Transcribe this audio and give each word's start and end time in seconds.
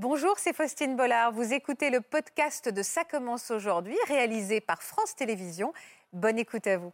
Bonjour, 0.00 0.34
c'est 0.36 0.54
Faustine 0.54 0.94
Bollard. 0.94 1.32
Vous 1.32 1.52
écoutez 1.52 1.90
le 1.90 2.00
podcast 2.00 2.68
de 2.68 2.84
Ça 2.84 3.02
commence 3.02 3.50
aujourd'hui, 3.50 3.96
réalisé 4.06 4.60
par 4.60 4.80
France 4.80 5.16
Télévisions. 5.16 5.72
Bonne 6.12 6.38
écoute 6.38 6.68
à 6.68 6.78
vous. 6.78 6.92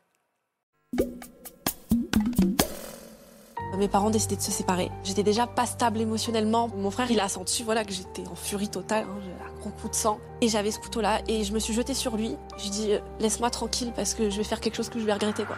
Mes 3.77 3.89
parents 3.89 4.09
décidaient 4.09 4.37
de 4.37 4.41
se 4.41 4.51
séparer. 4.51 4.91
J'étais 5.03 5.23
déjà 5.23 5.47
pas 5.47 5.67
stable 5.67 6.01
émotionnellement. 6.01 6.69
Mon 6.69 6.91
frère, 6.91 7.11
il 7.11 7.21
a 7.21 7.29
senti 7.29 7.63
voilà, 7.63 7.85
que 7.85 7.93
j'étais 7.93 8.27
en 8.27 8.35
furie 8.35 8.71
totale, 8.71 9.05
hein, 9.05 9.21
un 9.51 9.61
gros 9.61 9.69
coup 9.69 9.91
de 9.91 9.95
sang. 9.95 10.19
Et 10.41 10.49
j'avais 10.49 10.71
ce 10.71 10.79
couteau-là 10.79 11.21
et 11.29 11.45
je 11.45 11.53
me 11.53 11.59
suis 11.59 11.75
jetée 11.75 11.93
sur 11.93 12.17
lui. 12.17 12.39
Je 12.57 12.63
lui 12.63 12.69
ai 12.69 12.71
dit, 12.71 12.93
laisse-moi 13.21 13.51
tranquille 13.51 13.93
parce 13.95 14.15
que 14.15 14.31
je 14.31 14.39
vais 14.39 14.45
faire 14.45 14.63
quelque 14.63 14.77
chose 14.77 14.89
que 14.89 14.99
je 14.99 15.05
vais 15.05 15.13
regretter. 15.13 15.45
Quoi. 15.45 15.57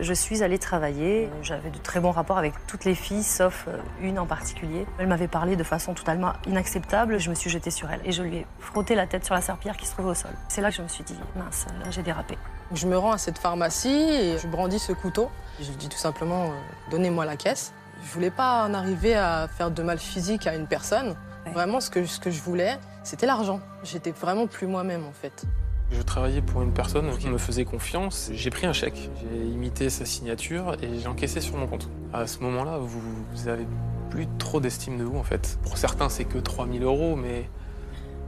Je 0.00 0.14
suis 0.14 0.42
allée 0.42 0.58
travailler. 0.58 1.28
J'avais 1.42 1.68
de 1.68 1.76
très 1.76 2.00
bons 2.00 2.10
rapports 2.10 2.38
avec 2.38 2.54
toutes 2.66 2.86
les 2.86 2.94
filles, 2.94 3.22
sauf 3.22 3.66
euh, 3.68 3.76
une 4.00 4.18
en 4.18 4.24
particulier. 4.24 4.86
Elle 4.98 5.08
m'avait 5.08 5.28
parlé 5.28 5.56
de 5.56 5.62
façon 5.62 5.92
totalement 5.92 6.32
inacceptable. 6.46 7.18
Je 7.18 7.28
me 7.28 7.34
suis 7.34 7.50
jetée 7.50 7.70
sur 7.70 7.90
elle 7.90 8.00
et 8.06 8.12
je 8.12 8.22
lui 8.22 8.38
ai 8.38 8.46
frotté 8.60 8.94
la 8.94 9.06
tête 9.06 9.26
sur 9.26 9.34
la 9.34 9.42
serpillère 9.42 9.76
qui 9.76 9.86
se 9.86 9.92
trouvait 9.92 10.08
au 10.08 10.14
sol. 10.14 10.30
C'est 10.48 10.62
là 10.62 10.70
que 10.70 10.76
je 10.76 10.82
me 10.82 10.88
suis 10.88 11.04
dit, 11.04 11.18
mince, 11.36 11.66
là 11.84 11.90
j'ai 11.90 12.02
dérapé. 12.02 12.38
Je 12.72 12.86
me 12.86 12.96
rends 12.96 13.12
à 13.12 13.18
cette 13.18 13.36
pharmacie 13.36 13.88
et 13.90 14.38
je 14.38 14.46
brandis 14.46 14.78
ce 14.78 14.92
couteau. 14.92 15.30
Je 15.60 15.68
lui 15.68 15.76
dis 15.76 15.90
tout 15.90 15.98
simplement, 15.98 16.44
euh, 16.44 16.54
donnez-moi 16.90 17.26
la 17.26 17.36
caisse. 17.36 17.74
Je 18.02 18.10
voulais 18.12 18.30
pas 18.30 18.64
en 18.64 18.72
arriver 18.72 19.14
à 19.14 19.48
faire 19.48 19.70
de 19.70 19.82
mal 19.82 19.98
physique 19.98 20.46
à 20.46 20.54
une 20.54 20.66
personne. 20.66 21.14
Vraiment, 21.52 21.80
ce 21.80 21.90
que, 21.90 22.06
ce 22.06 22.20
que 22.20 22.30
je 22.30 22.40
voulais, 22.40 22.78
c'était 23.02 23.26
l'argent. 23.26 23.60
J'étais 23.82 24.12
vraiment 24.12 24.46
plus 24.46 24.66
moi-même 24.66 25.04
en 25.04 25.12
fait. 25.12 25.44
Je 25.90 26.02
travaillais 26.02 26.40
pour 26.40 26.62
une 26.62 26.72
personne 26.72 27.10
qui 27.18 27.28
me 27.28 27.38
faisait 27.38 27.64
confiance. 27.64 28.30
J'ai 28.32 28.50
pris 28.50 28.66
un 28.66 28.72
chèque, 28.72 29.10
j'ai 29.20 29.46
imité 29.46 29.90
sa 29.90 30.04
signature 30.04 30.76
et 30.82 30.98
j'ai 30.98 31.08
encaissé 31.08 31.40
sur 31.40 31.56
mon 31.56 31.66
compte. 31.66 31.88
À 32.12 32.26
ce 32.26 32.40
moment-là, 32.40 32.78
vous, 32.78 33.00
vous 33.32 33.48
avez 33.48 33.66
plus 34.10 34.26
trop 34.38 34.60
d'estime 34.60 34.98
de 34.98 35.04
vous 35.04 35.18
en 35.18 35.24
fait. 35.24 35.58
Pour 35.62 35.78
certains, 35.78 36.08
c'est 36.08 36.24
que 36.24 36.38
3000 36.38 36.82
euros, 36.84 37.16
mais 37.16 37.48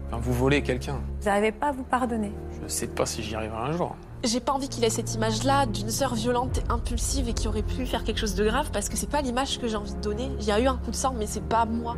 enfin, 0.09 0.21
vous 0.21 0.33
volez 0.33 0.63
quelqu'un. 0.63 1.01
Vous 1.21 1.27
n'arrivez 1.27 1.53
pas 1.53 1.69
à 1.69 1.73
vous 1.73 1.85
pardonner 1.85 2.33
Je 2.63 2.69
sais 2.69 2.89
pas 2.89 3.07
si 3.07 3.23
j'y 3.23 3.35
arriverai 3.35 3.59
un 3.59 3.73
jour. 3.73 3.97
J'ai 4.25 4.41
pas 4.41 4.53
envie 4.53 4.69
qu'il 4.69 4.85
ait 4.85 4.91
cette 4.91 5.15
image-là 5.15 5.67
d'une 5.67 5.91
sœur 5.91 6.15
violente 6.15 6.59
et 6.59 6.73
impulsive 6.73 7.29
et 7.29 7.33
qui 7.33 7.49
aurait 7.49 7.63
pu 7.63 7.87
faire 7.87 8.05
quelque 8.05 8.19
chose 8.19 8.35
de 8.35 8.45
grave 8.45 8.71
parce 8.73 8.89
que 8.89 8.97
c'est 8.97 9.11
pas 9.11 9.21
l'image 9.21 9.61
que 9.61 9.69
j'ai 9.69 9.77
envie 9.77 9.95
de 9.95 10.01
donner. 10.01 10.31
Il 10.41 10.47
y 10.47 10.53
a 10.53 10.61
eu 10.61 10.67
un 10.67 10.77
coup 10.77 10.91
de 10.91 10.97
sang, 10.97 11.15
mais 11.17 11.27
c'est 11.27 11.43
pas 11.45 11.65
moi. 11.65 11.97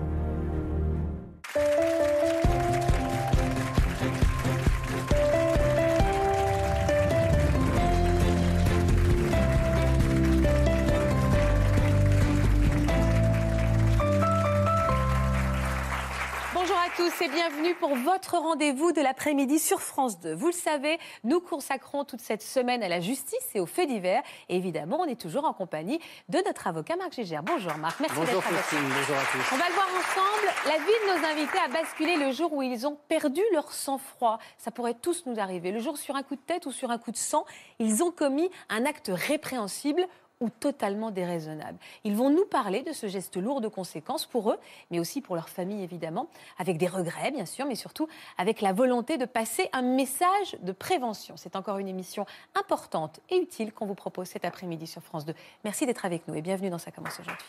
À 16.84 16.96
tous 16.98 17.22
et 17.22 17.28
bienvenue 17.28 17.74
pour 17.76 17.94
votre 17.94 18.36
rendez-vous 18.36 18.92
de 18.92 19.00
l'après-midi 19.00 19.58
sur 19.58 19.80
France 19.80 20.20
2. 20.20 20.34
Vous 20.34 20.48
le 20.48 20.52
savez, 20.52 20.98
nous 21.22 21.40
consacrons 21.40 22.04
toute 22.04 22.20
cette 22.20 22.42
semaine 22.42 22.82
à 22.82 22.88
la 22.88 23.00
justice 23.00 23.48
et 23.54 23.60
aux 23.60 23.64
faits 23.64 23.88
divers. 23.88 24.22
Et 24.50 24.56
évidemment, 24.56 25.00
on 25.00 25.06
est 25.06 25.18
toujours 25.18 25.46
en 25.46 25.54
compagnie 25.54 25.98
de 26.28 26.38
notre 26.44 26.66
avocat 26.66 26.96
Marc 26.96 27.14
Gégère. 27.14 27.42
Bonjour 27.42 27.74
Marc, 27.78 28.00
merci 28.00 28.16
Bonjour 28.18 28.34
d'être 28.42 28.48
avec 28.48 28.72
nous. 28.72 28.88
bonjour 28.88 29.16
à 29.16 29.24
tous. 29.32 29.54
On 29.54 29.56
va 29.56 29.68
le 29.68 29.74
voir 29.74 29.88
ensemble. 29.98 30.52
La 30.66 30.78
vie 30.78 30.84
de 30.84 31.20
nos 31.20 31.26
invités 31.26 31.58
a 31.58 31.68
basculé 31.68 32.16
le 32.16 32.32
jour 32.32 32.52
où 32.52 32.60
ils 32.60 32.86
ont 32.86 32.98
perdu 33.08 33.40
leur 33.54 33.72
sang-froid. 33.72 34.38
Ça 34.58 34.70
pourrait 34.70 34.94
tous 35.00 35.24
nous 35.24 35.40
arriver. 35.40 35.72
Le 35.72 35.80
jour 35.80 35.96
sur 35.96 36.16
un 36.16 36.22
coup 36.22 36.36
de 36.36 36.42
tête 36.42 36.66
ou 36.66 36.72
sur 36.72 36.90
un 36.90 36.98
coup 36.98 37.12
de 37.12 37.16
sang, 37.16 37.46
ils 37.78 38.02
ont 38.02 38.10
commis 38.10 38.50
un 38.68 38.84
acte 38.84 39.10
répréhensible 39.14 40.06
ou 40.44 40.50
totalement 40.50 41.10
déraisonnable. 41.10 41.78
Ils 42.04 42.14
vont 42.14 42.28
nous 42.28 42.44
parler 42.44 42.82
de 42.82 42.92
ce 42.92 43.08
geste 43.08 43.36
lourd 43.36 43.62
de 43.62 43.68
conséquences 43.68 44.26
pour 44.26 44.50
eux, 44.50 44.58
mais 44.90 45.00
aussi 45.00 45.22
pour 45.22 45.36
leur 45.36 45.48
famille 45.48 45.82
évidemment, 45.82 46.28
avec 46.58 46.76
des 46.76 46.86
regrets 46.86 47.30
bien 47.30 47.46
sûr, 47.46 47.64
mais 47.64 47.74
surtout 47.74 48.06
avec 48.36 48.60
la 48.60 48.74
volonté 48.74 49.16
de 49.16 49.24
passer 49.24 49.70
un 49.72 49.82
message 49.82 50.56
de 50.60 50.72
prévention. 50.72 51.36
C'est 51.38 51.56
encore 51.56 51.78
une 51.78 51.88
émission 51.88 52.26
importante 52.54 53.20
et 53.30 53.38
utile 53.38 53.72
qu'on 53.72 53.86
vous 53.86 53.94
propose 53.94 54.28
cet 54.28 54.44
après-midi 54.44 54.86
sur 54.86 55.02
France 55.02 55.24
2. 55.24 55.34
Merci 55.64 55.86
d'être 55.86 56.04
avec 56.04 56.28
nous 56.28 56.34
et 56.34 56.42
bienvenue 56.42 56.68
dans 56.68 56.78
Ça 56.78 56.90
commence 56.90 57.18
aujourd'hui. 57.18 57.46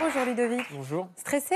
Bonjour 0.00 0.24
Ludovic. 0.24 0.66
Bonjour. 0.72 1.08
Stressé 1.14 1.54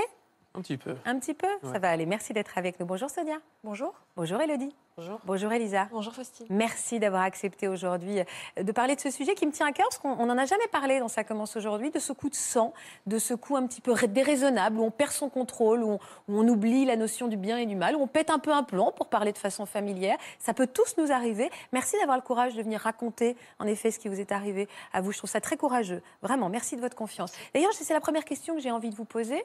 Un 0.54 0.60
petit 0.60 0.76
peu. 0.76 0.94
Un 1.04 1.19
petit 1.19 1.34
peu? 1.34 1.48
Ça 1.62 1.78
va 1.81 1.91
aller. 1.91 2.06
Merci 2.06 2.32
d'être 2.32 2.56
avec 2.56 2.78
nous. 2.78 2.86
Bonjour 2.86 3.10
Sonia. 3.10 3.38
Bonjour. 3.64 4.03
Bonjour 4.16 4.41
Elodie. 4.41 4.72
Bonjour. 4.97 5.20
Bonjour 5.25 5.52
Elisa. 5.52 5.88
Bonjour 5.91 6.14
Faustine. 6.14 6.47
Merci 6.50 7.00
d'avoir 7.00 7.22
accepté 7.22 7.66
aujourd'hui 7.66 8.20
euh, 8.20 8.62
de 8.62 8.70
parler 8.70 8.94
de 8.94 9.00
ce 9.00 9.10
sujet 9.10 9.34
qui 9.34 9.44
me 9.44 9.50
tient 9.50 9.66
à 9.66 9.72
cœur, 9.72 9.88
parce 9.88 9.98
qu'on 9.98 10.25
n'en 10.25 10.38
a 10.38 10.44
jamais 10.44 10.69
parlé 10.70 11.00
dans 11.00 11.08
Ça 11.08 11.25
commence 11.25 11.56
aujourd'hui, 11.56 11.91
de 11.91 11.98
ce 11.98 12.12
coup 12.12 12.30
de 12.30 12.36
sang, 12.36 12.72
de 13.08 13.19
ce 13.19 13.34
coup 13.34 13.56
un 13.56 13.66
petit 13.66 13.80
peu 13.80 13.92
déraisonnable, 14.06 14.78
où 14.78 14.84
on 14.84 14.92
perd 14.92 15.10
son 15.10 15.28
contrôle, 15.28 15.82
où 15.82 15.91
on, 15.94 15.98
où 16.28 16.38
on 16.38 16.47
oublie 16.47 16.84
la 16.84 16.94
notion 16.94 17.26
du 17.26 17.36
bien 17.36 17.58
et 17.58 17.66
du 17.66 17.75
mal, 17.75 17.97
où 17.97 18.02
on 18.02 18.06
pète 18.06 18.30
un 18.30 18.38
peu 18.38 18.52
un 18.52 18.62
plomb, 18.62 18.92
pour 18.92 19.08
parler 19.08 19.32
de 19.32 19.38
façon 19.38 19.66
familière. 19.66 20.16
Ça 20.38 20.54
peut 20.54 20.69
tous 20.69 20.96
nous 20.96 21.10
arriver. 21.10 21.50
Merci 21.72 21.96
d'avoir 21.98 22.16
le 22.16 22.22
courage 22.22 22.54
de 22.54 22.62
venir 22.62 22.81
raconter, 22.81 23.36
en 23.58 23.66
effet, 23.66 23.91
ce 23.91 23.98
qui 23.98 24.06
vous 24.06 24.20
est 24.20 24.31
arrivé 24.31 24.69
à 24.92 25.00
vous. 25.00 25.10
Je 25.10 25.19
trouve 25.19 25.31
ça 25.31 25.41
très 25.41 25.56
courageux. 25.56 26.02
Vraiment, 26.22 26.48
merci 26.48 26.76
de 26.76 26.81
votre 26.81 26.94
confiance. 26.94 27.32
D'ailleurs, 27.52 27.72
c'est 27.72 27.94
la 27.94 28.00
première 28.00 28.25
question 28.25 28.54
que 28.54 28.60
j'ai 28.60 28.70
envie 28.70 28.91
de 28.91 28.94
vous 28.94 29.04
poser. 29.04 29.42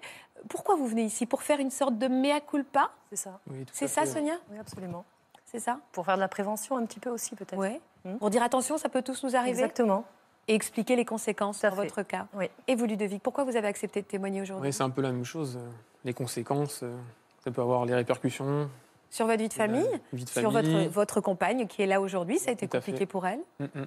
Pourquoi 0.48 0.76
vous 0.76 0.86
venez 0.86 1.06
ici? 1.06 1.26
Pour 1.26 1.42
faire 1.42 1.60
une 1.60 1.72
sorte 1.72 1.98
de 1.98 2.08
mea 2.08 2.40
culpa? 2.40 2.92
C'est 3.10 3.16
ça 3.16 3.40
Oui, 3.50 3.66
tout 3.66 3.74
C'est 3.74 3.88
ça, 3.88 4.02
fait. 4.02 4.08
Sonia? 4.08 4.36
Oui, 4.52 4.59
absolument. 4.60 5.06
C'est 5.46 5.60
ça? 5.60 5.80
Pour 5.92 6.06
faire 6.06 6.16
de 6.16 6.20
la 6.22 6.28
prévention 6.28 6.78
un 6.78 6.86
petit 6.86 7.00
peu 7.00 7.10
aussi, 7.10 7.36
peut-être. 7.36 7.58
Oui. 7.58 7.80
Hmm. 8.06 8.18
Pour 8.18 8.30
dire 8.30 8.44
attention, 8.44 8.78
ça 8.78 8.90
peut 8.90 9.02
tous 9.02 9.24
nous 9.24 9.36
arriver 9.36 9.52
Exactement. 9.62 10.06
et 10.48 10.56
expliquer 10.56 10.96
les 10.96 11.06
conséquences 11.06 11.62
dans 11.62 11.70
votre 11.72 12.04
cas. 12.04 12.28
Oui. 12.34 12.50
Et 12.68 12.76
vous, 12.76 12.86
Ludovic, 12.86 13.22
pourquoi 13.24 13.44
vous 13.44 13.56
avez 13.56 13.68
accepté 13.68 14.02
de 14.02 14.08
témoigner 14.08 14.42
aujourd'hui? 14.42 14.70
Oui, 14.70 14.74
c'est 14.74 14.84
un 14.84 14.90
peu 14.90 15.02
la 15.02 15.12
même 15.12 15.26
chose. 15.26 15.60
Les 16.06 16.14
conséquences, 16.14 16.82
euh, 16.84 16.96
ça 17.44 17.52
peut 17.52 17.62
avoir 17.62 17.86
les 17.86 17.96
répercussions. 17.96 18.70
Sur 19.10 19.26
votre 19.26 19.40
vie 19.40 19.50
de 19.50 19.54
famille 19.54 19.90
vie 20.14 20.24
de 20.24 20.30
Sur 20.30 20.52
famille. 20.54 20.84
votre, 20.86 20.94
votre 20.94 21.22
compagne 21.22 21.66
qui 21.66 21.82
est 21.82 21.88
là 21.88 22.00
aujourd'hui 22.00 22.38
Ça 22.38 22.52
a 22.52 22.54
été 22.54 22.68
Tout 22.68 22.78
compliqué 22.78 23.00
fait. 23.00 23.06
pour 23.08 23.26
elle? 23.26 23.40
Mm, 23.60 23.66
mm. 23.66 23.86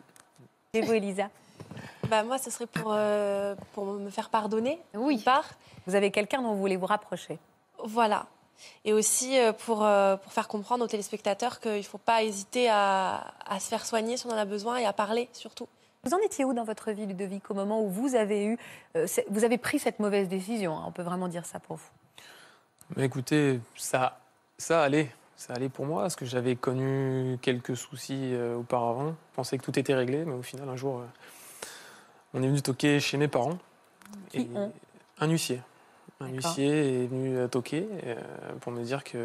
Et 0.75 0.81
vous, 0.81 0.93
Elisa? 0.93 1.28
Bah, 2.09 2.25
moi, 2.25 2.38
ce 2.38 2.50
serait 2.50 2.66
pour, 2.66 2.91
euh, 2.93 3.55
pour 3.72 3.84
me 3.84 4.11
faire 4.11 4.31
pardonner. 4.31 4.81
Oui. 4.94 5.22
part. 5.22 5.49
Vous 5.87 5.94
avez 5.94 6.11
quelqu'un 6.11 6.43
dont 6.43 6.53
vous 6.53 6.59
voulez 6.61 6.77
vous 6.77 6.87
rapprocher? 6.87 7.38
Voilà. 7.84 8.27
Et 8.84 8.93
aussi 8.93 9.39
euh, 9.39 9.53
pour, 9.53 9.84
euh, 9.84 10.17
pour 10.17 10.33
faire 10.33 10.49
comprendre 10.49 10.84
aux 10.84 10.89
téléspectateurs 10.89 11.61
qu'il 11.61 11.77
ne 11.77 11.83
faut 11.83 11.99
pas 11.99 12.23
hésiter 12.23 12.69
à, 12.69 13.33
à 13.47 13.61
se 13.61 13.69
faire 13.69 13.87
soigner 13.87 14.17
si 14.17 14.27
on 14.27 14.31
en 14.31 14.37
a 14.37 14.45
besoin 14.45 14.78
et 14.78 14.87
à 14.87 14.93
parler 14.93 15.28
surtout. 15.33 15.69
Vous 16.05 16.15
en 16.15 16.19
étiez 16.19 16.45
où 16.45 16.53
dans 16.53 16.65
votre 16.65 16.91
vie, 16.91 17.06
Ludovic, 17.06 17.49
au 17.49 17.55
moment 17.55 17.81
où 17.81 17.89
vous 17.89 18.17
avez, 18.17 18.45
eu, 18.45 18.59
euh, 18.97 19.06
vous 19.31 19.45
avez 19.45 19.56
pris 19.56 19.78
cette 19.78 20.00
mauvaise 20.00 20.28
décision 20.28 20.77
hein, 20.77 20.84
On 20.89 20.91
peut 20.91 21.03
vraiment 21.03 21.28
dire 21.28 21.47
ça 21.47 21.61
pour 21.61 21.77
vous? 21.77 21.91
Mais 22.97 23.05
écoutez, 23.05 23.61
ça, 23.77 24.19
ça 24.59 24.83
allait. 24.83 25.15
Ça 25.37 25.55
allait 25.55 25.69
pour 25.69 25.87
moi, 25.87 26.03
parce 26.03 26.17
que 26.17 26.25
j'avais 26.25 26.56
connu 26.56 27.39
quelques 27.41 27.77
soucis 27.77 28.33
euh, 28.33 28.56
auparavant. 28.56 29.11
Je 29.11 29.34
pensais 29.37 29.59
que 29.59 29.65
tout 29.65 29.77
était 29.79 29.94
réglé, 29.94 30.25
mais 30.25 30.34
au 30.34 30.43
final, 30.43 30.69
un 30.69 30.77
jour, 30.77 30.99
euh, 30.99 31.05
on 32.34 32.43
est 32.43 32.47
venu 32.47 32.62
toquer 32.62 33.00
chez 33.00 33.17
mes 33.17 33.29
parents. 33.29 33.59
Qui 34.31 34.49
ont? 34.55 34.73
Un 35.19 35.29
huissier. 35.29 35.61
Un 36.22 36.28
huissier 36.28 37.03
est 37.03 37.06
venu 37.06 37.37
euh, 37.37 37.49
toquer 37.49 37.88
euh, 38.05 38.15
pour 38.60 38.71
me 38.72 38.83
dire 38.83 39.03
qu'il 39.05 39.21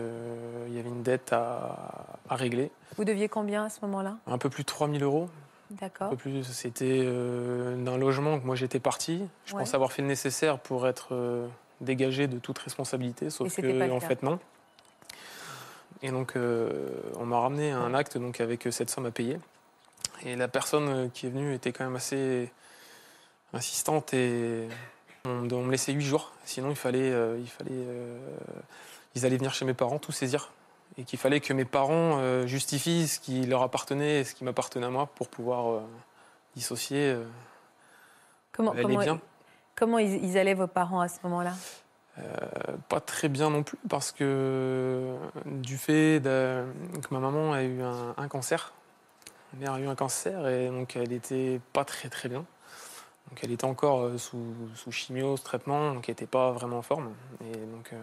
y 0.70 0.80
avait 0.80 0.90
une 0.90 1.04
dette 1.04 1.32
à, 1.32 2.18
à 2.30 2.36
régler. 2.36 2.72
Vous 2.98 3.06
deviez 3.06 3.30
combien 3.30 3.66
à 3.66 3.70
ce 3.70 3.80
moment-là? 3.82 4.18
Un 4.26 4.38
peu 4.38 4.50
plus 4.50 4.64
de 4.64 4.68
3000 4.68 5.04
euros. 5.04 5.30
Un 5.72 5.76
D'accord. 5.76 6.10
peu 6.10 6.16
plus. 6.16 6.44
C'était 6.44 7.02
euh, 7.04 7.76
d'un 7.84 7.98
logement 7.98 8.40
que 8.40 8.46
moi 8.46 8.56
j'étais 8.56 8.80
parti. 8.80 9.22
Je 9.46 9.54
Ouais. 9.54 9.60
pensais 9.60 9.76
avoir 9.76 9.92
fait 9.92 10.02
le 10.02 10.08
nécessaire 10.08 10.60
pour 10.60 10.88
être 10.88 11.48
dégagé 11.82 12.28
de 12.28 12.40
toute 12.40 12.58
responsabilité, 12.58 13.30
sauf 13.30 13.56
que 13.56 13.92
en 13.92 14.00
fait 14.00 14.24
non. 14.24 14.40
Et 16.02 16.10
donc 16.12 16.34
on 16.36 17.26
m'a 17.26 17.40
ramené 17.40 17.72
un 17.72 17.94
acte 17.94 18.18
donc 18.18 18.40
avec 18.42 18.68
cette 18.72 18.90
somme 18.90 19.06
à 19.06 19.12
payer. 19.12 19.38
Et 20.26 20.36
la 20.36 20.48
personne 20.48 21.12
qui 21.12 21.28
est 21.28 21.30
venue 21.30 21.54
était 21.54 21.72
quand 21.72 21.84
même 21.84 21.96
assez 21.96 22.52
insistante 23.54 24.14
et 24.14 24.68
on, 25.28 25.48
on 25.52 25.64
me 25.64 25.72
laissait 25.72 25.92
huit 25.94 26.06
jours. 26.06 26.32
Sinon 26.46 26.70
il 26.70 26.76
fallait, 26.76 27.12
euh, 27.12 27.38
il 27.40 27.50
fallait, 27.50 27.72
euh, 27.72 28.18
ils 29.16 29.26
allaient 29.26 29.38
venir 29.38 29.54
chez 29.54 29.66
mes 29.66 29.74
parents 29.74 30.00
tout 30.00 30.12
saisir 30.12 30.52
et 30.98 31.04
qu'il 31.04 31.20
fallait 31.20 31.40
que 31.42 31.54
mes 31.54 31.66
parents 31.66 32.20
euh, 32.20 32.48
justifient 32.48 33.08
ce 33.08 33.20
qui 33.20 33.46
leur 33.46 33.62
appartenait 33.62 34.22
et 34.22 34.24
ce 34.24 34.34
qui 34.34 34.44
m'appartenait 34.44 34.86
à 34.86 34.90
moi 34.90 35.08
pour 35.16 35.28
pouvoir 35.28 35.82
dissocier 36.56 37.16
Comment, 38.52 38.74
les 38.74 38.82
comment, 38.82 39.00
biens. 39.00 39.20
comment 39.76 39.98
ils, 40.00 40.24
ils 40.24 40.38
allaient, 40.38 40.56
vos 40.56 40.66
parents, 40.68 41.02
à 41.02 41.08
ce 41.08 41.18
moment-là? 41.24 41.54
Pas 42.90 43.00
très 43.00 43.30
bien 43.30 43.52
non 43.52 43.62
plus 43.62 43.78
parce 43.88 44.12
que 44.12 45.16
du 45.46 45.78
fait 45.78 46.20
de- 46.20 46.66
que 47.00 47.14
ma 47.14 47.20
maman 47.20 47.54
a 47.54 47.62
eu 47.62 47.84
un, 47.84 48.16
un 48.18 48.28
cancer, 48.28 48.74
ma 49.54 49.60
mère 49.60 49.74
a 49.74 49.80
eu 49.80 49.88
un 49.88 49.94
cancer 49.94 50.48
et 50.48 50.70
donc 50.70 50.96
elle 50.96 51.12
était 51.14 51.62
pas 51.74 51.86
très 51.86 52.10
très 52.10 52.28
bien. 52.28 52.44
Donc 53.30 53.40
elle 53.44 53.52
était 53.52 53.66
encore 53.66 54.02
euh, 54.04 54.18
sous, 54.18 54.54
sous 54.76 54.92
chimio, 54.92 55.38
ce 55.38 55.44
traitement, 55.44 55.94
donc 55.94 56.08
elle 56.08 56.14
n'était 56.14 56.26
pas 56.28 56.52
vraiment 56.52 56.78
en 56.78 56.82
forme. 56.82 57.12
Et 57.42 57.58
donc 57.58 57.92
euh, 57.94 58.02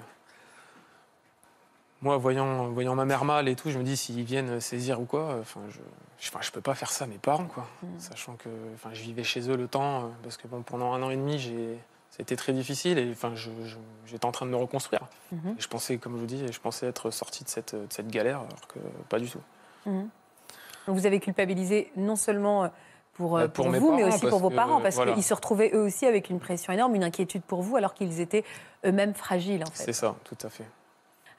moi, 2.02 2.18
voyant, 2.18 2.68
voyant 2.68 2.94
ma 2.94 3.04
mère 3.06 3.24
mal 3.24 3.48
et 3.48 3.56
tout, 3.56 3.70
je 3.70 3.78
me 3.78 3.82
dis 3.84 3.96
s'ils 3.96 4.22
viennent 4.24 4.60
saisir 4.60 5.00
ou 5.00 5.06
quoi, 5.06 5.36
enfin, 5.40 5.60
je, 5.70 5.78
je, 6.18 6.28
enfin, 6.28 6.40
je 6.42 6.50
peux 6.50 6.60
pas 6.60 6.74
faire 6.74 6.90
ça 6.90 7.04
à 7.04 7.06
mes 7.06 7.16
parents, 7.16 7.46
quoi. 7.46 7.66
Mm. 7.82 7.86
Sachant 7.98 8.34
que, 8.34 8.48
enfin, 8.74 8.90
je 8.92 9.00
vivais 9.02 9.24
chez 9.24 9.48
eux 9.48 9.56
le 9.56 9.66
temps, 9.68 10.04
euh, 10.04 10.08
parce 10.22 10.36
que 10.36 10.46
bon, 10.46 10.60
pendant 10.62 10.92
un 10.92 11.02
an 11.02 11.08
et 11.10 11.16
demi, 11.16 11.38
j'ai, 11.38 11.78
c'était 12.10 12.36
très 12.36 12.52
difficile 12.52 12.98
et 12.98 13.10
enfin, 13.10 13.32
je, 13.34 13.50
je- 13.64 13.76
j'étais 14.06 14.26
en 14.26 14.32
train 14.32 14.44
de 14.44 14.50
me 14.50 14.56
reconstruire. 14.56 15.00
Mhm. 15.32 15.54
Et 15.58 15.60
je 15.60 15.68
pensais, 15.68 15.96
comme 15.96 16.14
je 16.16 16.20
vous 16.20 16.26
dis, 16.26 16.52
je 16.52 16.60
pensais 16.60 16.86
être 16.86 17.10
sorti 17.10 17.42
de 17.42 17.48
cette, 17.48 17.74
de 17.74 17.86
cette 17.88 18.08
galère, 18.08 18.40
alors 18.40 18.68
que 18.68 18.78
pas 19.08 19.18
du 19.18 19.28
tout. 19.30 19.40
Donc 19.86 20.96
vous 20.96 21.06
avez 21.06 21.20
culpabilisé 21.20 21.90
non 21.96 22.16
seulement 22.16 22.70
pour, 23.14 23.36
euh, 23.36 23.42
Bah, 23.42 23.48
pour 23.48 23.66
pour 23.66 23.74
vous, 23.74 23.92
mais 23.96 24.04
aussi 24.04 24.26
pour 24.26 24.38
vos 24.40 24.50
que, 24.50 24.54
parents, 24.54 24.80
parce 24.80 24.96
voilà. 24.96 25.12
qu'ils 25.14 25.22
se 25.22 25.34
retrouvaient 25.34 25.70
eux 25.74 25.82
aussi 25.82 26.06
avec 26.06 26.30
une 26.30 26.40
pression 26.40 26.72
énorme, 26.72 26.94
une 26.94 27.04
inquiétude 27.04 27.42
pour 27.42 27.62
vous, 27.62 27.76
alors 27.76 27.94
qu'ils 27.94 28.20
étaient 28.20 28.44
eux-mêmes 28.84 29.14
fragiles, 29.14 29.62
en 29.62 29.70
fait. 29.70 29.84
C'est 29.84 29.92
ça, 29.92 30.14
tout 30.24 30.36
à 30.42 30.50
fait. 30.50 30.64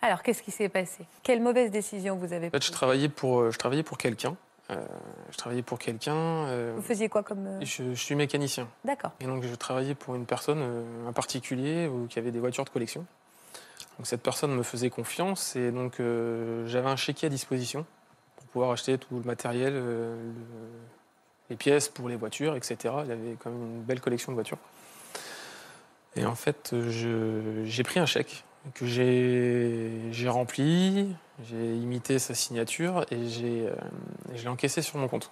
Alors, 0.01 0.21
qu'est-ce 0.23 0.43
qui 0.43 0.51
s'est 0.51 0.69
passé? 0.69 1.05
Quelle 1.23 1.41
mauvaise 1.41 1.71
décision 1.71 2.15
vous 2.15 2.31
avez 2.33 2.47
En 2.47 2.51
fait, 2.51 2.57
je 2.63 2.67
prise? 2.67 2.71
travaillais 2.71 3.09
pour, 3.09 3.39
euh, 3.39 3.51
je 3.51 3.57
travaillais 3.57 3.83
pour 3.83 3.97
quelqu'un. 3.97 4.35
Euh, 4.71 4.83
je 5.31 5.37
travaillais 5.37 5.61
pour 5.61 5.77
quelqu'un. 5.79 6.15
euh, 6.15 6.73
Vous 6.75 6.81
faisiez 6.81 7.07
quoi 7.09 7.21
comme... 7.23 7.45
euh, 7.45 7.59
je, 7.61 7.83
je 7.93 8.01
suis 8.03 8.15
mécanicien. 8.15 8.67
D'accord. 8.83 9.11
Et 9.19 9.25
donc, 9.25 9.43
je 9.43 9.53
travaillais 9.55 9.93
pour 9.95 10.15
une 10.15 10.25
personne, 10.25 10.83
un 11.07 11.13
particulier, 11.13 11.89
qui 12.09 12.17
avait 12.19 12.31
des 12.31 12.39
voitures 12.39 12.65
de 12.65 12.69
collection. 12.69 13.05
Donc, 13.97 14.07
cette 14.07 14.21
personne 14.23 14.53
me 14.55 14.63
faisait 14.63 14.89
confiance 14.89 15.55
et 15.55 15.71
donc 15.71 16.01
j'avais 16.65 16.89
un 16.89 16.95
chéquier 16.97 17.27
à 17.27 17.29
disposition 17.29 17.85
pour 18.35 18.45
pouvoir 18.47 18.71
acheter 18.71 18.97
tout 18.97 19.15
le 19.17 19.21
matériel, 19.23 19.73
le- 19.73 20.17
les 21.49 21.55
pièces 21.55 21.89
pour 21.89 22.09
les 22.09 22.15
voitures, 22.15 22.55
etc. 22.55 22.77
Il 23.05 23.11
avait 23.11 23.35
quand 23.39 23.49
même 23.49 23.61
une 23.61 23.81
belle 23.81 24.01
collection 24.01 24.31
de 24.31 24.35
voitures. 24.35 24.57
Et 26.15 26.25
en 26.25 26.35
fait, 26.35 26.73
j'ai 26.89 27.83
pris 27.83 27.99
un 27.99 28.05
chèque 28.05 28.43
que 28.73 28.85
j'ai 28.85 30.29
rempli, 30.29 31.15
j'ai 31.47 31.75
imité 31.75 32.19
sa 32.19 32.33
signature 32.33 33.05
et 33.11 33.27
j'ai 33.27 33.67
euh, 33.67 33.75
je 34.33 34.41
l'ai 34.41 34.47
encaissé 34.47 34.81
sur 34.81 34.97
mon 34.97 35.07
compte. 35.07 35.29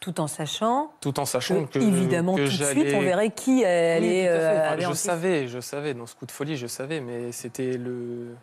Tout 0.00 0.20
en 0.20 0.26
sachant 0.26 0.92
Tout 1.00 1.18
en 1.18 1.24
sachant 1.24 1.64
que, 1.64 1.78
que, 1.78 1.82
évidemment, 1.82 2.36
que 2.36 2.42
tout 2.42 2.58
de 2.58 2.64
suite, 2.64 2.94
on 2.94 3.00
verrait 3.00 3.30
qui 3.30 3.64
euh, 3.64 3.98
oui, 3.98 4.06
allait... 4.06 4.22
fait. 4.24 4.28
euh, 4.28 4.80
je 4.80 4.92
savais, 4.92 5.48
je 5.48 5.60
savais, 5.60 5.94
dans 5.94 6.06
ce 6.06 6.14
coup 6.14 6.26
de 6.26 6.30
folie, 6.30 6.56
je 6.58 6.66
savais, 6.66 7.00
mais 7.00 7.32
c'était 7.32 7.78
le 7.78 8.34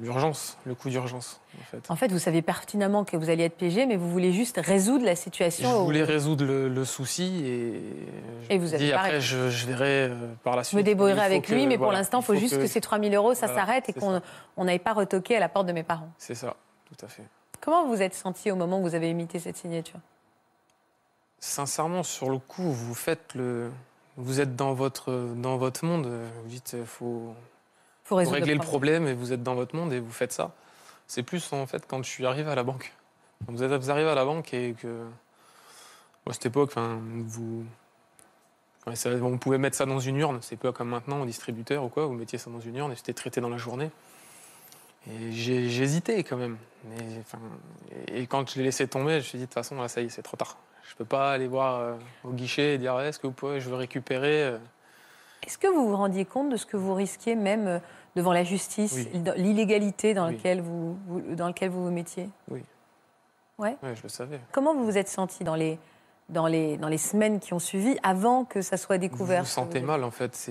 l'urgence, 0.00 0.56
le 0.64 0.74
coup 0.74 0.88
d'urgence, 0.88 1.40
en 1.60 1.64
fait. 1.64 1.90
En 1.90 1.96
fait, 1.96 2.10
vous 2.10 2.18
saviez 2.18 2.42
pertinemment 2.42 3.04
que 3.04 3.16
vous 3.16 3.28
alliez 3.30 3.44
être 3.44 3.56
piégé, 3.56 3.86
mais 3.86 3.96
vous 3.96 4.10
voulez 4.10 4.32
juste 4.32 4.58
résoudre 4.62 5.04
la 5.04 5.14
Je 5.14 5.20
situation. 5.20 5.84
voulais 5.84 6.02
résoudre 6.02 6.44
le, 6.44 6.68
le 6.68 6.84
souci 6.84 7.42
et, 7.44 7.82
je 8.48 8.54
Et 8.54 8.58
vous 8.58 8.74
avez 8.74 8.84
dis, 8.86 8.90
pas 8.92 8.98
après, 8.98 9.20
je, 9.20 9.50
je 9.50 9.66
verrai 9.66 10.08
euh, 10.10 10.32
par 10.42 10.56
la 10.56 10.62
Je 10.62 10.68
suite. 10.68 10.78
me 10.78 10.82
débrouillerai 10.82 11.20
avec 11.20 11.44
que- 11.46 11.54
lui, 11.54 11.66
mais 11.66 11.76
pour 11.78 11.92
l'instant, 11.92 12.20
il 12.20 12.24
faut, 12.24 12.34
juste 12.34 12.58
que, 12.58 12.66
ces 12.66 12.80
3000 12.80 13.14
euros, 13.14 13.34
ça 13.34 13.46
Voilà, 13.46 13.60
s'arrête 13.60 13.88
et 13.88 13.92
qu'on 13.92 14.20
n'aille 14.64 14.78
pas 14.78 14.92
retoquer 14.94 15.36
à 15.36 15.40
la 15.40 15.48
porte 15.48 15.66
de 15.66 15.72
mes 15.72 15.82
parents. 15.82 16.10
C'est 16.18 16.34
ça, 16.34 16.56
tout 16.86 17.04
à 17.04 17.08
fait. 17.08 17.24
Comment 17.60 17.86
vous 17.86 18.00
êtes 18.00 18.14
senti 18.14 18.50
au 18.50 18.56
moment 18.56 18.80
où 18.80 18.82
vous 18.82 18.94
avez 18.94 19.10
imité 19.10 19.38
cette 19.38 19.56
signature? 19.58 19.98
Sincèrement, 21.40 22.02
sur 22.02 22.30
le 22.30 22.38
coup, 22.38 22.70
vous 22.70 22.94
faites 22.94 23.34
le. 23.34 23.70
Vous 24.16 24.40
êtes 24.40 24.56
dans 24.56 24.74
votre, 24.74 25.12
dans 25.36 25.56
votre 25.56 25.84
monde, 25.84 26.06
vous 26.42 26.48
dites, 26.48 26.74
il 26.78 26.84
faut, 26.84 27.32
faut 28.18 28.24
Vous 28.24 28.30
réglez 28.30 28.54
le 28.54 28.60
problème. 28.60 29.06
et 29.08 29.14
vous 29.14 29.32
êtes 29.32 29.42
dans 29.42 29.54
votre 29.54 29.74
monde 29.76 29.92
et 29.92 30.00
vous 30.00 30.10
faites 30.12 30.32
ça. 30.32 30.52
C'est 31.06 31.22
plus 31.22 31.52
en 31.52 31.66
fait 31.66 31.84
quand 31.88 32.02
je 32.04 32.08
suis 32.10 32.26
arrivé 32.26 32.50
à 32.50 32.54
la 32.54 32.62
banque. 32.62 32.92
Quand 33.46 33.52
vous, 33.52 33.62
êtes, 33.62 33.72
vous 33.72 33.90
arrivez 33.90 34.08
à 34.10 34.14
la 34.14 34.24
banque 34.24 34.52
et 34.54 34.74
que. 34.80 35.04
À 36.28 36.32
cette 36.32 36.46
époque, 36.46 36.70
enfin, 36.72 37.00
vous. 37.26 37.64
ça- 38.94 39.10
on 39.22 39.38
pouvait 39.38 39.58
mettre 39.58 39.76
ça 39.76 39.86
dans 39.86 39.98
une 39.98 40.16
urne. 40.16 40.38
C'est 40.42 40.56
pas 40.58 40.70
comme 40.72 40.88
maintenant 40.90 41.22
au 41.22 41.24
distributeur 41.26 41.82
ou 41.82 41.88
quoi. 41.88 42.06
Vous 42.06 42.12
mettiez 42.12 42.38
ça 42.38 42.50
dans 42.50 42.60
une 42.60 42.76
urne 42.76 42.92
et 42.92 42.96
c'était 42.96 43.14
traité 43.14 43.40
dans 43.40 43.48
la 43.48 43.56
journée. 43.56 43.90
Et 45.10 45.28
hésité 45.82 46.22
quand 46.24 46.36
même. 46.36 46.58
Enfin, 47.20 47.38
et, 48.08 48.26
quand 48.26 48.48
je 48.50 48.58
l'ai 48.58 48.64
laissé 48.64 48.86
tomber, 48.86 49.12
je 49.12 49.16
me 49.16 49.22
suis 49.22 49.38
dit 49.38 49.44
de 49.44 49.48
toute 49.48 49.54
façon, 49.54 49.80
là, 49.80 49.88
ça 49.88 50.02
y 50.02 50.04
est, 50.04 50.08
c'est 50.10 50.22
trop 50.22 50.36
tard. 50.36 50.58
Je 50.88 50.94
peux 50.94 51.04
pas 51.06 51.32
aller 51.32 51.46
voir 51.48 51.80
euh, 51.80 51.94
au 52.24 52.30
guichet 52.32 52.74
et 52.74 52.78
dire 52.78 52.94
Ouais, 52.96 53.08
est-ce 53.08 53.18
que 53.18 53.26
vous 53.26 53.32
pouvez, 53.32 53.60
je 53.60 53.70
veux 53.70 53.76
récupérer. 53.76 54.42
euh, 54.44 54.58
Est-ce 55.46 55.56
que 55.56 55.68
vous 55.68 55.88
vous 55.88 55.96
rendiez 55.96 56.24
compte 56.26 56.50
de 56.50 56.56
ce 56.56 56.66
que 56.66 56.76
vous 56.76 56.94
risquiez 56.94 57.34
même 57.34 57.66
euh, 57.66 57.78
devant 58.16 58.32
la 58.32 58.44
justice, 58.44 58.92
Oui. 58.94 59.08
l'illégalité 59.36 60.14
dans, 60.14 60.26
Oui. 60.28 60.34
laquelle 60.34 60.60
vous, 60.60 60.96
vous- 61.06 61.34
dans 61.34 61.46
laquelle 61.46 61.70
vous 61.70 61.84
vous 61.84 61.90
mettiez 61.90 62.28
Ouais, 63.58 63.76
je 63.82 64.02
le 64.02 64.08
savais. 64.08 64.40
Comment 64.52 64.74
vous 64.74 64.84
vous 64.84 64.96
êtes 64.96 65.08
senti 65.08 65.44
dans 65.44 65.54
les, 65.54 65.78
dans, 66.30 66.46
les, 66.46 66.78
dans 66.78 66.88
les 66.88 66.96
semaines 66.98 67.40
qui 67.40 67.52
ont 67.52 67.58
suivi 67.58 67.98
avant 68.02 68.44
que 68.44 68.62
ça 68.62 68.76
soit 68.78 68.96
découvert 68.98 69.40
Vous 69.42 69.46
vous 69.48 69.52
sentez 69.52 69.80
vous- 69.80 69.86
mal 69.86 70.02
en 70.02 70.10
fait. 70.10 70.48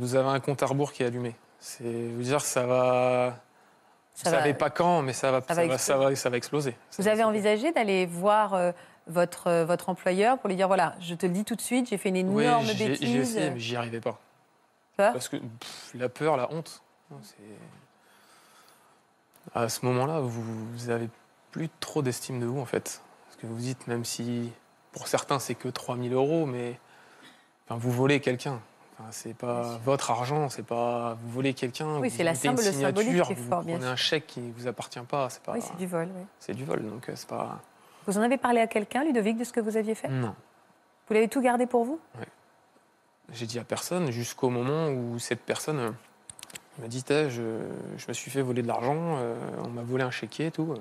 Vous 0.00 0.14
avez 0.16 0.28
un 0.28 0.40
compte 0.40 0.62
à 0.62 0.66
rebours 0.66 0.92
qui 0.92 1.02
est 1.04 1.06
allumé. 1.06 1.36
C'est 1.60 1.84
vous 1.84 2.22
dire 2.22 2.40
ça 2.40 2.66
va. 2.66 3.36
Ça 4.14 4.30
vous 4.30 4.34
va- 4.34 4.42
savez 4.42 4.54
pas 4.54 4.70
quand, 4.70 5.02
mais 5.02 5.12
ça 5.12 5.30
va, 5.30 5.40
ça 5.40 5.54
ça 5.54 5.66
va 5.66 5.78
ça 5.78 5.96
va, 5.96 6.16
ça 6.16 6.30
va 6.30 6.36
exploser. 6.36 6.74
Vous 6.98 7.06
avez 7.06 7.22
envisagé 7.22 7.70
d'aller 7.70 8.04
voir 8.06 8.54
euh, 8.54 8.72
votre, 9.06 9.46
euh, 9.46 9.64
votre 9.64 9.88
employeur 9.88 10.38
pour 10.38 10.48
lui 10.48 10.56
dire 10.56 10.66
voilà, 10.66 10.96
je 11.00 11.14
te 11.14 11.26
le 11.26 11.32
dis 11.32 11.44
tout 11.44 11.54
de 11.54 11.60
suite, 11.60 11.88
j'ai 11.88 11.96
fait 11.98 12.08
une 12.08 12.28
Oui, 12.34 12.42
énorme 12.42 12.64
j'ai 12.64 12.74
j'ai 12.74 12.88
bêtise. 12.88 13.16
essayé, 13.36 13.50
mais 13.50 13.60
j'y 13.60 13.76
arrivais 13.76 14.00
pas. 14.00 14.18
Peur 14.96 15.12
Parce 15.12 15.28
que 15.28 15.36
pff, 15.36 15.92
la 15.94 16.08
peur, 16.08 16.36
la 16.36 16.52
honte, 16.52 16.82
à 19.54 19.68
ce 19.68 19.84
moment-là, 19.86 20.20
vous, 20.20 20.90
avez 20.90 21.08
plus 21.50 21.68
trop 21.80 22.02
d'estime 22.02 22.40
de 22.40 22.46
vous 22.46 22.60
en 22.60 22.66
fait. 22.66 23.02
Parce 23.26 23.36
que 23.36 23.46
vous 23.46 23.58
dites, 23.58 23.86
même 23.86 24.04
si 24.04 24.52
pour 24.92 25.08
certains 25.08 25.38
c'est 25.38 25.54
que 25.54 25.68
3000 25.68 26.12
euros, 26.12 26.46
mais 26.46 26.78
enfin, 27.66 27.78
vous 27.78 27.90
volez 27.90 28.20
quelqu'un. 28.20 28.60
Enfin, 28.98 29.08
c'est 29.12 29.34
pas 29.34 29.78
votre 29.84 30.10
argent, 30.10 30.48
c'est 30.48 30.66
pas 30.66 31.16
vous 31.22 31.30
volez 31.30 31.54
quelqu'un. 31.54 31.98
Oui, 31.98 32.10
c'est 32.10 32.24
la 32.24 32.32
une 32.32 32.36
symbole- 32.36 32.64
le 32.64 32.72
symbolique 32.72 33.08
signature, 33.08 33.26
qui 33.26 33.32
est 33.32 33.36
vous 33.36 33.62
bien 33.62 33.80
sûr. 33.80 33.88
un 33.88 33.96
chèque 33.96 34.26
qui 34.26 34.50
vous 34.50 34.66
appartient 34.66 35.00
pas, 35.00 35.28
pas. 35.44 35.52
Oui, 35.52 35.60
c'est 35.62 35.76
du 35.76 35.86
vol. 35.86 36.08
oui. 36.14 36.22
c'est 36.40 36.54
du 36.54 36.64
vol, 36.64 36.82
donc 36.82 37.08
euh, 37.08 37.12
c'est 37.14 37.28
pas. 37.28 37.60
Vous 38.06 38.18
en 38.18 38.22
avez 38.22 38.38
parlé 38.38 38.60
à 38.60 38.66
quelqu'un, 38.66 39.04
Ludovic, 39.04 39.36
de 39.36 39.44
ce 39.44 39.52
que 39.52 39.60
vous 39.60 39.76
aviez 39.76 39.94
fait? 39.94 40.08
Non. 40.08 40.34
Vous 41.06 41.14
l'avez 41.14 41.28
tout 41.28 41.40
gardé 41.40 41.66
pour 41.66 41.84
vous? 41.84 42.00
J'ai 43.32 43.46
dit 43.46 43.58
à 43.58 43.64
personne 43.64 44.10
jusqu'au 44.10 44.48
moment 44.48 44.88
où 44.88 45.18
cette 45.18 45.42
personne 45.42 45.94
euh, 46.78 46.82
m'a 46.82 46.88
dit 46.88 47.04
je, 47.08 47.28
je 47.96 48.08
me 48.08 48.12
suis 48.12 48.30
fait 48.30 48.42
voler 48.42 48.62
de 48.62 48.68
l'argent, 48.68 49.16
euh, 49.18 49.34
on 49.64 49.68
m'a 49.68 49.82
volé 49.82 50.04
un 50.04 50.10
chéquier 50.10 50.46
et 50.46 50.50
tout. 50.50 50.74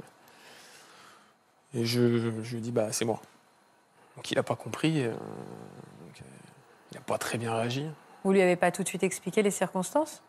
Et 1.73 1.85
je, 1.85 2.17
je 2.43 2.51
lui 2.51 2.57
ai 2.57 2.61
dit 2.61 2.71
bah 2.71 2.91
c'est 2.91 3.05
moi. 3.05 3.21
Donc 4.15 4.31
il 4.31 4.35
n'a 4.35 4.43
pas 4.43 4.55
compris. 4.55 5.03
euh, 5.03 5.11
donc, 5.11 6.21
euh, 6.21 6.25
il 6.91 6.95
n'a 6.95 7.01
pas 7.01 7.17
très 7.17 7.37
bien 7.37 7.53
réagi. 7.55 7.85
Vous 8.23 8.31
lui 8.31 8.41
avez 8.41 8.55
pas 8.55 8.71
tout 8.71 8.83
de 8.83 8.87
suite 8.87 9.03
expliqué 9.03 9.41
les 9.41 9.51
circonstances? 9.51 10.21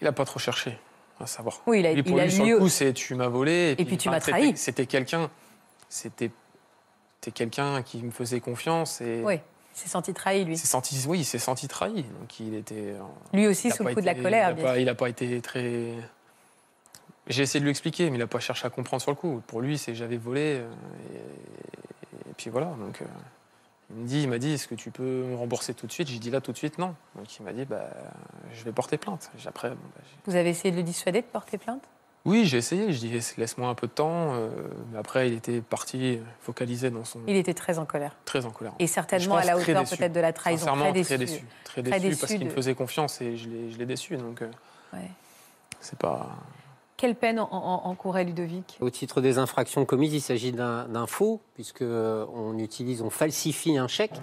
Il 0.00 0.04
n'a 0.04 0.12
pas 0.12 0.24
trop 0.24 0.38
cherché 0.38 0.78
à 1.20 1.26
savoir. 1.26 1.60
Oui, 1.66 1.80
il 1.80 1.86
a, 1.86 1.92
Lui, 1.94 2.02
pour 2.02 2.16
il 2.16 2.20
a 2.20 2.24
lui, 2.26 2.32
sur 2.32 2.44
lu- 2.44 2.52
le 2.52 2.58
coup, 2.58 2.68
c'est 2.68 2.92
tu 2.92 3.14
m'as 3.14 3.28
volé. 3.28 3.74
Et 3.78 3.84
puis 3.84 3.96
tu 3.98 4.08
enfin, 4.08 4.16
m'as 4.18 4.20
trahi. 4.20 4.56
C'était 4.56 4.86
quelqu'un. 4.86 5.30
C'était 5.88 6.30
quelqu'un 7.34 7.82
qui 7.82 8.02
me 8.02 8.10
faisait 8.10 8.40
confiance 8.40 9.00
et 9.00 9.22
Oui, 9.24 9.34
il 9.34 9.40
s'est 9.78 9.88
senti 9.88 10.12
trahi, 10.14 10.44
lui. 10.44 10.56
senti 10.58 11.04
oui 11.08 11.20
il 11.20 11.24
s'est 11.24 11.38
senti 11.38 11.68
trahi. 11.68 12.02
Donc 12.02 12.40
il 12.40 12.54
était. 12.54 12.94
Lui 13.32 13.46
aussi 13.46 13.70
sous 13.70 13.84
le 13.84 13.94
coup 13.94 14.00
de 14.00 14.06
la 14.06 14.14
colère, 14.14 14.50
Il 14.50 14.56
n'a 14.56 14.62
pas, 14.62 14.78
il 14.78 14.88
a 14.88 14.94
pas 14.94 15.08
été 15.08 15.40
très. 15.40 15.92
J'ai 17.26 17.42
essayé 17.42 17.60
de 17.60 17.64
lui 17.64 17.70
expliquer, 17.70 18.08
mais 18.10 18.16
il 18.16 18.20
n'a 18.20 18.26
pas 18.26 18.40
cherché 18.40 18.66
à 18.66 18.70
comprendre 18.70 19.02
sur 19.02 19.10
le 19.10 19.16
coup. 19.16 19.42
Pour 19.46 19.60
lui, 19.60 19.76
c'est 19.78 19.94
j'avais 19.94 20.16
volé. 20.16 20.60
euh, 20.60 20.68
Et, 21.14 22.30
et 22.30 22.34
puis 22.36 22.48
voilà. 22.50 22.66
Donc, 22.66 23.02
euh, 23.02 23.06
il 23.90 24.02
me 24.02 24.06
dit, 24.08 24.22
il 24.22 24.28
m'a 24.28 24.38
dit, 24.38 24.52
est-ce 24.52 24.66
que 24.68 24.74
tu 24.74 24.90
peux 24.90 25.02
me 25.24 25.36
rembourser 25.36 25.74
tout 25.74 25.86
de 25.86 25.92
suite? 25.92 26.08
J'ai 26.08 26.18
dit 26.18 26.30
là 26.30 26.40
tout 26.40 26.52
de 26.52 26.56
suite, 26.58 26.78
non. 26.78 26.94
Donc 27.16 27.38
il 27.38 27.42
m'a 27.42 27.52
dit, 27.52 27.64
bah, 27.66 27.88
je 28.54 28.64
vais 28.64 28.72
porter 28.72 28.96
plainte. 28.98 29.30
J'ai- 29.38 29.48
Après, 29.48 29.70
bon, 29.70 29.76
bah, 29.94 30.02
Vous 30.26 30.36
avez 30.36 30.50
essayé 30.50 30.70
de 30.72 30.76
le 30.76 30.82
dissuader 30.82 31.20
de 31.20 31.26
porter 31.26 31.58
plainte? 31.58 31.82
Oui, 32.24 32.44
j'ai 32.44 32.58
essayé. 32.58 32.92
Je 32.92 32.98
dis, 32.98 33.10
laisse-moi 33.38 33.68
un 33.68 33.74
peu 33.74 33.86
de 33.86 33.92
temps. 33.92 34.34
euh, 34.34 34.48
mais 34.92 34.98
après, 34.98 35.28
il 35.28 35.34
était 35.34 35.60
parti 35.60 36.18
focalisé 36.40 36.90
dans 36.90 37.04
son. 37.04 37.20
Il 37.26 37.36
était 37.36 37.54
très 37.54 37.78
en 37.78 37.86
colère. 37.86 38.14
Très 38.24 38.44
en 38.44 38.50
colère. 38.50 38.72
Et 38.78 38.86
certainement 38.86 39.36
à 39.36 39.44
la 39.44 39.56
hauteur 39.56 39.84
peut-être 39.84 40.12
de 40.12 40.20
la 40.20 40.32
trahison. 40.32 40.66
Sincèrement, 40.66 40.92
très 40.92 41.02
très 41.04 41.18
déçu. 41.18 41.32
déçu. 41.34 41.46
Très 41.64 41.82
Très 41.82 41.92
déçu, 42.00 42.08
déçu 42.10 42.20
parce 42.20 42.32
qu'il 42.32 42.44
me 42.44 42.50
faisait 42.50 42.74
confiance 42.74 43.20
et 43.20 43.36
je 43.36 43.48
l'ai 43.48 43.72
je 43.72 43.78
l'ai 43.78 43.86
déçu. 43.86 44.16
Donc, 44.16 44.42
euh, 44.42 44.50
Ouais. 44.92 45.10
c'est 45.80 45.98
pas. 45.98 46.28
Quelle 46.96 47.14
peine 47.14 47.38
en, 47.38 47.48
en- 47.52 47.88
encourait 47.88 48.24
Ludovic? 48.24 48.76
Au 48.80 48.90
titre 48.90 49.20
des 49.20 49.38
infractions 49.38 49.84
commises, 49.84 50.12
il 50.14 50.20
s'agit 50.20 50.50
d'un 50.52 51.06
faux, 51.06 51.40
puisque 51.54 51.82
euh, 51.82 52.26
on 52.34 52.58
utilise, 52.58 53.02
on 53.02 53.10
falsifie 53.10 53.78
un 53.78 53.86
chèque. 53.86 54.20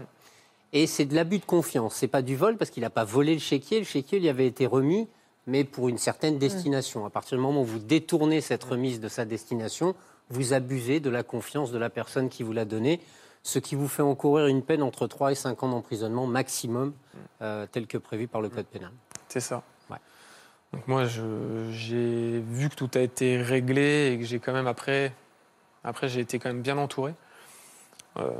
Et 0.73 0.85
c'est 0.87 1.05
de 1.05 1.15
l'abus 1.15 1.39
de 1.39 1.45
confiance. 1.45 1.95
C'est 1.95 2.09
pas 2.09 2.21
du 2.21 2.35
vol 2.35 2.57
parce 2.57 2.69
qu'il 2.69 2.81
n'a 2.83 2.89
pas 2.89 3.05
volé 3.05 3.33
le 3.33 3.39
chéquier. 3.39 3.79
Le 3.79 3.85
chéquier 3.85 4.19
lui 4.19 4.27
avait 4.27 4.45
été 4.47 4.65
remis, 4.67 5.07
mais 5.47 5.63
pour 5.63 5.89
une 5.89 5.97
certaine 5.97 6.37
destination. 6.37 7.05
À 7.05 7.09
partir 7.09 7.37
du 7.37 7.43
moment 7.43 7.61
où 7.61 7.65
vous 7.65 7.79
détournez 7.79 8.41
cette 8.41 8.63
remise 8.63 8.99
de 8.99 9.07
sa 9.07 9.25
destination, 9.25 9.95
vous 10.29 10.53
abusez 10.53 10.99
de 10.99 11.09
la 11.09 11.23
confiance 11.23 11.71
de 11.71 11.77
la 11.77 11.89
personne 11.89 12.29
qui 12.29 12.43
vous 12.43 12.53
l'a 12.53 12.65
donné, 12.65 12.99
ce 13.43 13.59
qui 13.59 13.75
vous 13.75 13.87
fait 13.87 14.01
encourir 14.01 14.47
une 14.47 14.63
peine 14.63 14.81
entre 14.81 15.05
3 15.05 15.31
et 15.31 15.35
5 15.35 15.61
ans 15.61 15.69
d'emprisonnement 15.69 16.25
maximum, 16.25 16.93
euh, 17.41 17.67
tel 17.71 17.85
que 17.85 17.97
prévu 17.97 18.27
par 18.27 18.41
le 18.41 18.49
code 18.49 18.65
pénal. 18.65 18.91
C'est 19.29 19.39
ça. 19.39 19.61
Ouais. 19.89 19.97
Donc 20.73 20.87
moi, 20.87 21.05
j'ai 21.05 22.39
vu 22.39 22.69
que 22.69 22.75
tout 22.75 22.89
a 22.95 22.99
été 22.99 23.37
réglé 23.37 24.13
et 24.13 24.17
que 24.17 24.25
j'ai 24.25 24.39
quand 24.39 24.53
même 24.53 24.67
après, 24.67 25.13
après 25.83 26.09
j'ai 26.09 26.21
été 26.21 26.39
quand 26.39 26.49
même 26.49 26.63
bien 26.63 26.77
entouré. 26.77 27.13
Euh, 28.17 28.31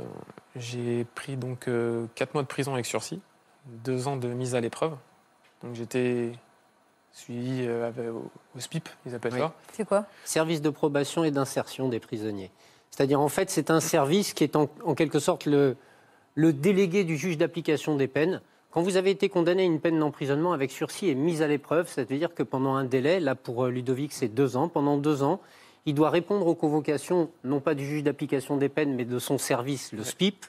j'ai 0.56 1.04
pris 1.14 1.36
donc 1.36 1.68
euh, 1.68 2.06
quatre 2.14 2.34
mois 2.34 2.42
de 2.42 2.48
prison 2.48 2.74
avec 2.74 2.86
sursis, 2.86 3.20
deux 3.66 4.08
ans 4.08 4.16
de 4.16 4.28
mise 4.28 4.54
à 4.54 4.60
l'épreuve. 4.60 4.96
Donc 5.62 5.74
j'étais 5.74 6.32
suivi 7.16 7.64
euh, 7.66 7.90
au, 8.12 8.30
au 8.56 8.60
SPIP, 8.60 8.88
ils 9.06 9.14
appellent 9.14 9.32
Oui. 9.32 9.40
ça. 9.40 9.54
C'est 9.72 9.86
quoi? 9.86 10.04
Service 10.24 10.60
de 10.60 10.70
probation 10.70 11.24
et 11.24 11.30
d'insertion 11.30 11.88
des 11.88 11.98
prisonniers. 11.98 12.50
C'est-à-dire, 12.90 13.20
en 13.20 13.28
fait, 13.28 13.50
c'est 13.50 13.70
un 13.70 13.80
service 13.80 14.32
qui 14.34 14.44
est 14.44 14.54
en, 14.56 14.68
en 14.84 14.94
quelque 14.94 15.18
sorte 15.18 15.46
le, 15.46 15.76
le 16.34 16.52
délégué 16.52 17.04
du 17.04 17.16
juge 17.16 17.38
d'application 17.38 17.96
des 17.96 18.06
peines. 18.06 18.40
Quand 18.70 18.82
vous 18.82 18.96
avez 18.98 19.10
été 19.10 19.30
condamné 19.30 19.62
à 19.62 19.66
une 19.66 19.80
peine 19.80 19.98
d'emprisonnement 19.98 20.52
avec 20.52 20.70
sursis 20.70 21.08
et 21.08 21.14
mise 21.14 21.40
à 21.40 21.48
l'épreuve, 21.48 21.88
c'est-à-dire 21.88 22.34
que 22.34 22.42
pendant 22.42 22.74
un 22.74 22.84
délai, 22.84 23.20
là 23.20 23.34
pour 23.34 23.64
euh, 23.64 23.70
Ludovic 23.70 24.12
c'est 24.12 24.28
deux 24.28 24.56
ans, 24.58 24.68
pendant 24.68 24.98
deux 24.98 25.22
ans, 25.22 25.40
il 25.86 25.94
doit 25.94 26.10
répondre 26.10 26.46
aux 26.48 26.54
convocations, 26.56 27.30
non 27.44 27.60
pas 27.60 27.74
du 27.74 27.86
juge 27.86 28.02
d'application 28.02 28.56
des 28.56 28.68
peines, 28.68 28.94
mais 28.94 29.04
de 29.04 29.18
son 29.20 29.38
service, 29.38 29.92
le 29.92 30.00
Ouais. 30.00 30.04
SPIP, 30.04 30.44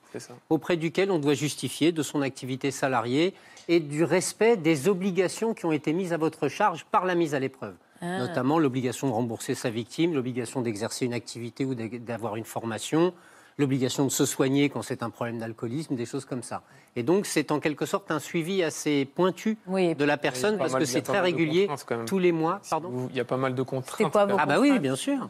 auprès 0.49 0.77
duquel 0.77 1.11
on 1.11 1.19
doit 1.19 1.35
justifier 1.35 1.91
de 1.91 2.01
son 2.01 2.21
activité 2.23 2.71
salariée 2.71 3.33
et 3.67 3.79
du 3.79 4.03
respect 4.03 4.57
des 4.57 4.89
obligations 4.89 5.53
qui 5.53 5.65
ont 5.65 5.71
été 5.71 5.93
mises 5.93 6.11
à 6.11 6.17
votre 6.17 6.47
charge 6.47 6.85
par 6.85 7.05
la 7.05 7.13
mise 7.15 7.35
à 7.35 7.39
l'épreuve. 7.39 7.75
Ah. 8.01 8.19
Notamment 8.19 8.59
l'obligation 8.59 9.07
de 9.07 9.13
rembourser 9.13 9.55
sa 9.55 9.69
victime, 9.69 10.13
l'obligation 10.13 10.61
d'exercer 10.61 11.05
une 11.05 11.13
activité 11.13 11.65
ou 11.65 11.75
d'avoir 11.75 12.35
une 12.35 12.43
formation, 12.43 13.13
l'obligation 13.57 14.05
de 14.05 14.09
se 14.09 14.25
soigner 14.25 14.69
quand 14.69 14.81
c'est 14.81 15.01
un 15.03 15.09
problème 15.09 15.39
d'alcoolisme, 15.39 15.95
des 15.95 16.05
choses 16.05 16.25
comme 16.25 16.43
ça. 16.43 16.61
Et 16.95 17.03
donc 17.03 17.25
c'est 17.25 17.51
en 17.51 17.59
quelque 17.59 17.85
sorte 17.85 18.11
un 18.11 18.19
suivi 18.19 18.63
assez 18.63 19.05
pointu 19.05 19.57
Oui. 19.67 19.95
de 19.95 20.05
la 20.05 20.17
personne 20.17 20.57
parce 20.57 20.73
mal- 20.73 20.81
que 20.81 20.87
c'est 20.87 21.01
très 21.01 21.19
régulier 21.19 21.67
tous 22.05 22.19
les 22.19 22.31
mois. 22.31 22.61
Pardon 22.69 22.89
Vous- 22.89 23.07
Il 23.09 23.15
y 23.15 23.19
a 23.19 23.25
pas 23.25 23.37
mal 23.37 23.55
de 23.55 23.61
contraintes. 23.63 24.07
C'est 24.07 24.11
quoi. 24.11 24.27
Ah 24.37 24.45
bah 24.45 24.59
oui, 24.59 24.77
bien 24.79 24.95
sûr. 24.95 25.29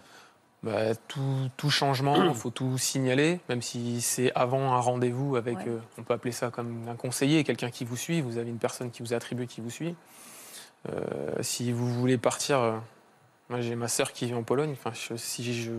Bah, 0.63 0.95
tout, 1.07 1.21
tout 1.55 1.69
changement, 1.69 2.23
il 2.25 2.33
faut 2.33 2.49
tout 2.49 2.77
signaler, 2.79 3.39
même 3.47 3.61
si 3.61 4.01
c'est 4.01 4.31
avant 4.33 4.73
un 4.73 4.79
rendez-vous 4.79 5.35
avec, 5.35 5.57
Ouais. 5.59 5.65
euh, 5.67 5.77
on 5.99 6.03
peut 6.03 6.15
appeler 6.15 6.31
ça 6.31 6.49
comme 6.49 6.87
un 6.89 6.95
conseiller, 6.95 7.43
quelqu'un 7.43 7.69
qui 7.69 7.85
vous 7.85 7.95
suit, 7.95 8.21
vous 8.21 8.37
avez 8.39 8.49
une 8.49 8.57
personne 8.57 8.89
qui 8.89 9.03
vous 9.03 9.13
a 9.13 9.17
attribué 9.17 9.45
qui 9.45 9.61
vous 9.61 9.69
suit. 9.69 9.95
Euh, 10.89 11.31
si 11.41 11.71
vous 11.71 11.87
voulez 11.93 12.17
partir, 12.17 12.59
euh, 12.59 12.77
moi 13.49 13.61
j'ai 13.61 13.75
ma 13.75 13.87
sœur 13.87 14.11
qui 14.11 14.25
vit 14.25 14.33
en 14.33 14.43
Pologne, 14.43 14.71
enfin, 14.73 14.91
je- 14.93 15.15
si 15.15 15.53
je, 15.53 15.71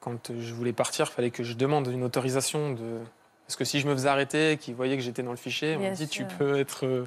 quand 0.00 0.30
je 0.38 0.52
voulais 0.54 0.72
partir, 0.72 1.06
il 1.10 1.14
fallait 1.14 1.30
que 1.30 1.42
je 1.44 1.54
demande 1.54 1.86
une 1.88 2.02
autorisation 2.04 2.72
de... 2.72 2.98
Parce 3.46 3.56
que 3.56 3.64
si 3.64 3.80
je 3.80 3.88
me 3.88 3.92
faisais 3.94 4.08
arrêter, 4.08 4.56
qu'ils 4.58 4.74
voyaient 4.74 4.96
que 4.96 5.02
j'étais 5.02 5.22
dans 5.22 5.30
le 5.32 5.36
fichier, 5.36 5.76
on 5.76 5.80
Bien 5.80 5.90
me 5.90 5.94
dit 5.96 6.08
tu 6.08 6.24
peux 6.24 6.58
être... 6.58 6.86
euh, 6.86 7.04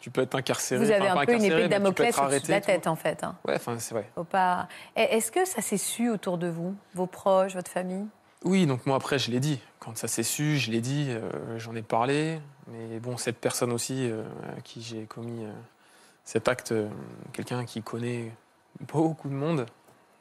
Tu 0.00 0.10
peux 0.10 0.22
être 0.22 0.34
incarcéré. 0.34 0.84
Vous 0.84 0.90
avez 0.90 1.08
enfin, 1.10 1.20
un 1.20 1.26
peu 1.26 1.34
une 1.34 1.44
épée 1.44 1.62
de 1.62 1.68
Damoclès 1.68 2.18
au-dessus 2.18 2.46
de 2.46 2.50
la 2.50 2.60
tête, 2.60 2.86
en 2.88 2.96
fait. 2.96 3.22
hein. 3.22 3.36
Ouais, 3.46 3.54
enfin, 3.54 3.78
c'est 3.78 3.94
vrai. 3.94 4.10
Faut 4.16 4.24
pas. 4.24 4.66
Est-ce 4.96 5.30
que 5.30 5.44
ça 5.44 5.62
s'est 5.62 5.76
su 5.78 6.10
autour 6.10 6.38
de 6.38 6.48
vous, 6.48 6.74
vos 6.94 7.06
proches, 7.06 7.54
votre 7.54 7.70
famille? 7.70 8.04
Oui, 8.44 8.66
donc 8.66 8.84
moi 8.86 8.96
après 8.96 9.20
je 9.20 9.30
l'ai 9.30 9.38
dit. 9.38 9.60
Quand 9.78 9.96
ça 9.96 10.08
s'est 10.08 10.24
su, 10.24 10.58
je 10.58 10.72
l'ai 10.72 10.80
dit, 10.80 11.06
euh, 11.10 11.20
j'en 11.58 11.76
ai 11.76 11.82
parlé. 11.82 12.40
Mais 12.66 12.98
bon, 12.98 13.16
cette 13.16 13.38
personne 13.38 13.70
aussi 13.70 14.10
euh, 14.10 14.24
à 14.58 14.60
qui 14.62 14.82
j'ai 14.82 15.04
commis 15.04 15.44
euh, 15.44 15.52
cet 16.24 16.48
acte, 16.48 16.74
quelqu'un 17.32 17.64
qui 17.64 17.82
connaît 17.82 18.32
beaucoup 18.80 19.28
de 19.28 19.34
monde. 19.34 19.66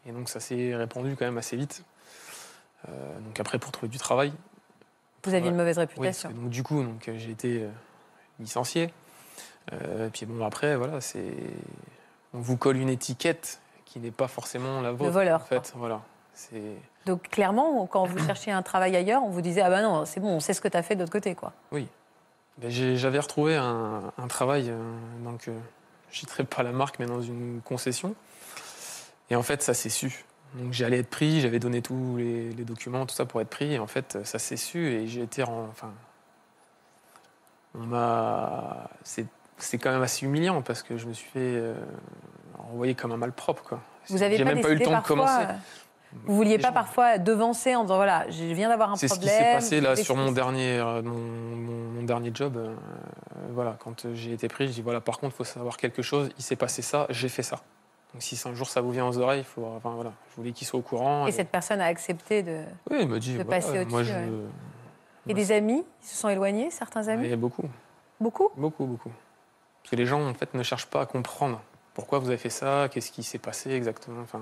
Et 0.05 0.11
donc 0.11 0.29
ça 0.29 0.39
s'est 0.39 0.75
répandu 0.75 1.15
quand 1.17 1.25
même 1.25 1.37
assez 1.37 1.55
vite. 1.57 1.83
Euh, 2.89 3.19
donc 3.19 3.39
après 3.39 3.59
pour 3.59 3.71
trouver 3.71 3.89
du 3.89 3.97
travail. 3.97 4.33
Vous 5.23 5.33
aviez 5.33 5.43
Ouais. 5.45 5.49
une 5.51 5.57
mauvaise 5.57 5.77
Oui, 5.77 5.81
réputation. 5.83 6.29
que 6.29 6.33
donc 6.33 6.49
du 6.49 6.63
coup 6.63 6.83
donc 6.83 7.07
euh, 7.07 7.13
j'ai 7.17 7.31
été 7.31 7.63
euh, 7.63 7.69
licencié. 8.39 8.91
Euh, 9.73 10.07
et 10.07 10.09
puis 10.09 10.25
bon 10.25 10.43
après 10.43 10.75
voilà 10.75 10.99
c'est 11.01 11.31
on 12.33 12.39
vous 12.39 12.57
colle 12.57 12.77
une 12.77 12.89
étiquette 12.89 13.59
qui 13.85 13.99
n'est 13.99 14.09
pas 14.11 14.27
forcément 14.27 14.81
la 14.81 14.91
vôtre. 14.91 15.11
voleur, 15.11 15.41
En 15.41 15.45
fait 15.45 15.73
voilà 15.75 16.01
c'est 16.33 16.63
Donc 17.05 17.23
clairement, 17.29 17.85
quand 17.85 18.05
vous 18.05 18.17
cherchiez 18.25 18.51
un 18.53 18.63
travail 18.63 18.95
ailleurs, 18.95 19.21
on 19.23 19.29
vous 19.29 19.41
disait 19.41 19.61
ah 19.61 19.69
bah 19.69 19.81
non, 19.83 20.05
c'est 20.05 20.19
bon, 20.21 20.29
on 20.29 20.39
sait 20.39 20.53
ce 20.53 20.61
que 20.61 20.67
tu 20.69 20.77
as 20.77 20.81
fait 20.81 20.95
de 20.95 21.01
l'autre 21.01 21.11
côté, 21.11 21.35
quoi. 21.35 21.51
Ben, 21.71 21.85
j'ai- 22.69 22.95
J'avais 22.95 23.19
retrouvé 23.19 23.57
un, 23.57 24.11
un 24.17 24.27
travail, 24.27 24.69
euh, 24.69 24.77
donc 25.23 25.49
je 26.09 26.17
citerai 26.19 26.45
pas 26.45 26.63
la 26.63 26.71
marque, 26.71 26.97
mais 26.99 27.05
dans 27.05 27.21
une 27.21 27.61
concession. 27.63 28.15
Et 29.31 29.35
en 29.35 29.41
fait, 29.43 29.63
ça 29.63 29.73
s'est 29.73 29.89
su. 29.89 30.25
Donc 30.55 30.73
j'allais 30.73 30.99
être 30.99 31.09
pris, 31.09 31.39
j'avais 31.41 31.59
donné 31.59 31.81
tous 31.81 32.17
les, 32.17 32.51
les 32.51 32.63
documents, 32.65 33.05
tout 33.05 33.15
ça 33.15 33.25
pour 33.25 33.39
être 33.41 33.49
pris. 33.49 33.73
Et 33.73 33.79
en 33.79 33.87
fait, 33.87 34.19
ça 34.25 34.37
s'est 34.37 34.57
su 34.57 34.85
et 34.87 35.07
j'ai 35.07 35.21
été 35.21 35.43
en. 35.43 35.67
Enfin, 35.71 35.91
on 37.75 37.79
m'a. 37.85 38.89
C'est 39.03 39.77
quand 39.77 39.91
même 39.91 40.01
assez 40.01 40.25
humiliant 40.25 40.61
parce 40.61 40.81
que 40.83 40.97
je 40.97 41.05
me 41.07 41.13
suis 41.13 41.29
fait 41.29 41.39
euh, 41.39 41.75
envoyer 42.73 42.95
comme 42.95 43.11
un 43.11 43.17
malpropre, 43.17 43.63
quoi. 43.63 43.79
Vous 44.09 44.23
avez 44.23 44.37
pas 44.39 44.45
même 44.45 44.61
pas 44.61 44.69
eu 44.71 44.75
le 44.75 44.83
temps 44.83 44.99
de 44.99 45.05
commencer. 45.05 45.43
Vous 46.25 46.35
vouliez 46.35 46.57
pas 46.57 46.69
gens- 46.69 46.73
parfois 46.73 47.17
devancer 47.19 47.73
en 47.75 47.83
disant 47.83 47.95
voilà, 47.95 48.29
je 48.29 48.43
viens 48.53 48.67
d'avoir 48.67 48.91
un 48.91 48.95
C'est 48.97 49.07
ce 49.07 49.13
problème. 49.13 49.33
qui 49.37 49.43
s'est 49.45 49.53
passé 49.53 49.79
là 49.81 49.95
sur 49.95 50.17
mon 50.17 50.31
dernier, 50.33 50.77
euh, 50.79 51.01
mon, 51.01 51.15
mon- 51.15 51.91
mon 51.91 52.03
dernier 52.03 52.31
job. 52.33 52.57
euh, 52.57 52.73
voilà, 53.51 53.77
quand 53.79 54.11
j'ai 54.13 54.33
été 54.33 54.49
pris, 54.49 54.67
je 54.67 54.73
dis 54.73 54.81
voilà, 54.81 54.99
par 54.99 55.19
contre, 55.19 55.35
il 55.35 55.37
faut 55.37 55.43
savoir 55.45 55.77
quelque 55.77 56.01
chose. 56.01 56.29
Il 56.37 56.43
s'est 56.43 56.57
passé 56.57 56.81
ça, 56.81 57.05
j'ai 57.11 57.29
fait 57.29 57.43
ça. 57.43 57.61
Donc 58.13 58.21
si 58.21 58.39
un 58.45 58.53
jour 58.53 58.67
ça 58.67 58.81
vous 58.81 58.91
vient 58.91 59.07
aux 59.07 59.17
oreilles, 59.17 59.39
il 59.39 59.45
faut, 59.45 59.65
enfin 59.65 59.91
voilà, 59.91 60.11
je 60.29 60.35
voulais 60.35 60.51
qu'il 60.51 60.67
soit 60.67 60.79
au 60.79 60.83
courant. 60.83 61.27
Et 61.27 61.31
cette 61.31 61.49
personne 61.49 61.79
a 61.79 61.85
accepté 61.85 62.43
de. 62.43 62.63
Oui, 62.89 62.97
il 63.01 63.07
m'a 63.07 63.19
dit 63.19 63.37
de 63.37 63.43
passer 63.43 63.79
au-dessus, 63.79 64.11
moi, 64.11 64.29
Et 65.27 65.33
des 65.33 65.51
amis, 65.51 65.83
ils 66.01 66.07
se 66.07 66.15
sont 66.17 66.29
éloignés, 66.29 66.71
certains 66.71 67.03
Il 67.03 67.09
amis 67.09 67.29
y 67.29 67.33
a 67.33 67.37
beaucoup, 67.37 67.63
Beaucoup 68.19 68.49
beaucoup, 68.57 68.85
beaucoup. 68.85 69.11
Parce 69.81 69.91
que 69.91 69.95
les 69.95 70.05
gens 70.05 70.27
en 70.27 70.33
fait 70.33 70.53
ne 70.53 70.63
cherchent 70.63 70.87
pas 70.87 71.01
à 71.01 71.05
comprendre 71.05 71.61
pourquoi 71.93 72.19
vous 72.19 72.27
avez 72.27 72.37
fait 72.37 72.49
ça, 72.49 72.87
qu'est-ce 72.91 73.11
qui 73.11 73.23
s'est 73.23 73.39
passé 73.39 73.71
exactement. 73.71 74.21
Enfin, 74.21 74.41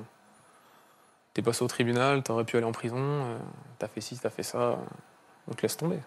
t'es 1.33 1.41
passé 1.41 1.63
au 1.63 1.67
tribunal, 1.67 2.23
t'aurais 2.23 2.43
pu 2.43 2.57
aller 2.57 2.65
en 2.65 2.71
prison, 2.71 2.97
euh, 2.97 3.38
t'as 3.77 3.88
fait 3.88 4.01
ci, 4.01 4.17
t'as 4.17 4.29
fait 4.29 4.43
ça, 4.43 4.77
on 5.47 5.53
te 5.53 5.61
laisse 5.61 5.77
tomber. 5.77 5.99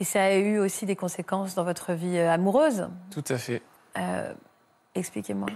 Et 0.00 0.04
ça 0.04 0.24
a 0.24 0.34
eu 0.34 0.58
aussi 0.58 0.84
des 0.84 0.96
conséquences 0.96 1.54
dans 1.54 1.64
votre 1.64 1.92
vie 1.92 2.18
euh, 2.18 2.30
amoureuse. 2.30 2.88
Tout 3.10 3.24
à 3.28 3.38
fait. 3.38 3.62
Euh, 3.96 4.34
Expliquez-moi. 4.96 5.48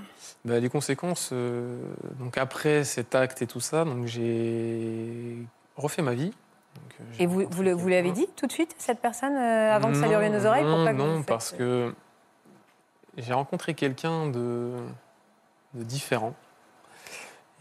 Bah, 0.44 0.60
les 0.60 0.68
conséquences, 0.68 1.30
euh, 1.32 1.76
donc 2.18 2.38
après 2.38 2.84
cet 2.84 3.14
acte 3.14 3.42
et 3.42 3.46
tout 3.46 3.60
ça, 3.60 3.84
donc 3.84 4.06
j'ai 4.06 5.36
refait 5.76 6.02
ma 6.02 6.14
vie. 6.14 6.30
Donc, 6.30 6.94
euh, 7.00 7.04
Et 7.18 7.26
vous, 7.26 7.44
vous, 7.50 7.62
le- 7.62 7.72
vous 7.72 7.88
l'avez 7.88 8.12
dit 8.12 8.28
tout 8.36 8.46
de 8.46 8.52
suite, 8.52 8.74
cette 8.78 9.00
personne, 9.00 9.34
euh, 9.34 9.74
avant 9.74 9.88
que 9.90 9.96
ça 9.98 10.06
lui 10.06 10.14
revienne 10.14 10.36
aux 10.36 10.46
oreilles 10.46 10.64
Non, 10.64 10.74
Pourquoi 10.76 10.92
que 10.92 10.96
non, 10.98 11.16
vous 11.16 11.22
parce 11.24 11.52
que 11.52 11.94
j'ai 13.16 13.32
rencontré 13.32 13.74
quelqu'un 13.74 14.28
de, 14.28 14.72
de 15.74 15.82
différent 15.82 16.34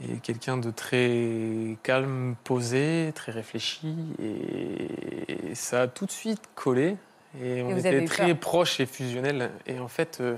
et 0.01 0.17
quelqu'un 0.19 0.57
de 0.57 0.71
très 0.71 1.75
calme, 1.83 2.35
posé, 2.43 3.11
très 3.15 3.31
réfléchi, 3.33 3.95
et 4.21 5.55
ça 5.55 5.81
a 5.83 5.87
tout 5.87 6.05
de 6.05 6.11
suite 6.11 6.41
collé. 6.55 6.95
Et 7.41 7.61
on 7.63 7.75
était 7.77 8.05
très 8.05 8.33
proches 8.33 8.79
et 8.79 8.85
fusionnels. 8.85 9.51
Et 9.67 9.77
en 9.79 9.87
fait, 9.89 10.17
euh, 10.21 10.37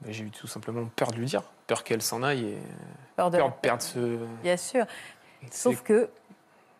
bah, 0.00 0.08
j'ai 0.10 0.24
eu 0.24 0.30
tout 0.30 0.46
simplement 0.46 0.84
peur 0.96 1.10
de 1.10 1.16
lui 1.16 1.26
dire, 1.26 1.42
peur 1.66 1.84
qu'elle 1.84 2.02
s'en 2.02 2.22
aille 2.22 2.44
et 2.44 2.58
Peur 3.16 3.30
de- 3.30 3.38
peur 3.38 3.48
de 3.48 3.54
perdre 3.60 3.82
ce. 3.82 4.18
Bien 4.42 4.56
sûr. 4.56 4.84
Sauf 5.50 5.82
que. 5.82 6.08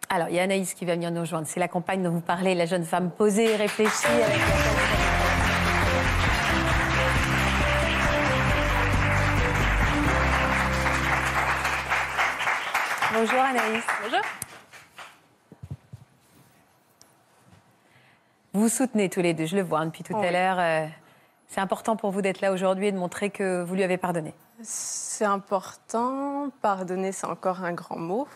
Alors, 0.08 0.28
il 0.28 0.34
y 0.36 0.38
a 0.38 0.42
Anaïs 0.44 0.74
qui 0.74 0.84
va 0.84 0.94
venir 0.94 1.10
nous 1.10 1.20
rejoindre. 1.22 1.46
C'est 1.48 1.58
la 1.60 1.66
compagne 1.68 2.02
dont 2.02 2.10
vous 2.12 2.20
parlez, 2.20 2.54
la 2.54 2.66
jeune 2.66 2.84
femme 2.84 3.10
posée, 3.10 3.56
réfléchie. 3.56 4.06
Avec 4.06 4.40
Bonjour 13.12 13.40
Anaïs. 13.40 13.84
Bonjour. 14.02 14.20
Vous 18.52 18.60
vous 18.62 18.68
soutenez 18.68 19.08
tous 19.08 19.20
les 19.20 19.34
deux, 19.34 19.46
je 19.46 19.56
le 19.56 19.62
vois 19.62 19.84
depuis 19.84 20.02
tout 20.02 20.12
Oh 20.14 20.18
à 20.18 20.26
oui. 20.26 20.32
l'heure. 20.32 20.56
euh, 20.58 20.86
C'est 21.56 21.62
important 21.62 21.96
pour 21.96 22.10
vous 22.10 22.20
d'être 22.20 22.42
là 22.42 22.52
aujourd'hui 22.52 22.88
et 22.88 22.92
de 22.92 22.98
montrer 22.98 23.30
que 23.30 23.62
vous 23.62 23.74
lui 23.74 23.82
avez 23.82 23.96
pardonné. 23.96 24.34
C'est 24.60 25.24
important. 25.24 26.50
Pardonner, 26.60 27.12
c'est 27.12 27.26
encore 27.26 27.64
un 27.64 27.72
grand 27.72 27.96
mot. 27.96 28.28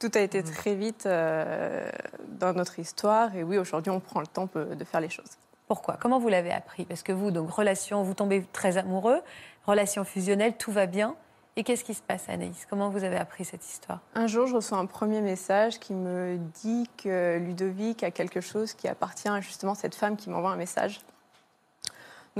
Tout 0.00 0.10
a 0.14 0.18
été 0.18 0.42
très 0.42 0.74
vite 0.74 1.06
euh, 1.06 1.88
dans 2.26 2.52
notre 2.52 2.80
histoire. 2.80 3.36
Et 3.36 3.44
oui, 3.44 3.56
aujourd'hui, 3.56 3.92
on 3.92 4.00
prend 4.00 4.18
le 4.18 4.26
temps 4.26 4.48
de 4.52 4.84
faire 4.84 5.00
les 5.00 5.08
choses. 5.08 5.30
Pourquoi? 5.68 5.96
Comment 6.00 6.18
vous 6.18 6.26
l'avez 6.26 6.50
appris? 6.50 6.84
Parce 6.86 7.04
que 7.04 7.12
vous, 7.12 7.30
donc 7.30 7.52
relation, 7.52 8.02
vous 8.02 8.14
tombez 8.14 8.44
très 8.52 8.78
amoureux, 8.78 9.20
relation 9.64 10.02
fusionnelle, 10.02 10.56
tout 10.56 10.72
va 10.72 10.86
bien. 10.86 11.14
Et 11.54 11.62
qu'est-ce 11.62 11.84
qui 11.84 11.94
se 11.94 12.02
passe, 12.02 12.28
Anaïs? 12.28 12.66
Comment 12.68 12.88
vous 12.88 13.04
avez 13.04 13.16
appris 13.16 13.44
cette 13.44 13.64
histoire? 13.64 14.00
Un 14.16 14.26
jour, 14.26 14.48
je 14.48 14.56
reçois 14.56 14.78
un 14.78 14.86
premier 14.86 15.20
message 15.20 15.78
qui 15.78 15.94
me 15.94 16.36
dit 16.60 16.90
que 17.00 17.38
Ludovic 17.38 18.02
a 18.02 18.10
quelque 18.10 18.40
chose 18.40 18.72
qui 18.74 18.88
appartient 18.88 19.28
à 19.28 19.40
justement 19.40 19.76
cette 19.76 19.94
femme 19.94 20.16
qui 20.16 20.30
m'envoie 20.30 20.50
un 20.50 20.56
message. 20.56 21.00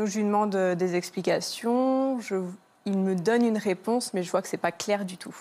Donc, 0.00 0.08
je 0.08 0.16
lui 0.16 0.24
demande 0.24 0.54
euh, 0.54 0.74
des 0.74 0.94
explications. 0.96 2.18
Je- 2.20 2.36
il 2.86 2.96
me 2.96 3.14
donne 3.14 3.44
une 3.44 3.58
réponse, 3.58 4.14
mais 4.14 4.22
je 4.22 4.30
vois 4.30 4.40
que 4.40 4.48
c'est 4.48 4.56
pas 4.56 4.72
clair 4.72 5.04
du 5.04 5.18
tout. 5.18 5.36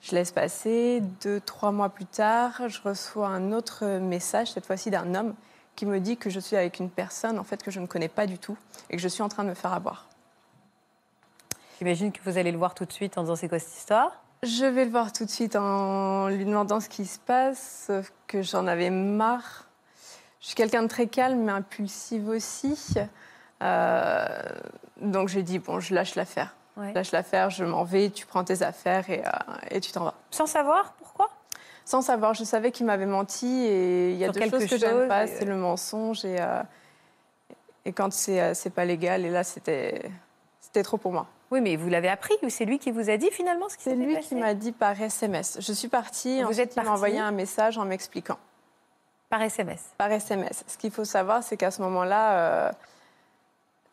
Je 0.00 0.12
laisse 0.16 0.32
passer. 0.32 1.00
Deux, 1.22 1.38
trois 1.38 1.70
mois 1.70 1.88
plus 1.88 2.04
tard, 2.04 2.68
je 2.68 2.82
reçois 2.82 3.28
un 3.28 3.52
autre 3.52 3.86
message, 4.00 4.50
cette 4.50 4.66
fois-ci 4.66 4.90
d'un 4.90 5.14
homme, 5.14 5.34
qui 5.76 5.86
me 5.86 6.00
dit 6.00 6.16
que 6.16 6.30
je 6.30 6.40
suis 6.40 6.56
avec 6.56 6.80
une 6.80 6.90
personne 6.90 7.38
en 7.38 7.44
fait 7.44 7.62
que 7.62 7.70
je 7.70 7.78
ne 7.78 7.86
connais 7.86 8.08
pas 8.08 8.26
du 8.26 8.38
tout 8.38 8.58
et 8.90 8.96
que 8.96 9.02
je 9.02 9.06
suis 9.06 9.22
en 9.22 9.28
train 9.28 9.44
de 9.44 9.50
me 9.50 9.54
faire 9.54 9.72
avoir. 9.72 10.08
J'imagine 11.78 12.10
que 12.10 12.18
vous 12.24 12.36
allez 12.38 12.50
le 12.50 12.58
voir 12.58 12.74
tout 12.74 12.86
de 12.86 12.92
suite 12.92 13.16
en 13.18 13.22
disant 13.22 13.36
c'est 13.36 13.48
quoi 13.48 13.60
cette 13.60 13.78
histoire? 13.78 14.20
Je 14.42 14.64
vais 14.64 14.84
le 14.84 14.90
voir 14.90 15.12
tout 15.12 15.24
de 15.24 15.30
suite 15.30 15.54
en 15.54 16.26
lui 16.26 16.44
demandant 16.44 16.80
ce 16.80 16.88
qui 16.88 17.06
se 17.06 17.20
passe, 17.20 17.84
sauf 17.86 18.12
que 18.26 18.42
j'en 18.42 18.66
avais 18.66 18.90
marre. 18.90 19.68
Je 20.40 20.46
suis 20.48 20.56
quelqu'un 20.56 20.82
de 20.82 20.88
très 20.88 21.06
calme, 21.06 21.38
mais 21.44 21.52
impulsive 21.52 22.26
aussi. 22.28 22.76
Euh, 23.64 24.26
donc 25.00 25.28
j'ai 25.28 25.42
dit, 25.42 25.58
bon, 25.58 25.80
je 25.80 25.94
lâche 25.94 26.14
l'affaire. 26.14 26.54
Ouais. 26.76 26.92
lâche 26.92 27.12
l'affaire, 27.12 27.50
je 27.50 27.64
m'en 27.64 27.84
vais, 27.84 28.10
tu 28.10 28.26
prends 28.26 28.42
tes 28.42 28.62
affaires 28.62 29.08
et, 29.08 29.20
euh, 29.24 29.30
et 29.70 29.80
tu 29.80 29.92
t'en 29.92 30.04
vas. 30.04 30.14
Sans 30.30 30.46
savoir 30.46 30.92
pourquoi? 30.94 31.30
Sans 31.84 32.02
savoir, 32.02 32.34
je 32.34 32.42
savais 32.44 32.72
qu'il 32.72 32.84
m'avait 32.86 33.06
menti 33.06 33.46
et 33.46 34.10
il 34.10 34.16
y 34.16 34.24
a 34.24 34.26
Sur 34.26 34.32
deux 34.34 34.40
quelque 34.40 34.58
choses 34.60 34.70
que 34.70 34.76
j'aime 34.78 35.06
pas, 35.06 35.26
c'est 35.28 35.44
le 35.44 35.54
mensonge 35.54 36.24
et, 36.24 36.36
euh, 36.40 36.62
et 37.84 37.92
quand 37.92 38.12
c'est 38.12 38.54
c'est 38.54 38.70
pas 38.70 38.84
légal. 38.84 39.24
Et 39.24 39.30
là, 39.30 39.44
c'était 39.44 40.10
c'était 40.60 40.82
trop 40.82 40.96
pour 40.96 41.12
moi. 41.12 41.26
Oui, 41.52 41.60
mais 41.60 41.76
vous 41.76 41.88
l'avez 41.88 42.08
appris 42.08 42.34
ou 42.42 42.48
c'est 42.48 42.64
lui 42.64 42.78
qui 42.80 42.90
vous 42.90 43.08
a 43.08 43.16
dit 43.18 43.30
finalement 43.30 43.68
ce 43.68 43.76
qui 43.76 43.84
C'est 43.84 43.90
s'était 43.90 44.02
lui 44.04 44.14
passé? 44.16 44.28
qui 44.28 44.34
m'a 44.34 44.54
dit 44.54 44.72
par 44.72 45.00
SMS. 45.00 45.58
Je 45.60 45.72
suis 45.72 45.88
partie, 45.88 46.42
Vous 46.42 46.60
êtes 46.60 46.74
il 46.74 46.78
m'a 46.80 46.82
partie 46.84 46.90
envoyé 46.96 47.20
un 47.20 47.30
message 47.30 47.78
en 47.78 47.84
m'expliquant. 47.84 48.38
Par 49.30 49.42
SMS. 49.42 49.80
Par 49.98 50.10
SMS. 50.10 50.64
Ce 50.66 50.76
qu'il 50.78 50.90
faut 50.90 51.04
savoir, 51.04 51.42
c'est 51.44 51.56
qu'à 51.56 51.70
ce 51.70 51.82
moment-là, 51.82 52.38
euh, 52.38 52.72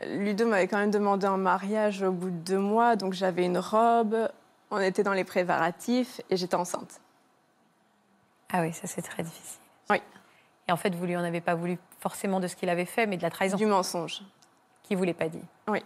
Ludo 0.05 0.46
m'avait 0.48 0.67
quand 0.67 0.77
même 0.77 0.91
demandé 0.91 1.27
en 1.27 1.38
mariage 1.38 2.01
au 2.01 2.12
bout 2.12 2.29
de 2.29 2.36
deux 2.38 2.58
mois, 2.60 2.96
donc 2.96 3.13
j'avais 3.13 3.46
une 3.46 3.58
robe, 3.58 4.29
on 4.72 4.79
était 4.79 5.03
dans 5.03 5.13
les 5.13 5.24
préparatifs 5.24 6.22
et 6.29 6.38
j'étais 6.38 6.55
enceinte. 6.55 7.00
Ah 8.53 8.62
oui, 8.62 8.74
ça 8.74 8.88
c'est 8.88 9.01
très 9.01 9.24
difficile. 9.24 9.60
Oui. 9.89 10.01
Et 10.67 10.72
en 10.72 10.77
fait, 10.77 10.93
vous 10.96 11.05
lui 11.05 11.15
en 11.15 11.24
avez 11.24 11.41
pas 11.41 11.55
voulu 11.55 11.77
forcément 12.00 12.39
de 12.39 12.48
ce 12.48 12.55
qu'il 12.55 12.70
avait 12.70 12.86
fait, 12.86 13.05
mais 13.05 13.17
de 13.17 13.22
la 13.24 13.29
trahison 13.29 13.58
Du 13.58 13.65
mensonge. 13.65 14.22
qu'il 14.84 14.98
vous 14.98 15.03
l'ait 15.03 15.13
pas 15.13 15.29
dit. 15.29 15.43
Oui. 15.67 15.84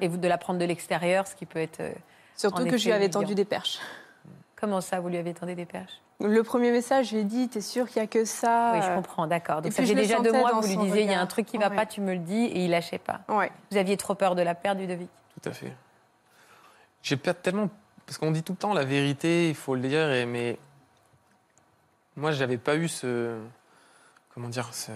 Et 0.00 0.08
vous 0.08 0.16
de 0.16 0.26
la 0.28 0.38
prendre 0.38 0.58
de 0.58 0.64
l'extérieur, 0.64 1.26
ce 1.26 1.34
qui 1.36 1.46
peut 1.46 1.60
être. 1.60 1.80
euh, 1.80 1.92
Surtout 2.36 2.64
que 2.66 2.76
je 2.76 2.86
lui 2.86 2.92
avais 2.92 3.08
tendu 3.10 3.34
des 3.36 3.44
perches. 3.44 3.78
Comment 4.64 4.80
ça, 4.80 4.98
vous 4.98 5.10
lui 5.10 5.18
avez 5.18 5.34
tendu 5.34 5.54
des 5.54 5.66
perches? 5.66 6.00
Le 6.20 6.42
premier 6.42 6.70
message, 6.72 7.08
je 7.10 7.16
lui 7.16 7.20
ai 7.20 7.24
dit, 7.24 7.50
t'es 7.50 7.60
sûr 7.60 7.86
qu'il 7.86 8.00
n'y 8.00 8.04
a 8.04 8.06
que 8.06 8.24
ça? 8.24 8.72
Oui, 8.74 8.80
je 8.80 8.94
comprends, 8.94 9.26
d'accord. 9.26 9.58
et 9.58 9.62
Donc 9.64 9.72
ça 9.74 9.82
faisait 9.82 9.94
déjà 9.94 10.20
deux 10.20 10.32
mois 10.32 10.52
que 10.52 10.64
vous 10.64 10.68
lui 10.68 10.86
disiez, 10.86 11.02
il 11.02 11.10
y 11.10 11.12
a 11.12 11.20
un 11.20 11.26
truc 11.26 11.44
qui 11.44 11.58
va 11.58 11.68
Ouais. 11.68 11.76
pas, 11.76 11.84
tu 11.84 12.00
me 12.00 12.14
le 12.14 12.20
dis, 12.20 12.44
et 12.46 12.64
il 12.64 12.70
lâchait 12.70 12.96
pas. 12.96 13.20
Ouais. 13.28 13.52
Vous 13.70 13.76
aviez 13.76 13.98
trop 13.98 14.14
peur 14.14 14.34
de 14.34 14.40
la 14.40 14.54
perdre, 14.54 14.80
Ludovic? 14.80 15.10
Tout 15.42 15.50
à 15.50 15.52
fait. 15.52 15.74
J'ai 17.02 17.18
peur 17.18 17.34
tellement. 17.34 17.68
Parce 18.06 18.16
qu'on 18.16 18.30
dit 18.30 18.42
tout 18.42 18.52
le 18.52 18.58
temps 18.58 18.72
la 18.72 18.84
vérité, 18.86 19.50
il 19.50 19.54
faut 19.54 19.74
le 19.74 19.82
dire, 19.86 20.10
et, 20.10 20.24
mais. 20.24 20.58
Moi, 22.16 22.32
j'avais 22.32 22.56
pas 22.56 22.76
eu 22.76 22.88
ce. 22.88 23.36
Comment 24.32 24.48
dire 24.48 24.72
ce, 24.72 24.92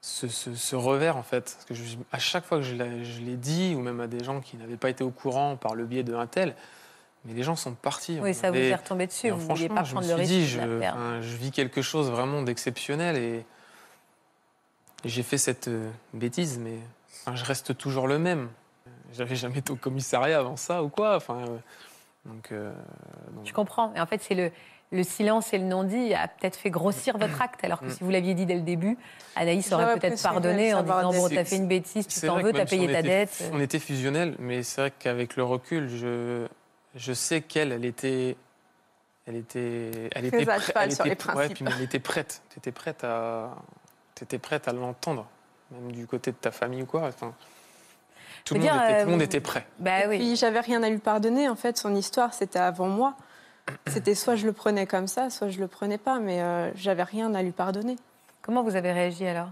ce, 0.00 0.26
ce- 0.26 0.56
ce 0.56 0.74
revers, 0.74 1.16
en 1.16 1.22
fait. 1.22 1.52
Parce 1.54 1.64
que 1.66 1.74
je- 1.74 1.96
à 2.10 2.18
chaque 2.18 2.44
fois 2.46 2.58
que 2.58 2.64
je 2.64 2.74
l'ai 2.74 3.04
je 3.04 3.20
l'ai 3.20 3.36
dit, 3.36 3.76
ou 3.76 3.80
même 3.80 4.00
à 4.00 4.08
des 4.08 4.24
gens 4.24 4.40
qui 4.40 4.56
n'avaient 4.56 4.76
pas 4.76 4.90
été 4.90 5.04
au 5.04 5.10
courant 5.10 5.54
par 5.54 5.76
le 5.76 5.84
biais 5.84 6.02
d'un 6.02 6.26
tel, 6.26 6.56
mais 7.24 7.32
les 7.34 7.42
gens 7.42 7.56
sont 7.56 7.72
partis. 7.74 8.18
Oui, 8.20 8.34
ça 8.34 8.50
vous 8.50 8.56
est 8.58 8.74
retombé 8.74 9.06
dessus. 9.06 9.30
Vous 9.30 9.36
ne 9.40 9.42
vouliez 9.54 9.68
pas 9.68 9.82
je 9.84 9.92
prendre 9.92 10.06
me 10.06 10.12
le 10.16 10.24
suis 10.24 10.34
risque 10.36 10.50
dit, 10.52 10.58
de 10.58 10.70
je, 10.72 10.78
la 10.80 10.92
enfin, 10.92 11.20
je 11.22 11.36
vis 11.36 11.50
quelque 11.50 11.82
chose 11.82 12.10
vraiment 12.10 12.42
d'exceptionnel 12.42 13.16
et, 13.16 13.44
j'ai 15.04 15.22
fait 15.22 15.36
cette 15.38 15.68
euh, 15.68 15.90
bêtise, 16.14 16.58
mais 16.58 16.78
enfin, 17.26 17.36
je 17.36 17.44
reste 17.44 17.76
toujours 17.76 18.08
le 18.08 18.18
même. 18.18 18.48
J'avais 19.12 19.36
jamais 19.36 19.58
été 19.58 19.70
au 19.70 19.76
commissariat 19.76 20.38
avant 20.38 20.56
ça 20.56 20.82
ou 20.82 20.88
quoi. 20.88 21.16
Enfin, 21.16 21.40
euh, 21.42 21.56
donc, 22.24 22.52
euh, 22.52 22.72
donc- 23.34 23.46
Je 23.46 23.52
comprends. 23.52 23.92
Et 23.94 24.00
en 24.00 24.06
fait, 24.06 24.22
c'est 24.22 24.34
le, 24.34 24.50
le 24.92 25.02
silence 25.02 25.52
et 25.52 25.58
le 25.58 25.64
non-dit 25.64 26.14
a 26.14 26.26
peut-être 26.26 26.56
fait 26.56 26.70
grossir 26.70 27.18
votre 27.18 27.42
acte, 27.42 27.62
alors 27.64 27.80
que 27.80 27.84
Mm. 27.86 27.90
si 27.90 27.98
vous 28.02 28.08
l'aviez 28.10 28.32
dit 28.32 28.46
dès 28.46 28.54
le 28.54 28.62
début, 28.62 28.96
Anaïs 29.36 29.70
aurait 29.72 29.98
peut-être 29.98 30.22
pardonné 30.22 30.72
en 30.72 30.82
disant 30.82 31.12
Bon, 31.12 31.28
t'as 31.28 31.44
fait 31.44 31.56
une 31.56 31.68
bêtise, 31.68 32.06
tu 32.06 32.20
t'en 32.26 32.38
veux, 32.40 32.52
t'as 32.54 32.66
si 32.66 32.76
payé 32.78 32.86
ta 32.90 33.00
était- 33.00 33.08
dette. 33.26 33.50
On 33.52 33.60
était 33.60 33.78
fusionnels, 33.78 34.36
mais 34.38 34.62
c'est 34.62 34.80
vrai 34.80 34.92
qu'avec 34.98 35.36
le 35.36 35.44
recul, 35.44 35.88
je, 35.90 36.46
je 36.94 37.12
sais 37.12 37.40
qu'elle, 37.42 37.72
elle 37.72 37.84
était. 37.84 38.36
Elle 39.26 39.36
était, 39.36 39.90
elle 40.14 40.26
était, 40.26 40.44
prête- 40.44 40.72
elle 40.76 40.92
sur 40.94 41.06
était- 41.06 41.28
les 41.32 41.34
ouais, 41.34 41.48
puis 41.48 41.64
elle 41.66 41.82
était 41.82 41.98
prête. 41.98 42.42
Tu 42.50 42.58
étais 42.58 42.72
prête 42.72 43.04
à, 43.04 43.54
t'étais 44.14 44.38
prête 44.38 44.68
à 44.68 44.72
l'entendre, 44.74 45.26
même 45.70 45.92
du 45.92 46.06
côté 46.06 46.30
de 46.30 46.36
ta 46.36 46.50
famille 46.50 46.82
ou 46.82 46.86
quoi. 46.86 47.04
Enfin, 47.08 47.32
tout, 48.44 48.52
le 48.52 48.60
Faut 48.60 48.66
monde 48.66 48.74
dire, 48.76 48.84
était, 48.84 48.94
euh, 48.94 48.98
tout 49.00 49.04
le 49.06 49.10
monde 49.12 49.20
vous- 49.20 49.24
était 49.24 49.40
prêt. 49.40 49.66
Bah 49.78 50.04
Et 50.04 50.08
oui. 50.08 50.18
Puis 50.18 50.36
j'avais 50.36 50.60
rien 50.60 50.82
à 50.82 50.90
lui 50.90 50.98
pardonner. 50.98 51.48
En 51.48 51.56
fait, 51.56 51.78
son 51.78 51.94
histoire, 51.94 52.34
c'était 52.34 52.58
avant 52.58 52.88
moi. 52.88 53.14
C'était 53.86 54.14
soit 54.14 54.36
je 54.36 54.44
le 54.44 54.52
prenais 54.52 54.86
comme 54.86 55.06
ça, 55.08 55.30
soit 55.30 55.48
je 55.48 55.58
le 55.58 55.68
prenais 55.68 55.96
pas. 55.96 56.18
Mais 56.18 56.42
euh, 56.42 56.70
j'avais 56.74 57.02
rien 57.04 57.34
à 57.34 57.42
lui 57.42 57.52
pardonner. 57.52 57.96
Comment 58.42 58.62
vous 58.62 58.76
avez 58.76 58.92
réagi 58.92 59.26
alors 59.26 59.48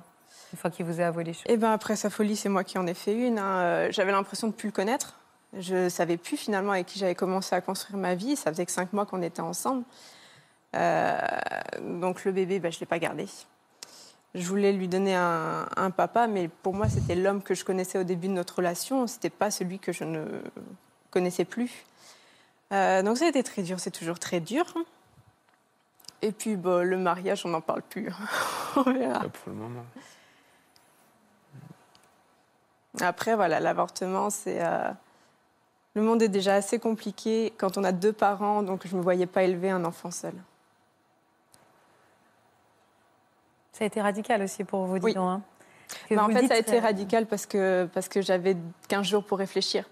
Une 0.52 0.58
fois 0.58 0.70
qu'il 0.70 0.84
vous 0.84 1.00
a 1.00 1.06
avoué 1.06 1.24
les 1.24 1.32
choses? 1.32 1.44
Et 1.46 1.56
ben 1.56 1.72
après 1.72 1.96
sa 1.96 2.10
folie, 2.10 2.36
c'est 2.36 2.50
moi 2.50 2.62
qui 2.62 2.76
en 2.76 2.86
ai 2.86 2.92
fait 2.92 3.14
une. 3.14 3.38
hein. 3.38 3.60
Euh, 3.60 3.88
J'avais 3.90 4.12
l'impression 4.12 4.48
de 4.48 4.52
plus 4.52 4.66
le 4.68 4.72
connaître. 4.72 5.14
Je 5.58 5.88
savais 5.88 6.16
plus 6.16 6.36
finalement 6.36 6.72
avec 6.72 6.86
qui 6.86 6.98
j'avais 6.98 7.14
commencé 7.14 7.54
à 7.54 7.60
construire 7.60 7.98
ma 7.98 8.14
vie. 8.14 8.36
Ça 8.36 8.50
faisait 8.50 8.64
que 8.64 8.72
cinq 8.72 8.92
mois 8.92 9.04
qu'on 9.04 9.22
était 9.22 9.42
ensemble. 9.42 9.84
Euh, 10.74 11.18
donc 11.80 12.24
le 12.24 12.32
bébé, 12.32 12.58
ben, 12.58 12.72
je 12.72 12.80
l'ai 12.80 12.86
pas 12.86 12.98
gardé. 12.98 13.26
Je 14.34 14.46
voulais 14.48 14.72
lui 14.72 14.88
donner 14.88 15.14
un, 15.14 15.68
un 15.76 15.90
papa, 15.90 16.26
mais 16.26 16.48
pour 16.48 16.72
moi, 16.72 16.88
c'était 16.88 17.14
l'homme 17.14 17.42
que 17.42 17.54
je 17.54 17.66
connaissais 17.66 17.98
au 17.98 18.04
début 18.04 18.28
de 18.28 18.32
notre 18.32 18.56
relation. 18.56 19.06
C'était 19.06 19.28
pas 19.28 19.50
celui 19.50 19.78
que 19.78 19.92
je 19.92 20.04
ne 20.04 20.24
connaissais 21.10 21.44
plus. 21.44 21.84
Euh, 22.72 23.02
donc 23.02 23.18
ça 23.18 23.26
a 23.26 23.28
été 23.28 23.42
très 23.42 23.62
dur. 23.62 23.78
C'est 23.78 23.90
toujours 23.90 24.18
très 24.18 24.40
dur. 24.40 24.64
Et 26.22 26.32
puis 26.32 26.56
bon, 26.56 26.82
le 26.82 26.96
mariage, 26.96 27.44
on 27.44 27.50
n'en 27.50 27.60
parle 27.60 27.82
plus. 27.82 28.10
on 28.76 28.82
verra. 28.84 29.20
Pas 29.20 29.28
pour 29.28 29.52
le 29.52 29.54
moment. 29.54 29.84
Après, 33.00 33.34
voilà, 33.34 33.60
l'avortement, 33.60 34.30
c'est. 34.30 34.64
euh, 34.64 34.90
Le 35.94 36.02
monde 36.02 36.22
est 36.22 36.28
déjà 36.28 36.54
assez 36.54 36.78
compliqué 36.78 37.52
quand 37.58 37.76
on 37.76 37.84
a 37.84 37.92
deux 37.92 38.12
parents, 38.12 38.62
donc 38.62 38.86
je 38.86 38.92
ne 38.92 38.98
me 38.98 39.02
voyais 39.02 39.26
pas 39.26 39.42
élever 39.42 39.70
un 39.70 39.84
enfant 39.84 40.10
seul. 40.10 40.32
Ça 43.72 43.84
a 43.84 43.86
été 43.86 44.00
radical 44.00 44.42
aussi 44.42 44.64
pour 44.64 44.84
vous, 44.84 44.98
dis 44.98 45.06
Oui. 45.06 45.14
donc, 45.14 45.28
hein. 45.28 45.42
Bah, 46.10 46.24
en 46.24 46.28
fait, 46.28 46.40
dites, 46.40 46.48
ça 46.48 46.54
a 46.54 46.58
été 46.58 46.78
euh, 46.78 46.80
radical 46.80 47.26
parce 47.26 47.44
que, 47.44 47.88
parce 47.92 48.08
que 48.08 48.22
j'avais 48.22 48.56
15 48.88 49.06
jours 49.06 49.24
pour 49.24 49.38
réfléchir. 49.38 49.84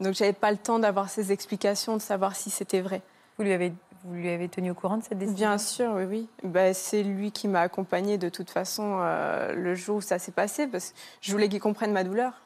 Donc, 0.00 0.14
j'avais 0.14 0.32
pas 0.34 0.50
le 0.50 0.58
temps 0.58 0.78
d'avoir 0.78 1.08
ces 1.08 1.32
explications, 1.32 1.96
de 1.96 2.02
savoir 2.02 2.36
si 2.36 2.50
c'était 2.50 2.80
vrai. 2.80 3.00
Vous 3.38 3.44
lui, 3.44 3.52
avez, 3.52 3.72
vous 4.04 4.14
lui 4.14 4.28
avez 4.28 4.48
tenu 4.50 4.70
au 4.70 4.74
courant 4.74 4.98
de 4.98 5.02
cette 5.02 5.18
décision? 5.18 5.36
Bien 5.36 5.58
sûr, 5.58 5.92
oui, 5.94 6.04
oui. 6.04 6.28
Bah, 6.42 6.74
c'est 6.74 7.02
lui 7.02 7.32
qui 7.32 7.48
m'a 7.48 7.60
accompagnée 7.60 8.18
de 8.18 8.28
toute 8.28 8.50
façon 8.50 8.98
euh, 9.00 9.54
le 9.54 9.74
jour 9.74 9.96
où 9.96 10.00
ça 10.02 10.18
s'est 10.18 10.32
passé, 10.32 10.66
parce 10.66 10.90
que 10.90 10.96
je 11.22 11.32
voulais 11.32 11.48
qu'il 11.48 11.60
comprenne 11.60 11.92
ma 11.92 12.04
douleur. 12.04 12.42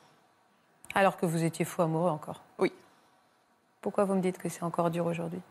Alors 0.95 1.17
que 1.17 1.27
vous 1.27 1.43
étiez 1.43 1.65
fou 1.65 1.83
amoureux 1.83 2.11
encore 2.11 2.43
Oui. 2.59 2.73
Pourquoi 3.85 4.07
vous 4.07 4.15
me 4.15 4.23
dites 4.23 4.39
que 4.39 4.49
c'est 4.49 4.63
encore 4.63 4.89
dur 4.91 5.05
aujourd'hui? 5.05 5.43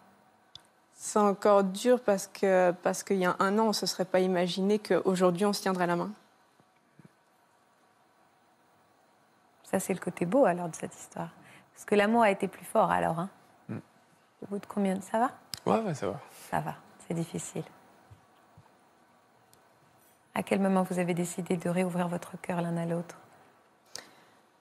C'est 0.96 1.19
encore 1.19 1.63
dur 1.63 2.02
parce 2.02 2.26
que 2.26 2.72
parce 2.82 3.04
qu'il 3.04 3.17
y 3.17 3.26
a 3.26 3.36
un 3.38 3.60
an, 3.60 3.65
on 3.65 3.67
ne 3.67 3.74
se 3.74 3.86
serait 3.86 4.06
pas 4.06 4.22
imaginé 4.22 4.80
qu'aujourd'hui, 4.80 5.46
on 5.46 5.54
se 5.54 5.62
tiendrait 5.62 5.86
la 5.86 5.96
main. 5.96 6.10
Ça, 9.65 9.80
c'est 9.80 9.93
le 9.93 10.00
côté 10.00 10.26
beau 10.26 10.46
alors 10.46 10.67
de 10.67 10.76
cette 10.76 10.96
histoire. 10.96 11.30
Parce 11.76 11.86
que 11.86 11.93
l'amour 11.93 12.24
a 12.24 12.32
été 12.32 12.48
plus 12.48 12.65
fort 12.65 12.89
alors. 12.89 13.19
Hein 13.19 13.30
Mm. 13.69 13.78
Au 14.41 14.46
bout 14.48 14.58
de 14.58 14.65
combien 14.65 14.96
de... 14.96 15.04
Ça 15.04 15.19
va? 15.19 15.30
Ouais, 15.67 15.82
ouais, 15.82 15.93
ça 15.93 16.08
va. 16.08 16.19
Ça 16.50 16.60
va, 16.60 16.74
c'est 17.08 17.13
difficile. 17.13 17.63
À 20.34 20.41
quel 20.41 20.60
moment 20.60 20.82
vous 20.82 20.98
avez 20.98 21.13
décidé 21.13 21.56
de 21.56 21.69
réouvrir 21.69 22.08
votre 22.08 22.36
cœur 22.41 22.63
l'un 22.63 22.78
à 22.78 22.88
l'autre? 22.88 23.15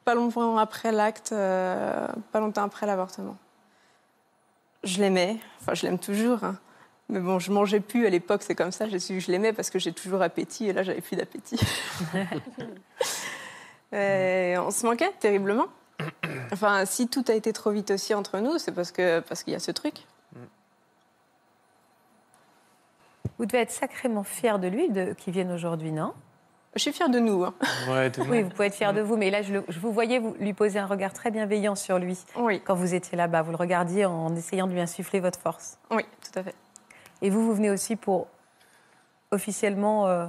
Pas 0.04 0.14
longtemps 0.14 0.58
après 0.58 0.92
l'acte, 0.92 1.32
euh, 1.32 2.06
pas 2.32 2.40
longtemps 2.40 2.64
après 2.64 2.84
l'avortement. 2.84 3.38
Je 4.84 5.00
l'aimais, 5.00 5.38
enfin 5.60 5.74
je 5.74 5.84
l'aime 5.86 5.98
toujours. 5.98 6.42
hein. 6.44 6.58
Mais 7.08 7.20
bon, 7.20 7.38
je 7.38 7.52
mangeais 7.52 7.80
plus 7.80 8.06
à 8.06 8.10
l'époque, 8.10 8.42
c'est 8.42 8.54
comme 8.54 8.72
ça. 8.72 8.88
J'ai 8.88 8.98
su 8.98 9.14
que 9.14 9.20
je 9.20 9.30
l'aimais 9.30 9.52
parce 9.52 9.70
que 9.70 9.78
j'ai 9.78 9.92
toujours 9.92 10.22
appétit 10.22 10.68
et 10.68 10.72
là 10.72 10.82
j'avais 10.82 11.00
plus 11.00 11.16
d'appétit. 11.16 11.60
Et 13.94 14.54
on 14.58 14.70
se 14.70 14.86
manquait 14.86 15.12
terriblement. 15.20 15.66
Enfin, 16.50 16.86
si 16.86 17.08
tout 17.08 17.24
a 17.28 17.34
été 17.34 17.52
trop 17.52 17.70
vite 17.70 17.90
aussi 17.90 18.14
entre 18.14 18.38
nous, 18.38 18.56
c'est 18.56 18.72
parce 18.72 18.90
que 18.90 19.20
parce 19.20 19.42
qu'il 19.42 19.52
y 19.52 19.56
a 19.56 19.60
ce 19.60 19.70
truc. 19.70 20.06
Vous 23.38 23.44
devez 23.46 23.58
être 23.58 23.70
sacrément 23.70 24.24
fier 24.24 24.58
de 24.58 24.68
lui, 24.68 24.88
de... 24.88 25.12
qu'il 25.12 25.34
vienne 25.34 25.52
aujourd'hui, 25.52 25.92
non? 25.92 26.14
Je 26.74 26.80
suis 26.80 26.92
fière 26.92 27.10
de 27.10 27.18
nous. 27.18 27.44
hein. 27.44 27.54
Ouais, 27.88 28.08
de- 28.10 28.22
Oui, 28.30 28.42
vous 28.42 28.48
pouvez 28.50 28.66
être 28.66 28.74
fier 28.74 28.92
de 28.94 29.00
vous, 29.02 29.16
mais 29.16 29.30
là, 29.30 29.42
je, 29.42 29.52
le- 29.52 29.64
je 29.68 29.78
vous 29.78 29.92
voyais 29.92 30.18
vous, 30.18 30.34
lui 30.40 30.54
poser 30.54 30.78
un 30.78 30.86
regard 30.86 31.12
très 31.12 31.30
bienveillant 31.30 31.74
sur 31.74 31.98
lui 31.98 32.18
Oui, 32.36 32.60
quand 32.64 32.74
vous 32.74 32.94
étiez 32.94 33.16
là-bas. 33.16 33.42
Vous 33.42 33.50
le 33.50 33.56
regardiez 33.56 34.06
en 34.06 34.34
essayant 34.34 34.66
de 34.66 34.72
lui 34.72 34.80
insuffler 34.80 35.20
votre 35.20 35.38
force. 35.38 35.78
oui, 35.90 36.04
tout 36.24 36.38
à 36.38 36.42
fait. 36.42 36.54
Et 37.20 37.30
vous, 37.30 37.44
vous 37.44 37.54
venez 37.54 37.70
aussi 37.70 37.94
pour 37.96 38.26
officiellement 39.30 40.06
euh, 40.08 40.26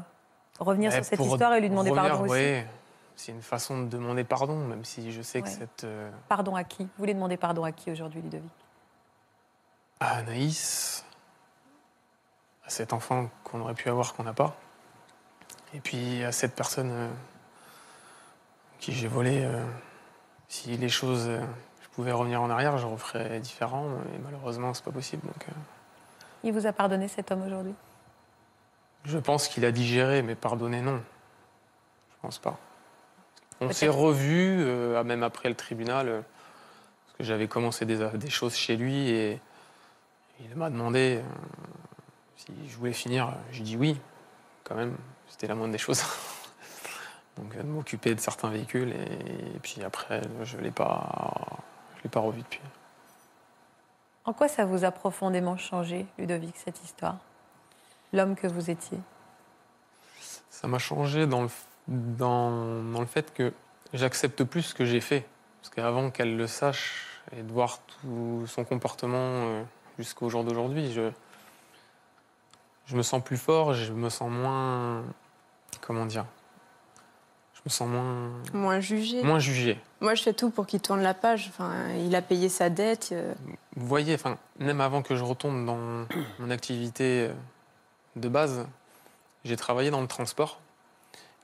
revenir 0.60 0.90
Ouais, 0.92 0.96
sur 0.98 1.06
cette 1.06 1.20
histoire 1.20 1.54
et 1.54 1.62
lui 1.62 1.70
demander 1.70 1.90
revenir, 1.92 2.10
pardon 2.12 2.24
aussi. 2.26 2.32
ouais, 2.34 2.68
c'est 3.16 3.32
une 3.32 3.42
façon 3.42 3.82
de 3.82 3.88
demander 3.88 4.24
pardon, 4.24 4.56
même 4.58 4.84
si 4.86 5.12
je 5.12 5.22
sais 5.22 5.42
que 5.42 5.50
cette. 5.50 5.84
euh, 5.86 6.10
Pardon 6.30 6.56
à 6.56 6.64
qui? 6.64 6.84
Vous 6.84 6.90
voulez 7.00 7.14
demander 7.14 7.38
pardon 7.38 7.64
à 7.64 7.72
qui 7.72 7.92
aujourd'hui, 7.92 8.22
Ludovic? 8.22 8.50
À 10.00 10.18
Anaïs, 10.18 11.06
à 12.66 12.70
cet 12.70 12.92
enfant 12.94 13.30
qu'on 13.44 13.62
aurait 13.62 13.74
pu 13.74 13.90
avoir 13.90 14.14
qu'on 14.14 14.24
n'a 14.24 14.34
pas, 14.34 14.56
et 15.74 15.80
puis 15.80 16.24
à 16.24 16.32
cette 16.32 16.56
personne 16.56 16.92
euh, 16.92 17.10
qui 18.80 18.94
j'ai 18.94 19.08
volé. 19.08 19.44
euh, 19.44 19.66
si 20.48 20.78
les 20.78 20.90
choses, 20.90 21.28
euh, 21.28 21.42
je 21.82 21.88
pouvais 21.90 22.12
revenir 22.12 22.42
en 22.42 22.50
arrière, 22.50 22.78
je 22.78 22.86
referais 22.86 23.40
différent, 23.40 23.88
mais 24.12 24.20
malheureusement, 24.24 24.74
c'est 24.74 24.84
pas 24.84 24.92
possible. 24.92 25.26
Donc, 25.26 25.48
Il 26.44 26.54
vous 26.54 26.68
a 26.68 26.74
pardonné 26.74 27.08
cet 27.08 27.32
homme 27.32 27.44
aujourd'hui? 27.44 27.74
Je 29.06 29.18
pense 29.18 29.48
qu'il 29.48 29.66
a 29.66 29.72
digéré, 29.72 30.22
mais 30.22 30.36
pardonné, 30.36 30.82
non. 30.82 31.02
Je 32.12 32.16
pense 32.22 32.38
pas. 32.40 32.58
On 33.62 33.72
s'est 33.72 33.90
revus, 33.90 34.64
même 35.04 35.24
après 35.24 35.50
le 35.50 35.56
tribunal. 35.56 36.24
Parce 37.06 37.18
que 37.18 37.24
j'avais 37.24 37.48
commencé 37.48 37.86
des, 37.86 37.98
des 38.14 38.30
choses 38.30 38.56
chez 38.56 38.76
lui 38.78 39.10
et 39.10 39.40
il 40.40 40.56
m'a 40.56 40.70
demandé 40.70 41.22
si 42.38 42.54
je 42.70 42.78
voulais 42.78 42.94
finir. 42.94 43.34
J'ai 43.52 43.64
dit 43.64 43.76
oui, 43.78 44.00
quand 44.64 44.76
même. 44.76 44.96
C'était 45.34 45.48
la 45.48 45.56
moindre 45.56 45.72
des 45.72 45.80
choses. 45.80 46.04
Donc, 47.38 47.56
euh, 47.56 47.64
de 47.64 47.68
m'occuper 47.68 48.14
de 48.14 48.20
certains 48.20 48.50
véhicules. 48.50 48.92
Et, 48.92 49.56
et 49.56 49.60
puis 49.64 49.82
après, 49.84 50.22
je 50.44 50.58
ne 50.58 50.62
l'ai 50.62 50.70
pas, 50.70 51.42
je 51.98 52.04
l'ai 52.04 52.10
pas 52.10 52.20
revu 52.20 52.44
depuis. 52.44 52.62
En 54.26 54.34
quoi 54.34 54.48
ça 54.48 54.64
vous 54.64 54.86
a 54.86 54.92
profondément 54.92 55.58
changé, 55.58 56.06
Ludovic, 56.20 56.56
cette 56.56 56.84
histoire? 56.84 57.18
L'homme 58.14 58.36
que 58.36 58.46
vous 58.46 58.70
étiez? 58.70 59.00
Ça 60.52 60.68
m'a 60.68 60.78
changé 60.78 61.26
dans 61.26 61.42
le, 61.42 61.50
dans, 61.88 62.84
dans 62.84 63.00
le 63.00 63.08
fait 63.08 63.34
que 63.34 63.54
j'accepte 63.92 64.44
plus 64.44 64.62
ce 64.62 64.76
que 64.76 64.86
j'ai 64.86 65.02
fait. 65.02 65.26
Parce 65.62 65.74
qu'avant 65.74 66.12
qu'elle 66.12 66.38
le 66.38 66.46
sache 66.46 67.08
et 67.36 67.42
de 67.42 67.52
voir 67.52 67.80
tout 67.80 68.46
son 68.46 68.66
comportement 68.66 69.18
euh, 69.18 69.64
jusqu'au 69.98 70.30
jour 70.30 70.44
d'aujourd'hui, 70.44 70.94
je, 70.94 71.10
je 72.86 72.96
me 72.96 73.02
sens 73.02 73.24
plus 73.24 73.38
fort, 73.38 73.74
je 73.74 73.94
me 73.94 74.10
sens 74.10 74.30
moins. 74.30 75.04
Comment 75.82 76.06
dire? 76.06 76.26
Je 77.56 77.62
me 77.66 77.70
sens 77.70 77.88
moins, 77.88 78.32
Moins 78.54 78.80
jugé. 78.82 79.24
moins 79.24 79.40
jugé. 79.40 79.80
Moi, 80.02 80.16
je 80.16 80.24
fais 80.24 80.34
tout 80.34 80.50
pour 80.50 80.66
qu'il 80.68 80.82
tourne 80.82 81.02
la 81.02 81.14
page. 81.14 81.48
Enfin, 81.50 81.72
il 82.06 82.14
a 82.16 82.22
payé 82.22 82.50
sa 82.50 82.70
dette. 82.70 83.10
euh, 83.14 83.34
Vous 83.76 83.88
voyez, 83.88 84.16
enfin, 84.16 84.38
même 84.60 84.82
avant 84.82 85.02
que 85.02 85.16
je 85.16 85.24
retourne 85.24 85.66
dans 85.66 85.78
mon 86.40 86.50
activité 86.50 87.28
euh, 87.30 87.34
de 88.18 88.28
base, 88.28 88.66
j'ai 89.46 89.56
travaillé 89.56 89.92
dans 89.92 90.02
le 90.02 90.08
transport 90.08 90.60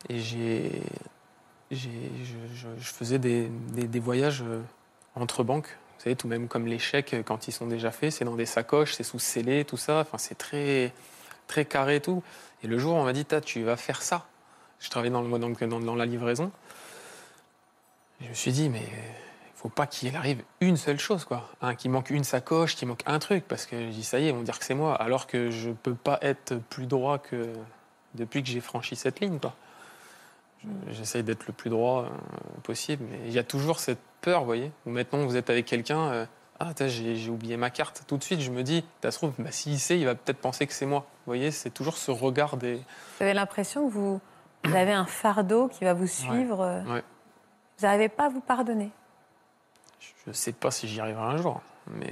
et 0.10 0.20
j'ai, 0.20 0.82
j'ai- 1.72 2.12
je, 2.24 2.56
je- 2.56 2.68
je 2.82 2.90
faisais 2.94 3.20
des, 3.20 3.48
des- 3.74 3.88
des 3.88 4.00
voyages 4.00 4.42
euh, 4.42 4.62
entre 5.16 5.44
banques. 5.44 5.78
Vous 5.98 6.04
savez, 6.04 6.16
tout 6.16 6.28
même 6.28 6.48
comme 6.48 6.66
les 6.66 6.80
chèques, 6.80 7.16
quand 7.26 7.48
ils 7.48 7.52
sont 7.52 7.68
déjà 7.68 7.92
faits, 7.92 8.12
c'est 8.14 8.26
dans 8.26 8.36
des 8.36 8.46
sacoches, 8.46 8.94
c'est 8.94 9.04
sous 9.04 9.20
scellé, 9.20 9.66
tout 9.66 9.76
ça. 9.78 10.00
Enfin, 10.00 10.18
c'est 10.18 10.38
très, 10.38 10.94
très 11.48 11.66
carré 11.66 11.98
et 11.98 12.02
tout. 12.02 12.24
Et 12.64 12.68
le 12.68 12.78
jour, 12.78 12.96
où 12.96 12.98
on 12.98 13.04
m'a 13.06 13.14
dit, 13.14 13.26
tu 13.46 13.64
vas 13.64 13.78
faire 13.78 14.02
ça. 14.02 14.26
Je 14.80 14.90
travaillais 14.90 15.12
dans, 15.12 15.96
la 15.96 16.06
livraison. 16.06 16.52
Je 18.22 18.30
me 18.30 18.34
suis 18.34 18.52
dit, 18.52 18.70
mais 18.70 18.82
il 18.82 19.56
faut 19.56 19.70
pas 19.70 19.88
qu'il 19.88 20.16
arrive 20.16 20.44
une 20.62 20.78
seule 20.78 21.00
chose, 21.00 21.26
quoi. 21.26 21.50
Hein, 21.62 21.76
qu'il 21.76 21.92
manque 21.92 22.10
une 22.10 22.24
sacoche, 22.24 22.76
qu'il 22.76 22.88
manque 22.88 23.04
un 23.06 23.20
truc, 23.20 23.46
parce 23.48 23.66
que 23.66 23.78
je 23.78 23.90
dis, 23.92 24.04
ça 24.04 24.20
y 24.20 24.26
est, 24.26 24.30
ils 24.30 24.36
vont 24.36 24.42
dire 24.42 24.60
que 24.60 24.66
c'est 24.66 24.76
moi, 24.76 24.96
alors 24.96 25.28
que 25.28 25.52
je 25.52 25.72
peux 25.72 25.96
pas 25.96 26.20
être 26.22 26.56
plus 26.70 26.86
droit 26.86 27.18
que 27.18 27.54
depuis 28.16 28.42
que 28.44 28.50
j'ai 28.50 28.62
franchi 28.62 28.96
cette 28.96 29.20
ligne, 29.20 29.40
quoi. 29.40 29.56
Je- 30.64 30.94
J'essaye 30.94 31.24
d'être 31.24 31.48
le 31.48 31.54
plus 31.54 31.70
droit 31.70 32.04
euh, 32.04 32.10
possible, 32.64 33.06
mais 33.10 33.20
il 33.26 33.32
y 33.32 33.40
a 33.40 33.44
toujours 33.44 33.80
cette 33.80 34.00
peur, 34.22 34.42
vous 34.42 34.46
voyez. 34.48 34.72
Maintenant, 34.86 35.26
vous 35.26 35.38
êtes 35.38 35.50
avec 35.50 35.66
quelqu'un, 35.66 36.12
euh, 36.12 36.26
ah, 36.60 36.72
j'ai 36.88 37.30
oublié 37.30 37.56
ma 37.58 37.70
carte. 37.70 38.04
Tout 38.08 38.18
de 38.18 38.24
suite, 38.24 38.42
je 38.42 38.52
me 38.52 38.64
dis, 38.64 38.84
ça 39.02 39.12
se 39.12 39.18
trouve, 39.18 39.34
bah, 39.40 39.52
s'il 39.52 39.80
sait, 39.80 39.98
il 40.00 40.06
va 40.06 40.16
peut-être 40.16 40.40
penser 40.40 40.68
que 40.68 40.74
c'est 40.74 40.86
moi. 40.86 41.00
Vous 41.00 41.32
voyez, 41.32 41.52
c'est 41.52 41.70
toujours 41.70 41.98
ce 41.98 42.12
regard 42.12 42.58
des. 42.58 42.76
Vous 42.76 43.24
avez 43.24 43.34
l'impression 43.34 43.88
que 43.88 43.94
vous, 43.94 44.20
vous 44.66 44.76
avez 44.76 44.92
un 44.94 45.06
fardeau 45.06 45.68
qui 45.70 45.84
va 45.86 45.94
vous 45.94 46.08
suivre. 46.08 46.62
euh, 46.62 46.84
Ouais. 46.84 47.04
Vous 47.78 47.86
n'arrivez 47.86 48.10
pas 48.10 48.26
à 48.26 48.30
vous 48.30 48.42
pardonner. 48.42 48.92
Je 50.28 50.32
sais 50.34 50.52
pas 50.52 50.70
si 50.70 50.88
j'y 50.88 51.00
arriverai 51.00 51.24
un 51.24 51.38
jour, 51.38 51.62
mais 51.88 52.12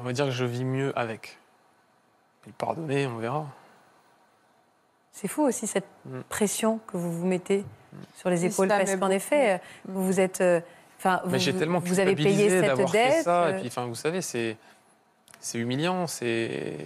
on 0.00 0.02
va 0.02 0.12
dire 0.12 0.24
que 0.26 0.30
je 0.32 0.44
vis 0.44 0.64
mieux 0.64 0.92
avec. 0.98 1.38
Et 2.44 2.48
le 2.48 2.52
pardonner, 2.54 3.06
on 3.06 3.18
verra. 3.18 3.46
C'est 5.12 5.28
fou 5.28 5.42
aussi 5.42 5.66
cette 5.68 5.86
Mm. 6.06 6.20
pression 6.28 6.80
que 6.88 6.96
vous 6.96 7.12
vous 7.12 7.26
mettez 7.26 7.64
sur 8.16 8.28
les 8.30 8.44
épaules. 8.44 8.66
Parce 8.68 8.96
qu'en 8.96 9.10
effet, 9.10 9.54
euh, 9.54 9.58
vous 9.86 10.04
vous 10.04 10.18
êtes. 10.20 10.40
euh, 10.40 10.60
Enfin, 11.04 11.20
vous, 11.24 11.32
Mais 11.32 11.38
j'ai 11.38 11.52
tellement 11.52 11.80
vous 11.80 12.00
avez 12.00 12.16
payé 12.16 12.48
cette 12.48 12.76
dette. 12.78 12.88
fait 12.88 13.22
ça. 13.22 13.44
euh, 13.44 13.56
Et 13.56 13.60
puis, 13.60 13.66
enfin, 13.68 13.84
vous 13.84 13.94
savez, 13.94 14.22
c'est 14.22 14.56
c'est 15.40 15.58
humiliant. 15.58 16.06
C'est 16.06 16.76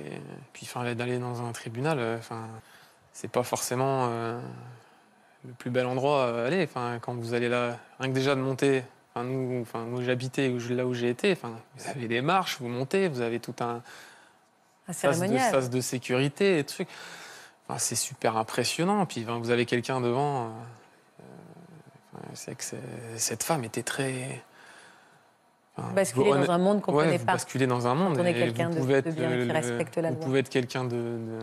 puis, 0.53 0.67
enfin, 0.69 0.93
d'aller 0.95 1.19
dans 1.19 1.43
un 1.43 1.53
tribunal, 1.53 1.99
euh, 2.01 2.19
enfin, 2.19 2.49
c'est 3.13 3.31
pas 3.31 3.45
forcément 3.45 4.09
euh, 4.11 4.41
le 5.47 5.53
plus 5.53 5.71
bel 5.71 5.87
endroit 5.87 6.25
à 6.25 6.47
aller. 6.47 6.65
Enfin, 6.65 6.99
quand 7.01 7.15
vous 7.15 7.33
allez 7.33 7.49
là, 7.49 7.79
rien 8.01 8.11
que 8.11 8.15
déjà 8.15 8.35
de 8.35 8.41
monter. 8.41 8.83
Enfin, 9.15 9.25
nous, 9.25 9.63
enfin, 9.63 9.85
où 9.85 10.03
j'habitais, 10.03 10.53
là 10.71 10.85
où 10.85 10.95
j'ai 10.95 11.11
été, 11.11 11.33
enfin, 11.33 11.53
vous 11.77 11.89
avez 11.89 12.09
des 12.09 12.21
marches, 12.21 12.59
vous 12.61 12.69
montez, 12.69 13.07
vous 13.09 13.21
avez 13.21 13.39
tout 13.39 13.55
un 13.61 13.83
un 14.89 14.93
sas 14.93 15.17
de, 15.17 15.21
cérémonial. 15.21 15.51
sas 15.53 15.71
de 15.71 15.81
sécurité 15.81 16.59
et 16.59 16.65
trucs. 16.65 16.89
Enfin, 17.69 17.79
c'est 17.79 17.95
super 17.95 18.37
impressionnant. 18.37 19.07
Puis 19.07 19.23
enfin, 19.23 19.39
vous 19.39 19.51
avez 19.51 19.65
quelqu'un 19.67 20.01
devant. 20.01 20.47
euh, 20.47 20.49
c'est 22.35 22.55
que 22.57 22.65
cette 23.17 23.43
femme 23.43 23.65
était 23.65 23.83
très. 23.83 24.43
enfin, 25.77 25.93
Basculer 25.95 26.33
vous- 26.33 26.39
dans 26.47 26.51
un 26.51 26.59
monde 26.59 26.81
qu'on 26.83 26.93
ne 26.93 26.97
Ouais, 26.97 27.05
connaît 27.05 27.19
vous 27.19 27.25
pas. 27.27 27.33
basculez 27.33 27.67
dans 27.67 27.87
un 27.87 27.95
monde. 27.95 28.17
on 28.19 28.25
est 28.25 28.35
quelqu'un 28.35 28.69
vous 28.69 28.75
de- 28.75 28.81
pouvez 28.81 29.03
de 29.03 29.09
être 29.09 29.15
bien 29.17 29.31
le- 29.31 29.45
qui 29.47 29.53
respecte 29.53 29.97
la 29.97 30.11
Vous 30.11 30.17
loi. 30.17 30.25
pouvez 30.25 30.39
être 30.41 30.49
quelqu'un 30.49 30.85
de, 30.85 30.91
de, 30.91 31.39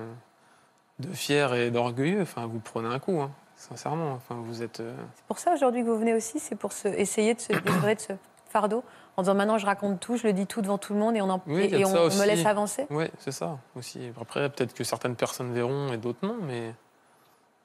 de 1.07 1.13
fier 1.13 1.53
et 1.53 1.71
d'orgueilleux. 1.71 2.21
Enfin, 2.21 2.45
vous 2.45 2.59
prenez 2.59 2.87
un 2.93 2.99
coup, 2.99 3.19
hein, 3.21 3.31
sincèrement. 3.55 4.13
Enfin, 4.13 4.35
vous 4.43 4.61
êtes. 4.63 4.79
euh, 4.79 4.95
C'est 5.15 5.25
pour 5.25 5.39
ça 5.39 5.53
aujourd'hui 5.53 5.83
que 5.83 5.87
vous 5.89 5.97
venez 5.99 6.13
aussi, 6.13 6.39
c'est 6.39 6.55
pour 6.55 6.71
se, 6.73 6.87
essayer 6.87 7.33
de 7.33 7.39
se 7.41 7.53
libérer 7.53 7.95
de 7.95 8.01
ce 8.01 8.13
fardeau 8.49 8.83
en 9.17 9.21
disant 9.21 9.35
maintenant 9.35 9.57
je 9.57 9.65
raconte 9.65 9.99
tout, 9.99 10.17
je 10.17 10.27
le 10.27 10.33
dis 10.33 10.45
tout 10.47 10.61
devant 10.61 10.77
tout 10.77 10.93
le 10.93 10.99
monde 10.99 11.15
et 11.15 11.21
on, 11.21 11.29
en, 11.29 11.41
Oui, 11.47 11.61
et, 11.63 11.79
et 11.79 11.85
on, 11.85 11.91
me 11.93 12.25
laisse 12.25 12.45
avancer. 12.45 12.85
Ouais, 12.89 13.11
c'est 13.19 13.31
ça 13.31 13.57
aussi. 13.75 14.11
Après, 14.19 14.49
peut-être 14.49 14.73
que 14.73 14.83
certaines 14.83 15.15
personnes 15.15 15.53
verront 15.53 15.91
et 15.93 15.97
d'autres 15.97 16.19
non, 16.25 16.37
mais 16.41 16.73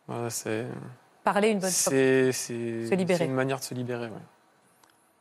voilà, 0.07 0.31
c'est. 0.31 0.67
Parler 1.25 1.49
une 1.51 1.59
bonne 1.59 1.71
fois. 1.71 1.93
C'est 1.93 2.33
Se 2.33 2.95
libérer. 2.95 3.25
une 3.27 3.35
manière 3.35 3.59
de 3.59 3.65
se 3.65 3.75
libérer. 3.75 4.09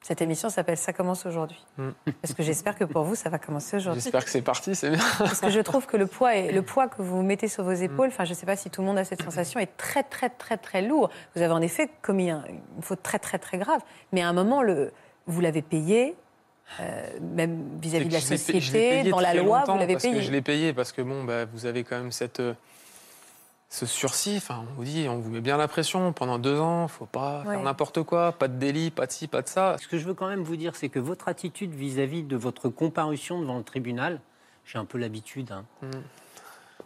Cette 0.01 0.21
émission 0.21 0.49
s'appelle 0.49 0.77
Ça 0.77 0.93
commence 0.93 1.25
aujourd'hui. 1.25 1.63
Mm. 1.77 1.89
Parce 2.21 2.33
que 2.33 2.41
j'espère 2.41 2.77
que 2.77 2.85
pour 2.85 3.03
vous, 3.03 3.15
ça 3.15 3.29
va 3.29 3.37
commencer 3.37 3.77
aujourd'hui. 3.77 4.01
J'espère 4.01 4.23
que 4.23 4.29
c'est 4.31 4.41
parti, 4.41 4.73
c'est 4.73 4.91
bien. 4.91 4.99
Parce 5.19 5.41
que 5.41 5.49
je 5.49 5.59
trouve 5.59 5.85
que 5.87 5.97
le 5.97 6.07
poids, 6.07 6.35
le 6.35 6.61
poids 6.61 6.87
que 6.87 7.01
vous 7.01 7.21
mettez 7.21 7.47
sur 7.49 7.63
vos 7.63 7.73
Mm. 7.75 7.83
épaules, 7.83 8.07
enfin, 8.07 8.23
je 8.23 8.29
ne 8.29 8.35
sais 8.35 8.45
pas 8.45 8.55
si 8.55 8.69
tout 8.69 8.81
le 8.81 8.87
monde 8.87 8.97
a 8.97 9.03
cette 9.03 9.21
sensation, 9.21 9.59
est 9.59 9.75
très, 9.77 10.03
très, 10.03 10.29
très, 10.29 10.57
très 10.57 10.81
lourd. 10.81 11.09
Vous 11.35 11.41
avez 11.41 11.51
en 11.51 11.61
effet 11.61 11.89
commis 12.01 12.29
un- 12.29 12.43
une 12.47 12.81
faute 12.81 13.03
très, 13.03 13.19
très, 13.19 13.37
très 13.39 13.57
grave. 13.57 13.81
Mais 14.13 14.21
à 14.21 14.29
un 14.29 14.33
moment, 14.33 14.61
le, 14.63 14.93
vous 15.27 15.41
l'avez 15.41 15.61
payé, 15.61 16.15
euh, 16.79 17.09
même 17.35 17.77
vis-à-vis 17.81 18.07
de 18.07 18.13
la 18.13 18.21
société, 18.21 19.03
dans 19.09 19.19
la 19.19 19.33
loi, 19.33 19.63
vous 19.67 19.77
l'avez 19.77 19.93
parce 19.93 20.05
que 20.05 20.09
payé. 20.11 20.21
je 20.21 20.31
l'ai 20.31 20.41
payé 20.41 20.71
parce 20.73 20.91
que 20.93 21.01
bon, 21.01 21.23
bah, 21.25 21.43
vous 21.45 21.65
avez 21.65 21.83
quand 21.83 21.97
même 21.97 22.11
cette, 22.13 22.39
euh, 22.39 22.53
ce 23.69 23.85
sursis. 23.85 24.35
Enfin, 24.37 24.65
on 24.69 24.73
vous 24.73 24.83
dit, 24.83 25.07
on 25.09 25.19
vous 25.19 25.29
met 25.29 25.41
bien 25.41 25.57
la 25.57 25.67
pression 25.67 26.11
pendant 26.11 26.39
deux 26.39 26.59
ans. 26.59 26.87
Faut 26.87 27.05
pas 27.05 27.43
faire 27.43 27.61
n'importe 27.61 28.03
quoi, 28.03 28.31
pas 28.31 28.47
de 28.47 28.57
délit, 28.57 28.91
pas 28.91 29.05
de 29.05 29.11
ci, 29.11 29.27
pas 29.27 29.41
de 29.41 29.47
ça. 29.47 29.77
Ce 29.79 29.87
que 29.87 29.97
je 29.97 30.05
veux 30.05 30.13
quand 30.13 30.27
même 30.27 30.43
vous 30.43 30.55
dire, 30.57 30.75
c'est 30.75 30.89
que 30.89 30.99
votre 30.99 31.27
attitude 31.27 31.73
vis-à-vis 31.73 32.23
de 32.23 32.35
votre 32.35 32.69
comparution 32.69 33.39
devant 33.39 33.57
le 33.57 33.63
tribunal, 33.63 34.19
j'ai 34.65 34.77
un 34.79 34.85
peu 34.85 34.97
l'habitude, 34.97 35.51
hein, 35.51 35.65
Mm. 35.81 35.87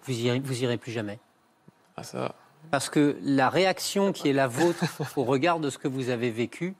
vous, 0.03 0.13
irez, 0.19 0.39
vous 0.39 0.63
irez 0.63 0.77
plus 0.77 0.91
jamais. 0.91 1.19
Ah, 1.95 2.03
ça. 2.03 2.35
Parce 2.71 2.89
que 2.89 3.17
la 3.21 3.49
réaction 3.49 4.11
qui 4.13 4.29
est 4.29 4.33
la 4.33 4.47
vôtre 4.47 4.83
au 5.17 5.23
regard 5.23 5.59
de 5.59 5.69
ce 5.69 5.77
que 5.77 5.87
vous 5.87 6.09
avez 6.09 6.31
vécu 6.31 6.75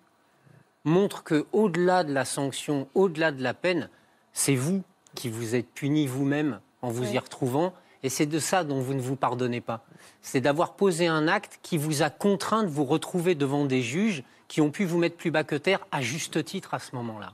montre 0.86 1.24
que 1.24 1.46
au-delà 1.54 2.04
de 2.04 2.14
la 2.14 2.26
sanction, 2.26 2.88
au-delà 2.94 3.32
de 3.32 3.42
la 3.42 3.54
peine, 3.54 3.90
c'est 4.34 4.56
vous 4.56 4.84
qui 5.16 5.30
vous 5.30 5.56
êtes 5.56 5.70
puni 5.74 6.08
vous-même 6.08 6.60
en 6.82 6.90
vous 6.90 7.12
y 7.14 7.18
retrouvant. 7.20 7.74
Et 8.04 8.10
c'est 8.10 8.26
de 8.26 8.40
ça 8.40 8.64
dont 8.64 8.82
vous 8.82 8.94
ne 8.94 9.02
vous 9.02 9.16
pardonnez 9.16 9.62
pas. 9.62 9.86
C'est 10.22 10.42
d'avoir 10.42 10.74
posé 10.74 11.08
un 11.08 11.28
acte 11.28 11.60
qui 11.62 11.78
vous 11.78 12.04
a 12.04 12.10
contraint 12.10 12.64
de 12.64 12.70
vous 12.70 12.84
retrouver 12.84 13.34
devant 13.34 13.66
des 13.66 13.82
juges 13.82 14.24
qui 14.50 14.62
ont 14.62 14.72
pu 14.72 14.84
vous 14.86 14.98
mettre 14.98 15.16
plus 15.16 15.32
bas 15.32 15.44
que 15.44 15.56
terre 15.56 15.80
à 15.92 16.02
juste 16.02 16.44
titre 16.44 16.74
à 16.74 16.80
ce 16.80 16.96
moment-là. 16.96 17.34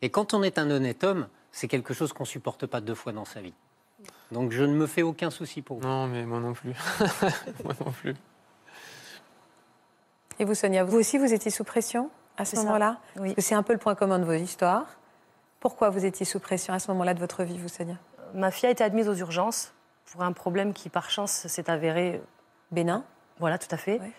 Et 0.00 0.10
quand 0.10 0.32
on 0.32 0.42
est 0.42 0.58
un 0.58 0.70
honnête 0.70 1.04
homme, 1.04 1.28
c'est 1.52 1.68
quelque 1.68 1.92
chose 1.92 2.12
qu'on 2.12 2.24
supporte 2.24 2.66
pas 2.66 2.80
deux 2.80 2.94
fois 2.94 3.12
dans 3.12 3.24
sa 3.24 3.40
vie. 3.40 3.54
Donc 4.32 4.52
je 4.52 4.64
ne 4.64 4.74
me 4.74 4.86
fais 4.86 5.02
aucun 5.02 5.30
souci 5.30 5.60
pour 5.60 5.78
vous. 5.78 5.86
Non, 5.86 6.06
mais 6.06 6.24
moi 6.24 6.40
non 6.40 6.54
plus. 6.54 6.74
moi 7.64 7.74
non 7.84 7.92
plus. 7.92 8.14
Et 10.38 10.44
vous, 10.44 10.54
Sonia, 10.54 10.84
vous 10.84 10.96
aussi, 10.96 11.18
vous 11.18 11.32
étiez 11.32 11.50
sous 11.50 11.64
pression 11.64 12.10
à 12.36 12.44
ce 12.44 12.56
moment-là? 12.56 12.98
Oui. 13.16 13.34
C'est 13.38 13.54
un 13.54 13.62
peu 13.62 13.72
le 13.72 13.78
point 13.78 13.94
commun 13.94 14.18
de 14.18 14.24
vos 14.24 14.32
histoires. 14.32 14.86
Pourquoi 15.58 15.90
vous 15.90 16.04
étiez 16.04 16.24
sous 16.24 16.38
pression 16.38 16.72
à 16.72 16.78
ce 16.78 16.90
moment-là 16.92 17.14
de 17.14 17.18
votre 17.18 17.42
vie, 17.42 17.58
vous, 17.58 17.68
Sonia? 17.68 17.96
Ma 18.34 18.50
fille 18.50 18.68
a 18.68 18.70
été 18.70 18.84
admise 18.84 19.08
aux 19.08 19.14
urgences 19.14 19.72
pour 20.12 20.22
un 20.22 20.32
problème 20.32 20.72
qui, 20.72 20.88
par 20.88 21.10
chance, 21.10 21.46
s'est 21.46 21.70
avéré. 21.70 22.20
Bénin 22.70 23.02
Voilà, 23.38 23.56
tout 23.58 23.68
à 23.70 23.76
fait. 23.78 23.98
Ouais. 23.98 24.10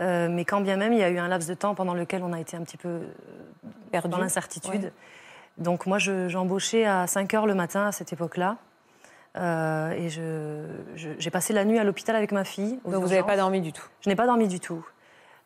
Euh, 0.00 0.28
mais 0.28 0.44
quand 0.44 0.60
bien 0.60 0.76
même, 0.76 0.92
il 0.92 0.98
y 0.98 1.02
a 1.04 1.10
eu 1.10 1.18
un 1.18 1.28
laps 1.28 1.48
de 1.48 1.54
temps 1.54 1.74
pendant 1.74 1.94
lequel 1.94 2.22
on 2.24 2.32
a 2.32 2.40
été 2.40 2.56
un 2.56 2.62
petit 2.62 2.76
peu 2.76 2.88
euh, 2.88 3.06
Perdu 3.92 4.08
dans 4.08 4.18
l'incertitude. 4.18 4.84
Ouais. 4.84 4.92
Donc 5.58 5.86
moi, 5.86 5.98
je- 5.98 6.28
j'embauchais 6.28 6.84
à 6.84 7.06
5 7.06 7.32
heures 7.34 7.46
le 7.46 7.54
matin 7.54 7.86
à 7.86 7.92
cette 7.92 8.12
époque-là. 8.12 8.56
Euh, 9.36 9.90
et 9.92 10.08
j'ai 10.08 11.30
passé 11.30 11.52
la 11.52 11.64
nuit 11.64 11.78
à 11.78 11.84
l'hôpital 11.84 12.16
avec 12.16 12.32
ma 12.32 12.44
fille. 12.44 12.80
Donc 12.84 13.02
vous 13.02 13.08
n'avez 13.08 13.22
pas 13.22 13.36
dormi 13.36 13.60
du 13.60 13.72
tout? 13.72 13.86
Je 14.00 14.08
n'ai 14.10 14.16
pas 14.16 14.26
dormi 14.26 14.48
du 14.48 14.60
tout. 14.60 14.84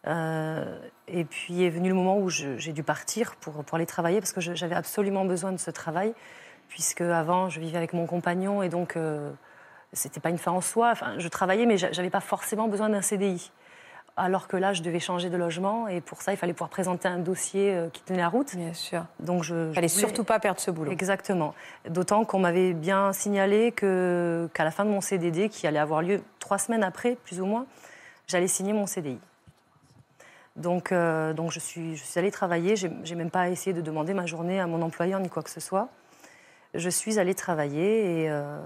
Euh, 0.06 0.78
et 1.08 1.24
puis 1.24 1.64
est 1.64 1.70
venu 1.70 1.88
le 1.88 1.94
moment 1.94 2.16
où 2.18 2.30
j'ai 2.30 2.72
dû 2.72 2.82
partir 2.82 3.34
pour, 3.36 3.64
pour 3.64 3.74
aller 3.76 3.86
travailler 3.86 4.20
parce 4.20 4.32
que 4.32 4.40
j'avais 4.40 4.74
absolument 4.76 5.24
besoin 5.24 5.52
de 5.52 5.56
ce 5.56 5.70
travail, 5.70 6.14
puisque 6.68 7.00
avant 7.00 7.48
je 7.48 7.58
vivais 7.60 7.76
avec 7.76 7.92
mon 7.92 8.06
compagnon 8.06 8.62
et 8.62 8.68
donc 8.68 8.96
euh, 8.96 9.30
c'était 9.96 10.20
pas 10.20 10.30
une 10.30 10.38
fin 10.38 10.52
en 10.52 10.60
soi. 10.60 10.90
Enfin, 10.92 11.14
je 11.18 11.28
travaillais, 11.28 11.66
mais 11.66 11.76
j'a- 11.78 11.90
j'avais 11.92 12.10
pas 12.10 12.20
forcément 12.20 12.68
besoin 12.68 12.88
d'un 12.88 13.02
CDI. 13.02 13.50
alors 14.18 14.48
que 14.48 14.56
là, 14.56 14.72
je 14.72 14.80
devais 14.82 14.98
changer 14.98 15.28
de 15.28 15.36
logement. 15.36 15.88
Et 15.88 16.00
pour 16.00 16.22
ça, 16.22 16.32
il 16.32 16.38
fallait 16.38 16.54
pouvoir 16.54 16.70
présenter 16.70 17.06
un 17.06 17.18
dossier 17.18 17.74
euh, 17.74 17.88
qui 17.90 18.00
tenait 18.02 18.20
la 18.20 18.30
route. 18.30 18.56
Bien 18.56 18.72
sûr. 18.72 19.04
Donc 19.20 19.42
je, 19.42 19.70
fallait 19.74 19.88
surtout 19.88 20.24
pas 20.24 20.38
perdre 20.38 20.58
ce 20.58 20.70
boulot. 20.70 20.90
Exactement. 20.90 21.54
D'autant 21.86 22.24
qu'on 22.24 22.38
m'avait 22.38 22.72
bien 22.72 23.12
signalé 23.12 23.72
que, 23.72 24.48
qu'à 24.54 24.64
la 24.64 24.70
fin 24.70 24.86
de 24.86 24.90
mon 24.90 25.02
CDD, 25.02 25.50
qui 25.50 25.66
allait 25.66 25.78
avoir 25.78 26.00
lieu 26.00 26.22
trois 26.38 26.56
semaines 26.56 26.82
après, 26.82 27.16
plus 27.24 27.42
ou 27.42 27.44
moins, 27.44 27.66
j'allais 28.26 28.48
signer 28.48 28.72
mon 28.72 28.86
CDI. 28.86 29.18
Donc, 30.56 30.92
euh, 30.92 31.34
donc 31.34 31.52
je, 31.52 31.58
suis, 31.60 31.96
je 31.96 32.02
suis 32.02 32.18
allée 32.18 32.30
travailler. 32.30 32.74
J'ai 32.76 33.14
même 33.14 33.30
pas 33.30 33.50
essayé 33.50 33.74
de 33.74 33.82
demander 33.82 34.14
ma 34.14 34.24
journée 34.24 34.58
à 34.60 34.66
mon 34.66 34.80
employeur 34.80 35.20
ni 35.20 35.28
quoi 35.28 35.42
que 35.42 35.50
ce 35.50 35.60
soit. 35.60 35.88
Je 36.78 36.88
suis 36.90 37.18
allée 37.18 37.34
travailler 37.34 38.22
et, 38.24 38.30
euh, 38.30 38.58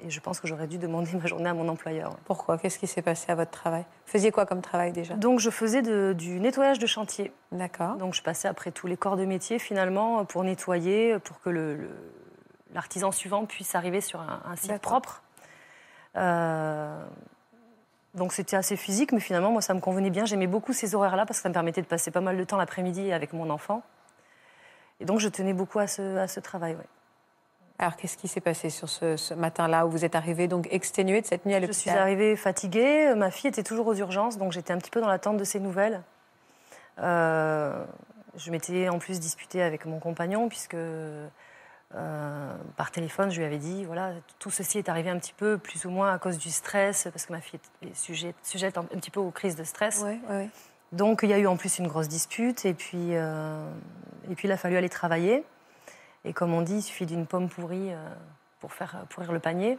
et 0.00 0.10
je 0.10 0.20
pense 0.20 0.40
que 0.40 0.46
j'aurais 0.48 0.66
dû 0.66 0.78
demander 0.78 1.10
ma 1.16 1.26
journée 1.26 1.48
à 1.50 1.54
mon 1.54 1.68
employeur. 1.68 2.16
Pourquoi? 2.24 2.58
Qu'est-ce 2.58 2.78
qui 2.78 2.86
s'est 2.86 3.02
passé 3.02 3.30
à 3.30 3.34
votre 3.34 3.50
travail? 3.50 3.82
Vous 4.06 4.12
faisiez 4.12 4.30
quoi 4.30 4.46
comme 4.46 4.60
travail 4.62 4.92
déjà? 4.92 5.14
Donc 5.14 5.38
je 5.40 5.50
faisais 5.50 5.82
de- 5.82 6.14
du 6.16 6.40
nettoyage 6.40 6.78
de 6.78 6.86
chantier. 6.86 7.32
D'accord. 7.52 7.96
Donc 7.96 8.14
je 8.14 8.22
passais 8.22 8.48
après 8.48 8.70
tous 8.70 8.86
les 8.86 8.96
corps 8.96 9.16
de 9.16 9.24
métier 9.24 9.58
finalement 9.58 10.24
pour 10.24 10.44
nettoyer, 10.44 11.18
pour 11.18 11.40
que 11.40 11.50
le- 11.50 11.74
le- 11.76 11.90
l'artisan 12.74 13.10
suivant 13.12 13.44
puisse 13.46 13.74
arriver 13.74 14.00
sur 14.00 14.20
un, 14.20 14.40
un 14.44 14.56
site 14.56 14.78
propre. 14.78 15.22
Euh, 16.16 17.04
donc 18.14 18.32
c'était 18.32 18.56
assez 18.56 18.76
physique, 18.76 19.12
mais 19.12 19.20
finalement 19.20 19.52
moi 19.52 19.60
ça 19.62 19.74
me 19.74 19.80
convenait 19.80 20.10
bien. 20.10 20.24
J'aimais 20.24 20.46
beaucoup 20.46 20.72
ces 20.72 20.94
horaires-là 20.94 21.26
parce 21.26 21.38
que 21.38 21.42
ça 21.42 21.48
me 21.48 21.54
permettait 21.54 21.82
de 21.82 21.86
passer 21.86 22.10
pas 22.10 22.20
mal 22.20 22.36
de 22.36 22.44
temps 22.44 22.56
l'après-midi 22.56 23.12
avec 23.12 23.32
mon 23.32 23.50
enfant. 23.50 23.82
Et 25.00 25.04
donc 25.04 25.20
je 25.20 25.28
tenais 25.28 25.52
beaucoup 25.52 25.78
à 25.78 25.86
ce, 25.86 26.16
à 26.16 26.26
ce 26.28 26.40
travail. 26.40 26.74
ouais. 26.74 26.86
Alors 27.78 27.94
qu'est-ce 27.96 28.16
qui 28.16 28.26
s'est 28.26 28.40
passé 28.40 28.70
sur 28.70 28.88
ce, 28.88 29.16
ce 29.16 29.34
matin-là 29.34 29.86
où 29.86 29.90
vous 29.90 30.04
êtes 30.04 30.16
arrivé 30.16 30.48
donc 30.48 30.66
exténué 30.72 31.20
de 31.20 31.26
cette 31.26 31.46
nuit 31.46 31.54
à 31.54 31.58
Je 31.58 31.66
l'hôpital 31.66 31.80
suis 31.80 31.90
arrivée 31.90 32.34
fatiguée. 32.34 33.14
Ma 33.16 33.30
fille 33.30 33.48
était 33.48 33.62
toujours 33.62 33.86
aux 33.86 33.94
urgences, 33.94 34.36
donc 34.36 34.52
j'étais 34.52 34.72
un 34.72 34.78
petit 34.78 34.90
peu 34.90 35.00
dans 35.00 35.08
l'attente 35.08 35.36
de 35.36 35.44
ses 35.44 35.60
nouvelles. 35.60 36.02
Euh, 37.00 37.84
je 38.36 38.50
m'étais 38.50 38.88
en 38.88 38.98
plus 38.98 39.20
disputée 39.20 39.62
avec 39.62 39.86
mon 39.86 40.00
compagnon, 40.00 40.48
puisque 40.48 40.74
euh, 40.74 42.56
par 42.76 42.90
téléphone, 42.90 43.30
je 43.30 43.38
lui 43.38 43.44
avais 43.44 43.58
dit 43.58 43.84
voilà, 43.84 44.12
tout 44.38 44.50
ceci 44.50 44.78
est 44.78 44.88
arrivé 44.88 45.10
un 45.10 45.18
petit 45.18 45.32
peu 45.32 45.58
plus 45.58 45.84
ou 45.84 45.90
moins 45.90 46.12
à 46.12 46.18
cause 46.18 46.38
du 46.38 46.50
stress, 46.50 47.08
parce 47.12 47.26
que 47.26 47.32
ma 47.32 47.40
fille 47.40 47.60
est 47.82 47.94
sujette, 47.94 48.36
sujette 48.42 48.76
un, 48.78 48.84
petit 48.84 49.10
peu 49.10 49.20
aux 49.20 49.30
crises 49.30 49.56
de 49.56 49.64
stress. 49.64 50.04
Donc 50.92 51.20
il 51.22 51.28
y 51.28 51.32
a 51.32 51.38
eu 51.38 51.46
en 51.46 51.56
plus 51.56 51.78
une 51.78 51.86
grosse 51.86 52.08
dispute, 52.08 52.64
et 52.64 52.74
puis, 52.74 53.14
euh, 53.14 53.70
et 54.30 54.34
puis 54.34 54.48
il 54.48 54.52
a 54.52 54.56
fallu 54.56 54.76
aller 54.76 54.88
travailler. 54.88 55.44
Et 56.28 56.32
comme 56.34 56.52
on 56.52 56.60
dit, 56.62 56.76
il 56.76 56.82
suffit 56.82 57.06
d'une 57.06 57.26
pomme 57.26 57.48
pourrie 57.48 57.92
euh, 57.92 57.96
pour 58.60 58.72
faire 58.72 58.96
pourrir 59.08 59.32
le 59.32 59.38
panier. 59.40 59.78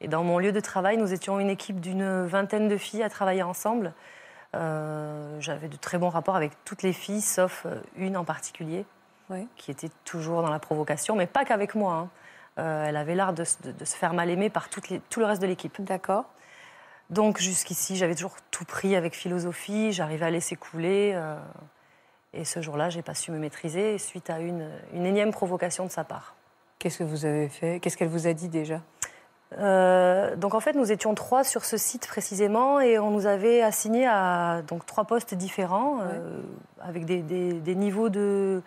Et 0.00 0.08
dans 0.08 0.22
mon 0.24 0.38
lieu 0.38 0.52
de 0.52 0.60
travail, 0.60 0.96
nous 0.98 1.12
étions 1.14 1.38
une 1.40 1.48
équipe 1.48 1.80
d'une 1.80 2.26
vingtaine 2.26 2.68
de 2.68 2.76
filles 2.76 3.02
à 3.02 3.08
travailler 3.08 3.42
ensemble. 3.42 3.92
Euh, 4.54 5.40
J'avais 5.40 5.68
de 5.68 5.76
très 5.76 5.98
bons 5.98 6.08
rapports 6.08 6.36
avec 6.36 6.52
toutes 6.64 6.82
les 6.82 6.92
filles, 6.92 7.20
sauf 7.22 7.64
euh, 7.66 7.80
une 7.96 8.16
en 8.16 8.24
particulier, 8.24 8.84
Oui. 9.30 9.46
qui 9.56 9.70
était 9.70 9.90
toujours 10.04 10.42
dans 10.42 10.50
la 10.50 10.58
provocation, 10.58 11.16
mais 11.16 11.26
pas 11.26 11.44
qu'avec 11.44 11.74
moi. 11.74 11.94
hein. 11.94 12.08
Euh, 12.58 12.86
elle 12.86 12.96
avait 12.96 13.14
l'art 13.14 13.34
de, 13.34 13.44
se- 13.44 13.62
de- 13.62 13.72
de 13.72 13.84
se 13.84 13.94
faire 13.96 14.14
mal 14.14 14.30
aimer 14.30 14.48
par 14.50 14.68
les- 14.90 15.00
tout 15.10 15.20
le 15.20 15.26
reste 15.26 15.42
de 15.42 15.46
l'équipe. 15.46 15.80
D'accord. 15.82 16.24
Donc 17.10 17.38
jusqu'ici, 17.38 17.96
j'avais 17.96 18.14
toujours 18.14 18.34
tout 18.50 18.64
pris 18.64 18.96
avec 18.96 19.14
philosophie, 19.14 19.92
j'arrivais 19.92 20.26
à 20.26 20.30
laisser 20.30 20.56
couler. 20.56 21.12
euh, 21.14 21.36
et 22.38 22.44
ce 22.44 22.60
jour-là, 22.62 22.88
j'ai 22.90 23.02
pas 23.02 23.14
su 23.14 23.30
me 23.32 23.38
maîtriser 23.38 23.98
suite 23.98 24.30
à 24.30 24.38
une, 24.40 24.68
une 24.92 25.06
énième 25.06 25.30
provocation 25.32 25.84
de 25.86 25.90
sa 25.90 26.04
part. 26.04 26.34
Qu'est-ce 26.78 26.98
que 26.98 27.04
vous 27.04 27.24
avez 27.24 27.48
fait? 27.48 27.80
Qu'est-ce 27.80 27.96
qu'elle 27.96 28.08
vous 28.08 28.26
a 28.26 28.32
dit 28.32 28.48
déjà? 28.48 28.80
Euh, 29.58 30.34
donc 30.36 30.54
en 30.54 30.60
fait, 30.60 30.72
nous 30.74 30.90
étions 30.90 31.14
trois 31.14 31.44
sur 31.44 31.64
ce 31.64 31.76
site 31.76 32.06
précisément 32.08 32.80
et 32.80 32.98
on 32.98 33.10
nous 33.10 33.26
avait 33.26 33.62
assigné 33.62 34.06
à 34.06 34.62
donc 34.66 34.84
trois 34.86 35.04
postes 35.04 35.34
différents 35.34 36.00
euh, 36.00 36.40
avec 36.80 37.04
des, 37.04 37.22
des- 37.22 37.52
des 37.54 37.74
niveaux 37.76 38.08
de, 38.08 38.60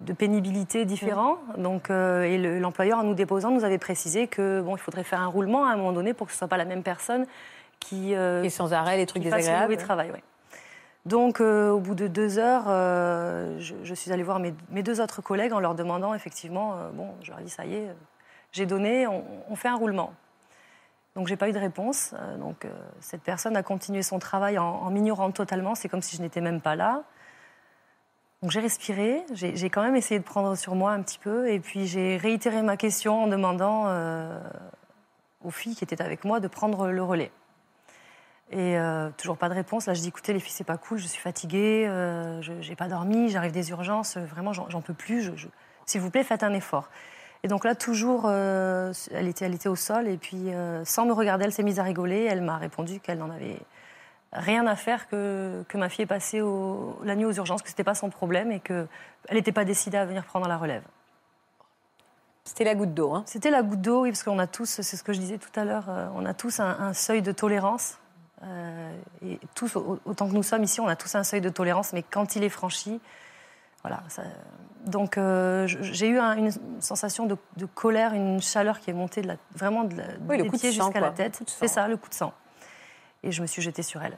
de 0.00 0.12
pénibilité 0.14 0.86
différents. 0.86 1.36
Donc 1.58 1.90
euh, 1.90 2.22
et 2.22 2.38
le- 2.38 2.58
l'employeur 2.58 2.98
en 2.98 3.02
nous 3.02 3.14
déposant 3.14 3.50
nous 3.50 3.64
avait 3.64 3.78
précisé 3.78 4.26
que 4.26 4.62
bon, 4.62 4.76
il 4.76 4.80
faudrait 4.80 5.04
faire 5.04 5.20
un 5.20 5.26
roulement 5.26 5.66
à 5.66 5.72
un 5.72 5.76
moment 5.76 5.92
donné 5.92 6.14
pour 6.14 6.26
que 6.26 6.32
ce 6.32 6.38
soit 6.38 6.48
pas 6.48 6.56
la 6.56 6.64
même 6.64 6.82
personne 6.82 7.26
qui, 7.78 8.14
Et 8.14 8.48
sans 8.50 8.72
arrêt, 8.72 8.96
les 8.96 9.04
trucs 9.04 9.22
désagréables 9.22 9.64
mauvais 9.64 9.76
travail. 9.76 10.10
ouais. 10.10 10.22
Donc, 11.06 11.42
euh, 11.42 11.70
au 11.70 11.80
bout 11.80 11.94
de 11.94 12.06
deux 12.06 12.38
heures, 12.38 12.64
euh, 12.66 13.58
je, 13.60 13.94
suis 13.94 14.10
allée 14.10 14.22
voir 14.22 14.40
mes, 14.40 14.82
deux 14.82 15.02
autres 15.02 15.20
collègues 15.20 15.52
en 15.52 15.60
leur 15.60 15.74
demandant 15.74 16.14
effectivement, 16.14 16.76
euh, 16.76 16.90
bon, 16.92 17.14
je 17.22 17.30
leur 17.30 17.40
ai 17.40 17.44
dit, 17.44 17.50
ça 17.50 17.66
y 17.66 17.74
est, 17.74 17.94
j'ai 18.52 18.64
donné, 18.64 19.06
on, 19.06 19.56
fait 19.56 19.68
un 19.68 19.76
roulement. 19.76 20.14
Donc, 21.14 21.26
j'ai 21.26 21.36
pas 21.36 21.48
eu 21.48 21.52
de 21.52 21.58
réponse. 21.58 22.14
Donc, 22.38 22.66
cette 23.00 23.22
personne 23.22 23.56
a 23.56 23.62
continué 23.62 24.02
son 24.02 24.18
travail 24.18 24.58
en, 24.58 24.88
m'ignorant 24.90 25.30
totalement. 25.32 25.74
C'est 25.74 25.88
comme 25.88 26.02
si 26.02 26.16
je 26.16 26.22
n'étais 26.22 26.40
même 26.40 26.60
pas 26.60 26.76
là. 26.76 27.02
Donc, 28.42 28.52
j'ai 28.52 28.60
respiré. 28.60 29.24
J'ai 29.32 29.70
quand 29.70 29.82
même 29.82 29.96
essayé 29.96 30.20
de 30.20 30.24
prendre 30.24 30.56
sur 30.56 30.76
moi 30.76 30.92
un 30.92 31.02
petit 31.02 31.18
peu. 31.18 31.48
Et 31.50 31.58
puis, 31.58 31.88
j'ai 31.88 32.16
réitéré 32.16 32.62
ma 32.62 32.76
question 32.76 33.24
en 33.24 33.26
demandant 33.26 33.88
aux 35.42 35.50
filles 35.50 35.74
qui 35.74 35.82
étaient 35.82 36.00
avec 36.00 36.24
moi 36.24 36.38
de 36.38 36.46
prendre 36.46 36.88
le 36.88 37.02
relais. 37.02 37.32
Et 38.50 38.78
euh, 38.78 39.10
toujours 39.16 39.36
pas 39.36 39.48
de 39.48 39.54
réponse. 39.54 39.86
Là, 39.86 39.94
je 39.94 40.00
dis 40.00 40.08
écoutez, 40.08 40.32
les 40.32 40.38
filles, 40.40 40.52
c'est 40.54 40.64
pas 40.64 40.76
cool, 40.76 40.98
je 40.98 41.06
suis 41.06 41.20
fatiguée, 41.20 41.86
euh, 41.88 42.40
je 42.42 42.52
j'ai 42.60 42.76
pas 42.76 42.88
dormi, 42.88 43.30
j'arrive 43.30 43.52
des 43.52 43.70
urgences, 43.70 44.16
euh, 44.16 44.24
vraiment, 44.24 44.52
j'en 44.52 44.80
peux 44.80 44.94
plus. 44.94 45.22
je- 45.22 45.34
je- 45.36 45.48
S'il 45.86 46.00
vous 46.00 46.10
plaît, 46.10 46.24
faites 46.24 46.42
un 46.42 46.52
effort. 46.54 46.88
Et 47.42 47.48
donc 47.48 47.64
là, 47.64 47.74
toujours, 47.74 48.24
euh, 48.26 48.92
elle, 49.12 49.28
était, 49.28 49.44
elle 49.44 49.54
était 49.54 49.68
au 49.68 49.76
sol, 49.76 50.08
et 50.08 50.16
puis 50.16 50.46
sans 50.84 51.04
me 51.06 51.12
regarder, 51.12 51.44
elle 51.44 51.52
s'est 51.52 51.62
mise 51.62 51.78
à 51.78 51.82
rigoler. 51.82 52.24
Elle 52.24 52.40
m'a 52.42 52.56
répondu 52.56 53.00
qu'elle 53.00 53.18
n'en 53.18 53.30
avait 53.30 53.58
rien 54.32 54.66
à 54.66 54.76
faire 54.76 55.08
que, 55.08 55.62
que 55.68 55.76
ma 55.78 55.88
fille 55.88 56.04
est 56.04 56.06
passée 56.06 56.40
au- 56.40 56.98
la 57.04 57.14
nuit 57.16 57.24
aux 57.26 57.32
urgences, 57.32 57.62
que 57.62 57.68
c'était 57.68 57.84
pas 57.84 57.94
son 57.94 58.08
problème 58.10 58.50
et 58.50 58.60
qu'elle 58.60 58.88
n'était 59.32 59.52
pas 59.52 59.64
décidée 59.64 59.98
à 59.98 60.04
venir 60.06 60.24
prendre 60.24 60.48
la 60.48 60.56
relève. 60.56 60.82
C'était 62.44 62.64
la 62.64 62.74
goutte 62.74 62.94
d'eau. 62.94 63.12
Hein. 63.14 63.22
C'était 63.26 63.50
la 63.50 63.62
goutte 63.62 63.80
d'eau, 63.80 64.02
oui, 64.02 64.10
parce 64.10 64.22
qu'on 64.22 64.38
a 64.38 64.46
tous, 64.46 64.66
c'est 64.80 64.96
ce 64.96 65.02
que 65.02 65.12
je 65.12 65.18
disais 65.20 65.38
tout 65.38 65.58
à 65.58 65.64
l'heure, 65.64 65.84
on 66.14 66.24
a 66.26 66.34
tous 66.34 66.60
un, 66.60 66.78
un 66.80 66.92
seuil 66.94 67.20
de 67.22 67.32
tolérance. 67.32 67.98
Euh, 68.42 68.92
et 69.24 69.38
tous, 69.54 69.76
au- 69.76 70.00
autant 70.04 70.28
que 70.28 70.34
nous 70.34 70.42
sommes 70.42 70.64
ici, 70.64 70.80
on 70.80 70.88
a 70.88 70.96
tous 70.96 71.14
un 71.14 71.24
seuil 71.24 71.40
de 71.40 71.48
tolérance, 71.48 71.92
mais 71.92 72.02
quand 72.02 72.36
il 72.36 72.42
est 72.44 72.48
franchi, 72.48 73.00
voilà. 73.82 74.02
ça- 74.08 74.22
donc 74.86 75.16
euh, 75.16 75.66
j'ai 75.66 76.08
eu 76.08 76.18
un- 76.18 76.36
une 76.36 76.50
sensation 76.80 77.26
de, 77.26 77.36
de 77.56 77.64
colère, 77.64 78.12
une 78.12 78.42
chaleur 78.42 78.80
qui 78.80 78.90
est 78.90 78.94
montée 78.94 79.22
de 79.22 79.28
la, 79.28 79.36
vraiment 79.54 79.84
de 79.84 79.96
la, 79.96 80.04
Oui, 80.28 80.36
le 80.38 80.44
coup 80.44 80.56
de 80.56 80.62
jusqu'à 80.62 81.00
la 81.00 81.10
tête. 81.10 81.42
C'est 81.46 81.68
ça, 81.68 81.88
le 81.88 81.96
coup 81.96 82.08
de 82.10 82.14
sang. 82.14 82.34
Et 83.22 83.32
je 83.32 83.40
me 83.40 83.46
suis 83.46 83.62
jetée 83.62 83.82
sur 83.82 84.02
elle. 84.02 84.16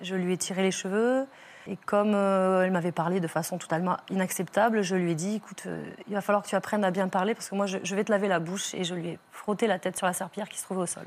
Je 0.00 0.14
lui 0.14 0.32
ai 0.32 0.38
tiré 0.38 0.62
les 0.62 0.70
cheveux. 0.70 1.26
Et 1.68 1.76
comme 1.76 2.12
euh, 2.14 2.62
elle 2.62 2.70
m'avait 2.70 2.92
parlé 2.92 3.18
de 3.18 3.26
façon 3.26 3.58
totalement 3.58 3.96
inacceptable, 4.08 4.82
je 4.82 4.94
lui 4.94 5.10
ai 5.10 5.14
dit, 5.16 5.34
écoute, 5.36 5.64
euh, 5.66 5.84
il 6.06 6.14
va 6.14 6.20
falloir 6.20 6.42
que 6.44 6.48
tu 6.48 6.54
apprennes 6.54 6.84
à 6.84 6.90
bien 6.92 7.08
parler 7.08 7.34
parce 7.34 7.48
que 7.50 7.54
moi, 7.56 7.66
je, 7.66 7.78
je 7.82 7.94
vais 7.96 8.04
te 8.04 8.12
laver 8.12 8.28
la 8.28 8.38
bouche. 8.38 8.72
Et 8.74 8.84
je 8.84 8.94
lui 8.94 9.08
ai 9.08 9.18
frotté 9.32 9.66
la 9.66 9.78
tête 9.80 9.96
sur 9.98 10.06
la 10.06 10.12
serpillière 10.12 10.48
qui 10.48 10.58
se 10.58 10.62
trouvait 10.64 10.82
au 10.82 10.86
sol. 10.86 11.04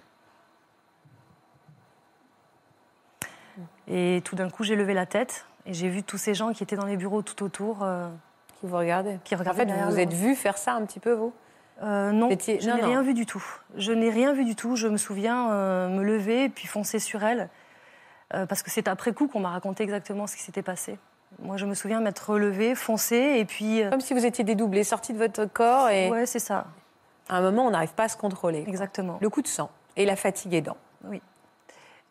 Et 3.87 4.21
tout 4.25 4.35
d'un 4.35 4.49
coup, 4.49 4.63
j'ai 4.63 4.75
levé 4.75 4.93
la 4.93 5.05
tête 5.05 5.45
et 5.65 5.73
j'ai 5.73 5.89
vu 5.89 6.03
tous 6.03 6.17
ces 6.17 6.33
gens 6.33 6.53
qui 6.53 6.63
étaient 6.63 6.75
dans 6.75 6.85
les 6.85 6.97
bureaux 6.97 7.21
tout 7.21 7.43
autour. 7.43 7.83
euh, 7.83 8.07
Qui 8.59 8.67
vous 8.67 8.77
regardait. 8.77 9.19
Qui 9.23 9.35
En 9.35 9.39
regardaient 9.39 9.65
fait, 9.65 9.71
vous 9.83 9.91
vous 9.91 9.99
êtes 9.99 10.13
vu 10.13 10.35
faire 10.35 10.57
ça 10.57 10.73
un 10.73 10.85
petit 10.85 10.99
peu, 10.99 11.13
vous? 11.13 11.33
Euh, 11.81 12.11
non, 12.11 12.29
je 12.29 12.69
n'ai 12.69 12.81
rien 12.81 13.01
vu 13.01 13.13
du 13.13 13.25
tout. 13.25 13.43
Je 13.77 13.93
n'ai 13.93 14.09
rien 14.09 14.33
vu 14.33 14.43
du 14.43 14.55
tout. 14.55 14.75
Je 14.75 14.87
me 14.87 14.97
souviens 14.97 15.51
euh, 15.51 15.87
me 15.87 16.03
lever 16.03 16.49
puis 16.49 16.67
foncer 16.67 16.99
sur 16.99 17.23
elle. 17.23 17.49
Parce 18.31 18.61
que 18.61 18.69
c'est 18.69 18.87
après 18.87 19.11
coup 19.11 19.27
qu'on 19.27 19.39
m'a 19.39 19.49
raconté 19.49 19.83
exactement 19.83 20.27
ce 20.27 20.35
qui 20.35 20.43
s'était 20.43 20.61
passé. 20.61 20.99
Moi, 21.39 21.57
je 21.57 21.65
me 21.65 21.73
souviens 21.73 21.99
m'être 21.99 22.29
relevée, 22.31 22.75
foncé, 22.75 23.15
et 23.37 23.45
puis. 23.45 23.81
Comme 23.89 24.01
si 24.01 24.13
vous 24.13 24.23
étiez 24.25 24.43
dédoublé, 24.43 24.83
sorti 24.83 25.13
de 25.13 25.17
votre 25.17 25.45
corps 25.45 25.89
et 25.89 26.09
ouais, 26.11 26.25
c'est 26.27 26.39
ça, 26.39 26.65
à 27.29 27.37
un 27.37 27.41
moment, 27.41 27.65
on 27.65 27.71
n'arrive 27.71 27.93
pas 27.93 28.03
à 28.03 28.07
se 28.07 28.17
contrôler. 28.17 28.61
quoi. 28.63 28.69
exactement. 28.69 29.17
Le 29.21 29.29
coup 29.29 29.41
de 29.41 29.47
sang 29.47 29.69
et 29.95 30.05
la 30.05 30.15
fatigue 30.15 30.53
aidant. 30.53 30.77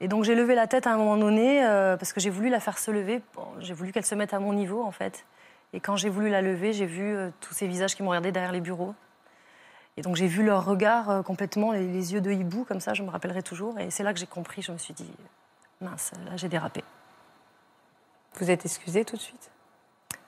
Et 0.00 0.08
donc 0.08 0.24
j'ai 0.24 0.34
levé 0.34 0.54
la 0.54 0.66
tête 0.66 0.86
à 0.86 0.92
un 0.92 0.96
moment 0.96 1.16
donné 1.16 1.64
euh, 1.64 1.96
parce 1.96 2.12
que 2.12 2.20
j'ai 2.20 2.30
voulu 2.30 2.48
la 2.50 2.60
faire 2.60 2.78
se 2.78 2.90
lever. 2.90 3.20
Bon, 3.34 3.46
j'ai 3.58 3.74
voulu 3.74 3.92
qu'elle 3.92 4.06
se 4.06 4.14
mette 4.14 4.32
à 4.32 4.38
mon 4.38 4.52
niveau 4.52 4.82
en 4.82 4.92
fait. 4.92 5.24
Et 5.72 5.80
quand 5.80 5.96
j'ai 5.96 6.08
voulu 6.08 6.30
la 6.30 6.40
lever, 6.40 6.72
j'ai 6.72 6.86
vu 6.86 7.16
euh, 7.16 7.30
tous 7.40 7.52
ces 7.52 7.66
visages 7.66 7.94
qui 7.96 8.02
m'ont 8.02 8.10
regardé 8.10 8.32
derrière 8.32 8.52
les 8.52 8.60
bureaux. 8.60 8.94
Et 9.96 10.02
donc 10.02 10.14
j'ai 10.14 10.28
vu 10.28 10.44
leur 10.44 10.64
regard 10.64 11.10
euh, 11.10 11.22
complètement, 11.22 11.72
les, 11.72 11.86
les 11.86 12.12
yeux 12.14 12.20
de 12.20 12.30
hibou 12.30 12.64
comme 12.64 12.80
ça, 12.80 12.94
je 12.94 13.02
me 13.02 13.10
rappellerai 13.10 13.42
toujours. 13.42 13.78
Et 13.80 13.90
c'est 13.90 14.04
là 14.04 14.12
que 14.12 14.20
j'ai 14.20 14.26
compris, 14.28 14.62
je 14.62 14.70
me 14.70 14.78
suis 14.78 14.94
dit, 14.94 15.10
mince, 15.80 16.12
là 16.24 16.36
j'ai 16.36 16.48
dérapé. 16.48 16.84
Vous 18.34 18.50
êtes 18.50 18.64
excusé 18.64 19.04
tout 19.04 19.16
de 19.16 19.20
suite? 19.20 19.50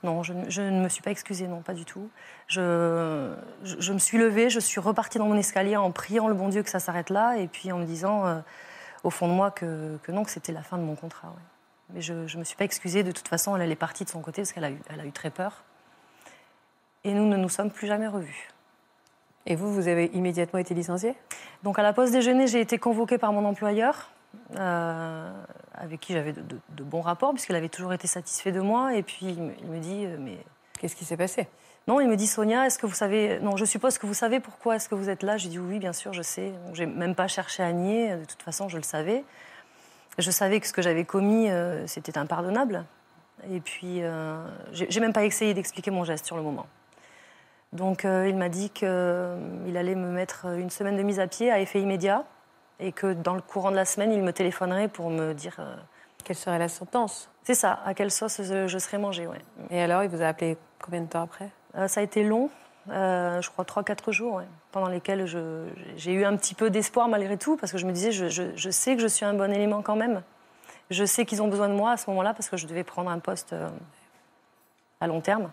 Non, 0.03 0.23
je, 0.25 0.33
ne- 0.33 0.51
je 0.51 0.63
ne 0.63 0.83
me 0.83 0.89
suis 0.89 1.03
pas 1.03 1.11
excusée, 1.11 1.47
non, 1.47 1.61
pas 1.61 1.75
du 1.75 1.85
tout. 1.85 2.09
Je, 2.49 3.33
je, 3.63 3.77
je 3.79 3.93
me 3.93 3.99
suis 3.99 4.19
levée, 4.19 4.51
je 4.51 4.59
suis 4.59 4.81
repartie 4.81 5.19
dans 5.19 5.27
mon 5.27 5.37
escalier 5.37 5.77
en 5.77 5.93
priant 5.93 6.27
le 6.27 6.35
bon 6.35 6.49
Dieu 6.49 6.63
que 6.63 6.71
ça 6.71 6.81
s'arrête 6.81 7.11
là, 7.11 7.37
et 7.37 7.47
puis 7.47 7.71
en 7.71 7.79
me 7.79 7.85
disant, 7.85 8.43
au 9.05 9.11
fond 9.11 9.29
de 9.29 9.33
moi, 9.33 9.51
que, 9.51 9.99
que 10.03 10.13
non, 10.13 10.25
que 10.25 10.31
c'était 10.31 10.53
la 10.53 10.63
fin 10.63 10.79
de 10.79 10.83
mon 10.83 10.95
contrat. 10.97 11.29
ouais. 11.29 11.43
Mais 11.95 12.01
je 12.03 12.13
ne 12.13 12.39
me 12.39 12.45
suis 12.45 12.57
pas 12.57 12.65
excusée, 12.65 13.03
de 13.03 13.11
toute 13.13 13.27
façon, 13.29 13.57
elle, 13.57 13.63
elle 13.63 13.73
est 13.73 13.77
partie 13.77 14.05
de 14.05 14.09
son 14.11 14.21
côté 14.21 14.43
parce 14.43 14.53
qu'elle 14.53 14.65
a, 14.65 14.71
eu- 14.71 14.81
elle 14.91 15.01
a 15.01 15.05
eu 15.05 15.13
très 15.13 15.31
peur. 15.31 15.65
Et 17.05 17.13
nous 17.13 17.27
ne 17.27 17.37
nous 17.37 17.49
sommes 17.49 17.71
plus 17.71 17.87
jamais 17.87 18.07
revus. 18.07 18.49
Et 19.47 19.57
vous, 19.57 19.73
vous 19.73 19.89
avez 19.89 20.07
immédiatement 20.13 20.59
été 20.61 20.75
licencié? 20.75 21.15
Donc 21.63 21.79
à 21.79 21.83
la 21.83 21.93
pause 21.93 22.11
déjeuner, 22.11 22.47
j'ai 22.47 22.61
été 22.61 22.79
convoquée 22.79 23.19
par 23.19 23.33
mon 23.33 23.45
employeur. 23.45 24.11
Euh, 24.57 25.33
avec 25.75 25.99
qui 25.99 26.13
j'avais 26.13 26.33
de, 26.33 26.43
de- 26.43 26.61
de 26.69 26.85
bons 26.85 27.01
rapports, 27.01 27.33
puisqu'il 27.33 27.57
avait 27.57 27.69
toujours 27.71 27.93
été 27.93 28.07
satisfait 28.07 28.53
de 28.53 28.61
moi. 28.61 28.95
Et 28.95 29.03
puis 29.03 29.19
il 29.27 29.43
me, 29.43 29.53
il 29.61 29.67
me 29.67 29.79
dit, 29.81 30.05
euh, 30.07 30.17
mais 30.21 30.39
Qu'est-ce 30.79 30.97
qui 30.97 31.05
s'est 31.05 31.17
passé? 31.19 31.47
Non, 31.87 32.01
il 32.01 32.09
me 32.09 32.17
dit 32.17 32.27
Sonia, 32.27 32.67
est-ce 32.67 32.79
que 32.79 32.87
vous 32.87 32.95
savez 32.95 33.41
Non, 33.41 33.57
je 33.57 33.65
suppose 33.65 33.99
que 33.99 34.07
vous 34.07 34.15
savez 34.15 34.39
pourquoi 34.39 34.77
est-ce 34.77 34.89
que 34.89 34.95
vous 34.95 35.09
êtes 35.09 35.23
là. 35.23 35.37
J'ai 35.37 35.49
dit 35.49 35.59
oui, 35.59 35.79
bien 35.79 35.93
sûr, 35.93 36.13
je 36.13 36.23
sais. 36.23 36.53
J'ai 36.73 36.87
même 36.87 37.15
pas 37.15 37.27
cherché 37.27 37.63
à 37.63 37.73
nier. 37.73 38.17
De 38.17 38.25
toute 38.25 38.43
façon, 38.43 38.69
je 38.69 38.77
le 38.77 38.83
savais. 38.83 39.25
Je 40.19 40.31
savais 40.31 40.61
que 40.61 40.67
ce 40.67 40.73
que 40.73 40.83
j'avais 40.83 41.05
commis, 41.05 41.51
euh, 41.51 41.87
c'était 41.87 42.19
impardonnable. 42.19 42.85
Et 43.51 43.61
puis, 43.61 44.03
euh, 44.03 44.45
j'ai 44.73 45.01
même 45.01 45.13
pas 45.13 45.25
essayé 45.25 45.55
d'expliquer 45.55 45.91
mon 45.91 46.05
geste 46.05 46.27
sur 46.27 46.37
le 46.37 46.43
moment. 46.43 46.67
Donc, 47.73 48.05
euh, 48.05 48.29
il 48.29 48.37
m'a 48.37 48.49
dit 48.49 48.71
qu'il 48.71 48.87
allait 48.89 49.95
me 49.95 50.11
mettre 50.11 50.47
une 50.47 50.71
semaine 50.71 50.97
de 50.97 51.03
mise 51.03 51.21
à 51.21 51.27
pied 51.27 51.51
à 51.51 51.61
effet 51.61 51.81
immédiat 51.81 52.25
et 52.81 52.93
que 52.93 53.13
dans 53.13 53.35
le 53.35 53.41
courant 53.41 53.71
de 53.71 53.77
la 53.77 53.85
semaine, 53.85 54.13
il 54.13 54.23
me 54.23 54.33
téléphonerait 54.33 54.89
pour 54.89 55.11
me 55.11 55.33
dire. 55.33 55.57
euh, 55.61 55.77
Quelle 56.25 56.37
serait 56.37 56.59
la 56.59 56.69
sentence? 56.69 57.31
C'est 57.45 57.55
ça, 57.55 57.81
à 57.85 57.95
quelle 57.95 58.11
sauce 58.11 58.43
je, 58.43 58.79
serais 58.79 58.99
mangée, 58.99 59.27
ouais. 59.27 59.41
Et 59.71 59.81
alors, 59.81 60.03
il 60.03 60.11
vous 60.11 60.21
a 60.23 60.27
appelé 60.27 60.57
combien 60.83 61.01
de 61.01 61.07
temps 61.07 61.23
après? 61.23 61.47
Euh, 61.47 61.49
ça 61.75 62.01
a 62.01 62.03
été 62.03 62.23
long, 62.25 62.51
euh, 62.91 63.41
je 63.43 63.51
crois 63.51 63.65
3-4 63.65 64.11
jours, 64.13 64.35
ouais, 64.37 64.47
pendant 64.73 64.89
lesquels 64.89 65.27
j'ai 65.97 66.13
eu 66.13 66.25
un 66.25 66.37
petit 66.37 66.55
peu 66.55 66.71
d'espoir 66.71 67.09
malgré 67.09 67.37
tout, 67.37 67.57
parce 67.57 67.71
que 67.73 67.79
je 67.79 67.87
me 67.87 67.93
disais, 67.93 68.11
je, 68.13 68.29
je- 68.29 68.55
je 68.57 68.71
sais 68.71 68.97
que 68.97 69.03
je 69.03 69.07
suis 69.07 69.25
un 69.25 69.35
bon 69.35 69.53
élément 69.53 69.83
quand 69.83 69.97
même. 69.97 70.23
Je 70.91 71.05
sais 71.05 71.25
qu'ils 71.25 71.41
ont 71.43 71.49
besoin 71.49 71.69
de 71.69 71.75
moi 71.75 71.93
à 71.93 71.97
ce 71.97 72.11
moment-là, 72.11 72.35
parce 72.35 72.49
que 72.49 72.57
je 72.57 72.67
devais 72.67 72.83
prendre 72.85 73.11
un 73.11 73.19
poste 73.21 73.53
euh, 73.53 73.69
à 75.01 75.07
long 75.07 75.21
terme. 75.21 75.51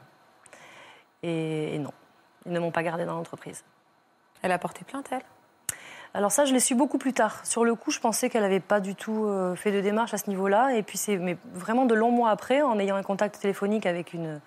Et, 1.23 1.75
et 1.75 1.79
non, 1.79 1.91
ils 2.45 2.51
ne 2.53 2.59
m'ont 2.59 2.71
pas 2.71 2.83
gardé 2.83 3.05
dans 3.05 3.13
l'entreprise. 3.15 3.63
Elle 4.41 4.51
a 4.51 4.57
porté 4.59 4.83
plainte, 4.83 5.07
elle? 5.11 5.21
Alors 6.13 6.31
ça, 6.31 6.45
je 6.45 6.53
l'ai 6.53 6.59
su 6.59 6.73
beaucoup 6.73 6.97
plus 6.97 7.13
tard. 7.13 7.45
Sur 7.45 7.65
le 7.65 7.75
coup, 7.75 7.91
je 7.91 7.99
pensais 7.99 8.29
qu'elle 8.29 8.41
n'avait 8.41 8.59
pas 8.61 8.79
du 8.79 8.95
tout 8.95 9.25
euh, 9.25 9.55
fait 9.55 9.71
de 9.71 9.81
démarche 9.81 10.13
à 10.13 10.17
ce 10.17 10.29
niveau-là. 10.29 10.73
Et 10.75 10.81
puis 10.81 10.97
c'est 10.97 11.17
mais 11.17 11.37
vraiment 11.53 11.85
de 11.85 11.93
longs 11.93 12.11
mois 12.11 12.29
après, 12.31 12.61
en 12.61 12.79
ayant 12.79 12.95
un 12.95 13.03
contact 13.03 13.39
téléphonique 13.39 13.85
avec 13.85 14.13
une, 14.13 14.39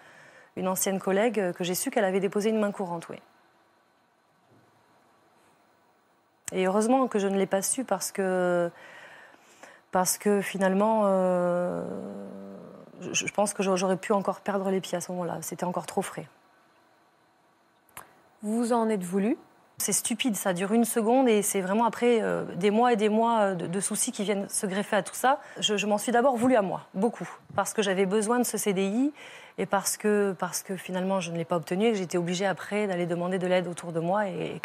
une 0.60 0.68
ancienne 0.68 1.00
collègue, 1.00 1.52
que 1.52 1.64
j'ai 1.64 1.74
su 1.74 1.90
qu'elle 1.90 2.04
avait 2.04 2.20
déposé 2.20 2.50
une 2.50 2.58
main 2.60 2.70
courante, 2.70 3.08
oui. 3.08 3.16
Et 6.52 6.66
heureusement 6.66 7.08
que 7.08 7.18
je 7.18 7.28
ne 7.28 7.36
l'ai 7.36 7.46
pas 7.46 7.62
su 7.62 7.84
parce 7.84 8.12
que, 8.12 8.70
parce 9.90 10.18
que 10.18 10.40
finalement, 10.40 11.02
euh, 11.04 11.82
je, 13.00 13.12
je 13.26 13.32
pense 13.32 13.54
que 13.54 13.62
j'aurais 13.62 13.96
pu 13.96 14.12
encore 14.12 14.40
perdre 14.40 14.70
les 14.70 14.80
pieds 14.80 14.98
à 14.98 15.00
ce 15.00 15.12
moment-là. 15.12 15.38
C'était 15.42 15.64
encore 15.64 15.86
trop 15.86 16.02
frais. 16.02 16.26
Vous 18.42 18.72
en 18.72 18.88
êtes 18.88 19.04
voulu? 19.04 19.38
C'est 19.78 19.92
stupide, 19.92 20.36
ça 20.36 20.52
dure 20.52 20.72
une 20.72 20.84
seconde 20.84 21.26
et 21.28 21.40
c'est 21.40 21.62
vraiment 21.62 21.86
après 21.86 22.20
euh, 22.20 22.44
des 22.56 22.70
mois 22.70 22.92
et 22.92 22.96
des 22.96 23.08
mois 23.08 23.54
de, 23.54 23.66
de 23.66 23.80
soucis 23.80 24.12
qui 24.12 24.24
viennent 24.24 24.48
se 24.48 24.66
greffer 24.66 24.96
à 24.96 25.02
tout 25.02 25.14
ça. 25.14 25.40
Je, 25.58 25.78
je 25.78 25.86
m'en 25.86 25.96
suis 25.96 26.12
d'abord 26.12 26.36
voulu 26.36 26.56
à 26.56 26.62
moi, 26.62 26.82
beaucoup, 26.92 27.28
parce 27.54 27.72
que 27.72 27.80
j'avais 27.80 28.04
besoin 28.04 28.38
de 28.38 28.44
ce 28.44 28.58
CDI 28.58 29.12
et 29.60 29.66
parce 29.66 29.98
que, 29.98 30.34
parce 30.38 30.62
que 30.62 30.74
finalement 30.76 31.20
je 31.20 31.30
ne 31.30 31.36
l'ai 31.36 31.44
pas 31.44 31.56
obtenu 31.56 31.86
et 31.86 31.92
que 31.92 31.98
j'étais 31.98 32.16
obligée 32.16 32.46
après 32.46 32.86
d'aller 32.86 33.04
demander 33.04 33.38
de 33.38 33.46
l'aide 33.46 33.68
autour 33.68 33.92
de 33.92 34.00
moi 34.00 34.26
et, 34.26 34.58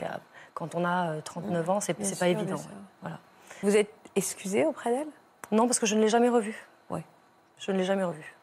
quand 0.53 0.73
on 0.73 0.85
a 0.85 1.11
euh, 1.11 1.21
39 1.21 1.69
ans, 1.69 1.79
c'est 1.81 1.97
Bien 1.97 2.07
c'est 2.07 2.17
pas 2.17 2.29
évident. 2.29 2.55
Voilà. 3.01 3.19
Vous 3.61 3.75
êtes 3.75 3.91
excusé 4.15 4.65
auprès 4.65 4.89
d'elle? 4.91 5.07
Non, 5.51 5.67
parce 5.67 5.79
que 5.79 5.85
je 5.85 5.95
ne 5.95 6.01
l'ai 6.01 6.07
jamais 6.07 6.29
revu. 6.29 6.65
Ouais. 6.89 7.03
Je 7.59 7.73
ne 7.73 7.77
l'ai 7.77 7.83
jamais 7.83 8.05
revu. 8.05 8.37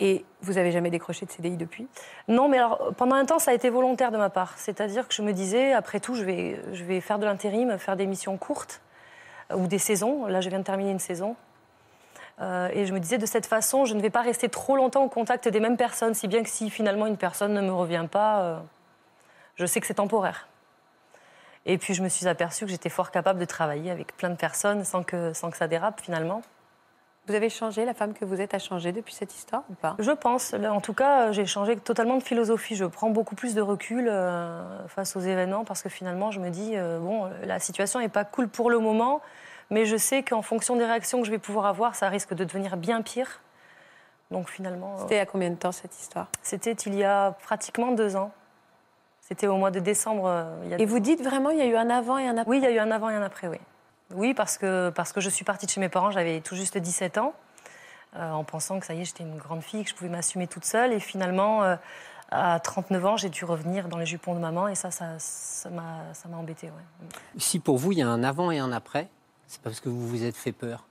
Et 0.00 0.24
vous 0.40 0.58
avez 0.58 0.72
jamais 0.72 0.90
décroché 0.90 1.26
de 1.26 1.30
CDI 1.30 1.56
depuis? 1.56 1.86
Non, 2.26 2.48
mais 2.48 2.58
alors 2.58 2.92
pendant 2.96 3.14
un 3.14 3.24
temps, 3.24 3.38
ça 3.38 3.52
a 3.52 3.54
été 3.54 3.70
volontaire 3.70 4.10
de 4.10 4.18
ma 4.18 4.30
part. 4.30 4.58
C'est-à-dire 4.58 5.06
que 5.06 5.14
je 5.14 5.22
me 5.22 5.32
disais, 5.32 5.72
après 5.72 6.00
tout, 6.00 6.16
je 6.16 6.24
vais, 6.24 6.60
je 6.72 6.82
vais 6.82 7.00
faire 7.00 7.20
de 7.20 7.24
l'intérim, 7.24 7.78
faire 7.78 7.96
des 7.96 8.06
missions 8.06 8.36
courtes 8.36 8.80
euh, 9.52 9.56
ou 9.56 9.68
des 9.68 9.78
saisons. 9.78 10.26
Là, 10.26 10.40
je 10.40 10.48
viens 10.48 10.58
de 10.58 10.64
terminer 10.64 10.90
une 10.90 10.98
saison. 10.98 11.36
Euh, 12.40 12.68
et 12.72 12.86
je 12.86 12.92
me 12.92 13.00
disais, 13.00 13.18
de 13.18 13.26
cette 13.26 13.46
façon, 13.46 13.84
je 13.84 13.94
ne 13.94 14.00
vais 14.00 14.10
pas 14.10 14.22
rester 14.22 14.48
trop 14.48 14.76
longtemps 14.76 15.04
au 15.04 15.08
contact 15.08 15.48
des 15.48 15.60
mêmes 15.60 15.76
personnes, 15.76 16.14
si 16.14 16.28
bien 16.28 16.42
que 16.42 16.48
si 16.48 16.70
finalement 16.70 17.06
une 17.06 17.16
personne 17.16 17.52
ne 17.52 17.60
me 17.60 17.72
revient 17.72 18.06
pas, 18.10 18.42
euh, 18.42 18.58
je 19.56 19.66
sais 19.66 19.80
que 19.80 19.86
c'est 19.86 19.94
temporaire. 19.94 20.46
Et 21.66 21.78
puis 21.78 21.94
je 21.94 22.02
me 22.02 22.08
suis 22.08 22.28
aperçue 22.28 22.64
que 22.64 22.70
j'étais 22.70 22.88
fort 22.88 23.10
capable 23.10 23.40
de 23.40 23.44
travailler 23.44 23.90
avec 23.90 24.16
plein 24.16 24.30
de 24.30 24.36
personnes 24.36 24.84
sans 24.84 25.02
que, 25.02 25.32
sans 25.32 25.50
que 25.50 25.56
ça 25.56 25.66
dérape 25.66 26.00
finalement. 26.00 26.42
Vous 27.26 27.34
avez 27.34 27.50
changé, 27.50 27.84
la 27.84 27.92
femme 27.92 28.14
que 28.14 28.24
vous 28.24 28.40
êtes 28.40 28.54
a 28.54 28.58
changé 28.58 28.90
depuis 28.90 29.12
cette 29.12 29.34
histoire 29.34 29.64
ou 29.68 29.74
pas? 29.74 29.96
Je 29.98 30.12
pense. 30.12 30.54
En 30.54 30.80
tout 30.80 30.94
cas, 30.94 31.26
euh, 31.26 31.32
j'ai 31.32 31.44
changé 31.44 31.76
totalement 31.76 32.16
de 32.16 32.22
philosophie. 32.22 32.74
Je 32.76 32.86
prends 32.86 33.10
beaucoup 33.10 33.34
plus 33.34 33.54
de 33.54 33.60
recul 33.60 34.10
face 34.86 35.16
aux 35.16 35.20
événements 35.20 35.64
parce 35.64 35.82
que 35.82 35.88
finalement, 35.88 36.30
je 36.30 36.40
me 36.40 36.48
dis, 36.48 36.76
bon, 37.00 37.28
la 37.42 37.58
situation 37.58 37.98
n'est 37.98 38.08
pas 38.08 38.24
cool 38.24 38.48
pour 38.48 38.70
le 38.70 38.78
moment, 38.78 39.20
mais 39.70 39.84
je 39.86 39.96
sais 39.96 40.22
qu'en 40.22 40.42
fonction 40.42 40.76
des 40.76 40.84
réactions 40.84 41.20
que 41.20 41.26
je 41.26 41.30
vais 41.30 41.38
pouvoir 41.38 41.66
avoir, 41.66 41.94
ça 41.94 42.08
risque 42.08 42.34
de 42.34 42.44
devenir 42.44 42.76
bien 42.76 43.02
pire. 43.02 43.40
Donc 44.30 44.48
finalement, 44.50 44.94
euh, 44.96 45.02
C'était 45.02 45.18
à 45.20 45.26
combien 45.26 45.50
de 45.50 45.56
temps 45.56 45.72
cette 45.72 45.98
histoire? 45.98 46.28
c'était 46.42 46.72
il 46.72 46.94
y 46.94 47.04
a 47.04 47.32
pratiquement 47.42 47.92
deux 47.92 48.16
ans. 48.16 48.30
C'était 49.20 49.46
au 49.46 49.56
mois 49.56 49.70
de 49.70 49.80
décembre. 49.80 50.24
euh, 50.26 50.56
il 50.64 50.70
y 50.70 50.74
a 50.74 50.80
Et 50.80 50.86
vous 50.86 50.96
ans. 50.96 51.00
dites 51.00 51.22
vraiment, 51.22 51.50
il 51.50 51.58
y 51.58 51.62
a 51.62 51.66
eu 51.66 51.76
un 51.76 51.90
avant 51.90 52.18
et 52.18 52.26
un 52.26 52.36
après? 52.38 52.50
Oui, 52.50 52.58
il 52.58 52.64
y 52.64 52.66
a 52.66 52.70
eu 52.70 52.78
un 52.78 52.90
avant 52.90 53.10
et 53.10 53.14
un 53.14 53.22
après, 53.22 53.46
oui. 53.48 53.58
Oui, 54.14 54.32
parce 54.32 54.56
que, 54.56 54.88
parce 54.90 55.12
que 55.12 55.20
je 55.20 55.28
suis 55.28 55.44
partie 55.44 55.66
de 55.66 55.70
chez 55.70 55.80
mes 55.80 55.90
parents, 55.90 56.10
j'avais 56.10 56.40
tout 56.40 56.56
juste 56.56 56.78
17 56.78 57.18
ans, 57.18 57.34
euh, 58.16 58.30
en 58.30 58.42
pensant 58.44 58.80
que 58.80 58.86
ça 58.86 58.94
y 58.94 59.02
est, 59.02 59.04
j'étais 59.04 59.22
une 59.24 59.36
grande 59.36 59.62
fille, 59.62 59.84
que 59.84 59.90
je 59.90 59.94
pouvais 59.94 60.08
m'assumer 60.08 60.46
toute 60.46 60.64
seule. 60.64 60.94
Et 60.94 61.00
finalement, 61.00 61.62
euh, 61.62 61.76
à 62.30 62.58
39 62.58 63.04
ans, 63.04 63.16
j'ai 63.18 63.28
dû 63.28 63.44
revenir 63.44 63.88
dans 63.88 63.98
les 63.98 64.06
jupons 64.06 64.34
de 64.34 64.40
maman, 64.40 64.66
et 64.68 64.74
ça, 64.74 64.90
ça 64.90 65.18
ça 65.18 65.68
m'a 65.70 66.00
ça 66.14 66.28
m'a 66.28 66.36
embêtée, 66.38 66.68
ouais. 66.68 67.08
Si 67.38 67.58
pour 67.58 67.76
vous, 67.76 67.92
il 67.92 67.98
y 67.98 68.02
a 68.02 68.08
un 68.08 68.22
avant 68.24 68.50
et 68.50 68.58
un 68.58 68.72
après, 68.72 69.08
c'est 69.48 69.60
parce 69.62 69.80
que 69.80 69.88
vous 69.88 70.06
vous 70.06 70.24
êtes 70.24 70.36
fait 70.36 70.52
peur. 70.52 70.84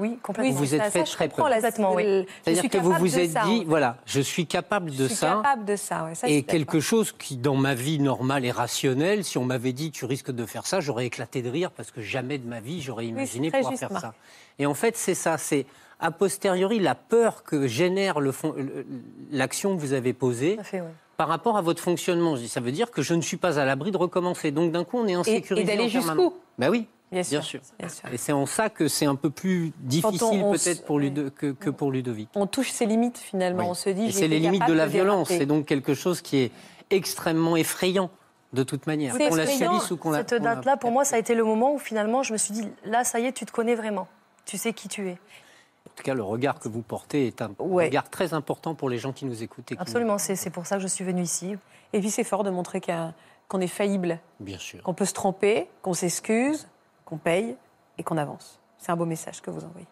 Oui, 0.00 0.18
complètement. 0.22 0.52
Vous 0.52 0.58
vous 0.58 0.74
êtes 0.74 0.82
ça, 0.84 0.90
fait 0.90 1.04
ça, 1.04 1.12
très 1.12 1.28
peur. 1.28 1.44
Complètement, 1.44 1.94
oui. 1.94 2.26
C'est-à-dire 2.42 2.70
que 2.70 2.78
vous 2.78 2.92
vous 2.94 3.18
êtes 3.18 3.32
ça, 3.32 3.44
dit, 3.44 3.60
en 3.60 3.64
voilà, 3.68 3.98
je 4.06 4.22
suis 4.22 4.46
capable 4.46 4.90
de 4.90 5.02
Je 5.02 5.08
suis 5.08 5.16
ça. 5.16 5.42
capable 5.42 5.66
de 5.66 5.76
ça, 5.76 6.04
ouais, 6.04 6.14
ça, 6.14 6.26
Et 6.26 6.42
quelque 6.42 6.80
chose 6.80 7.12
qui, 7.12 7.36
dans 7.36 7.54
ma 7.54 7.74
vie 7.74 7.98
normale 7.98 8.46
et 8.46 8.50
rationnelle, 8.50 9.24
si 9.24 9.36
on 9.36 9.44
m'avait 9.44 9.74
dit 9.74 9.90
tu 9.90 10.06
risques 10.06 10.30
de 10.30 10.46
faire 10.46 10.66
ça, 10.66 10.80
j'aurais 10.80 11.04
éclaté 11.04 11.42
de 11.42 11.50
rire 11.50 11.70
parce 11.70 11.90
que 11.90 12.00
jamais 12.00 12.38
de 12.38 12.48
ma 12.48 12.60
vie 12.60 12.80
j'aurais 12.80 13.06
imaginé 13.06 13.50
pouvoir 13.50 13.74
faire 13.74 14.00
ça. 14.00 14.14
Et 14.58 14.64
en 14.64 14.74
fait, 14.74 14.96
c'est 14.96 15.14
ça, 15.14 15.36
c'est 15.36 15.66
a 16.00 16.10
posteriori 16.10 16.78
la 16.78 16.94
peur 16.94 17.42
que 17.44 17.66
génère 17.66 18.20
l'action 19.30 19.76
que 19.76 19.80
vous 19.82 19.92
avez 19.92 20.14
posée 20.14 20.58
fait, 20.62 20.82
par 21.18 21.28
rapport 21.28 21.58
à 21.58 21.62
votre 21.62 21.82
fonctionnement. 21.82 22.36
Ça 22.48 22.60
veut 22.60 22.72
dire 22.72 22.90
que 22.90 23.02
je 23.02 23.12
ne 23.12 23.20
suis 23.20 23.36
pas 23.36 23.58
à 23.58 23.66
l'abri 23.66 23.90
de 23.90 23.98
recommencer. 23.98 24.50
Donc 24.50 24.72
d'un 24.72 24.84
coup, 24.84 24.96
on 24.96 25.06
est 25.06 25.12
Et, 25.12 25.14
insécurisé. 25.14 25.62
et 25.62 25.66
d'aller 25.66 25.88
en 25.88 25.88
jusqu'où? 25.88 26.32
Ben 26.58 26.70
oui, 26.70 26.86
Bien 27.12 27.22
sûr. 27.24 27.40
bien 27.40 27.42
sûr. 27.48 27.60
bien 27.78 27.88
sûr. 27.88 28.08
Et 28.12 28.16
c'est 28.16 28.32
en 28.32 28.46
ça 28.46 28.70
que 28.70 28.86
c'est 28.86 29.06
un 29.06 29.16
peu 29.16 29.30
plus 29.30 29.72
difficile 29.80 30.42
peut-être 30.42 30.84
pour. 30.84 30.98
Ludo- 31.00 31.30
que, 31.30 31.50
que 31.52 31.70
pour 31.70 31.90
Ludovic. 31.90 32.28
On 32.36 32.46
touche 32.46 32.70
ses 32.70 32.86
limites 32.86 33.18
finalement. 33.18 33.64
Oui. 33.64 33.68
On 33.70 33.74
se 33.74 33.90
dit. 33.90 34.12
C'est 34.12 34.28
les 34.28 34.38
limites 34.38 34.66
de 34.66 34.72
la 34.72 34.86
violence. 34.86 35.28
C'est 35.28 35.46
donc 35.46 35.66
quelque 35.66 35.94
chose 35.94 36.20
qui 36.22 36.38
est 36.38 36.52
extrêmement 36.90 37.56
effrayant 37.56 38.10
de 38.52 38.62
toute 38.62 38.86
manière. 38.86 39.14
C'est 39.16 39.28
Qu'on 39.28 39.34
la 39.34 39.46
subisse 39.46 39.90
ou 39.90 39.96
qu'on 39.96 40.10
la. 40.10 40.18
Cette 40.18 40.34
date-là, 40.42 40.76
pour 40.76 40.90
moi, 40.92 41.04
ça 41.04 41.16
a 41.16 41.18
été 41.18 41.34
le 41.34 41.44
moment 41.44 41.74
où 41.74 41.78
finalement, 41.78 42.22
je 42.22 42.32
me 42.32 42.38
suis 42.38 42.52
dit, 42.54 42.68
là, 42.84 43.04
ça 43.04 43.18
y 43.20 43.26
est, 43.26 43.32
tu 43.32 43.44
te 43.46 43.52
connais 43.52 43.74
vraiment. 43.74 44.06
Tu 44.44 44.56
sais 44.58 44.72
qui 44.72 44.88
tu 44.88 45.08
es. 45.08 45.12
En 45.88 45.92
tout 45.96 46.02
cas, 46.04 46.14
le 46.14 46.22
regard 46.22 46.58
que 46.60 46.68
vous 46.68 46.82
portez 46.82 47.26
est 47.26 47.42
un 47.42 47.50
Ouais. 47.58 47.86
regard 47.86 48.08
très 48.08 48.34
important 48.34 48.74
pour 48.74 48.88
les 48.88 48.98
gens 48.98 49.12
qui 49.12 49.24
nous 49.24 49.42
écoutent. 49.42 49.70
et 49.72 49.76
qui 49.76 49.80
Absolument, 49.82 50.18
c'est 50.18 50.36
c'est 50.36 50.50
pour 50.50 50.66
ça 50.66 50.76
que 50.76 50.82
je 50.82 50.88
suis 50.88 51.04
venue 51.04 51.22
ici. 51.22 51.56
Et 51.92 52.00
puis 52.00 52.10
c'est 52.10 52.24
fort 52.24 52.44
de 52.44 52.50
montrer 52.50 52.80
qu'on 53.48 53.60
est 53.60 53.66
faillible, 53.66 54.18
Bien 54.38 54.58
sûr. 54.58 54.82
qu'on 54.82 54.94
peut 54.94 55.04
se 55.04 55.12
tromper, 55.12 55.68
qu'on 55.82 55.94
s'excuse, 55.94 56.68
qu'on 57.10 57.16
paye 57.18 57.56
et 57.98 58.02
qu'on 58.02 58.16
avance. 58.16 58.58
C'est 58.78 58.92
un 58.92 58.96
beau 58.96 59.04
message 59.04 59.42
que 59.42 59.50
vous 59.50 59.64
envoyez. 59.64 59.86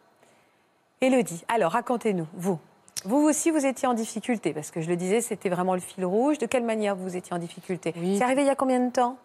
Élodie, 1.01 1.45
alors 1.49 1.73
racontez-nous, 1.73 2.27
vous. 2.35 2.59
Vous 3.05 3.19
aussi, 3.19 3.51
vous 3.51 3.65
étiez 3.67 3.87
en 3.87 3.95
difficulté, 3.95 4.53
parce 4.53 4.71
que 4.71 4.81
je 4.81 4.89
le 4.89 4.97
disais, 4.97 5.21
c'était 5.21 5.49
vraiment 5.49 5.75
le 5.75 5.81
fil 5.81 6.05
rouge. 6.05 6.39
De 6.39 6.47
quelle 6.47 6.65
manière 6.65 6.97
vous 6.97 7.17
étiez 7.17 7.33
en 7.35 7.39
difficulté 7.39 7.93
Oui. 7.97 8.17
C'est 8.19 8.25
arrivé 8.25 8.43
il 8.43 8.47
y 8.47 8.51
a 8.51 8.57
combien 8.57 8.81
de 8.81 8.91
temps 8.91 9.17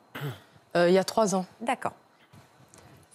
Euh, 0.75 0.89
il 0.89 0.93
y 0.93 0.97
a 0.99 1.03
trois 1.03 1.33
ans. 1.35 1.45
D'accord. 1.61 1.93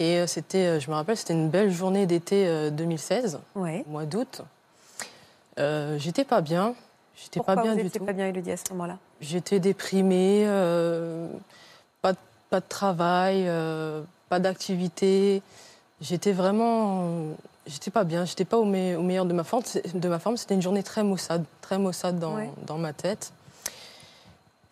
Et 0.00 0.18
euh, 0.18 0.26
c'était, 0.26 0.66
euh, 0.66 0.80
je 0.80 0.90
me 0.90 0.94
rappelle, 0.96 1.16
c'était 1.16 1.34
une 1.34 1.48
belle 1.48 1.70
journée 1.70 2.06
d'été 2.06 2.46
euh, 2.46 2.70
2016, 2.70 3.40
Ouais. 3.54 3.84
au 3.86 3.90
mois 3.90 4.04
d'août. 4.06 4.42
Euh, 5.58 5.98
j'étais 5.98 6.24
pas 6.24 6.40
bien. 6.40 6.74
J'étais 7.16 7.38
Pourquoi 7.40 7.56
pas 7.56 7.62
bien 7.62 7.74
vous 7.74 7.82
du 7.82 7.90
tout. 7.90 8.04
pas 8.04 8.12
bien, 8.12 8.26
Élodie, 8.28 8.52
à 8.52 8.56
ce 8.56 8.64
moment-là? 8.72 8.98
J'étais 9.20 9.58
déprimée, 9.58 10.44
euh, 10.46 11.28
pas, 12.02 12.12
de- 12.12 12.18
pas 12.50 12.60
de 12.60 12.66
travail, 12.68 13.44
euh, 13.48 14.02
pas 14.28 14.38
d'activité. 14.40 15.42
J'étais 16.00 16.32
vraiment. 16.32 17.34
J'étais 17.66 17.90
pas 17.90 18.04
bien, 18.04 18.24
j'étais 18.24 18.44
pas 18.46 18.56
au, 18.56 18.64
me- 18.64 18.96
au 18.96 19.02
meilleur 19.02 19.26
de 19.26 19.32
ma 19.34 19.44
forme. 19.44 19.62
De 19.94 20.08
ma 20.08 20.18
forme, 20.18 20.36
c'était 20.36 20.54
une 20.54 20.62
journée 20.62 20.82
très 20.82 21.02
maussade, 21.02 21.44
très 21.60 21.78
maussade 21.78 22.18
dans, 22.18 22.34
Ouais. 22.36 22.50
dans 22.66 22.78
ma 22.78 22.92
tête. 22.92 23.32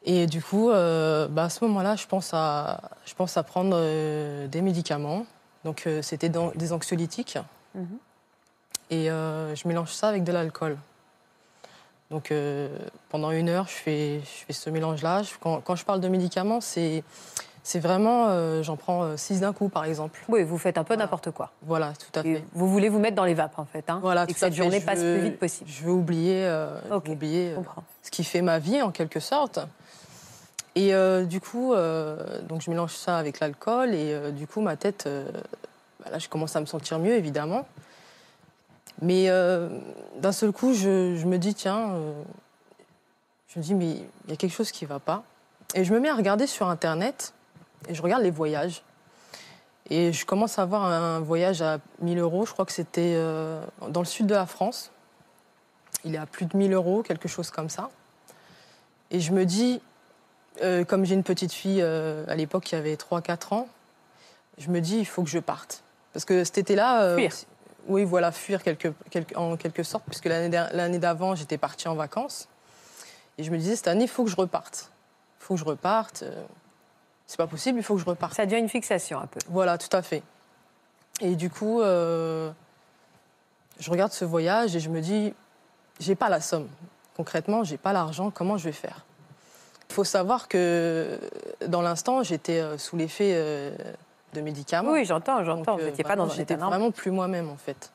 Et 0.04 0.26
du 0.26 0.40
coup, 0.40 0.70
euh, 0.70 1.26
bah, 1.28 1.44
à 1.44 1.50
ce 1.50 1.64
moment-là, 1.64 1.96
je 1.96 2.07
pense 2.07 2.30
à, 2.32 2.80
je 3.04 3.14
pense 3.14 3.36
à 3.36 3.42
prendre 3.42 3.76
euh, 3.78 4.46
des 4.46 4.62
médicaments. 4.62 5.26
Donc, 5.64 5.82
euh, 5.86 6.00
c'était 6.00 6.28
des 6.54 6.72
anxiolytiques. 6.72 7.38
Mhm. 7.74 7.98
Et 8.90 9.07
je 9.09 9.66
mélange 9.68 9.90
ça 9.92 10.09
avec 10.09 10.22
de 10.22 10.30
l'alcool. 10.32 10.78
Donc 12.12 12.32
pendant 13.09 13.32
une 13.32 13.48
heure, 13.48 13.66
je 13.66 13.72
fais, 13.74 14.20
je 14.20 14.44
fais 14.46 14.52
ce 14.52 14.70
mélange-là. 14.70 15.22
Quand 15.40 15.74
je 15.74 15.84
parle 15.84 16.00
de 16.00 16.07
médicaments, 16.07 16.61
c'est 16.61 17.02
C'est 17.68 17.80
vraiment, 17.80 18.28
euh, 18.28 18.62
j'en 18.62 18.76
prends 18.76 19.16
6 19.16 19.40
d'un 19.40 19.52
coup, 19.52 19.68
par 19.68 19.84
exemple. 19.86 20.20
Oui, 20.28 20.44
vous 20.44 20.56
faites 20.56 20.78
un 20.78 20.84
peu 20.84 20.94
Voilà. 20.94 21.02
n'importe 21.02 21.32
quoi. 21.32 21.50
Voilà, 21.62 21.94
tout 21.98 22.16
à 22.20 22.22
Et 22.24 22.36
fait. 22.36 22.44
vous 22.52 22.68
voulez 22.68 22.88
vous 22.88 23.00
mettre 23.00 23.16
dans 23.16 23.24
les 23.24 23.34
vapes, 23.34 23.58
en 23.58 23.64
fait. 23.64 23.90
Hein, 23.90 23.98
Voilà, 24.00 24.22
et 24.22 24.26
tout 24.28 24.34
que 24.34 24.38
cette 24.38 24.52
fait. 24.54 24.62
journée 24.62 24.78
Je 24.78 24.86
passe 24.86 25.00
veux- 25.00 25.14
plus 25.18 25.28
vite 25.30 25.38
possible. 25.40 25.68
Je 25.68 25.82
veux 25.82 25.90
oublier, 25.90 26.44
euh, 26.46 26.78
oublier 27.08 27.54
euh, 27.58 27.60
ce 28.04 28.12
qui 28.12 28.22
fait 28.22 28.40
ma 28.40 28.60
vie, 28.60 28.80
en 28.82 28.92
quelque 28.92 29.18
sorte. 29.18 29.58
Et 30.76 30.94
euh, 30.94 31.24
du 31.24 31.40
coup, 31.40 31.72
euh, 31.72 32.40
donc 32.42 32.60
je 32.62 32.70
mélange 32.70 32.94
ça 32.94 33.18
avec 33.18 33.40
l'alcool 33.40 33.94
et 33.94 34.12
euh, 34.14 34.30
du 34.30 34.46
coup, 34.46 34.60
ma 34.60 34.76
tête, 34.76 35.08
euh, 35.08 35.26
bah 36.04 36.10
là, 36.12 36.20
je 36.20 36.28
commence 36.28 36.54
à 36.54 36.60
me 36.60 36.66
sentir 36.66 37.00
mieux, 37.00 37.14
évidemment. 37.14 37.66
Mais 39.02 39.28
euh, 39.28 39.68
d'un 40.20 40.30
seul 40.30 40.52
coup, 40.52 40.72
je, 40.72 41.16
je 41.16 41.26
me 41.26 41.36
dis, 41.36 41.52
tiens, 41.54 41.90
euh, 41.94 42.12
je 43.48 43.58
me 43.58 43.64
dis, 43.64 43.74
mais 43.74 43.86
il 44.26 44.30
y 44.30 44.32
a 44.34 44.36
quelque 44.36 44.54
chose 44.54 44.70
qui 44.70 44.84
ne 44.84 44.88
va 44.88 45.00
pas. 45.00 45.24
Et 45.74 45.82
je 45.82 45.92
me 45.92 45.98
mets 45.98 46.10
à 46.10 46.14
regarder 46.14 46.46
sur 46.46 46.68
Internet 46.68 47.32
et 47.88 47.94
je 47.94 48.02
regarde 48.02 48.22
les 48.22 48.30
voyages. 48.30 48.82
Et 49.88 50.12
je 50.12 50.26
commence 50.26 50.58
à 50.58 50.62
avoir 50.62 50.84
un 50.84 51.20
voyage 51.20 51.62
à 51.62 51.78
1000 52.00 52.18
euros, 52.18 52.44
je 52.44 52.52
crois 52.52 52.64
que 52.66 52.72
c'était 52.72 53.14
euh, 53.16 53.64
dans 53.88 54.00
le 54.00 54.06
sud 54.06 54.26
de 54.26 54.34
la 54.34 54.46
France. 54.46 54.90
Il 56.04 56.14
est 56.14 56.18
à 56.18 56.26
plus 56.26 56.46
de 56.46 56.56
1000 56.56 56.72
euros, 56.72 57.02
quelque 57.02 57.28
chose 57.28 57.50
comme 57.50 57.68
ça. 57.68 57.90
Et 59.12 59.20
je 59.20 59.32
me 59.32 59.44
dis, 59.44 59.80
euh, 60.62 60.84
comme 60.84 61.04
j'ai 61.04 61.14
une 61.14 61.22
petite 61.22 61.52
fille 61.52 61.80
euh, 61.82 62.24
à 62.28 62.34
l'époque 62.34 62.64
qui 62.64 62.74
avait 62.74 62.94
3-4 62.96 63.54
ans, 63.54 63.68
je 64.58 64.68
me 64.70 64.80
dis, 64.80 64.98
il 64.98 65.04
faut 65.06 65.22
que 65.22 65.30
je 65.30 65.38
parte. 65.38 65.82
Parce 66.12 66.24
que 66.24 66.42
cet 66.44 66.58
été-là. 66.58 67.14
Fuir. 67.14 67.32
Oui, 67.88 68.02
voilà, 68.02 68.32
fuir 68.32 68.64
quelque, 68.64 68.88
quelque- 69.10 69.36
en 69.36 69.56
quelque 69.56 69.84
sorte, 69.84 70.02
puisque 70.08 70.24
l'année 70.24 70.98
d'avant, 70.98 71.36
j'étais 71.36 71.58
partie 71.58 71.86
en 71.86 71.94
vacances. 71.94 72.48
Et 73.38 73.44
je 73.44 73.52
me 73.52 73.58
disais, 73.58 73.76
cette 73.76 73.86
année, 73.86 74.04
il 74.04 74.10
faut 74.10 74.24
que 74.24 74.30
je 74.30 74.34
reparte. 74.36 74.90
Il 75.40 75.44
faut 75.44 75.54
que 75.54 75.60
je 75.60 75.64
reparte. 75.64 76.24
C'est 77.26 77.36
pas 77.36 77.46
possible, 77.46 77.78
il 77.78 77.82
faut 77.82 77.94
que 77.94 78.00
je 78.00 78.06
reparte. 78.06 78.34
Ça 78.34 78.46
devient 78.46 78.60
une 78.60 78.68
fixation 78.68 79.18
un 79.18 79.26
peu. 79.26 79.40
Voilà, 79.48 79.78
tout 79.78 79.94
à 79.94 80.02
fait. 80.02 80.22
Et 81.20 81.34
du 81.34 81.50
coup, 81.50 81.80
euh, 81.80 82.50
je 83.80 83.90
regarde 83.90 84.12
ce 84.12 84.24
voyage 84.24 84.76
et 84.76 84.80
je 84.80 84.88
me 84.88 85.00
dis, 85.00 85.34
j'ai 85.98 86.14
pas 86.14 86.28
la 86.28 86.40
somme. 86.40 86.68
Concrètement, 87.16 87.64
j'ai 87.64 87.78
pas 87.78 87.92
l'argent. 87.92 88.30
Comment 88.30 88.58
je 88.58 88.64
vais 88.64 88.72
faire? 88.72 89.04
Il 89.88 89.94
faut 89.94 90.04
savoir 90.04 90.48
que 90.48 91.18
dans 91.66 91.82
l'instant, 91.82 92.22
j'étais 92.22 92.60
euh, 92.60 92.76
sous 92.76 92.96
l'effet 92.96 93.32
euh, 93.34 93.74
de 94.34 94.40
médicaments. 94.40 94.92
Oui, 94.92 95.04
j'entends, 95.04 95.44
j'entends. 95.44 95.76
Vous 95.76 95.84
n'étiez 95.84 96.04
pas 96.04 96.16
dans 96.16 96.28
J'étais 96.28 96.56
vraiment 96.56 96.90
plus 96.90 97.10
moi-même 97.10 97.48
en 97.48 97.56
fait. 97.56 97.92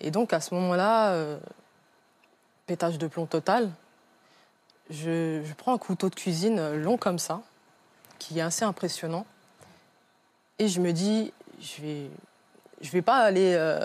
Et 0.00 0.10
donc 0.10 0.32
à 0.32 0.40
ce 0.40 0.54
moment-là, 0.54 1.10
euh, 1.10 1.38
pétage 2.66 2.98
de 2.98 3.06
plomb 3.06 3.26
total. 3.26 3.70
Je, 4.90 5.42
je 5.44 5.54
prends 5.54 5.72
un 5.72 5.78
couteau 5.78 6.08
de 6.08 6.14
cuisine 6.14 6.74
long 6.74 6.96
comme 6.96 7.18
ça, 7.18 7.40
qui 8.20 8.38
est 8.38 8.42
assez 8.42 8.64
impressionnant, 8.64 9.26
et 10.60 10.68
je 10.68 10.78
me 10.78 10.92
dis, 10.92 11.32
je 11.58 11.82
vais, 11.82 12.10
je 12.82 12.90
vais 12.90 13.00
pas 13.00 13.16
aller 13.16 13.54
euh, 13.54 13.82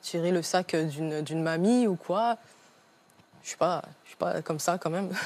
tirer 0.00 0.30
le 0.30 0.40
sac 0.40 0.76
d'une 0.76 1.42
mamie 1.42 1.88
ou 1.88 1.96
quoi. 1.96 2.36
Je 3.42 3.48
suis 3.48 3.58
suis 4.06 4.16
pas 4.16 4.40
comme 4.42 4.60
ça 4.60 4.78
quand 4.78 4.90
même. 4.90 5.10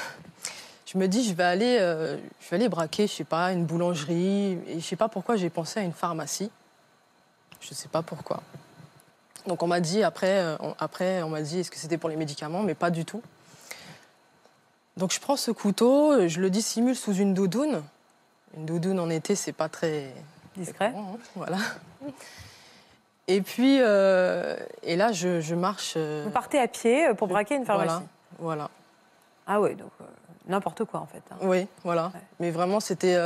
Je 0.87 0.99
me 0.99 1.07
dis, 1.07 1.27
je 1.27 1.33
vais 1.33 1.43
aller, 1.43 1.79
euh, 1.81 2.15
je 2.39 2.49
vais 2.49 2.57
aller 2.57 2.69
braquer, 2.69 3.07
je 3.07 3.11
sais 3.11 3.23
pas, 3.23 3.51
une 3.51 3.65
boulangerie. 3.65 4.59
Et 4.67 4.79
je 4.79 4.85
sais 4.85 4.95
pas 4.95 5.09
pourquoi 5.09 5.35
j'ai 5.35 5.49
pensé 5.49 5.79
à 5.79 5.83
une 5.83 5.91
pharmacie. 5.91 6.51
Je 7.59 7.73
sais 7.73 7.87
pas 7.87 8.03
pourquoi. 8.03 8.43
Donc 9.47 9.63
on 9.63 9.67
m'a 9.67 9.79
dit 9.79 10.03
après, 10.03 10.39
euh, 10.39 10.55
après 10.77 11.23
on 11.23 11.29
m'a 11.29 11.41
dit 11.41 11.59
est-ce 11.59 11.71
que 11.71 11.77
c'était 11.77 11.97
pour 11.97 12.07
les 12.07 12.15
médicaments, 12.15 12.61
mais 12.61 12.75
pas 12.75 12.91
du 12.91 13.03
tout. 13.03 13.23
Donc 14.95 15.11
je 15.11 15.19
prends 15.19 15.35
ce 15.35 15.49
couteau, 15.49 16.27
je 16.27 16.39
le 16.39 16.51
dissimule 16.51 16.95
sous 16.95 17.13
une 17.13 17.33
doudoune. 17.33 17.81
Une 18.55 18.65
doudoune 18.65 18.99
en 18.99 19.09
été, 19.09 19.35
c'est 19.35 19.51
pas 19.53 19.69
très 19.69 20.11
Discret. 20.55 20.91
Bon, 20.91 21.01
hein, 21.15 21.17
voilà. 21.35 21.57
Et 23.27 23.41
puis, 23.41 23.77
euh, 23.81 24.55
et 24.83 24.95
là, 24.95 25.11
je, 25.11 25.41
je 25.41 25.55
marche. 25.55 25.93
euh, 25.97 26.23
Vous 26.25 26.31
partez 26.31 26.59
à 26.59 26.67
pied 26.67 27.07
euh, 27.07 27.13
pour 27.13 27.27
braquer 27.27 27.55
une 27.55 27.65
pharmacie. 27.65 27.89
Voilà, 27.89 28.05
voilà. 28.39 28.69
Ah 29.47 29.59
oui, 29.61 29.75
donc 29.75 29.91
euh, 29.99 30.05
n'importe 30.47 30.85
quoi 30.85 30.99
en 31.01 31.07
fait. 31.07 31.21
hein. 31.31 31.37
Oui, 31.41 31.67
voilà. 31.83 32.05
Ouais. 32.13 32.21
Mais 32.39 32.51
vraiment, 32.51 32.79
c'était 32.79 33.17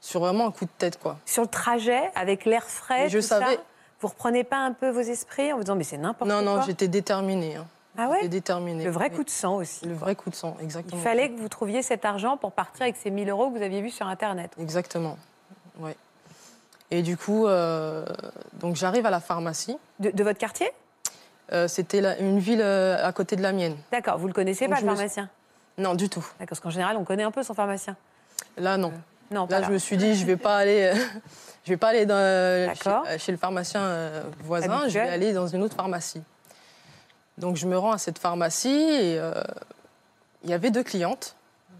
sur 0.00 0.20
vraiment 0.20 0.46
un 0.46 0.50
coup 0.50 0.64
de 0.64 0.70
tête, 0.78 0.98
quoi. 0.98 1.18
Sur 1.26 1.42
le 1.42 1.48
trajet, 1.48 2.10
avec 2.14 2.44
l'air 2.46 2.64
frais, 2.64 3.04
Mais 3.04 3.08
je 3.10 3.18
tout 3.18 3.24
ça, 3.24 3.40
vous 4.00 4.08
reprenez 4.08 4.42
pas 4.44 4.56
un 4.58 4.72
peu 4.72 4.88
vos 4.88 5.00
esprits 5.00 5.52
en 5.52 5.56
vous 5.58 5.62
disant 5.64 5.76
mais 5.76 5.84
c'est 5.84 5.98
n'importe 5.98 6.30
quoi. 6.30 6.42
Non, 6.42 6.56
non, 6.56 6.62
j'étais 6.62 6.88
déterminée. 6.88 7.56
hein. 7.56 7.66
Ah 7.98 8.08
ouais. 8.08 8.28
Le 8.28 8.90
vrai 8.90 9.08
Oui. 9.10 9.16
coup 9.16 9.24
de 9.24 9.30
sang 9.30 9.56
aussi. 9.56 9.84
Le 9.84 9.94
vrai 9.94 10.14
coup 10.14 10.30
de 10.30 10.34
sang, 10.34 10.56
Il 10.60 10.64
exactement. 10.64 11.00
fallait 11.02 11.30
que 11.30 11.38
vous 11.40 11.48
trouviez 11.48 11.82
cet 11.82 12.04
argent 12.04 12.36
pour 12.36 12.52
partir 12.52 12.82
avec 12.82 12.96
ces 12.96 13.10
1000 13.10 13.28
euros 13.28 13.50
que 13.50 13.58
vous 13.58 13.64
aviez 13.64 13.80
vus 13.80 13.90
sur 13.90 14.06
Internet. 14.06 14.52
Exactement. 14.60 15.18
Ouais. 15.78 15.96
Et 16.90 17.02
du 17.02 17.16
coup, 17.16 17.46
euh, 17.46 18.04
donc 18.54 18.76
j'arrive 18.76 19.06
à 19.06 19.10
la 19.10 19.20
pharmacie. 19.20 19.76
De, 19.98 20.10
de 20.10 20.24
votre 20.24 20.38
quartier? 20.38 20.70
Euh, 21.52 21.68
C'était 21.68 22.00
une 22.20 22.38
ville 22.38 22.60
euh, 22.62 23.04
à 23.04 23.12
côté 23.12 23.36
de 23.36 23.42
la 23.42 23.52
mienne. 23.52 23.76
D'accord, 23.92 24.18
vous 24.18 24.26
le 24.28 24.32
connaissez 24.32 24.66
Donc 24.66 24.74
pas, 24.74 24.80
le 24.80 24.86
me 24.86 24.94
pharmacien? 24.94 25.28
Non, 25.78 25.94
du 25.94 26.08
tout. 26.08 26.24
D'accord, 26.38 26.48
parce 26.48 26.60
qu'en 26.60 26.70
général, 26.70 26.96
on 26.96 27.04
connaît 27.04 27.22
un 27.22 27.30
peu 27.30 27.42
son 27.42 27.54
pharmacien. 27.54 27.96
Là, 28.56 28.76
non. 28.76 28.92
Non, 29.30 29.46
pas 29.46 29.54
Là, 29.56 29.60
là. 29.60 29.66
je 29.68 29.72
me 29.72 29.78
suis 29.78 29.96
dit, 29.96 30.14
je 30.14 30.26
vais 30.26 30.36
pas 30.36 30.56
aller, 30.56 30.92
je 31.64 31.70
vais 31.70 31.76
pas 31.76 31.88
aller 31.88 32.06
dans, 32.06 32.74
chez, 33.18 33.32
le 33.32 33.38
pharmacien 33.38 34.22
voisin, 34.42 34.88
je 34.88 34.94
vais 34.94 35.08
aller 35.08 35.32
dans 35.32 35.46
une 35.46 35.62
autre 35.62 35.76
pharmacie. 35.76 36.22
Donc, 37.40 37.56
je 37.56 37.66
me 37.66 37.78
rends 37.78 37.92
à 37.92 37.98
cette 37.98 38.18
pharmacie 38.18 38.68
et 38.68 39.18
euh, 39.18 39.42
il 40.44 40.50
y 40.50 40.52
avait 40.52 40.70
deux 40.70 40.82
clientes. 40.82 41.36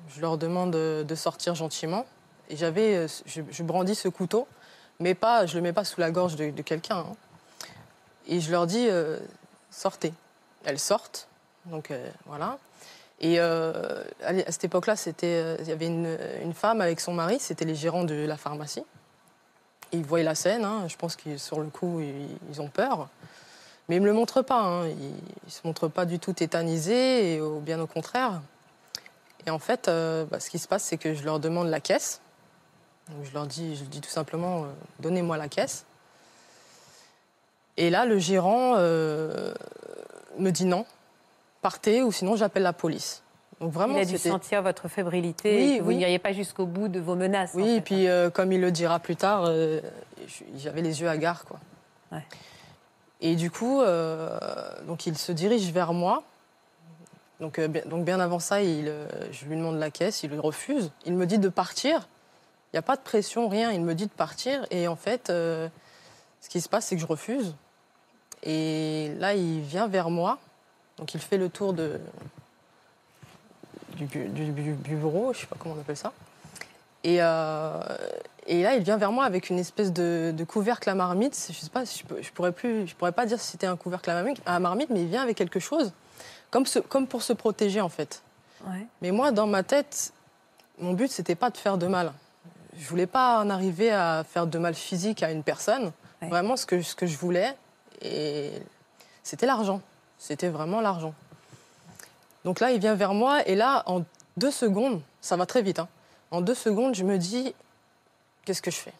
Je 0.09 0.23
leur 0.23 0.39
demande 0.39 0.71
de, 0.71 1.15
sortir 1.15 1.55
gentiment 1.55 2.07
et 2.49 2.57
j'avais, 2.57 2.97
euh, 2.97 3.07
je, 3.27 3.63
brandis 3.63 3.95
ce 3.95 4.09
couteau, 4.09 4.49
mais 5.01 5.15
pas, 5.15 5.45
je 5.45 5.57
le 5.57 5.61
mets 5.63 5.75
pas 5.75 5.85
sous 5.85 6.01
la 6.01 6.11
gorge 6.11 6.35
de, 6.35 6.63
quelqu'un. 6.63 7.01
hein. 7.01 7.17
Et 8.27 8.41
je 8.41 8.51
leur 8.51 8.67
dis, 8.67 8.87
euh, 8.89 9.19
sortez. 9.71 10.15
Elles 10.65 10.79
sortent, 10.79 11.29
donc 11.67 11.93
voilà. 12.27 12.59
Et 13.21 13.39
à 13.39 14.03
cette 14.49 14.65
époque-là, 14.65 14.97
c'était, 14.97 15.57
il 15.61 15.69
y 15.69 15.73
avait 15.73 15.87
une, 15.87 16.55
femme 16.55 16.81
avec 16.81 17.01
son 17.01 17.13
mari, 17.13 17.39
c'était 17.39 17.65
les 17.65 17.75
gérants 17.75 18.05
de 18.05 18.15
la 18.15 18.37
pharmacie. 18.37 18.85
Ils 19.93 20.05
voyaient 20.05 20.25
la 20.25 20.35
scène, 20.35 20.65
hein, 20.65 20.85
je 20.89 20.97
pense 20.97 21.17
que 21.17 21.37
sur 21.39 21.61
le 21.61 21.69
coup, 21.69 22.01
ils 22.51 22.61
ont 22.61 22.69
peur. 22.69 23.09
Mais 23.91 23.97
ils 23.97 23.99
ne 23.99 24.05
me 24.05 24.11
le 24.11 24.14
montrent 24.16 24.43
pas, 24.43 24.61
hein, 24.62 24.86
ils 24.86 24.95
ne 24.95 25.51
se 25.51 25.61
montrent 25.64 25.88
pas 25.88 26.05
du 26.05 26.20
tout 26.20 26.32
et 26.41 27.41
au- 27.41 27.59
bien 27.59 27.80
au 27.80 27.88
contraire. 27.88 28.41
Et 29.49 29.51
en 29.51 29.59
fait, 29.59 29.88
euh, 29.88 30.24
bah, 30.30 30.38
ce 30.38 30.49
qui 30.49 30.61
se 30.61 30.68
passe, 30.68 30.84
c'est 30.84 30.97
que 30.97 31.12
je 31.12 31.24
leur 31.24 31.41
demande 31.41 31.66
la 31.68 31.80
caisse. 31.80 32.20
Donc, 33.09 33.24
je 33.24 33.34
leur 33.34 33.49
dis, 33.49 33.74
je 33.74 33.82
dis 33.82 34.01
tout 34.01 34.09
simplement, 34.09 34.62
euh, 34.62 34.66
donnez-moi 35.01 35.36
la 35.36 35.49
caisse. 35.49 35.86
Et 37.76 37.91
là, 37.91 38.05
le 38.05 38.18
gérant 38.20 38.74
euh, 38.76 39.53
me 40.38 40.51
dit 40.53 40.66
non, 40.66 40.86
partez 41.61 42.05
ou 42.05 42.12
sinon 42.12 42.36
j'appelle 42.36 42.62
la 42.62 42.72
police. 42.72 43.24
Donc 43.61 43.72
vraiment, 43.72 43.97
Il 43.97 44.03
a 44.03 44.05
dû 44.05 44.18
sentir 44.18 44.62
votre 44.62 44.86
fébrilité, 44.86 45.57
Oui, 45.57 45.72
et 45.72 45.78
que 45.78 45.82
vous 45.82 45.88
oui. 45.88 45.97
n'iriez 45.97 46.20
pas 46.20 46.32
jusqu'au 46.32 46.64
bout 46.66 46.86
de 46.86 47.01
vos 47.01 47.16
menaces. 47.16 47.55
en 47.57 47.59
Oui, 47.59 47.64
fait. 47.64 47.76
et 47.76 47.80
puis 47.80 48.09
euh, 48.09 48.30
comme 48.30 48.53
il 48.53 48.61
le 48.61 48.70
dira 48.70 49.01
plus 49.01 49.16
tard, 49.16 49.47
euh, 49.49 49.80
j'avais 50.57 50.80
les 50.80 51.01
yeux 51.01 51.09
hagards, 51.09 51.45
quoi. 51.45 51.59
Ouais. 52.12 52.22
Et 53.21 53.37
du 53.37 53.51
coup, 53.51 53.81
euh, 53.83 54.39
donc 54.87 55.07
il 55.07 55.16
se 55.18 55.33
dirige 55.33 55.71
vers 55.73 55.93
moi. 55.93 56.23
Donc, 57.41 57.59
euh, 57.59 57.68
bien, 57.68 58.21
avant 58.21 58.39
ça, 58.39 58.57
euh, 58.59 59.07
je 59.33 59.45
lui 59.47 59.57
demande 59.57 59.79
la 59.79 59.91
caisse, 59.91 60.23
il 60.23 60.39
refuse. 60.39 60.91
Il 61.07 61.14
me 61.14 61.27
dit 61.27 61.39
de 61.39 61.49
partir. 61.49 62.09
Il 62.73 62.77
n'y 62.77 62.79
a 62.79 62.83
pas 62.83 62.97
de 62.97 63.03
pression, 63.03 63.49
rien. 63.49 63.73
Il 63.73 63.81
me 63.83 63.95
dit 63.95 64.07
de 64.07 64.12
partir. 64.12 64.66
Et 64.71 64.89
en 64.89 64.97
fait, 64.97 65.29
ce 65.29 65.68
qui 66.49 66.61
se 66.61 66.68
passe, 66.68 66.87
c'est 66.87 66.97
que 66.97 67.01
je 67.03 67.07
refuse. 67.07 67.55
Et 68.43 69.12
là, 69.18 69.35
il 69.35 69.61
vient 69.61 69.87
vers 69.89 70.11
moi. 70.11 70.39
Donc 70.99 71.14
il 71.14 71.21
fait 71.21 71.39
le 71.39 71.49
tour 71.49 71.73
du, 71.73 71.89
bu- 73.97 74.29
du- 74.29 74.51
du- 74.53 74.73
du 74.75 74.97
bureau, 74.97 75.33
je 75.33 75.39
ne 75.39 75.41
sais 75.43 75.47
pas 75.47 75.57
comment 75.59 75.75
on 75.77 75.81
appelle 75.81 75.97
ça. 75.97 76.12
Et, 77.05 77.21
et 78.53 78.64
là, 78.64 78.74
il 78.74 78.82
vient 78.82 78.96
vers 78.96 79.12
moi 79.12 79.26
avec 79.26 79.48
une 79.48 79.61
espèce 79.61 79.92
de, 79.92 80.34
de 80.36 80.44
couvercle 80.44 80.90
à 80.90 80.96
marmite. 80.96 81.38
Je 81.53 81.57
sais 81.57 81.70
pas, 81.70 81.84
je, 81.84 82.30
pourrais 82.32 82.51
plus, 82.51 82.84
je 82.88 82.96
pourrais 82.96 83.12
pas 83.12 83.24
dire 83.24 83.38
si 83.38 83.53
c'était 83.53 83.68
un 83.68 83.76
couvercle 83.76 84.11
à 84.44 84.59
marmite, 84.59 84.90
mais 84.90 85.03
il 85.03 85.07
vient 85.07 85.22
avec 85.22 85.36
quelque 85.36 85.61
chose, 85.61 85.92
comme, 86.51 87.07
pour 87.07 87.22
se 87.22 87.32
protéger 87.32 87.80
en 87.80 87.88
fait. 87.88 88.24
Ouais. 88.66 88.88
Mais 89.03 89.12
moi, 89.12 89.30
dans 89.30 89.46
ma 89.46 89.62
tête, 89.62 90.12
mon 90.80 90.94
but, 90.94 91.12
c'était 91.12 91.36
pas 91.36 91.51
de 91.51 91.57
faire 91.59 91.78
de 91.78 91.86
mal. 91.86 92.12
Je 92.76 92.88
voulais 92.88 93.07
pas 93.07 93.38
en 93.38 93.51
arriver 93.51 93.92
à 93.92 94.24
faire 94.28 94.48
de 94.48 94.59
mal 94.59 94.74
physique 94.74 95.22
à 95.22 95.30
une 95.30 95.44
personne. 95.44 95.92
Ouais. 96.20 96.28
Vraiment, 96.28 96.57
ce 96.57 96.66
que, 96.66 96.82
ce 96.82 96.96
que 96.96 97.07
je 97.07 97.16
voulais, 97.16 97.55
et 98.03 98.51
c'était 99.22 99.46
l'argent. 99.46 99.80
C'était 100.18 100.48
vraiment 100.48 100.80
l'argent. 100.80 101.14
Donc 102.44 102.59
là, 102.59 102.72
il 102.72 102.80
vient 102.80 102.96
vers 102.96 103.14
moi, 103.14 103.46
et 103.46 103.55
là, 103.55 103.84
en 103.86 104.03
deux 104.36 104.51
secondes, 104.51 105.03
ça 105.20 105.36
va 105.36 105.46
très 105.46 105.62
vite, 105.62 105.78
hein. 105.78 105.88
en 106.32 106.40
deux 106.40 106.55
secondes, 106.55 106.96
je 106.96 107.05
me 107.05 107.16
dis, 107.16 107.55
qu'est-ce 108.45 108.62
que 108.62 108.70
je 108.70 108.76
fais? 108.76 108.95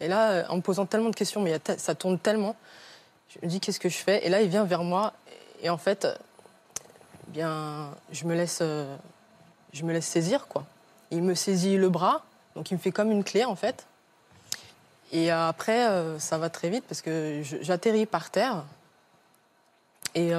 Et 0.00 0.08
là, 0.08 0.30
euh, 0.30 0.44
en 0.48 0.56
me 0.56 0.62
posant 0.62 0.86
tellement 0.86 1.10
de 1.10 1.14
questions, 1.14 1.40
mais 1.40 1.60
ça 1.78 1.94
tourne 1.94 2.18
tellement, 2.18 2.56
je 3.28 3.38
me 3.42 3.48
dis, 3.50 3.60
qu'est-ce 3.60 3.80
que 3.80 3.88
je 3.88 3.96
fais? 3.96 4.26
Et 4.26 4.28
là, 4.28 4.42
il 4.42 4.48
vient 4.48 4.64
vers 4.64 4.82
moi, 4.82 5.12
et 5.62 5.70
en 5.70 5.78
fait, 5.78 6.06
eh 6.06 7.30
bien, 7.30 7.90
je 8.12 8.24
me 8.24 8.34
laisse, 8.34 8.58
euh, 8.60 8.96
je 9.72 9.84
me 9.84 9.92
laisse 9.92 10.06
saisir, 10.06 10.48
quoi. 10.48 10.64
Il 11.10 11.22
me 11.22 11.34
saisit 11.34 11.76
le 11.76 11.88
bras, 11.88 12.24
Donc 12.56 12.70
il 12.70 12.74
me 12.74 12.80
fait 12.80 12.90
comme 12.90 13.12
une 13.12 13.22
clé 13.22 13.44
en 13.44 13.54
fait. 13.54 13.86
Et 15.12 15.30
après, 15.30 15.86
euh, 15.86 16.18
ça 16.18 16.36
va 16.36 16.50
très 16.50 16.68
vite 16.68 16.84
parce 16.88 17.00
que 17.00 17.42
j'atterris 17.60 18.06
par 18.06 18.30
terre 18.30 18.64
et 20.16 20.30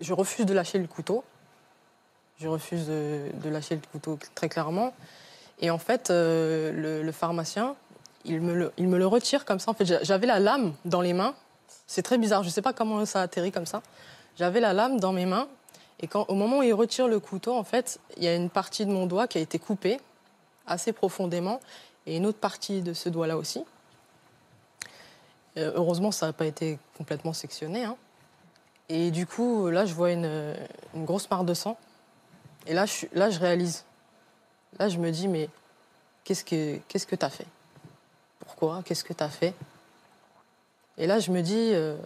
je 0.00 0.12
refuse 0.12 0.46
de 0.46 0.54
lâcher 0.54 0.78
le 0.78 0.86
couteau. 0.86 1.24
Je 2.38 2.46
refuse 2.46 2.86
de 2.86 3.48
lâcher 3.48 3.74
le 3.74 3.80
couteau 3.90 4.20
très 4.36 4.48
clairement. 4.48 4.94
Et 5.60 5.70
en 5.70 5.78
fait, 5.78 6.10
euh, 6.10 7.02
le, 7.02 7.12
pharmacien, 7.12 7.76
il 8.24 8.40
me, 8.40 8.70
le, 8.76 9.06
retire 9.06 9.44
comme 9.44 9.58
ça. 9.58 9.70
En 9.70 9.74
fait, 9.74 9.84
j'a- 9.84 10.02
j'avais 10.02 10.26
la 10.26 10.40
lame 10.40 10.74
dans 10.84 11.00
les 11.00 11.12
mains. 11.12 11.34
C'est 11.86 12.02
très 12.02 12.18
bizarre. 12.18 12.42
Je 12.42 12.48
ne 12.48 12.52
sais 12.52 12.62
pas 12.62 12.72
comment 12.72 13.04
ça 13.06 13.20
a 13.20 13.22
atterri 13.22 13.52
comme 13.52 13.66
ça. 13.66 13.82
J'avais 14.36 14.60
la 14.60 14.72
lame 14.72 14.98
dans 14.98 15.12
mes 15.12 15.26
mains. 15.26 15.48
Et 16.00 16.08
au 16.28 16.34
moment 16.34 16.58
où 16.58 16.62
il 16.62 16.74
retire 16.74 17.08
le 17.08 17.20
couteau, 17.20 17.56
en 17.56 17.64
fait, 17.64 18.00
il 18.16 18.24
y 18.24 18.28
a 18.28 18.34
une 18.34 18.50
partie 18.50 18.84
de 18.84 18.90
mon 18.90 19.06
doigt 19.06 19.28
qui 19.28 19.38
a 19.38 19.40
été 19.40 19.58
coupée 19.58 20.00
assez 20.66 20.92
profondément 20.92 21.60
et 22.06 22.16
une 22.16 22.26
autre 22.26 22.38
partie 22.38 22.82
de 22.82 22.92
ce 22.92 23.08
doigt-là 23.08 23.36
aussi. 23.36 23.64
Euh, 25.56 25.72
heureusement, 25.76 26.10
ça 26.10 26.26
n'a 26.26 26.32
pas 26.32 26.46
été 26.46 26.78
complètement 26.96 27.32
sectionné. 27.32 27.84
hein. 27.84 27.96
Et 28.88 29.10
du 29.10 29.26
coup, 29.26 29.68
là, 29.70 29.86
je 29.86 29.94
vois 29.94 30.10
une, 30.10 30.54
grosse 30.94 31.30
mare 31.30 31.44
de 31.44 31.54
sang. 31.54 31.78
Et 32.66 32.74
là, 32.74 32.84
je 32.86 33.38
réalise. 33.38 33.84
Là, 34.78 34.88
je 34.88 34.98
me 34.98 35.10
dis, 35.10 35.28
mais 35.28 35.48
qu'est-ce 36.24 36.44
que 36.44 36.78
qu'est-ce 36.88 37.06
que 37.06 37.16
tu 37.16 37.24
as 37.24 37.30
fait? 37.30 37.46
Pourquoi? 38.40 38.82
Qu'est-ce 38.84 39.04
que 39.04 39.12
tu 39.12 39.22
as 39.22 39.28
fait? 39.28 39.54
Et 40.98 41.06
là, 41.06 41.18
je 41.18 41.30
me 41.30 41.42
dis, 41.42 41.70
euh, 41.72 41.96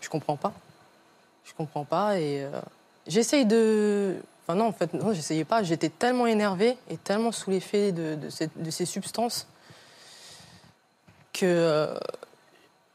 je 0.00 0.08
comprends 0.08 0.36
pas. 0.36 0.52
Je 1.44 1.52
comprends 1.54 1.84
pas. 1.84 2.18
Et 2.18 2.44
euh, 2.44 2.50
j'essaye 3.06 3.46
de. 3.46 4.16
Enfin, 4.44 4.54
non, 4.58 4.66
en 4.66 4.72
fait, 4.72 4.92
non, 4.94 5.12
j'essayais 5.12 5.44
pas. 5.44 5.62
J'étais 5.62 5.88
tellement 5.90 6.26
énervée 6.26 6.76
et 6.88 6.96
tellement 6.96 7.32
sous 7.32 7.50
l'effet 7.50 7.92
de, 7.92 8.16
de, 8.16 8.70
ces 8.70 8.86
substances 8.86 9.46
que 11.34 11.44
euh, 11.46 11.98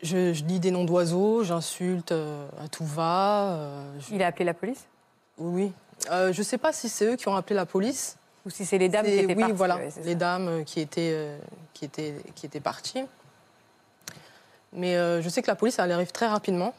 je, 0.02 0.34
je 0.34 0.44
dis 0.44 0.60
des 0.60 0.72
noms 0.72 0.84
d'oiseaux, 0.84 1.44
j'insulte 1.44 2.12
euh, 2.12 2.48
à 2.64 2.68
tout 2.68 2.86
va. 2.86 3.84
je- 4.00 4.14
Il 4.16 4.24
a 4.24 4.28
appelé 4.28 4.46
la 4.46 4.54
police? 4.54 4.84
Oui. 5.38 5.72
Euh, 6.12 6.34
je 6.34 6.40
ne 6.40 6.44
sais 6.44 6.58
pas 6.58 6.74
si 6.74 6.90
c'est 6.90 7.06
eux 7.06 7.16
qui 7.16 7.28
ont 7.28 7.36
appelé 7.36 7.56
la 7.56 7.66
police. 7.66 8.18
Ou 8.46 8.50
si 8.50 8.66
c'est 8.66 8.78
les 8.78 8.90
dames 8.90 9.06
qui 9.06 9.12
étaient 9.12 9.36
oui, 9.36 9.40
parties 9.40 9.54
voilà, 9.54 9.78
ouais, 9.78 9.90
c'est 9.90 10.04
les 10.04 10.12
ça. 10.12 10.16
dames 10.16 10.48
euh, 10.50 10.64
qui 10.64 10.82
étaient, 10.82 11.12
euh, 11.14 11.38
qui 11.74 11.86
étaient, 11.86 12.16
qui 12.36 12.46
étaient 12.46 12.60
parties. 12.60 13.06
Mais 14.74 14.98
euh, 14.98 15.22
je 15.22 15.30
sais 15.30 15.42
que 15.42 15.48
la 15.48 15.56
police, 15.56 15.80
elle 15.80 15.92
arrive 15.92 16.12
très 16.12 16.28
rapidement. 16.28 16.74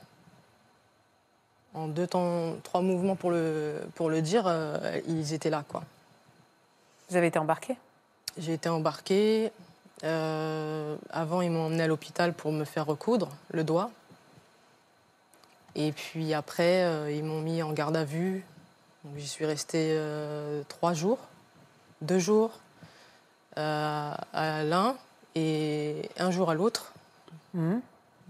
En 1.73 1.89
deux 1.89 2.07
temps, 2.07 2.55
trois 2.63 2.83
mouvements 2.83 3.17
pour 3.17 3.31
le, 3.31 3.81
pour 3.95 4.11
le 4.11 4.21
dire, 4.21 4.45
euh, 4.47 5.01
ils 5.09 5.33
étaient 5.33 5.51
là, 5.51 5.65
quoi. 5.67 5.83
Vous 7.09 7.17
avez 7.17 7.29
été 7.29 7.39
embarqué 7.39 7.77
J'ai 8.37 8.53
été 8.55 8.69
embarquée. 8.69 9.51
Euh, 10.03 10.97
avant, 11.11 11.41
ils 11.41 11.51
m'ont 11.51 11.67
emmené 11.67 11.85
à 11.85 11.87
l'hôpital 11.87 12.33
pour 12.35 12.53
me 12.53 12.65
faire 12.65 12.87
recoudre 12.87 13.31
le 13.51 13.65
doigt. 13.65 13.91
Et 15.77 15.93
puis 15.93 16.35
après, 16.35 17.13
ils 17.13 17.25
m'ont 17.25 17.41
mis 17.41 17.63
en 17.63 17.73
garde 17.73 17.97
à 17.97 18.05
vue. 18.05 18.45
Donc, 19.05 19.19
J'y 19.19 19.29
suis 19.29 19.45
restée 19.45 19.89
euh, 19.93 20.63
trois 20.69 20.95
jours, 20.95 21.19
deux 22.01 22.19
jours 22.19 22.51
euh, 23.59 24.15
à 24.33 24.65
l'un 24.65 24.97
et 25.35 26.09
un 26.19 26.31
jour 26.31 26.51
à 26.51 26.55
l'autre. 26.55 26.93
Mhm. 27.53 27.81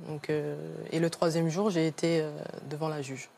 Donc, 0.08 0.30
euh, 0.30 0.56
et 0.90 0.98
le 0.98 1.08
troisième 1.10 1.48
jour, 1.48 1.70
j'ai 1.70 1.86
été 1.86 2.26
devant 2.68 2.88
la 2.88 3.02
juge. 3.02 3.28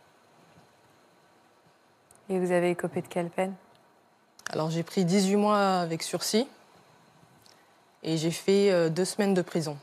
Et 2.28 2.38
vous 2.38 2.50
avez 2.50 2.70
écopé 2.70 3.02
de 3.02 3.06
quelle 3.06 3.28
peine? 3.28 3.54
Alors 4.50 4.70
j'ai 4.70 4.82
pris 4.82 5.04
18 5.04 5.36
mois 5.36 5.80
avec 5.80 6.02
sursis 6.02 6.46
et 8.02 8.16
j'ai 8.16 8.30
fait 8.30 8.90
deux 8.90 9.04
semaines 9.04 9.34
de 9.34 9.42
prison. 9.42 9.76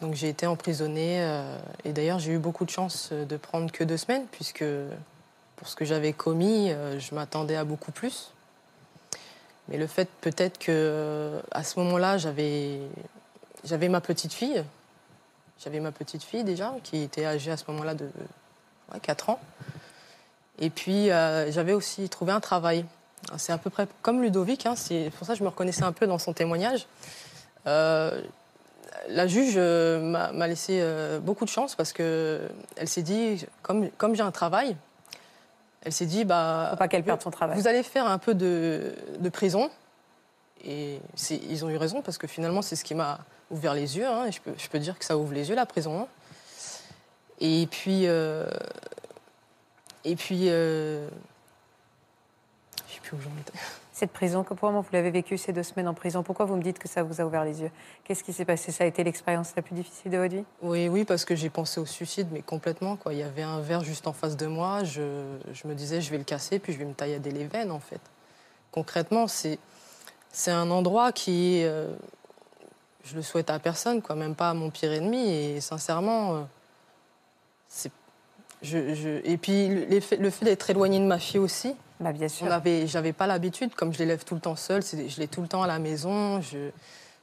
Donc 0.00 0.14
j'ai 0.14 0.28
été 0.28 0.46
emprisonnée 0.46 1.20
euh, 1.20 1.58
et 1.84 1.92
d'ailleurs 1.92 2.18
j'ai 2.18 2.32
eu 2.32 2.38
beaucoup 2.38 2.64
de 2.64 2.70
chance 2.70 3.12
de 3.12 3.36
prendre 3.36 3.70
que 3.70 3.84
deux 3.84 3.98
semaines 3.98 4.26
puisque 4.30 4.64
pour 5.60 5.68
ce 5.68 5.76
que 5.76 5.84
j'avais 5.84 6.14
commis, 6.14 6.70
euh, 6.70 6.98
je 6.98 7.14
m'attendais 7.14 7.54
à 7.54 7.64
beaucoup 7.64 7.92
plus. 7.92 8.32
Mais 9.68 9.76
le 9.76 9.86
fait 9.86 10.08
peut-être 10.22 10.58
que 10.58 10.72
euh, 10.72 11.40
à 11.50 11.62
ce 11.64 11.78
moment-là 11.80 12.16
j'avais 12.16 12.80
j'avais 13.62 13.90
ma 13.90 14.00
petite 14.00 14.32
fille, 14.32 14.64
j'avais 15.62 15.80
ma 15.80 15.92
petite 15.92 16.22
fille 16.22 16.44
déjà 16.44 16.74
qui 16.82 17.02
était 17.02 17.26
âgée 17.26 17.50
à 17.50 17.58
ce 17.58 17.64
moment-là 17.68 17.94
de 17.94 18.08
ouais, 18.90 19.00
4 19.00 19.28
ans. 19.28 19.40
Et 20.58 20.70
puis, 20.70 21.10
euh, 21.10 21.52
j'avais 21.52 21.74
aussi 21.74 22.08
trouvé 22.08 22.32
un 22.32 22.40
travail. 22.40 22.86
C'est 23.36 23.52
à 23.52 23.58
peu 23.58 23.68
près 23.68 23.86
comme 24.00 24.22
Ludovic, 24.22 24.64
hein, 24.64 24.76
c'est 24.76 25.10
pour 25.18 25.26
ça 25.26 25.34
que 25.34 25.38
je 25.38 25.44
me 25.44 25.48
reconnaissais 25.50 25.84
un 25.84 25.92
peu 25.92 26.06
dans 26.06 26.18
son 26.18 26.32
témoignage. 26.32 26.86
La 27.66 29.26
juge 29.26 29.58
m'a 29.58 30.46
laissé 30.46 30.82
beaucoup 31.22 31.44
de 31.44 31.50
chance 31.50 31.74
parce 31.74 31.92
qu'elle 31.92 32.50
s'est 32.86 33.02
dit, 33.02 33.44
comme, 33.62 33.90
comme 33.90 34.14
j'ai 34.14 34.22
un 34.22 34.30
travail, 34.30 34.74
elle 35.82 35.92
s'est 35.92 36.06
dit, 36.06 36.24
bah, 36.24 36.68
Faut 36.70 36.76
pas 36.76 36.88
qu'elle 36.88 37.04
perde 37.04 37.22
son 37.22 37.30
travail. 37.30 37.58
vous 37.58 37.66
allez 37.66 37.82
faire 37.82 38.06
un 38.06 38.18
peu 38.18 38.34
de, 38.34 38.94
de 39.18 39.28
prison. 39.28 39.70
Et 40.62 41.00
ils 41.30 41.64
ont 41.64 41.70
eu 41.70 41.76
raison 41.78 42.02
parce 42.02 42.18
que 42.18 42.26
finalement, 42.26 42.60
c'est 42.60 42.76
ce 42.76 42.84
qui 42.84 42.94
m'a 42.94 43.20
ouvert 43.50 43.72
les 43.74 43.96
yeux. 43.96 44.06
hein, 44.06 44.26
et 44.26 44.32
je, 44.32 44.40
peux, 44.42 44.52
je 44.58 44.68
peux 44.68 44.78
dire 44.78 44.98
que 44.98 45.04
ça 45.06 45.16
ouvre 45.16 45.32
les 45.32 45.48
yeux, 45.48 45.54
la 45.54 45.64
prison. 45.66 46.00
hein. 46.02 46.06
Et 47.40 47.66
puis, 47.70 48.02
euh, 48.06 48.46
et 50.04 50.16
puis, 50.16 50.50
euh, 50.50 51.08
je 52.88 52.94
sais 52.94 53.00
plus 53.00 53.16
où 53.16 53.20
j'en 53.20 53.30
étais. 53.40 53.58
Cette 54.00 54.12
prison, 54.12 54.44
comment 54.44 54.80
vous 54.80 54.88
l'avez 54.94 55.10
vécu 55.10 55.36
ces 55.36 55.52
deux 55.52 55.62
semaines 55.62 55.86
en 55.86 55.92
prison? 55.92 56.22
Pourquoi 56.22 56.46
vous 56.46 56.56
me 56.56 56.62
dites 56.62 56.78
que 56.78 56.88
ça 56.88 57.02
vous 57.02 57.20
a 57.20 57.24
ouvert 57.26 57.44
les 57.44 57.60
yeux? 57.60 57.70
Qu'est-ce 58.02 58.24
qui 58.24 58.32
s'est 58.32 58.46
passé? 58.46 58.72
Ça 58.72 58.84
a 58.84 58.86
été 58.86 59.04
l'expérience 59.04 59.52
la 59.54 59.60
plus 59.60 59.74
difficile 59.74 60.10
de 60.10 60.16
votre 60.16 60.34
vie? 60.34 60.44
Oui, 60.62 60.88
oui, 60.88 61.04
parce 61.04 61.26
que 61.26 61.36
j'ai 61.36 61.50
pensé 61.50 61.80
au 61.80 61.84
suicide, 61.84 62.28
mais 62.32 62.40
complètement. 62.40 62.96
Quoi. 62.96 63.12
Il 63.12 63.18
y 63.18 63.22
avait 63.22 63.42
un 63.42 63.60
verre 63.60 63.84
juste 63.84 64.06
en 64.06 64.14
face 64.14 64.38
de 64.38 64.46
moi. 64.46 64.84
Je, 64.84 65.36
je 65.52 65.68
me 65.68 65.74
disais, 65.74 66.00
je 66.00 66.10
vais 66.10 66.16
le 66.16 66.24
casser, 66.24 66.58
puis 66.58 66.72
je 66.72 66.78
vais 66.78 66.86
me 66.86 66.94
taillader 66.94 67.30
les 67.30 67.44
veines, 67.44 67.70
en 67.70 67.78
fait. 67.78 68.00
Concrètement, 68.72 69.26
c'est, 69.26 69.58
c'est 70.32 70.50
un 70.50 70.70
endroit 70.70 71.12
qui. 71.12 71.62
euh, 71.64 71.94
je 73.04 73.16
le 73.16 73.20
souhaite 73.20 73.50
à 73.50 73.58
personne, 73.58 74.00
quoi, 74.00 74.16
même 74.16 74.34
pas 74.34 74.48
à 74.48 74.54
mon 74.54 74.70
pire 74.70 74.92
ennemi. 74.92 75.28
Et 75.30 75.60
sincèrement, 75.60 76.36
euh, 76.36 76.42
c'est. 77.68 77.92
Je, 78.62 78.94
je- 78.94 79.20
et 79.24 79.36
puis 79.38 79.68
le, 79.68 80.00
fait 80.00 80.44
d'être 80.44 80.68
éloigné 80.70 80.98
de 80.98 81.04
ma 81.06 81.18
fille 81.18 81.38
aussi, 81.40 81.74
Bah 81.98 82.12
bien 82.12 82.28
sûr. 82.28 82.46
j'avais 82.86 83.12
pas 83.14 83.26
l'habitude, 83.26 83.74
comme 83.74 83.92
je 83.92 83.98
l'élève 83.98 84.24
tout 84.24 84.34
le 84.34 84.40
temps 84.40 84.56
seule, 84.56 84.82
je 84.82 85.18
l'ai 85.18 85.28
tout 85.28 85.40
le 85.40 85.48
temps 85.48 85.62
à 85.62 85.66
la 85.66 85.78
maison, 85.78 86.40
je 86.42 86.70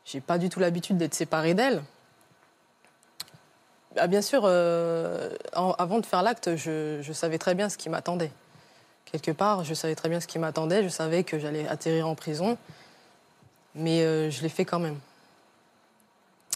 j'ai 0.06 0.22
pas 0.22 0.38
du 0.38 0.50
tout 0.50 0.60
l'habitude 0.60 0.98
d'être 0.98 1.14
séparée 1.14 1.54
d'elle. 1.54 1.84
Ah, 3.98 4.08
bien 4.08 4.22
sûr, 4.22 4.44
euh, 4.46 5.30
en- 5.56 5.72
avant 5.74 6.00
de 6.00 6.06
faire 6.06 6.22
l'acte, 6.24 6.56
je, 6.56 7.00
je 7.02 7.14
savais 7.14 7.38
très 7.38 7.56
bien 7.56 7.68
ce 7.70 7.78
qui 7.78 7.90
m'attendait. 7.90 8.32
Quelque 9.12 9.32
part, 9.32 9.64
je 9.64 9.74
savais 9.74 9.96
très 9.96 10.08
bien 10.10 10.20
ce 10.20 10.28
qui 10.28 10.40
m'attendait, 10.40 10.84
je 10.84 10.90
savais 10.90 11.24
que 11.24 11.40
j'allais 11.40 11.68
atterrir 11.68 12.08
en 12.08 12.16
prison, 12.16 12.58
mais 13.76 14.02
euh, 14.02 14.30
je 14.30 14.42
l'ai 14.44 14.50
fait 14.50 14.66
quand 14.66 14.80
même. 14.80 14.98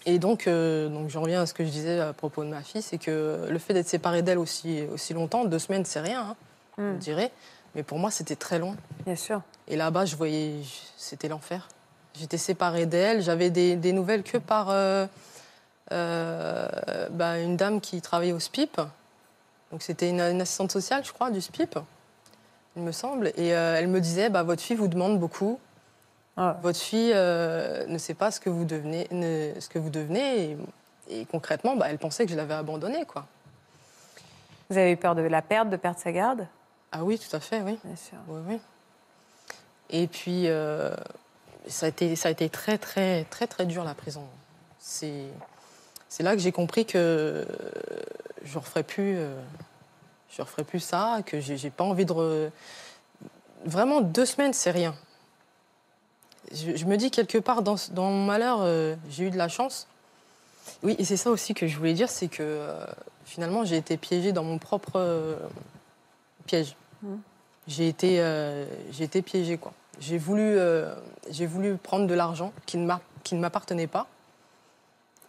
Et 0.05 0.17
donc, 0.19 0.47
euh, 0.47 0.89
donc 0.89 1.09
j'en 1.09 1.21
reviens 1.21 1.41
à 1.41 1.45
ce 1.45 1.53
que 1.53 1.63
je 1.63 1.69
disais 1.69 1.99
à 1.99 2.11
propos 2.13 2.43
de 2.43 2.49
ma 2.49 2.61
fille, 2.61 2.81
c'est 2.81 2.97
que 2.97 3.45
le 3.49 3.59
fait 3.59 3.73
d'être 3.73 3.87
séparée 3.87 4.21
d'elle 4.23 4.39
aussi, 4.39 4.83
aussi 4.93 5.13
longtemps, 5.13 5.45
deux 5.45 5.59
semaines, 5.59 5.85
c'est 5.85 5.99
rien, 6.01 6.21
hein, 6.21 6.35
je 6.77 6.83
Hmm, 6.83 6.97
dirais. 6.97 7.31
Mais 7.75 7.83
pour 7.83 7.99
moi, 7.99 8.09
c'était 8.11 8.35
très 8.35 8.57
long. 8.59 8.75
bien 9.05 9.15
sûr. 9.15 9.41
Et 9.67 9.75
là-bas, 9.75 10.05
je 10.05 10.15
voyais, 10.15 10.55
c'était 10.97 11.27
l'enfer. 11.27 11.67
J'étais 12.19 12.37
séparée 12.37 12.85
d'elle. 12.85 13.21
J'avais 13.21 13.49
des, 13.49 13.75
des 13.75 13.93
nouvelles 13.93 14.23
que 14.23 14.37
par 14.37 14.69
euh, 14.69 15.05
euh, 15.91 16.67
bah, 17.11 17.39
une 17.39 17.55
dame 17.57 17.79
qui 17.81 18.01
travaillait 18.01 18.33
au 18.33 18.39
SPIP. 18.39 18.81
Donc 19.71 19.81
c'était 19.81 20.09
une, 20.09 20.19
une 20.19 20.41
assistante 20.41 20.71
sociale, 20.71 21.03
je 21.05 21.11
crois, 21.13 21.29
du 21.31 21.39
SPIP, 21.41 21.77
il 22.75 22.81
me 22.81 22.91
semble. 22.91 23.31
Et 23.37 23.47
elle 23.49 23.87
me 23.87 24.01
disait, 24.01 24.29
bah, 24.29 24.43
votre 24.43 24.61
fille 24.61 24.75
vous 24.75 24.87
demande 24.89 25.19
beaucoup. 25.19 25.59
Ah. 26.37 26.57
Votre 26.61 26.79
fille 26.79 27.11
euh, 27.13 27.85
ne 27.87 27.97
sait 27.97 28.13
pas 28.13 28.31
ce 28.31 28.39
que 28.39 28.49
vous 28.49 28.65
devenez. 28.65 29.07
ne- 29.11 29.59
ce 29.59 29.67
que 29.69 29.79
vous 29.79 29.89
devenez. 29.89 30.51
Et, 31.09 31.19
et 31.21 31.25
concrètement, 31.25 31.75
bah, 31.75 31.87
elle 31.89 31.97
pensait 31.97 32.25
que 32.25 32.31
je 32.31 32.37
l'avais 32.37 32.53
abandonnée, 32.53 33.05
quoi. 33.05 33.25
Vous 34.69 34.77
avez 34.77 34.91
eu 34.91 34.97
peur 34.97 35.15
de 35.15 35.21
la 35.21 35.41
perdre, 35.41 35.69
de 35.71 35.75
perdre 35.77 35.99
sa 35.99 36.11
garde? 36.11 36.47
Ah 36.93 37.03
oui, 37.03 37.19
tout 37.19 37.35
à 37.35 37.39
fait, 37.39 37.61
oui. 37.61 37.77
Bien 37.83 37.95
sûr. 37.95 38.17
Oui, 38.27 38.41
oui. 38.47 38.59
Et 39.89 40.07
puis, 40.07 40.47
euh, 40.47 40.95
ça, 41.67 41.87
a 41.87 41.89
été, 41.89 42.15
ça 42.15 42.29
a 42.29 42.31
été 42.31 42.49
très, 42.49 42.77
très, 42.77 43.25
très, 43.25 43.47
très 43.47 43.65
dur, 43.65 43.83
la 43.83 43.93
prison. 43.93 44.23
C'est, 44.79 45.25
c'est 46.07 46.23
là 46.23 46.33
que 46.33 46.41
j'ai 46.41 46.53
compris 46.53 46.85
que 46.85 47.45
je 48.43 48.53
ne 48.53 48.59
referai, 48.59 48.83
plus, 48.83 49.17
euh, 49.17 49.35
je 50.29 50.41
referai 50.41 50.63
plus 50.63 50.79
ça, 50.79 51.19
que 51.25 51.41
j'ai, 51.41 51.57
j'ai 51.57 51.69
pas 51.69 51.83
envie 51.83 52.05
de... 52.05 52.13
re- 52.13 52.49
Vraiment, 53.65 53.99
deux 54.01 54.25
semaines, 54.25 54.53
c'est 54.53 54.71
rien. 54.71 54.95
Je, 56.53 56.75
je 56.75 56.85
me 56.85 56.97
dis, 56.97 57.11
quelque 57.11 57.37
part, 57.37 57.61
dans, 57.61 57.77
mon 57.95 58.25
malheur, 58.25 58.59
euh, 58.61 58.95
j'ai 59.09 59.25
eu 59.25 59.29
de 59.31 59.37
la 59.37 59.47
chance. 59.47 59.87
Oui, 60.83 60.95
et 60.99 61.05
c'est 61.05 61.17
ça 61.17 61.29
aussi 61.29 61.53
que 61.53 61.67
je 61.67 61.77
voulais 61.77 61.93
dire, 61.93 62.09
c'est 62.09 62.27
que 62.27 62.43
euh, 62.43 62.85
finalement, 63.25 63.63
j'ai 63.65 63.77
été 63.77 63.97
piégée 63.97 64.31
dans 64.31 64.43
mon 64.43 64.57
propre 64.57 64.93
euh, 64.95 65.35
piège. 66.45 66.75
j'ai 67.67 67.87
été, 67.87 68.17
j'ai 68.91 69.03
été 69.03 69.21
piégée. 69.21 69.57
Quoi. 69.57 69.73
J'ai, 69.99 70.17
voulu, 70.17 70.57
j'ai 71.29 71.45
voulu 71.45 71.77
prendre 71.77 72.07
de 72.07 72.13
l'argent 72.13 72.51
qui 72.65 72.77
ne, 72.77 72.85
m'appartenait 73.33 73.87
pas. 73.87 74.07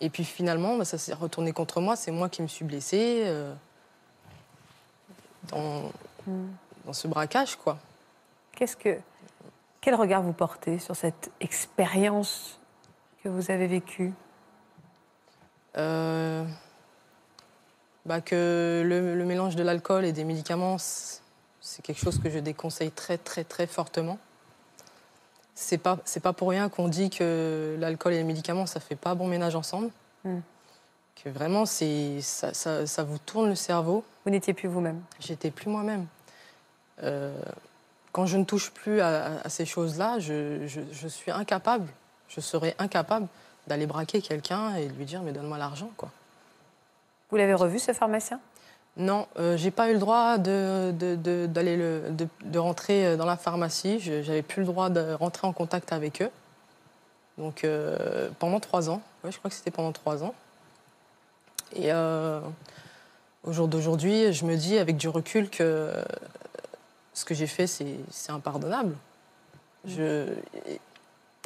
Et 0.00 0.10
puis 0.10 0.24
finalement, 0.24 0.76
bah, 0.76 0.84
ça 0.84 0.98
s'est 0.98 1.14
retourné 1.14 1.52
contre 1.52 1.80
moi. 1.80 1.94
C'est 1.96 2.10
moi 2.10 2.28
qui 2.28 2.42
me 2.42 2.48
suis 2.48 2.64
blessée 2.64 3.24
dans, 5.48 5.90
dans 6.84 6.92
ce 6.92 7.06
braquage. 7.08 7.56
Quoi. 7.56 7.78
Qu'est-ce 8.56 8.76
que, 8.76 8.98
quel 9.82 9.94
regard 9.96 10.22
vous 10.22 10.32
portez 10.32 10.78
sur 10.78 10.96
cette 10.96 11.30
expérience 11.40 12.58
que 13.22 13.28
vous 13.28 13.50
avez 13.50 13.66
vécue? 13.66 14.14
Euh, 15.76 16.44
bah, 18.06 18.20
que 18.20 18.82
le, 18.86 19.14
le 19.14 19.24
mélange 19.24 19.56
de 19.56 19.62
l'alcool 19.62 20.04
et 20.04 20.12
des 20.12 20.24
médicaments, 20.24 20.76
c'est 20.78 21.82
quelque 21.82 22.00
chose 22.00 22.18
que 22.20 22.30
je 22.30 22.38
déconseille 22.38 22.90
très, 22.92 23.18
très, 23.18 23.44
très 23.44 23.66
fortement. 23.66 24.18
C'est 25.54 25.78
pas, 25.78 25.98
c'est 26.04 26.20
pas 26.20 26.32
pour 26.32 26.48
rien 26.50 26.68
qu'on 26.68 26.88
dit 26.88 27.10
que 27.10 27.76
l'alcool 27.78 28.14
et 28.14 28.18
les 28.18 28.24
médicaments, 28.24 28.66
ça 28.66 28.80
fait 28.80 28.96
pas 28.96 29.14
bon 29.14 29.26
ménage 29.28 29.54
ensemble. 29.56 29.90
Mm. 30.24 30.38
Que 31.22 31.28
vraiment, 31.28 31.66
c'est, 31.66 32.20
ça, 32.20 32.54
ça- 32.54 32.86
ça 32.86 33.02
vous 33.04 33.18
tourne 33.18 33.48
le 33.48 33.54
cerveau. 33.54 34.04
Vous 34.24 34.30
n'étiez 34.30 34.54
plus 34.54 34.68
vous-même. 34.68 35.02
J'étais 35.20 35.50
plus 35.50 35.68
moi-même. 35.68 36.06
Euh, 37.02 37.36
quand 38.12 38.26
je 38.26 38.36
ne 38.36 38.44
touche 38.44 38.70
plus 38.70 39.00
à, 39.00 39.48
ces 39.48 39.64
choses-là, 39.64 40.18
je, 40.18 40.66
je- 40.66 40.80
je 40.92 41.08
suis 41.08 41.30
incapable, 41.30 41.88
je 42.28 42.40
serais 42.40 42.74
incapable 42.78 43.26
d'aller 43.66 43.86
braquer 43.86 44.20
quelqu'un 44.20 44.76
et 44.76 44.88
lui 44.88 45.04
dire 45.04 45.22
mais 45.22 45.32
donne-moi 45.32 45.58
l'argent 45.58 45.90
quoi. 45.96 46.10
Vous 47.30 47.36
l'avez 47.38 47.54
revu, 47.54 47.78
ce 47.78 47.92
pharmacien? 47.92 48.38
Non, 48.98 49.26
euh, 49.38 49.56
j'ai 49.56 49.70
pas 49.70 49.88
eu 49.88 49.94
le 49.94 49.98
droit 49.98 50.36
de, 50.36 50.92
de, 50.98 51.16
de- 51.16 51.46
d'aller 51.46 51.78
le- 51.78 52.10
de, 52.10 52.28
de 52.44 52.58
rentrer 52.58 53.06
euh, 53.06 53.16
dans 53.16 53.24
la 53.24 53.38
pharmacie. 53.38 53.98
Je- 54.00 54.22
J'avais 54.22 54.42
plus 54.42 54.60
le 54.60 54.66
droit 54.66 54.90
de 54.90 55.14
rentrer 55.14 55.46
en 55.46 55.54
contact 55.54 55.92
avec 55.92 56.20
eux. 56.20 56.28
Donc 57.38 57.64
euh, 57.64 58.28
pendant 58.38 58.60
trois 58.60 58.90
ans, 58.90 59.00
ouais, 59.24 59.32
je 59.32 59.38
crois 59.38 59.48
que 59.50 59.56
c'était 59.56 59.70
pendant 59.70 59.92
trois 59.92 60.22
ans. 60.22 60.34
Et 61.74 61.90
euh, 61.90 62.40
au 63.44 63.52
jour 63.52 63.66
d'aujourd'hui, 63.66 64.30
je 64.34 64.44
me 64.44 64.56
dis 64.56 64.76
avec 64.76 64.98
du 64.98 65.08
recul 65.08 65.48
que 65.48 65.90
ce 67.14 67.24
que 67.24 67.34
j'ai 67.34 67.46
fait, 67.46 67.66
c'est, 67.66 67.96
impardonnable. 68.28 68.94
Je, 69.84 70.34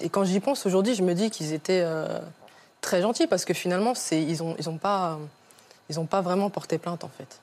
et, 0.00 0.08
quand 0.10 0.24
j'y 0.24 0.40
pense 0.40 0.66
aujourd'hui, 0.66 0.94
je 0.94 1.02
me 1.02 1.14
dis 1.14 1.30
qu'ils 1.30 1.52
étaient 1.52 1.82
euh, 1.84 2.20
très 2.80 3.02
gentils 3.02 3.26
parce 3.26 3.44
que 3.44 3.54
finalement, 3.54 3.94
ils 4.12 4.38
n'ont 4.38 4.56
ils 4.58 4.68
ont 4.68 4.78
pas, 4.78 5.18
ils 5.88 5.98
ont 5.98 6.06
pas 6.06 6.20
vraiment 6.20 6.50
porté 6.50 6.78
plainte 6.78 7.02
en 7.04 7.08
fait. 7.08 7.40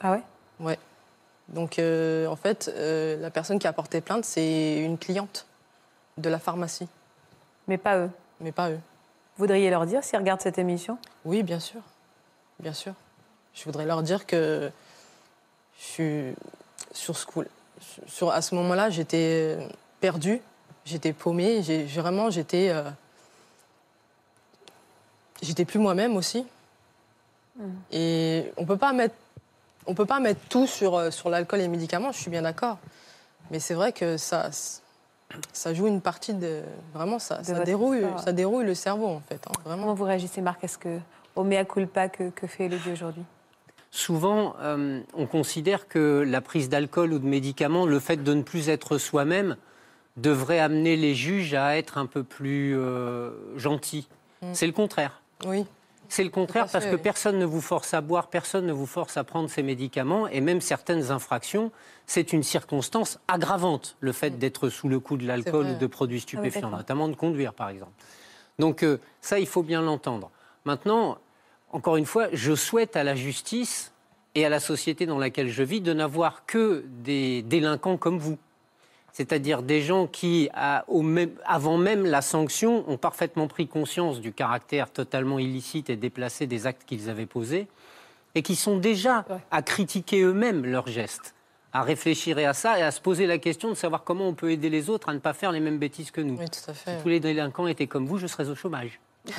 Ah 0.00 0.12
ouais? 0.12 0.22
Ouais. 0.58 0.78
Donc, 1.48 1.78
euh, 1.78 2.26
en 2.26 2.36
fait, 2.36 2.72
euh, 2.74 3.16
la 3.20 3.30
personne 3.30 3.58
qui 3.58 3.66
a 3.66 3.72
porté 3.72 4.00
plainte, 4.00 4.24
c'est 4.24 4.78
une 4.78 4.98
cliente 4.98 5.46
de 6.16 6.28
la 6.28 6.38
pharmacie, 6.38 6.88
Mais 7.66 7.78
pas 7.78 7.98
eux? 7.98 8.10
mais 8.40 8.52
pas 8.52 8.70
eux. 8.70 8.80
Vous 9.36 9.44
voudriez 9.44 9.70
leur 9.70 9.86
dire 9.86 10.04
s'ils 10.04 10.18
regardent 10.18 10.40
cette 10.40 10.58
émission? 10.58 10.98
Oui, 11.24 11.42
bien 11.42 11.60
sûr. 11.60 11.80
Bien 12.60 12.72
sûr. 12.72 12.94
Je 13.54 13.64
voudrais 13.64 13.86
leur 13.86 14.02
dire 14.02 14.26
que 14.26 14.70
je 15.78 15.84
suis 15.84 16.34
sur 16.92 17.16
ce 17.16 17.26
coup. 17.26 17.44
Sur, 18.06 18.30
à 18.30 18.42
ce 18.42 18.54
moment-là, 18.56 18.90
j'étais 18.90 19.56
perdue, 20.00 20.40
j'étais 20.84 21.12
paumée, 21.12 21.62
j'ai, 21.62 21.84
vraiment, 21.84 22.30
j'étais. 22.30 22.68
euh, 22.70 22.82
j'étais 25.42 25.64
plus 25.64 25.78
moi-même 25.78 26.16
aussi. 26.16 26.44
Et 27.92 28.52
on 28.56 28.64
peut 28.64 28.76
pas 28.76 28.92
mettre. 28.92 29.14
On 29.86 29.94
peut 29.94 30.06
pas 30.06 30.20
mettre 30.20 30.40
tout 30.48 30.66
sur, 30.66 30.94
euh, 30.96 31.10
sur 31.10 31.30
l'alcool 31.30 31.58
et 31.60 31.62
les 31.62 31.68
médicaments, 31.68 32.12
je 32.12 32.18
suis 32.18 32.30
bien 32.30 32.42
d'accord. 32.42 32.78
Mais 33.50 33.58
c'est 33.60 33.74
vrai 33.74 33.92
que 33.92 34.16
ça, 34.18 34.50
ça 35.52 35.74
joue 35.74 35.86
une 35.86 36.00
partie 36.00 36.34
de. 36.34 36.62
Vraiment, 36.94 37.18
ça, 37.18 37.38
De 37.38 37.44
ça, 37.44 37.60
dérouille, 37.64 37.98
histoire. 38.00 38.22
ça 38.22 38.32
dérouille 38.32 38.64
le 38.66 38.74
cerveau, 38.74 39.08
en 39.08 39.20
fait. 39.20 39.40
hein, 39.48 39.52
vraiment. 39.64 39.82
Comment 39.82 39.94
vous 39.94 40.04
réagissez, 40.04 40.40
Marc? 40.42 40.62
Est-ce 40.64 40.78
que, 40.78 40.98
au 41.34 41.44
mea 41.44 41.64
culpa 41.64 42.08
que, 42.08 42.30
que 42.30 42.46
fait 42.46 42.66
Elodie 42.66 42.92
aujourd'hui? 42.92 43.24
Souvent, 43.90 44.54
euh, 44.60 45.00
on 45.14 45.26
considère 45.26 45.88
que 45.88 46.24
la 46.26 46.40
prise 46.40 46.68
d'alcool 46.68 47.12
ou 47.12 47.18
de 47.18 47.26
médicaments, 47.26 47.86
le 47.86 47.98
fait 47.98 48.22
de 48.22 48.34
ne 48.34 48.42
plus 48.42 48.68
être 48.68 48.98
soi-même, 48.98 49.56
devrait 50.16 50.60
amener 50.60 50.96
les 50.96 51.14
juges 51.14 51.54
à 51.54 51.76
être 51.76 51.98
un 51.98 52.06
peu 52.06 52.22
plus 52.22 52.76
euh, 52.76 53.30
gentils. 53.56 54.08
Mm. 54.42 54.46
C'est 54.52 54.66
le 54.66 54.72
contraire. 54.72 55.20
Oui. 55.44 55.64
C'est 56.08 56.24
le 56.24 56.30
contraire 56.30 56.66
parce 56.70 56.86
que 56.86 56.96
oui. 56.96 57.00
personne 57.00 57.38
ne 57.38 57.44
vous 57.44 57.60
force 57.60 57.94
à 57.94 58.00
boire, 58.00 58.26
personne 58.26 58.66
ne 58.66 58.72
vous 58.72 58.86
force 58.86 59.16
à 59.16 59.22
prendre 59.22 59.48
ces 59.48 59.62
médicaments 59.62 60.26
et 60.26 60.40
même 60.40 60.60
certaines 60.60 61.12
infractions, 61.12 61.70
c'est 62.06 62.32
une 62.32 62.42
circonstance 62.42 63.20
aggravante, 63.28 63.96
le 64.00 64.10
fait 64.10 64.36
d'être 64.36 64.70
sous 64.70 64.88
le 64.88 64.98
coup 64.98 65.16
de 65.16 65.24
l'alcool 65.24 65.66
ou 65.66 65.78
de 65.78 65.86
produits 65.86 66.16
Ah 66.16 66.40
oui, 66.40 66.50
stupéfiants, 66.50 66.70
notamment 66.70 67.06
de 67.06 67.14
conduire 67.14 67.54
par 67.54 67.68
exemple. 67.68 67.92
Donc 68.58 68.82
euh, 68.82 68.98
ça, 69.20 69.38
il 69.38 69.46
faut 69.46 69.62
bien 69.62 69.82
l'entendre. 69.82 70.32
Maintenant, 70.64 71.18
encore 71.72 71.96
une 71.96 72.06
fois, 72.06 72.28
je 72.32 72.54
souhaite 72.54 72.96
à 72.96 73.04
la 73.04 73.14
justice 73.14 73.92
et 74.34 74.44
à 74.44 74.48
la 74.48 74.60
société 74.60 75.06
dans 75.06 75.18
laquelle 75.18 75.48
je 75.48 75.62
vis 75.62 75.80
de 75.80 75.92
n'avoir 75.92 76.46
que 76.46 76.84
des 77.02 77.42
délinquants 77.42 77.96
comme 77.96 78.18
vous. 78.18 78.38
C'est-à-dire 79.12 79.62
des 79.62 79.82
gens 79.82 80.06
qui, 80.06 80.48
avant 80.52 81.78
même 81.78 82.06
la 82.06 82.22
sanction, 82.22 82.84
ont 82.88 82.96
parfaitement 82.96 83.48
pris 83.48 83.66
conscience 83.66 84.20
du 84.20 84.32
caractère 84.32 84.90
totalement 84.90 85.38
illicite 85.38 85.90
et 85.90 85.96
déplacé 85.96 86.46
des 86.46 86.66
actes 86.66 86.84
qu'ils 86.84 87.10
avaient 87.10 87.26
posés, 87.26 87.66
et 88.36 88.42
qui 88.42 88.54
sont 88.54 88.76
déjà 88.76 89.24
à 89.50 89.62
critiquer 89.62 90.22
eux-mêmes 90.22 90.64
leurs 90.64 90.86
gestes, 90.86 91.34
à 91.72 91.82
réfléchir 91.82 92.38
à 92.38 92.54
ça 92.54 92.78
et 92.78 92.82
à 92.82 92.92
se 92.92 93.00
poser 93.00 93.26
la 93.26 93.38
question 93.38 93.68
de 93.68 93.74
savoir 93.74 94.04
comment 94.04 94.28
on 94.28 94.34
peut 94.34 94.52
aider 94.52 94.70
les 94.70 94.88
autres 94.88 95.08
à 95.08 95.14
ne 95.14 95.18
pas 95.18 95.32
faire 95.32 95.50
les 95.50 95.60
mêmes 95.60 95.78
bêtises 95.78 96.12
que 96.12 96.20
nous. 96.20 96.36
Oui, 96.38 96.48
tout 96.48 96.70
à 96.70 96.74
fait. 96.74 96.96
Si 96.96 97.02
tous 97.02 97.08
les 97.08 97.18
délinquants 97.18 97.66
étaient 97.66 97.88
comme 97.88 98.06
vous, 98.06 98.18
je 98.18 98.28
serais 98.28 98.48
au 98.48 98.54
chômage. 98.54 99.00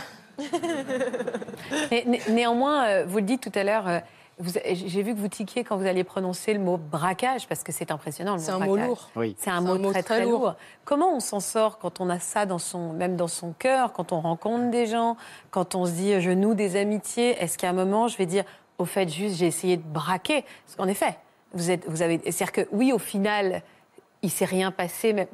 Mais 1.92 2.04
né- 2.06 2.22
néanmoins, 2.30 2.86
euh, 2.86 3.06
vous 3.08 3.18
le 3.18 3.24
dites 3.24 3.42
tout 3.42 3.58
à 3.58 3.64
l'heure, 3.64 3.88
euh, 3.88 4.00
j'ai 4.44 5.04
vu 5.04 5.14
que 5.14 5.20
vous 5.20 5.28
tiquiez 5.28 5.64
quand 5.64 5.78
vous 5.78 5.86
alliez 5.86 6.04
prononcer 6.04 6.54
le 6.54 6.60
mot 6.60 6.78
braquage, 6.78 7.48
parce 7.48 7.64
que 7.64 7.72
c'est 7.72 7.92
impressionnant. 7.92 8.34
le 8.34 8.40
C'est 8.40 8.52
un 8.52 8.60
mot 8.60 8.78
lourd. 8.78 9.10
Oui. 9.16 9.36
C'est 9.40 9.50
un, 9.50 9.62
mot, 9.62 9.78
très, 9.92 10.04
très 10.04 10.26
lourd. 10.26 10.56
Comment 10.86 11.14
on 11.16 11.20
s'en 11.20 11.40
sort 11.40 11.78
quand 11.78 12.02
on 12.02 12.10
a 12.10 12.20
ça 12.20 12.46
dans 12.46 12.58
son, 12.58 12.94
même 12.94 13.16
dans 13.16 13.28
son 13.28 13.54
cœur, 13.54 13.94
quand 13.94 14.12
on 14.12 14.22
rencontre 14.22 14.70
des 14.72 14.88
gens, 14.88 15.18
quand 15.52 15.76
on 15.76 15.86
se 15.86 15.92
dit 15.92 16.20
je 16.22 16.32
noue 16.32 16.54
des 16.54 16.76
amitiés 16.76 17.42
Est-ce 17.42 17.58
qu'à 17.58 17.70
un 17.70 17.74
moment 17.74 18.08
je 18.08 18.18
vais 18.18 18.26
dire 18.26 18.44
au 18.78 18.86
fait 18.86 19.10
juste 19.10 19.36
j'ai 19.36 19.48
essayé 19.48 19.78
de 19.78 19.84
braquer? 19.84 20.44
Parce 20.66 20.76
qu'en 20.78 20.88
effet, 20.88 21.18
vous 21.54 21.70
êtes, 21.70 21.88
vous 21.88 22.02
avez, 22.02 22.20
c'est-à-dire 22.24 22.52
que 22.52 22.68
oui 22.72 22.94
au 22.94 23.00
final 23.00 23.62
il 24.24 24.32
s'est 24.32 24.46
rien 24.46 24.72
passé, 24.72 25.14
même 25.14 25.28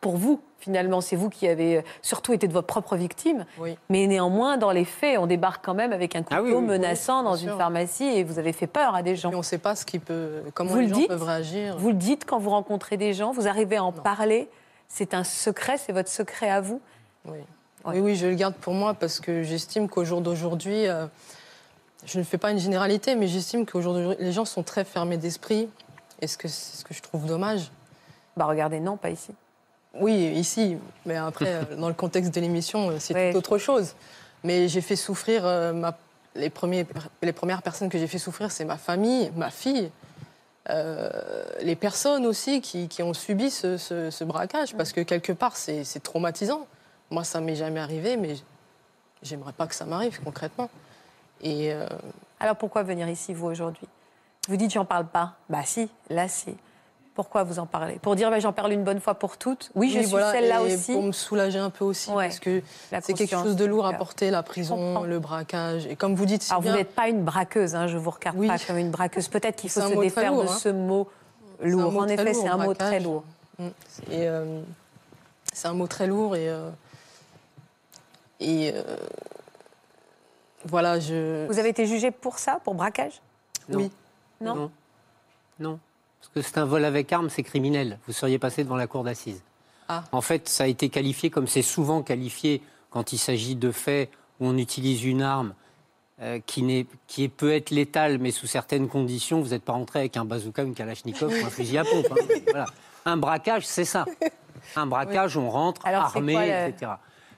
pour 0.00 0.16
vous 0.16 0.40
finalement 0.58 1.00
c'est 1.00 1.16
vous 1.16 1.30
qui 1.30 1.48
avez 1.48 1.78
euh, 1.78 1.82
surtout 2.02 2.32
été 2.34 2.46
de 2.46 2.52
votre 2.52 2.66
propre 2.66 2.94
victime. 2.96 3.46
Oui. 3.58 3.76
Mais 3.88 4.06
néanmoins 4.06 4.58
dans 4.58 4.70
les 4.72 4.84
faits 4.84 5.18
on 5.18 5.26
débarque 5.26 5.64
quand 5.64 5.74
même 5.74 5.92
avec 5.92 6.14
un 6.16 6.22
couteau 6.22 6.36
Ah 6.38 6.42
oui, 6.42 6.50
oui, 6.50 6.56
oui, 6.58 6.64
menaçant 6.66 7.22
dans 7.22 7.36
une 7.36 7.56
pharmacie 7.56 8.04
et 8.04 8.24
vous 8.24 8.38
avez 8.38 8.52
fait 8.52 8.66
peur 8.66 8.94
à 8.94 9.02
des 9.02 9.16
gens. 9.16 9.30
Et 9.30 9.34
on 9.34 9.38
ne 9.38 9.42
sait 9.42 9.58
pas 9.58 9.74
ce 9.74 9.84
qui 9.86 9.98
peut, 9.98 10.42
comment 10.54 10.70
Vous 10.70 10.78
les 10.80 10.86
le 10.86 10.90
gens 10.90 10.96
dites 10.98 11.08
peuvent 11.08 11.22
réagir. 11.22 11.76
Vous 11.78 11.88
le 11.88 11.94
dites 11.94 12.24
quand 12.26 12.38
vous 12.38 12.50
rencontrez 12.50 12.96
des 12.96 13.14
gens, 13.14 13.32
vous 13.32 13.48
arrivez 13.48 13.76
à 13.76 13.84
en 13.84 13.92
Non. 13.92 14.02
parler. 14.02 14.48
C'est 14.88 15.14
un 15.14 15.24
secret, 15.24 15.78
c'est 15.78 15.92
votre 15.92 16.10
secret 16.10 16.50
à 16.50 16.60
vous. 16.60 16.80
Oui. 17.24 17.38
Ouais. 17.84 17.94
oui, 17.94 18.00
oui, 18.00 18.16
je 18.16 18.26
le 18.26 18.34
garde 18.34 18.54
pour 18.54 18.74
moi 18.74 18.92
parce 18.92 19.20
que 19.20 19.42
j'estime 19.42 19.88
qu'au 19.88 20.04
jour 20.04 20.20
d'aujourd'hui, 20.20 20.86
euh, 20.86 21.06
je 22.04 22.18
ne 22.18 22.24
fais 22.24 22.36
pas 22.38 22.50
une 22.50 22.58
généralité, 22.58 23.14
mais 23.14 23.26
j'estime 23.28 23.64
qu'au 23.64 23.80
jour 23.80 23.94
d'aujourd'hui, 23.94 24.24
les 24.24 24.32
gens 24.32 24.44
sont 24.44 24.62
très 24.62 24.84
fermés 24.84 25.16
d'esprit. 25.16 25.68
Et 26.20 26.26
ce 26.26 26.36
que, 26.36 26.48
c'est 26.48 26.76
ce 26.76 26.84
que 26.84 26.92
je 26.92 27.00
trouve 27.00 27.24
dommage. 27.24 27.70
Bah 28.36 28.44
regardez, 28.44 28.80
non, 28.80 28.96
pas 28.98 29.08
ici. 29.10 29.32
Oui, 29.94 30.14
ici, 30.14 30.76
mais 31.04 31.16
après, 31.16 31.46
euh, 31.54 31.76
dans 31.76 31.88
le 31.88 31.94
contexte 31.94 32.32
de 32.34 32.40
l'émission, 32.40 32.90
euh, 32.90 32.96
c'est 33.00 33.14
Ouais. 33.14 33.32
tout 33.32 33.38
autre 33.38 33.58
chose. 33.58 33.94
Mais 34.44 34.68
j'ai 34.68 34.80
fait 34.80 34.96
souffrir, 34.96 35.44
euh, 35.44 35.72
ma- 35.72 35.96
les, 36.36 36.48
premiers, 36.50 36.86
les 37.22 37.32
premières 37.32 37.60
personnes 37.62 37.88
que 37.88 37.98
j'ai 37.98 38.06
fait 38.06 38.18
souffrir, 38.18 38.50
c'est 38.52 38.64
ma 38.64 38.76
famille, 38.76 39.32
ma 39.36 39.50
fille, 39.50 39.90
euh, 40.68 41.10
les 41.62 41.74
personnes 41.74 42.24
aussi 42.24 42.60
qui, 42.60 42.86
qui 42.88 43.02
ont 43.02 43.14
subi 43.14 43.50
ce, 43.50 43.76
ce- 43.76 44.10
ce 44.10 44.24
braquage, 44.24 44.74
parce 44.76 44.92
que 44.92 45.00
quelque 45.00 45.32
part, 45.32 45.56
c'est 45.56 45.82
c'est 45.84 46.00
traumatisant. 46.00 46.66
Moi, 47.10 47.24
ça 47.24 47.40
m'est 47.40 47.56
jamais 47.56 47.80
arrivé, 47.80 48.16
mais 48.16 48.36
j'aimerais 49.22 49.52
pas 49.52 49.66
que 49.66 49.74
ça 49.74 49.84
m'arrive 49.86 50.20
concrètement. 50.22 50.70
Et 51.42 51.72
euh, 51.72 51.86
Alors 52.38 52.54
pourquoi 52.56 52.84
venir 52.84 53.08
ici, 53.08 53.34
vous, 53.34 53.46
aujourd'hui? 53.48 53.88
Vous 54.48 54.56
dites, 54.56 54.72
j'en 54.72 54.84
parle 54.84 55.06
pas. 55.06 55.34
Bah 55.48 55.62
si, 55.64 55.88
là, 56.08 56.28
si. 56.28 56.54
Pourquoi 57.14 57.42
vous 57.42 57.58
en 57.58 57.66
parlez? 57.66 57.94
Pour 57.98 58.14
dire, 58.16 58.30
bah, 58.30 58.38
j'en 58.38 58.52
parle 58.52 58.72
une 58.72 58.84
bonne 58.84 59.00
fois 59.00 59.14
pour 59.14 59.36
toutes. 59.36 59.70
Oui, 59.74 59.90
je 59.90 59.96
oui, 59.96 60.02
suis 60.02 60.10
voilà, 60.10 60.32
celle-là 60.32 60.62
aussi. 60.62 60.92
Pour 60.92 61.02
me 61.02 61.12
soulager 61.12 61.58
un 61.58 61.70
peu 61.70 61.84
aussi, 61.84 62.10
Ouais. 62.10 62.26
parce 62.26 62.38
que 62.38 62.62
c'est 63.02 63.14
quelque 63.14 63.30
chose 63.36 63.56
de 63.56 63.64
lourd 63.64 63.86
à 63.86 63.92
porter, 63.94 64.30
la 64.30 64.42
prison, 64.42 65.02
le 65.02 65.18
braquage. 65.18 65.86
Et 65.86 65.96
comme 65.96 66.14
vous 66.14 66.26
dites, 66.26 66.42
c'est 66.42 66.52
Alors 66.52 66.62
vous 66.62 66.70
n'êtes 66.70 66.94
pas 66.94 67.08
une 67.08 67.22
braqueuse, 67.24 67.74
hein, 67.74 67.88
je 67.88 67.98
vous 67.98 68.10
regarde 68.10 68.36
Oui. 68.38 68.46
pas 68.46 68.58
comme 68.58 68.78
une 68.78 68.90
braqueuse. 68.90 69.28
Peut-être 69.28 69.56
qu'il 69.56 69.70
faut 69.70 69.80
se 69.80 70.00
défaire 70.00 70.32
lourd, 70.32 70.44
de 70.44 70.48
hein. 70.48 70.58
ce 70.58 70.68
mot 70.68 71.08
lourd. 71.62 71.92
mot 71.92 72.00
En 72.00 72.08
effet, 72.08 72.32
c'est 72.32 72.48
un 72.48 72.56
mot 72.56 72.74
très 72.74 73.00
lourd. 73.00 73.24
Mm. 73.58 73.66
Et 74.10 74.28
euh, 74.28 74.60
c'est 75.52 75.68
un 75.68 75.74
mot 75.74 75.86
très 75.86 76.06
lourd 76.06 76.36
et 76.36 76.48
euh, 76.48 76.70
et 78.38 78.72
euh, 78.74 78.82
voilà, 80.64 80.98
je 80.98 81.46
Vous 81.46 81.58
avez 81.58 81.68
été 81.68 81.86
jugé 81.86 82.10
pour 82.10 82.38
ça, 82.38 82.60
pour 82.64 82.74
braquage? 82.74 83.20
Non. 83.68 83.78
oui. 83.78 83.90
Non? 84.40 84.54
Non. 84.54 84.70
Non. 85.58 85.78
Parce 86.20 86.32
que 86.34 86.42
c'est 86.42 86.58
un 86.58 86.64
vol 86.64 86.84
avec 86.84 87.12
arme, 87.12 87.30
c'est 87.30 87.42
criminel. 87.42 87.98
Vous 88.06 88.12
seriez 88.12 88.38
passé 88.38 88.62
devant 88.64 88.76
la 88.76 88.86
cour 88.86 89.04
d'assises. 89.04 89.42
Ah. 89.88 90.04
En 90.12 90.20
fait, 90.20 90.48
ça 90.48 90.64
a 90.64 90.66
été 90.66 90.88
qualifié 90.88 91.30
comme 91.30 91.46
c'est 91.48 91.62
souvent 91.62 92.02
qualifié 92.02 92.62
quand 92.90 93.12
il 93.12 93.18
s'agit 93.18 93.56
de 93.56 93.70
faits 93.72 94.10
où 94.38 94.46
on 94.46 94.56
utilise 94.56 95.04
une 95.04 95.22
arme 95.22 95.54
euh, 96.20 96.38
qui, 96.44 96.62
n'est- 96.62 96.86
qui 97.06 97.24
est- 97.24 97.28
peut 97.28 97.52
être 97.52 97.70
létale, 97.70 98.18
mais 98.18 98.30
sous 98.30 98.46
certaines 98.46 98.88
conditions. 98.88 99.40
Vous 99.40 99.48
n'êtes 99.50 99.64
pas 99.64 99.72
rentré 99.72 100.00
avec 100.00 100.16
un 100.16 100.24
bazooka, 100.26 100.62
une 100.62 100.74
kalachnikov 100.74 101.32
ou 101.32 101.46
un 101.46 101.50
fusil 101.50 101.78
à 101.78 101.84
pompe. 101.84 102.06
hein. 102.10 102.24
Voilà. 102.50 102.66
Un 103.06 103.16
braquage, 103.16 103.66
c'est 103.66 103.86
ça. 103.86 104.04
Un 104.76 104.86
braquage, 104.86 105.36
on 105.38 105.48
rentre 105.48 105.84
Alors, 105.86 106.04
armé, 106.04 106.34
quoi 106.34 106.44
le- 106.46 106.68
etc. 106.68 106.92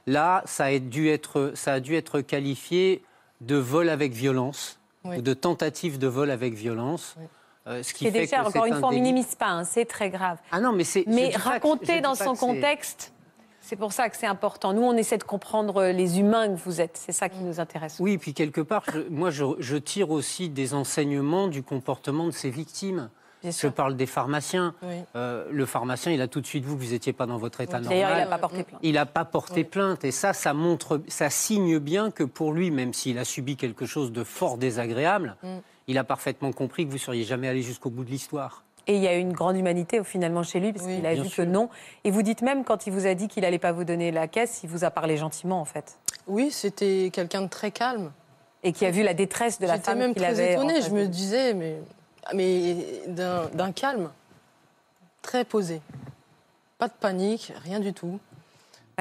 Là, 0.09 0.43
ça 0.45 0.65
a, 0.65 0.79
dû 0.81 1.09
être, 1.09 1.53
ça 1.55 1.75
a 1.75 1.81
dû 1.81 1.95
être 1.95 2.21
qualifié 2.21 3.05
de 3.41 3.55
vol 3.55 3.89
avec 3.89 4.13
violence 4.13 4.81
Oui. 5.05 5.19
ou 5.19 5.23
de 5.23 5.33
tentative 5.33 5.99
de 5.99 6.09
vol 6.09 6.31
avec 6.33 6.55
violence. 6.55 7.15
Oui. 7.19 7.27
Euh, 7.69 7.83
ce 7.83 7.95
qui 7.95 8.05
fait 8.07 8.11
déjà, 8.11 8.43
que 8.43 8.49
encore 8.49 8.67
une 8.67 8.75
un 8.75 8.79
fois, 8.81 8.89
on 8.89 8.91
délit. 8.91 9.03
minimise 9.03 9.35
pas, 9.37 9.47
hein, 9.49 9.65
c'est 9.65 9.85
très 9.85 10.11
grave. 10.11 10.39
Ah 10.51 10.61
non, 10.61 10.73
mais 10.73 10.85
c'est. 10.85 11.05
Mais 11.07 11.31
raconter 11.37 12.01
dans 12.01 12.15
son 12.17 12.35
contexte, 12.35 13.13
c'est 13.61 13.77
pour 13.77 13.93
ça 13.93 14.09
que 14.09 14.17
c'est 14.17 14.27
important. 14.27 14.73
Nous, 14.73 14.83
on 14.83 14.97
essaie 14.97 15.19
de 15.19 15.23
comprendre 15.23 15.85
les 15.85 16.19
humains 16.19 16.49
que 16.49 16.59
vous 16.61 16.81
êtes. 16.81 16.97
C'est 16.97 17.13
ça 17.13 17.29
qui 17.29 17.39
nous 17.39 17.61
intéresse. 17.61 17.99
Oui, 18.01 18.19
puis 18.19 18.35
quelque 18.35 18.61
part, 18.61 18.83
je- 18.93 19.09
moi, 19.09 19.31
je, 19.31 19.45
je 19.61 19.77
tire 19.77 20.11
aussi 20.11 20.49
des 20.49 20.75
enseignements 20.75 21.47
du 21.47 21.63
comportement 21.63 22.27
de 22.27 22.33
ces 22.33 22.51
victimes. 22.51 23.11
Je 23.45 23.67
parle 23.67 23.97
des 23.97 24.07
pharmaciens. 24.07 24.73
Oui. 24.85 24.95
Euh, 25.17 25.47
le 25.51 25.67
pharmacien, 25.67 26.13
il 26.13 26.21
a 26.21 26.29
tout 26.29 26.41
de 26.41 26.47
suite 26.47 26.65
vu 26.65 26.77
que 26.77 26.81
vous 26.81 26.93
n'étiez 26.93 27.13
pas 27.13 27.27
dans 27.27 27.39
votre 27.39 27.61
état 27.61 27.79
Oui. 27.81 27.89
D'ailleurs, 27.89 28.11
il 28.11 28.19
normal. 28.23 28.29
n'a 28.29 28.39
pas 28.39 28.39
porté 28.39 28.63
plainte. 28.63 28.81
Il 28.85 28.93
n'a 28.95 29.07
pas 29.07 29.25
porté 29.25 29.55
Oui. 29.63 29.65
plainte. 29.65 30.05
Et 30.05 30.11
ça, 30.13 30.33
ça 30.33 30.55
montre, 30.55 31.01
ça 31.09 31.29
signe 31.29 31.79
bien 31.81 32.13
que 32.13 32.23
pour 32.23 32.53
lui, 32.53 32.71
même 32.71 32.93
s'il 32.93 33.19
a 33.19 33.25
subi 33.25 33.57
quelque 33.57 33.85
chose 33.85 34.13
de 34.13 34.23
fort 34.23 34.59
désagréable, 34.59 35.37
Mm. 35.43 35.47
Il 35.93 35.99
a 35.99 36.05
parfaitement 36.05 36.53
compris 36.53 36.87
que 36.87 36.91
vous 36.91 36.99
seriez 36.99 37.25
jamais 37.25 37.49
allé 37.49 37.63
jusqu'au 37.63 37.91
bout 37.91 38.05
de 38.05 38.11
l'histoire. 38.11 38.65
Et 38.89 38.97
il 38.97 39.03
y 39.03 39.07
a 39.07 39.15
une 39.15 39.33
grande 39.33 39.57
humanité 39.57 40.01
au 40.01 40.05
finalement 40.05 40.43
chez 40.43 40.59
lui, 40.59 40.73
parce 40.73 40.85
Oui, 40.87 40.97
qu'il 40.97 41.07
a 41.07 41.15
vu 41.15 41.29
sûr. 41.29 41.37
que 41.37 41.43
non. 41.49 41.69
Et 42.03 42.11
vous 42.11 42.23
dites 42.23 42.43
même, 42.43 42.65
quand 42.65 42.87
il 42.89 42.93
vous 42.93 43.07
a 43.07 43.15
dit 43.15 43.29
qu'il 43.29 43.43
n'allait 43.45 43.61
pas 43.61 43.71
vous 43.71 43.85
donner 43.85 44.11
la 44.11 44.27
caisse, 44.27 44.61
il 44.65 44.69
vous 44.69 44.83
a 44.85 44.91
parlé 44.91 45.17
gentiment, 45.17 45.61
en 45.61 45.65
fait. 45.65 45.99
Oui, 46.27 46.51
c'était 46.51 47.11
quelqu'un 47.13 47.43
de 47.43 47.49
très 47.49 47.71
calme. 47.71 48.11
Et 48.65 48.73
qui 48.73 48.85
a 48.87 48.91
vu 48.91 49.03
la 49.05 49.15
détresse 49.15 49.61
de 49.61 49.67
la 49.67 49.75
J'étais 49.75 49.85
femme 49.87 49.99
même 49.99 50.13
qu'il 50.15 50.23
très 50.23 50.33
avait. 50.41 50.57
en 50.57 50.63
étonnée. 50.63 50.75
face 50.81 50.85
Je 50.87 50.91
de 50.91 50.95
me 50.97 51.07
disais, 51.07 51.55
mais, 51.55 51.77
mais 52.35 52.77
d'un 53.09 53.47
d'un 53.55 53.71
calme, 53.73 54.11
très 55.21 55.45
posé. 55.45 55.81
Pas 56.79 56.89
de 56.89 56.93
panique, 56.99 57.53
rien 57.65 57.79
du 57.79 57.93
tout. 57.93 58.19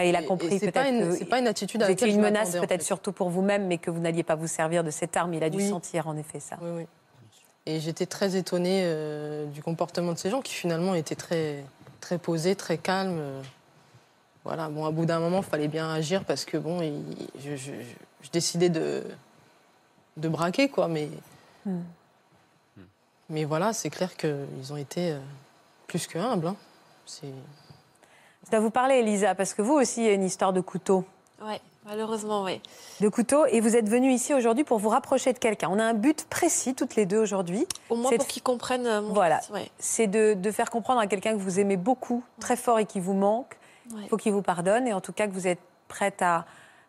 Ah, 0.01 0.05
il 0.05 0.15
a 0.15 0.23
compris 0.23 0.59
peut-être 0.59 0.73
pas 0.73 0.87
une- 0.89 1.09
que 1.09 1.15
C'est 1.15 1.25
pas 1.25 1.39
une 1.39 1.47
attitude 1.47 1.83
je 1.87 2.05
une 2.07 2.21
menace, 2.21 2.49
en 2.55 2.59
peut-être 2.61 2.81
fait. 2.81 2.85
surtout 2.85 3.11
pour 3.11 3.29
vous-même, 3.29 3.67
mais 3.67 3.77
que 3.77 3.89
vous 3.91 3.99
n'alliez 3.99 4.23
pas 4.23 4.35
vous 4.35 4.47
servir 4.47 4.83
de 4.83 4.91
cette 4.91 5.15
arme. 5.17 5.33
Il 5.33 5.43
a 5.43 5.49
dû 5.49 5.57
Oui. 5.57 5.69
sentir, 5.69 6.07
en 6.07 6.17
effet, 6.17 6.39
ça. 6.39 6.57
Oui, 6.61 6.69
oui. 6.77 6.87
Et 7.65 7.79
j'étais 7.79 8.05
très 8.07 8.35
étonnée 8.35 8.81
euh, 8.85 9.45
du 9.45 9.61
comportement 9.61 10.13
de 10.13 10.17
ces 10.17 10.29
gens 10.29 10.41
qui 10.41 10.53
finalement 10.53 10.95
étaient 10.95 11.15
très, 11.15 11.63
très 11.99 12.17
posés, 12.17 12.55
très 12.55 12.77
calmes. 12.77 13.17
euh. 13.19 13.41
Voilà, 14.43 14.69
bon, 14.69 14.85
à 14.85 14.91
bout 14.91 15.05
d'un 15.05 15.19
moment, 15.19 15.37
il 15.39 15.43
fallait 15.43 15.67
bien 15.67 15.87
agir 15.93 16.23
parce 16.25 16.45
que 16.45 16.57
bon, 16.57 16.81
il- 16.81 17.03
je, 17.39 17.55
je- 17.55 17.71
je 18.23 18.29
décidais 18.31 18.69
de, 18.69 19.03
de 20.17 20.27
braquer, 20.27 20.69
quoi. 20.69 20.87
Mais, 20.87 21.09
Hmm. 21.65 21.81
mais 23.29 23.43
voilà, 23.45 23.73
c'est 23.73 23.89
clair 23.91 24.17
qu'ils 24.17 24.71
ont 24.73 24.77
été 24.77 25.11
euh, 25.11 25.19
plus 25.87 26.07
que 26.07 26.17
humbles. 26.17 26.47
hein. 26.47 26.55
C'est- 27.05 27.27
Dois 28.49 28.59
vous 28.59 28.71
parler, 28.71 28.95
Elisa, 28.95 29.35
parce 29.35 29.53
que 29.53 29.61
vous 29.61 29.73
aussi, 29.73 30.01
il 30.01 30.07
y 30.07 30.09
a 30.09 30.13
une 30.13 30.23
histoire 30.23 30.51
de 30.51 30.61
couteau. 30.61 31.05
Ouais, 31.45 31.61
malheureusement, 31.85 32.43
ouais. 32.43 32.59
De 32.99 33.07
couteau, 33.07 33.45
et 33.45 33.61
vous 33.61 33.75
êtes 33.75 33.87
venue 33.87 34.11
ici 34.11 34.33
aujourd'hui 34.33 34.63
pour 34.63 34.77
vous 34.79 34.89
rapprocher 34.89 35.31
de 35.31 35.39
quelqu'un. 35.39 35.69
On 35.71 35.79
a 35.79 35.83
un 35.83 35.93
but 35.93 36.25
précis, 36.29 36.73
toutes 36.75 36.95
les 36.95 37.05
deux, 37.05 37.19
aujourd'hui. 37.19 37.65
Au 37.89 37.95
moins 37.95 38.11
pour 38.11 38.27
qu'ils 38.27 38.43
comprennent 38.43 38.87
euh, 38.87 39.01
mon 39.01 39.13
Voilà. 39.13 39.39
ouais. 39.53 39.69
C'est 39.79 40.07
de, 40.07 40.33
de 40.33 40.51
faire 40.51 40.69
comprendre 40.69 40.99
à 40.99 41.07
quelqu'un 41.07 41.31
que 41.31 41.37
vous 41.39 41.59
aimez 41.59 41.77
beaucoup, 41.77 42.23
très 42.39 42.55
fort 42.57 42.79
et 42.79 42.85
qui 42.85 42.99
vous 42.99 43.13
manque. 43.13 43.57
Ouais. 43.93 44.01
Il 44.03 44.09
faut 44.09 44.17
qu'il 44.17 44.33
vous 44.33 44.41
pardonne, 44.41 44.87
et 44.87 44.93
en 44.93 45.01
tout 45.01 45.13
cas 45.13 45.27
que 45.27 45.33
vous 45.33 45.47
êtes 45.47 45.59
prête 45.87 46.21
à. 46.21 46.45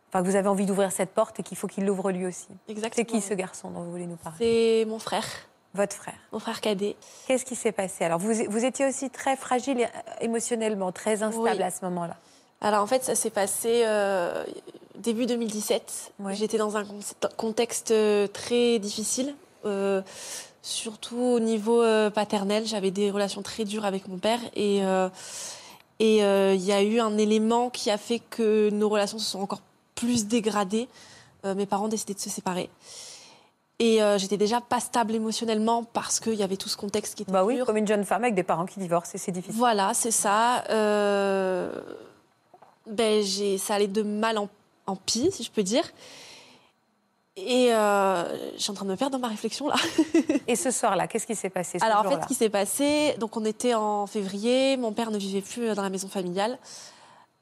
Enfin, 0.09 0.23
que 0.23 0.29
vous 0.29 0.37
avez 0.37 0.49
envie 0.49 0.67
d'ouvrir 0.67 0.93
cette 0.93 1.11
porte 1.11 1.41
et 1.41 1.43
qu'il 1.43 1.57
faut 1.57 1.69
qu'il 1.69 1.87
l'ouvre 1.87 2.11
lui 2.11 2.27
aussi. 2.27 2.49
Exactement. 2.69 2.93
C'est 2.97 3.05
qui 3.07 3.23
ce 3.23 3.33
garçon 3.33 3.71
dont 3.71 3.81
vous 3.81 3.91
voulez 3.91 4.07
nous 4.07 4.17
parler? 4.17 4.37
C'est 4.39 4.85
mon 4.91 4.99
frère, 4.99 5.25
Votre 5.75 5.97
frère. 5.97 6.15
mon 6.33 6.39
frère 6.39 6.61
cadet. 6.61 6.97
Qu'est-ce 7.27 7.45
qui 7.47 7.55
s'est 7.57 7.73
passé? 7.73 8.05
Alors, 8.05 8.19
vous, 8.19 8.33
vous 8.51 8.65
étiez 8.65 8.87
aussi 8.87 9.09
très 9.09 9.37
fragile 9.37 9.79
euh, 9.83 9.87
émotionnellement, 10.21 10.93
très 10.93 11.23
instable 11.23 11.41
Oui. 11.57 11.63
à 11.63 11.71
ce 11.71 11.85
moment-là. 11.85 12.17
Alors 12.61 12.83
en 12.83 12.87
fait, 12.87 13.03
ça 13.03 13.15
s'est 13.15 13.31
passé 13.31 13.83
euh, 13.87 14.45
début 14.97 15.27
2017. 15.27 16.13
Ouais. 16.21 16.35
J'étais 16.35 16.59
dans 16.59 16.77
un 16.77 16.85
con- 16.85 17.01
contexte 17.37 17.91
euh, 17.91 18.29
très 18.29 18.79
difficile, 18.79 19.35
euh, 19.65 20.01
surtout 20.63 21.17
au 21.19 21.41
niveau 21.41 21.83
euh, 21.83 22.09
paternel. 22.11 22.67
J'avais 22.67 22.91
des 22.93 23.11
relations 23.11 23.43
très 23.43 23.65
dures 23.65 23.85
avec 23.85 24.07
mon 24.09 24.19
père 24.19 24.39
et 24.55 24.81
et 25.99 26.17
il 26.19 26.61
y 26.65 26.73
a 26.73 26.83
eu 26.83 26.99
un 27.01 27.17
élément 27.17 27.71
qui 27.71 27.89
a 27.91 27.97
fait 27.99 28.19
que 28.19 28.71
nos 28.71 28.89
relations 28.89 29.19
se 29.19 29.31
sont 29.31 29.41
encore 29.41 29.63
plus 29.95 30.27
dégradées. 30.27 30.89
Mes 31.45 31.67
parents 31.67 31.85
ont 31.85 31.89
décidé 31.89 32.13
de 32.15 32.19
se 32.19 32.29
séparer. 32.31 32.71
Et 33.85 34.01
euh, 34.01 34.17
j'étais 34.17 34.37
déjà 34.37 34.61
pas 34.61 34.79
stable 34.79 35.13
émotionnellement 35.13 35.83
parce 35.83 36.21
qu'il 36.21 36.35
y 36.35 36.45
avait 36.45 36.57
tout 36.57 36.69
ce 36.69 36.77
contexte 36.77 37.17
qui 37.17 37.25
était 37.25 37.33
Bah 37.33 37.45
oui, 37.45 37.57
dur. 37.57 37.67
comme 37.67 37.77
une 37.77 37.87
jeune 37.89 38.05
femme 38.05 38.23
avec 38.23 38.37
des 38.37 38.45
parents 38.45 38.65
qui 38.65 38.79
divorcent, 38.79 39.19
c'est 39.19 39.33
difficile. 39.33 39.59
Voilà, 39.59 39.93
c'est 39.93 40.13
ça. 40.13 40.63
Euh, 40.71 41.69
ben, 42.87 43.25
j'ai, 43.25 43.59
ça 43.59 43.75
allait 43.75 43.89
de 43.89 44.03
mal 44.03 44.39
en, 44.39 44.49
en 44.87 44.95
pis, 44.95 45.33
si 45.33 45.43
je 45.43 45.51
peux 45.51 45.65
dire. 45.65 45.83
Et 47.37 47.75
euh, 47.75 48.53
je 48.57 48.63
suis 48.63 48.71
en 48.71 48.75
train 48.75 48.85
de 48.85 48.91
me 48.91 48.97
perdre 48.97 49.15
dans 49.19 49.19
ma 49.19 49.27
réflexion 49.27 49.67
là. 49.67 49.75
Et 50.47 50.55
ce 50.55 50.71
soir-là, 50.71 51.09
qu'est-ce 51.09 51.27
qui 51.27 51.35
s'est 51.35 51.51
passé 51.51 51.81
ce 51.81 51.85
Alors 51.85 52.07
en 52.07 52.09
fait, 52.09 52.23
ce 52.23 52.29
qui 52.29 52.35
s'est 52.35 52.51
passé, 52.51 53.17
donc 53.19 53.37
on 53.37 53.45
était 53.45 53.75
en 53.75 54.07
février, 54.07 54.77
mon 54.77 54.93
père 54.93 55.11
ne 55.11 55.19
vivait 55.19 55.41
plus 55.41 55.75
dans 55.75 55.83
la 55.83 55.91
maison 55.91 56.07
familiale. 56.07 56.57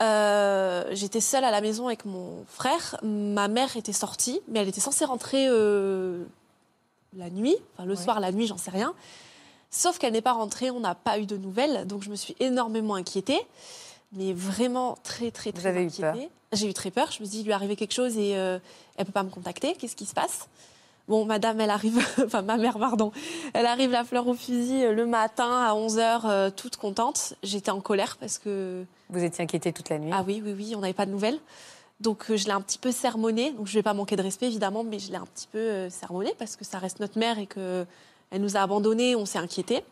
Euh, 0.02 0.84
J'étais 0.92 1.20
seule 1.20 1.44
à 1.44 1.50
la 1.50 1.60
maison 1.60 1.86
avec 1.86 2.04
mon 2.04 2.44
frère. 2.48 2.96
Ma 3.02 3.48
mère 3.48 3.76
était 3.76 3.92
sortie, 3.92 4.40
mais 4.48 4.60
elle 4.60 4.68
était 4.68 4.80
censée 4.80 5.04
rentrer 5.04 5.46
euh, 5.48 6.24
la 7.16 7.30
nuit, 7.30 7.56
enfin 7.74 7.84
le 7.84 7.94
Ouais. 7.94 8.02
soir, 8.02 8.20
la 8.20 8.32
nuit, 8.32 8.46
j'en 8.46 8.56
sais 8.56 8.70
rien. 8.70 8.94
Sauf 9.70 9.98
qu'elle 9.98 10.12
n'est 10.14 10.22
pas 10.22 10.32
rentrée, 10.32 10.70
on 10.70 10.80
n'a 10.80 10.94
pas 10.94 11.18
eu 11.18 11.26
de 11.26 11.36
nouvelles, 11.36 11.86
donc 11.86 12.02
je 12.02 12.10
me 12.10 12.16
suis 12.16 12.34
énormément 12.40 12.94
inquiétée, 12.96 13.40
mais 14.12 14.32
vraiment 14.32 14.96
très 15.04 15.30
très 15.30 15.52
très 15.52 15.66
avez 15.68 15.82
eu 15.82 15.86
inquiétée. 15.86 16.28
J'ai 16.52 16.68
eu 16.68 16.74
très 16.74 16.90
peur. 16.90 17.12
Je 17.12 17.20
me 17.20 17.26
suis 17.26 17.36
dit, 17.36 17.38
il 17.40 17.44
lui 17.44 17.50
est 17.52 17.54
arrivé 17.54 17.76
quelque 17.76 17.94
chose 17.94 18.16
et 18.18 18.36
euh, 18.36 18.58
elle 18.96 19.06
peut 19.06 19.12
pas 19.12 19.22
me 19.22 19.30
contacter. 19.30 19.74
Qu'est-ce 19.74 19.94
qui 19.94 20.06
se 20.06 20.14
passe? 20.14 20.48
Bon, 21.06 21.24
madame, 21.24 21.60
elle 21.60 21.70
arrive, 21.70 22.04
enfin 22.24 22.42
ma 22.42 22.56
mère, 22.56 22.78
pardon, 22.78 23.12
elle 23.52 23.66
arrive 23.66 23.90
la 23.92 24.02
fleur 24.04 24.26
au 24.26 24.34
fusil 24.34 24.84
euh, 24.84 24.92
le 24.92 25.06
matin 25.06 25.62
à 25.64 25.74
11h, 25.74 26.52
toute 26.54 26.76
contente. 26.76 27.34
J'étais 27.44 27.70
en 27.70 27.80
colère 27.80 28.16
parce 28.18 28.38
que, 28.38 28.84
Vous 29.10 29.22
étiez 29.22 29.44
inquiétée 29.44 29.72
toute 29.72 29.88
la 29.88 29.98
nuit. 29.98 30.10
ah 30.12 30.24
oui, 30.26 30.42
oui, 30.44 30.54
oui, 30.56 30.74
on 30.76 30.80
n'avait 30.80 30.92
pas 30.92 31.06
de 31.06 31.10
nouvelles. 31.10 31.38
Donc 32.00 32.30
euh, 32.30 32.36
je 32.36 32.46
l'ai 32.46 32.52
un 32.52 32.60
petit 32.60 32.78
peu 32.78 32.92
sermonnée. 32.92 33.52
Donc 33.52 33.66
je 33.66 33.74
vais 33.74 33.82
pas 33.82 33.94
manquer 33.94 34.16
de 34.16 34.22
respect, 34.22 34.46
évidemment, 34.46 34.84
mais 34.84 34.98
je 34.98 35.10
l'ai 35.10 35.16
un 35.16 35.26
petit 35.26 35.48
peu 35.50 35.58
euh, 35.58 35.90
sermonnée 35.90 36.34
parce 36.38 36.56
que 36.56 36.64
ça 36.64 36.78
reste 36.78 37.00
notre 37.00 37.18
mère 37.18 37.38
et 37.38 37.46
que 37.46 37.84
elle 38.30 38.40
nous 38.40 38.56
a 38.56 38.60
abandonnés, 38.60 39.16
on 39.16 39.26
s'est 39.26 39.38
inquiété. 39.38 39.82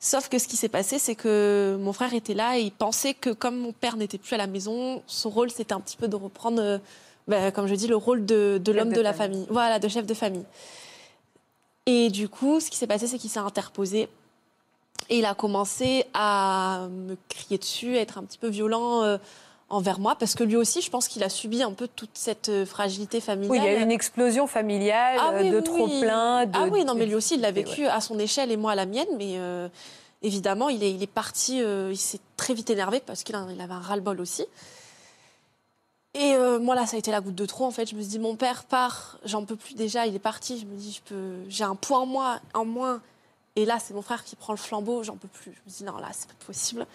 Sauf 0.00 0.28
que 0.28 0.38
ce 0.38 0.46
qui 0.46 0.56
s'est 0.56 0.68
passé, 0.68 0.98
c'est 0.98 1.16
que 1.16 1.76
mon 1.80 1.92
frère 1.92 2.14
était 2.14 2.34
là 2.34 2.58
et 2.58 2.62
il 2.62 2.72
pensait 2.72 3.14
que 3.14 3.30
comme 3.30 3.58
mon 3.58 3.72
père 3.72 3.96
n'était 3.96 4.18
plus 4.18 4.34
à 4.34 4.36
la 4.36 4.46
maison, 4.46 5.02
son 5.06 5.30
rôle 5.30 5.50
c'était 5.50 5.72
un 5.72 5.80
petit 5.80 5.96
peu 5.96 6.06
de 6.06 6.14
reprendre, 6.14 6.62
euh, 6.62 6.78
ben, 7.26 7.50
comme 7.50 7.66
je 7.66 7.74
dis, 7.74 7.88
le 7.88 7.96
rôle 7.96 8.24
de, 8.24 8.60
l'homme 8.66 8.90
de 8.90 8.96
de, 8.96 9.00
la 9.00 9.12
famille. 9.12 9.38
famille. 9.38 9.46
Voilà, 9.50 9.78
de 9.80 9.88
chef 9.88 10.06
de 10.06 10.14
famille. 10.14 10.44
Et 11.86 12.10
du 12.10 12.28
coup, 12.28 12.60
ce 12.60 12.70
qui 12.70 12.76
s'est 12.76 12.86
passé, 12.86 13.06
c'est 13.06 13.18
qu'il 13.18 13.30
s'est 13.30 13.38
interposé 13.40 14.08
et 15.08 15.18
il 15.18 15.24
a 15.24 15.34
commencé 15.34 16.04
à 16.14 16.88
me 16.90 17.16
crier 17.28 17.58
dessus, 17.58 17.96
à 17.96 18.00
être 18.00 18.18
un 18.18 18.24
petit 18.24 18.38
peu 18.38 18.48
violent 18.48 19.02
euh, 19.02 19.18
envers 19.70 20.00
moi, 20.00 20.16
parce 20.16 20.34
que 20.34 20.44
lui 20.44 20.56
aussi, 20.56 20.80
je 20.82 20.90
pense 20.90 21.08
qu'il 21.08 21.22
a 21.22 21.28
subi 21.28 21.62
un 21.62 21.72
peu 21.72 21.88
toute 21.88 22.10
cette 22.14 22.48
euh, 22.48 22.64
fragilité 22.66 23.20
familiale. 23.20 23.50
Oui, 23.50 23.58
il 23.58 23.64
y 23.64 23.74
a 23.74 23.78
eu 23.78 23.82
une 23.82 23.90
explosion 23.90 24.46
familiale, 24.46 25.18
Ah 25.20 25.32
oui, 25.40 25.50
de 25.50 25.58
oui, 25.58 25.62
trop 25.62 25.86
oui. 25.86 26.00
plein. 26.00 26.46
De, 26.46 26.52
Ah 26.54 26.66
oui, 26.70 26.84
non, 26.84 26.94
mais 26.94 27.06
lui 27.06 27.14
aussi, 27.14 27.34
il 27.34 27.40
l'a 27.40 27.50
vécu 27.50 27.86
à 27.86 28.00
son 28.00 28.18
échelle 28.18 28.50
et 28.50 28.56
moi 28.56 28.72
à 28.72 28.74
la 28.74 28.86
mienne. 28.86 29.08
Mais 29.18 29.38
euh, 29.38 29.68
évidemment, 30.22 30.68
il 30.68 30.82
est, 30.82 30.90
il 30.92 31.02
est 31.02 31.06
parti, 31.06 31.62
euh, 31.62 31.90
il 31.90 31.98
s'est 31.98 32.20
très 32.36 32.54
vite 32.54 32.70
énervé 32.70 33.00
parce 33.04 33.22
qu'il 33.24 33.34
avait 33.34 33.62
un 33.62 33.80
ras-le-bol 33.80 34.20
aussi. 34.20 34.44
Et 36.14 36.34
euh, 36.34 36.58
moi, 36.58 36.74
là, 36.74 36.86
ça 36.86 36.96
a 36.96 36.98
été 36.98 37.10
la 37.10 37.20
goutte 37.20 37.34
de 37.34 37.46
trop. 37.46 37.64
En 37.66 37.70
fait, 37.70 37.88
je 37.88 37.94
me 37.94 38.00
suis 38.00 38.10
dit, 38.10 38.18
mon 38.18 38.34
père 38.36 38.64
part, 38.64 39.18
j'en 39.24 39.44
peux 39.44 39.56
plus 39.56 39.74
déjà, 39.74 40.06
il 40.06 40.14
est 40.14 40.18
parti. 40.18 40.58
Je 40.58 40.64
me 40.66 40.74
dis, 40.74 40.92
je 40.92 41.02
peux, 41.14 41.34
j'ai 41.48 41.64
un 41.64 41.74
poids 41.74 41.98
en 41.98 42.06
moi, 42.06 42.40
en 42.54 42.64
moins. 42.64 43.00
Et 43.58 43.64
là, 43.64 43.80
c'est 43.80 43.92
mon 43.92 44.02
frère 44.02 44.22
qui 44.22 44.36
prend 44.36 44.52
le 44.52 44.58
flambeau, 44.58 45.02
j'en 45.02 45.16
peux 45.16 45.26
plus. 45.26 45.52
Je 45.52 45.58
me 45.66 45.76
dis, 45.78 45.82
non, 45.84 45.96
là, 45.96 46.10
c'est 46.12 46.28
pas 46.28 46.46
possible. 46.46 46.86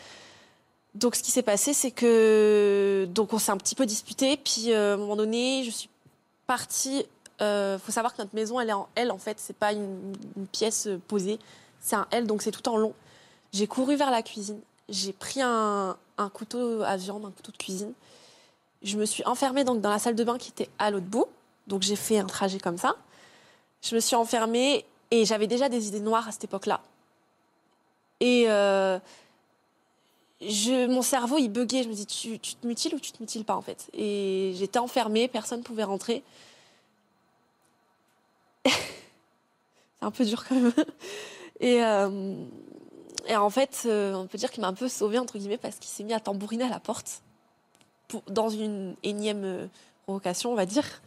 Donc, 0.95 1.15
ce 1.15 1.21
qui 1.21 1.29
s'est 1.29 1.43
passé, 1.43 1.73
c'est 1.73 1.91
que 1.91 3.05
donc 3.11 3.33
on 3.33 3.37
s'est 3.37 3.51
un 3.51 3.57
petit 3.57 3.75
peu 3.75 3.85
disputé. 3.85 4.37
Puis, 4.37 4.71
euh, 4.71 4.91
à 4.91 4.93
un 4.93 4.97
moment 4.97 5.17
donné, 5.17 5.65
je 5.65 5.71
suis 5.71 5.89
partie. 6.47 7.05
Il 7.41 7.79
faut 7.83 7.91
savoir 7.91 8.13
que 8.13 8.21
notre 8.21 8.33
maison, 8.33 8.61
elle 8.61 8.69
est 8.69 8.73
en 8.73 8.87
L 8.95 9.11
en 9.11 9.17
fait. 9.17 9.37
C'est 9.41 9.57
pas 9.57 9.73
une, 9.73 10.15
une 10.37 10.47
pièce 10.47 10.87
euh, 10.87 11.01
posée. 11.09 11.37
C'est 11.81 11.97
un 11.97 12.07
L, 12.11 12.27
donc 12.27 12.41
c'est 12.41 12.51
tout 12.51 12.69
en 12.69 12.77
long. 12.77 12.93
J'ai 13.51 13.67
couru 13.67 13.97
vers 13.97 14.11
la 14.11 14.21
cuisine. 14.21 14.61
J'ai 14.87 15.11
pris 15.11 15.41
un, 15.41 15.97
un 16.17 16.29
couteau 16.29 16.81
à 16.83 16.95
viande, 16.95 17.25
un 17.25 17.31
couteau 17.31 17.51
de 17.51 17.57
cuisine. 17.57 17.91
Je 18.83 18.97
me 18.97 19.03
suis 19.03 19.25
enfermée 19.25 19.65
donc 19.65 19.81
dans 19.81 19.89
la 19.89 19.99
salle 19.99 20.15
de 20.15 20.23
bain 20.23 20.37
qui 20.37 20.51
était 20.51 20.69
à 20.79 20.91
l'autre 20.91 21.07
bout. 21.07 21.25
Donc 21.67 21.81
j'ai 21.81 21.97
fait 21.97 22.19
un 22.19 22.25
trajet 22.25 22.59
comme 22.59 22.77
ça. 22.77 22.95
Je 23.81 23.95
me 23.95 23.99
suis 23.99 24.15
enfermée 24.15 24.85
et 25.13 25.25
j'avais 25.25 25.45
déjà 25.45 25.69
des 25.69 25.87
idées 25.87 25.99
noires 25.99 26.27
à 26.27 26.31
cette 26.31 26.45
époque-là. 26.45 26.81
Et 28.19 28.45
euh, 28.47 28.97
mon 30.41 31.03
cerveau, 31.03 31.37
il 31.37 31.49
buguait. 31.49 31.83
Je 31.83 31.87
me 31.87 31.93
dis, 31.93 32.07
tu, 32.07 32.39
te 32.39 32.65
mutiles 32.65 32.95
ou 32.95 32.99
tu 32.99 33.11
te 33.11 33.21
mutiles 33.21 33.45
pas, 33.45 33.55
en 33.55 33.61
fait? 33.61 33.91
Et 33.93 34.53
j'étais 34.55 34.79
enfermée, 34.79 35.27
personne 35.27 35.59
ne 35.59 35.63
pouvait 35.63 35.83
rentrer. 35.83 36.23
C'est 38.65 38.71
un 40.01 40.09
peu 40.09 40.25
dur 40.25 40.43
quand 40.49 40.55
même. 40.55 40.73
Et, 41.59 41.83
euh, 41.83 42.33
en 43.29 43.49
fait, 43.51 43.83
euh, 43.85 44.15
on 44.15 44.25
peut 44.25 44.39
dire 44.39 44.49
qu'il 44.49 44.61
m'a 44.61 44.67
un 44.67 44.73
peu 44.73 44.89
sauvée, 44.89 45.19
entre 45.19 45.37
guillemets, 45.37 45.59
parce 45.59 45.75
qu'il 45.75 45.91
s'est 45.91 46.03
mis 46.03 46.13
à 46.13 46.19
tambouriner 46.19 46.63
à 46.63 46.69
la 46.69 46.79
porte. 46.79 47.21
Dans 48.29 48.49
une 48.49 48.95
énième 49.03 49.69
provocation, 50.05 50.51
on 50.51 50.55
va 50.55 50.65
dire. 50.65 51.03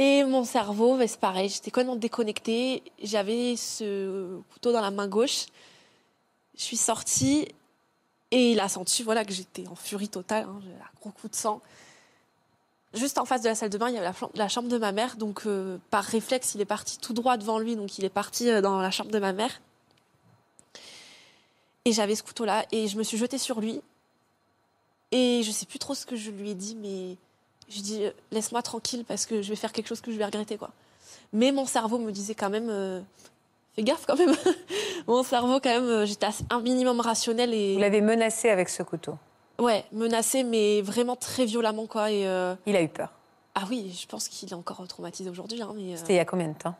Et 0.00 0.24
mon 0.24 0.44
cerveau, 0.44 0.96
bah, 0.96 1.06
c'est 1.06 1.20
pareil, 1.20 1.50
j'étais 1.50 1.70
complètement 1.70 1.94
déconnectée. 1.94 2.82
J'avais 3.02 3.54
ce 3.56 4.40
couteau 4.50 4.72
dans 4.72 4.80
la 4.80 4.90
main 4.90 5.06
gauche. 5.06 5.44
Je 6.56 6.62
suis 6.62 6.78
sortie 6.78 7.46
et 8.30 8.52
il 8.52 8.60
a 8.60 8.70
senti 8.70 9.02
voilà, 9.02 9.26
que 9.26 9.34
j'étais 9.34 9.68
en 9.68 9.74
furie 9.74 10.08
totale. 10.08 10.44
Hein, 10.44 10.62
un 10.80 11.00
gros 11.02 11.10
coup 11.10 11.28
de 11.28 11.34
sang. 11.34 11.60
Juste 12.94 13.18
en 13.18 13.26
face 13.26 13.42
de 13.42 13.48
la 13.48 13.54
salle 13.54 13.68
de 13.68 13.76
bain, 13.76 13.90
il 13.90 13.94
y 13.94 13.98
avait 13.98 14.10
la 14.36 14.48
chambre 14.48 14.70
de 14.70 14.78
ma 14.78 14.92
mère. 14.92 15.16
Donc, 15.16 15.42
euh, 15.44 15.76
par 15.90 16.02
réflexe, 16.02 16.54
il 16.54 16.62
est 16.62 16.64
parti 16.64 16.96
tout 16.96 17.12
droit 17.12 17.36
devant 17.36 17.58
lui. 17.58 17.76
Donc, 17.76 17.98
il 17.98 18.04
est 18.06 18.08
parti 18.08 18.48
euh, 18.48 18.62
dans 18.62 18.80
la 18.80 18.90
chambre 18.90 19.10
de 19.10 19.18
ma 19.18 19.34
mère. 19.34 19.60
Et 21.84 21.92
j'avais 21.92 22.14
ce 22.14 22.22
couteau-là. 22.22 22.64
Et 22.72 22.88
je 22.88 22.96
me 22.96 23.02
suis 23.02 23.18
jetée 23.18 23.36
sur 23.36 23.60
lui. 23.60 23.82
Et 25.12 25.42
je 25.42 25.50
sais 25.50 25.66
plus 25.66 25.78
trop 25.78 25.94
ce 25.94 26.06
que 26.06 26.16
je 26.16 26.30
lui 26.30 26.52
ai 26.52 26.54
dit, 26.54 26.74
mais 26.74 27.18
je 27.70 27.80
dit 27.80 28.04
euh, 28.04 28.10
laisse-moi 28.30 28.62
tranquille 28.62 29.04
parce 29.06 29.24
que 29.26 29.40
je 29.42 29.48
vais 29.48 29.56
faire 29.56 29.72
quelque 29.72 29.86
chose 29.88 30.00
que 30.00 30.12
je 30.12 30.16
vais 30.18 30.24
regretter. 30.26 30.56
quoi. 30.58 30.70
Mais 31.32 31.52
mon 31.52 31.64
cerveau 31.66 31.98
me 31.98 32.10
disait 32.12 32.34
quand 32.34 32.50
même 32.50 32.68
euh, 32.68 33.00
fais 33.74 33.82
gaffe 33.82 34.04
quand 34.06 34.16
même. 34.16 34.34
mon 35.06 35.22
cerveau, 35.22 35.60
quand 35.60 35.70
même, 35.70 35.84
euh, 35.88 36.06
j'étais 36.06 36.26
un 36.50 36.60
minimum 36.60 37.00
rationnel. 37.00 37.54
Et... 37.54 37.74
Vous 37.74 37.80
l'avez 37.80 38.00
menacé 38.00 38.50
avec 38.50 38.68
ce 38.68 38.82
couteau? 38.82 39.16
Ouais, 39.58 39.84
menacé, 39.92 40.42
mais 40.42 40.80
vraiment 40.82 41.16
très 41.16 41.44
violemment. 41.44 41.86
quoi. 41.86 42.10
Et, 42.10 42.26
euh, 42.26 42.54
Il 42.66 42.76
a 42.76 42.82
eu 42.82 42.88
peur. 42.88 43.12
Ah 43.54 43.64
oui, 43.68 43.96
je 44.00 44.06
pense 44.06 44.28
qu'il 44.28 44.48
est 44.48 44.54
encore 44.54 44.86
traumatisé 44.88 45.28
aujourd'hui. 45.28 45.60
hein, 45.62 45.72
mais, 45.76 45.96
C'était 45.96 46.14
il 46.14 46.16
y 46.16 46.20
a 46.20 46.24
combien 46.24 46.48
de 46.48 46.54
temps? 46.58 46.74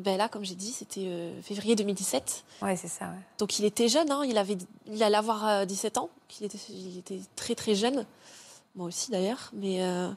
ben 0.00 0.18
là, 0.18 0.28
comme 0.28 0.44
j'ai 0.44 0.54
dit, 0.54 0.72
c'était 0.72 1.06
euh, 1.06 1.40
février 1.40 1.74
2017. 1.74 2.44
Ouais, 2.60 2.76
c'est 2.76 2.88
ça. 2.88 3.06
ouais. 3.06 3.12
Donc 3.38 3.58
il 3.58 3.64
était 3.64 3.88
jeune, 3.88 4.10
hein, 4.10 4.22
il, 4.26 4.36
avait, 4.36 4.58
il 4.86 5.02
allait 5.02 5.16
avoir 5.16 5.46
euh, 5.48 5.64
17 5.64 5.96
ans. 5.96 6.10
Il 6.38 6.44
était, 6.44 6.58
il 6.68 6.98
était 6.98 7.20
très 7.34 7.54
très 7.54 7.74
jeune. 7.74 8.04
Moi 8.76 8.86
aussi 8.86 9.10
d'ailleurs. 9.10 9.50
Mais, 9.54 9.82
euh, 9.82 10.08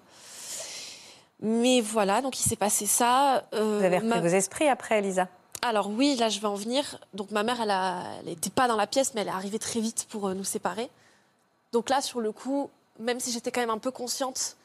mais 1.41 1.79
voilà, 1.81 2.21
donc 2.21 2.39
il 2.39 2.43
s'est 2.47 2.55
passé 2.55 2.85
ça. 2.85 3.45
euh, 3.53 3.79
Vous 3.79 3.85
avez 3.85 3.97
repris 3.97 4.09
ma- 4.09 4.19
vos 4.19 4.27
esprits 4.27 4.67
après, 4.67 4.99
Elisa 4.99 5.27
Alors 5.61 5.89
oui, 5.89 6.15
là 6.17 6.29
je 6.29 6.39
vais 6.39 6.47
en 6.47 6.55
venir. 6.55 6.99
Donc 7.13 7.31
ma 7.31 7.43
mère, 7.43 7.61
elle 7.61 8.25
n'était 8.25 8.49
pas 8.49 8.67
dans 8.67 8.75
la 8.75 8.87
pièce, 8.87 9.13
mais 9.13 9.21
elle 9.21 9.27
est 9.27 9.31
arrivée 9.31 9.59
très 9.59 9.79
vite 9.79 10.05
pour 10.09 10.27
euh, 10.27 10.33
nous 10.33 10.43
séparer. 10.43 10.89
Donc 11.71 11.89
là, 11.89 12.01
sur 12.01 12.19
le 12.19 12.31
coup, 12.31 12.69
même 12.99 13.19
si 13.19 13.31
j'étais 13.31 13.51
quand 13.51 13.61
même 13.61 13.69
un 13.69 13.77
peu 13.77 13.91
consciente, 13.91 14.57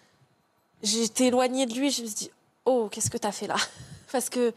j'étais 0.82 1.26
éloignée 1.26 1.66
de 1.66 1.74
lui. 1.74 1.90
Je 1.90 2.02
me 2.02 2.06
suis 2.06 2.16
dit, 2.16 2.30
oh, 2.64 2.88
qu'est-ce 2.90 3.10
que 3.10 3.18
tu 3.18 3.26
as 3.26 3.32
fait 3.32 3.46
là? 3.46 3.56
Parce 4.12 4.28
que 4.28 4.52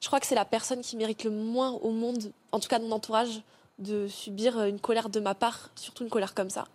je 0.00 0.06
crois 0.06 0.20
que 0.20 0.26
c'est 0.26 0.34
la 0.36 0.44
personne 0.44 0.80
qui 0.80 0.96
mérite 0.96 1.24
le 1.24 1.30
moins 1.30 1.70
au 1.72 1.90
monde, 1.90 2.32
en 2.52 2.60
tout 2.60 2.68
cas 2.68 2.78
de 2.78 2.84
mon 2.84 2.92
entourage, 2.92 3.42
de 3.78 4.06
subir 4.08 4.62
une 4.64 4.80
colère 4.80 5.08
de 5.08 5.20
ma 5.20 5.34
part, 5.34 5.70
surtout 5.76 6.04
une 6.04 6.10
colère 6.10 6.34
comme 6.34 6.50
ça. 6.50 6.66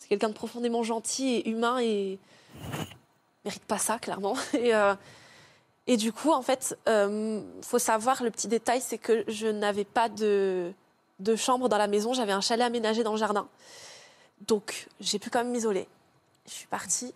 C'est 0.00 0.08
quelqu'un 0.08 0.30
de 0.30 0.34
profondément 0.34 0.82
gentil 0.82 1.34
et 1.36 1.48
humain 1.48 1.78
et 1.78 2.18
mérite 3.44 3.64
pas 3.64 3.78
ça, 3.78 3.98
clairement. 3.98 4.34
Et, 4.54 4.74
euh, 4.74 4.94
et 5.86 5.96
du 5.96 6.12
coup, 6.12 6.30
en 6.30 6.42
fait, 6.42 6.78
euh, 6.88 7.40
faut 7.62 7.78
savoir, 7.78 8.22
le 8.22 8.30
petit 8.30 8.46
détail, 8.48 8.80
c'est 8.80 8.98
que 8.98 9.24
je 9.28 9.48
n'avais 9.48 9.84
pas 9.84 10.08
de, 10.08 10.72
de 11.18 11.36
chambre 11.36 11.68
dans 11.68 11.78
la 11.78 11.88
maison. 11.88 12.12
J'avais 12.12 12.32
un 12.32 12.40
chalet 12.40 12.64
aménagé 12.64 13.02
dans 13.02 13.12
le 13.12 13.18
jardin. 13.18 13.48
Donc, 14.46 14.88
j'ai 15.00 15.18
pu 15.18 15.30
quand 15.30 15.40
même 15.42 15.50
m'isoler. 15.52 15.88
Je 16.46 16.52
suis 16.52 16.66
partie 16.66 17.12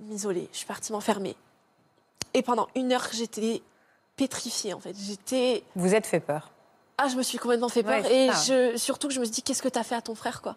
m'isoler. 0.00 0.48
Je 0.52 0.58
suis 0.58 0.66
partie 0.66 0.90
m'enfermer. 0.92 1.36
Et 2.34 2.42
pendant 2.42 2.68
une 2.74 2.92
heure, 2.92 3.08
j'étais 3.12 3.62
pétrifiée, 4.16 4.74
en 4.74 4.80
fait. 4.80 4.96
J'étais... 4.98 5.62
Vous 5.76 5.94
êtes 5.94 6.06
fait 6.06 6.20
peur. 6.20 6.50
Ah, 6.98 7.08
je 7.08 7.16
me 7.16 7.22
suis 7.22 7.38
complètement 7.38 7.68
fait 7.68 7.82
peur. 7.82 8.02
Ouais, 8.02 8.26
et 8.26 8.30
je, 8.46 8.76
surtout 8.76 9.08
que 9.08 9.14
je 9.14 9.20
me 9.20 9.24
suis 9.24 9.34
dit, 9.34 9.42
qu'est-ce 9.42 9.62
que 9.62 9.68
tu 9.68 9.78
as 9.78 9.84
fait 9.84 9.94
à 9.94 10.02
ton 10.02 10.14
frère, 10.14 10.42
quoi? 10.42 10.56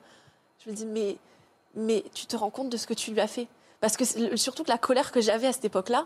Je 0.65 0.69
me 0.71 0.75
dis, 0.75 0.85
mais, 0.85 1.17
mais 1.75 2.03
tu 2.13 2.25
te 2.25 2.35
rends 2.35 2.49
compte 2.49 2.69
de 2.69 2.77
ce 2.77 2.87
que 2.87 2.93
tu 2.93 3.11
lui 3.11 3.19
as 3.19 3.27
fait? 3.27 3.47
Parce 3.81 3.97
que 3.97 4.05
surtout 4.37 4.63
que 4.63 4.69
la 4.71 4.77
colère 4.77 5.11
que 5.11 5.19
j'avais 5.21 5.47
à 5.47 5.53
cette 5.53 5.65
époque-là, 5.65 6.05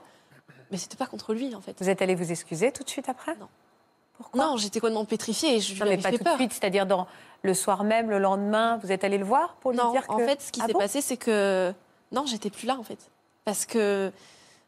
mais 0.71 0.77
c'était 0.77 0.97
pas 0.97 1.05
contre 1.05 1.33
lui, 1.33 1.53
en 1.55 1.61
fait. 1.61 1.75
Vous 1.79 1.89
êtes 1.89 2.01
allé 2.01 2.15
vous 2.15 2.31
excuser 2.31 2.71
tout 2.71 2.83
de 2.83 2.89
suite 2.89 3.07
après? 3.09 3.35
Non. 3.35 3.47
Pourquoi? 4.17 4.43
Non, 4.45 4.57
j'étais 4.57 4.79
complètement 4.79 5.05
pétrifiée 5.05 5.55
et 5.55 5.59
je 5.59 5.73
lui 5.73 5.79
Non, 5.79 5.85
mais 5.85 5.97
pas 5.97 6.09
fait 6.09 6.17
tout 6.17 6.23
peur. 6.23 6.33
de 6.33 6.39
suite, 6.39 6.53
c'est-à-dire 6.53 6.87
dans 6.87 7.07
le 7.43 7.53
soir 7.53 7.83
même, 7.83 8.09
le 8.09 8.17
lendemain, 8.17 8.77
vous 8.81 8.91
êtes 8.91 9.03
allé 9.03 9.19
le 9.19 9.25
voir 9.25 9.55
pour 9.57 9.71
lui 9.71 9.77
Non, 9.77 9.91
dire 9.91 10.07
que. 10.07 10.11
en 10.13 10.17
fait, 10.17 10.41
ce 10.41 10.51
qui 10.51 10.59
Ah 10.63 10.65
s'est 10.65 10.73
bon? 10.73 10.79
passé, 10.79 11.01
c'est 11.01 11.17
que 11.17 11.71
non, 12.11 12.25
j'étais 12.25 12.49
plus 12.49 12.65
là, 12.65 12.77
en 12.79 12.83
fait, 12.83 12.97
parce 13.45 13.65
que 13.67 14.11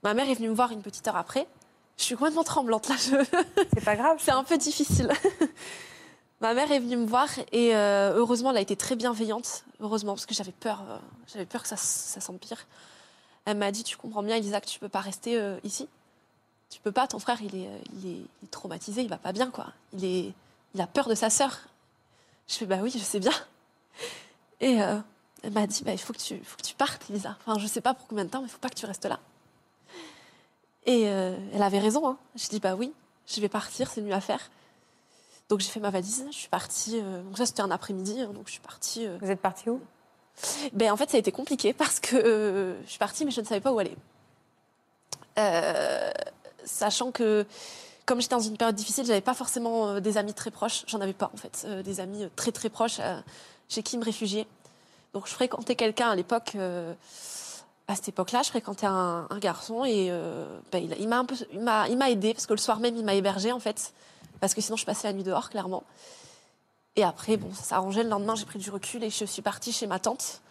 ma 0.04 0.14
mère 0.14 0.30
est 0.30 0.36
venue 0.36 0.50
me 0.50 0.54
voir 0.54 0.72
une 0.72 0.84
petite 0.84 1.08
heure 1.08 1.16
après. 1.18 1.48
Je 1.98 2.04
suis 2.04 2.16
complètement 2.16 2.44
tremblante 2.44 2.88
là. 2.90 2.96
je- 2.98 3.16
C'est 3.74 3.84
pas 3.84 3.96
grave. 3.96 4.18
C'est 4.22 4.32
un 4.32 4.44
peu 4.44 4.58
difficile. 4.58 5.10
Ma 6.42 6.54
mère 6.54 6.72
est 6.72 6.80
venue 6.80 6.96
me 6.96 7.06
voir 7.06 7.28
et 7.52 7.76
euh, 7.76 8.14
heureusement, 8.16 8.52
elle 8.52 8.58
a 8.58 8.62
été 8.62 8.78
très 8.78 8.96
bienveillante. 8.96 9.66
Heureusement, 9.82 10.14
parce 10.14 10.26
que 10.26 10.34
j'avais 10.34 10.54
peur, 10.54 10.84
euh, 10.90 10.98
j'avais 11.28 11.46
peur 11.46 11.64
que 11.64 11.68
ça, 11.68 11.76
s'empire. 11.76 12.66
Elle 13.44 13.58
m'a 13.58 13.72
dit 13.72 13.84
Tu 13.84 13.98
comprends 13.98 14.24
bien, 14.24 14.38
Elisa, 14.38 14.62
que 14.62 14.68
tu 14.68 14.80
peux 14.80 14.88
pas 14.88 15.02
rester 15.02 15.38
euh, 15.38 15.60
ici. 15.66 15.90
Tu 16.70 16.80
peux 16.80 16.94
pas, 16.94 17.08
ton 17.08 17.20
frère, 17.20 17.42
il 17.42 17.56
est, 17.56 17.70
il, 17.94 18.10
est, 18.10 18.12
il 18.12 18.46
est 18.46 18.52
traumatisé, 18.52 19.02
il 19.02 19.10
va 19.10 19.18
pas 19.18 19.34
bien, 19.34 19.52
quoi. 19.52 19.68
Il, 19.92 20.06
est, 20.06 20.34
il 20.76 20.82
a 20.82 20.88
peur 20.88 21.10
de 21.10 21.16
sa 21.16 21.30
sœur. 21.30 21.60
Je 22.48 22.56
fais 22.56 22.66
Bah 22.66 22.78
oui, 22.82 22.92
je 22.92 23.00
sais 23.00 23.20
bien. 23.20 23.34
Et 24.62 24.76
elle 24.76 25.52
m'a 25.52 25.68
dit 25.68 25.84
bah, 25.84 25.92
Il 25.92 25.98
faut 25.98 26.14
que, 26.14 26.20
tu, 26.20 26.40
faut 26.44 26.56
que 26.56 26.64
tu 26.64 26.76
partes, 26.76 27.04
Elisa. 27.10 27.36
Enfin, 27.42 27.60
je 27.60 27.68
sais 27.68 27.82
pas 27.82 27.94
pour 27.94 28.08
combien 28.08 28.24
de 28.24 28.30
temps, 28.30 28.40
mais 28.40 28.48
il 28.48 28.52
faut 28.52 28.60
pas 28.60 28.70
que 28.70 28.76
tu 28.76 28.86
restes 28.86 29.06
là. 29.06 29.20
Et 30.86 31.02
elle 31.02 31.64
avait 31.64 31.80
raison. 31.80 32.08
Hein. 32.08 32.18
Je 32.36 32.48
dis 32.48 32.60
Bah 32.60 32.76
oui, 32.76 32.94
je 33.28 33.42
vais 33.42 33.50
partir, 33.50 33.90
c'est 33.90 34.02
mieux 34.02 34.14
à 34.14 34.22
faire. 34.22 34.50
Donc 35.50 35.60
j'ai 35.62 35.70
fait 35.70 35.80
ma 35.80 35.90
valise, 35.90 36.26
je 36.32 36.38
suis 36.38 36.48
partie. 36.50 37.00
euh, 37.02 37.22
donc 37.24 37.38
ça 37.38 37.46
c'était 37.46 37.62
un 37.62 37.72
après-midi, 37.72 38.22
hein, 38.22 38.32
donc 38.34 38.44
je 38.46 38.52
suis 38.52 38.62
partie. 38.62 39.06
euh. 39.06 39.18
Vous 39.22 39.30
êtes 39.32 39.42
parti 39.42 39.70
où? 39.70 39.82
Ben 40.74 40.92
en 40.92 40.96
fait 40.98 41.10
ça 41.10 41.18
a 41.18 41.20
été 41.20 41.32
compliqué 41.32 41.74
parce 41.74 42.00
que 42.00 42.16
euh, 42.16 42.82
je 42.86 42.90
suis 42.92 43.00
partie 43.00 43.26
mais 43.26 43.32
je 43.32 43.42
ne 43.42 43.46
savais 43.46 43.60
pas 43.62 43.72
où 43.72 43.80
aller. 43.80 43.98
Sachant 46.66 47.12
que 47.12 47.46
comme 48.06 48.22
j'étais 48.22 48.36
dans 48.36 48.42
une 48.42 48.58
période 48.58 48.76
difficile, 48.76 49.06
j'avais 49.06 49.22
pas 49.22 49.34
forcément 49.34 50.00
des 50.00 50.18
amis 50.18 50.34
très 50.34 50.52
proches. 50.52 50.84
J'en 50.88 51.00
avais 51.02 51.14
pas 51.14 51.32
en 51.34 51.38
fait, 51.38 51.66
des 51.84 52.00
amis 52.00 52.28
très 52.36 52.52
très 52.52 52.70
proches 52.70 53.00
chez 53.70 53.84
qui 53.84 53.98
me 53.98 54.04
réfugier. 54.04 54.48
Donc 55.14 55.28
je 55.28 55.34
fréquentais 55.34 55.76
quelqu'un 55.76 56.10
à 56.10 56.16
l'époque. 56.16 56.56
à 57.90 57.96
cette 57.96 58.10
époque-là, 58.10 58.44
je 58.44 58.50
fréquentais 58.50 58.86
un, 58.86 59.26
un 59.30 59.40
garçon 59.40 59.84
et 59.84 60.10
euh, 60.12 60.46
ben, 60.72 60.88
il, 61.00 61.08
m'a 61.08 61.18
un 61.18 61.26
peu, 61.26 61.36
il 61.52 61.60
m'a 61.98 62.10
aidé 62.12 62.34
parce 62.36 62.46
que 62.46 62.54
le 62.54 62.60
soir 62.60 62.80
même 62.80 62.96
il 62.96 63.04
m'a 63.04 63.16
hébergé 63.16 63.52
en 63.52 63.60
fait, 63.60 63.94
parce 64.40 64.54
que 64.54 64.62
sinon 64.62 64.78
je 64.78 64.86
passais 64.86 65.08
la 65.08 65.14
nuit 65.14 65.24
dehors 65.24 65.50
clairement. 65.50 65.84
Et 66.96 67.04
après, 67.04 67.38
bon, 67.38 67.54
ça 67.54 67.64
s'arrangeait. 67.64 68.04
Le 68.04 68.10
lendemain, 68.10 68.36
j'ai 68.36 68.46
pris 68.46 68.60
du 68.60 68.70
recul 68.70 69.04
et 69.04 69.10
je 69.10 69.24
suis 69.26 69.42
partie 69.42 69.72
chez 69.72 69.88
ma 69.88 70.00
tante. 70.00 70.42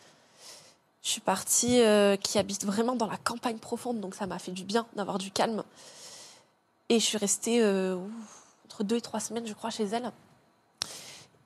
Je 1.02 1.10
suis 1.10 1.20
partie 1.20 1.80
euh, 1.80 2.16
qui 2.16 2.38
habite 2.38 2.64
vraiment 2.64 2.96
dans 2.96 3.06
la 3.06 3.16
campagne 3.16 3.58
profonde, 3.58 4.00
donc 4.00 4.14
ça 4.14 4.26
m'a 4.26 4.38
fait 4.38 4.52
du 4.52 4.64
bien 4.64 4.86
d'avoir 4.94 5.18
du 5.18 5.30
calme. 5.30 5.62
Et 6.88 7.00
je 7.00 7.04
suis 7.04 7.18
restée 7.18 7.62
euh, 7.62 7.98
entre 8.64 8.82
deux 8.82 8.96
et 8.96 9.00
trois 9.00 9.20
semaines, 9.20 9.46
je 9.46 9.52
crois, 9.52 9.70
chez 9.70 9.84
elle. 9.84 10.10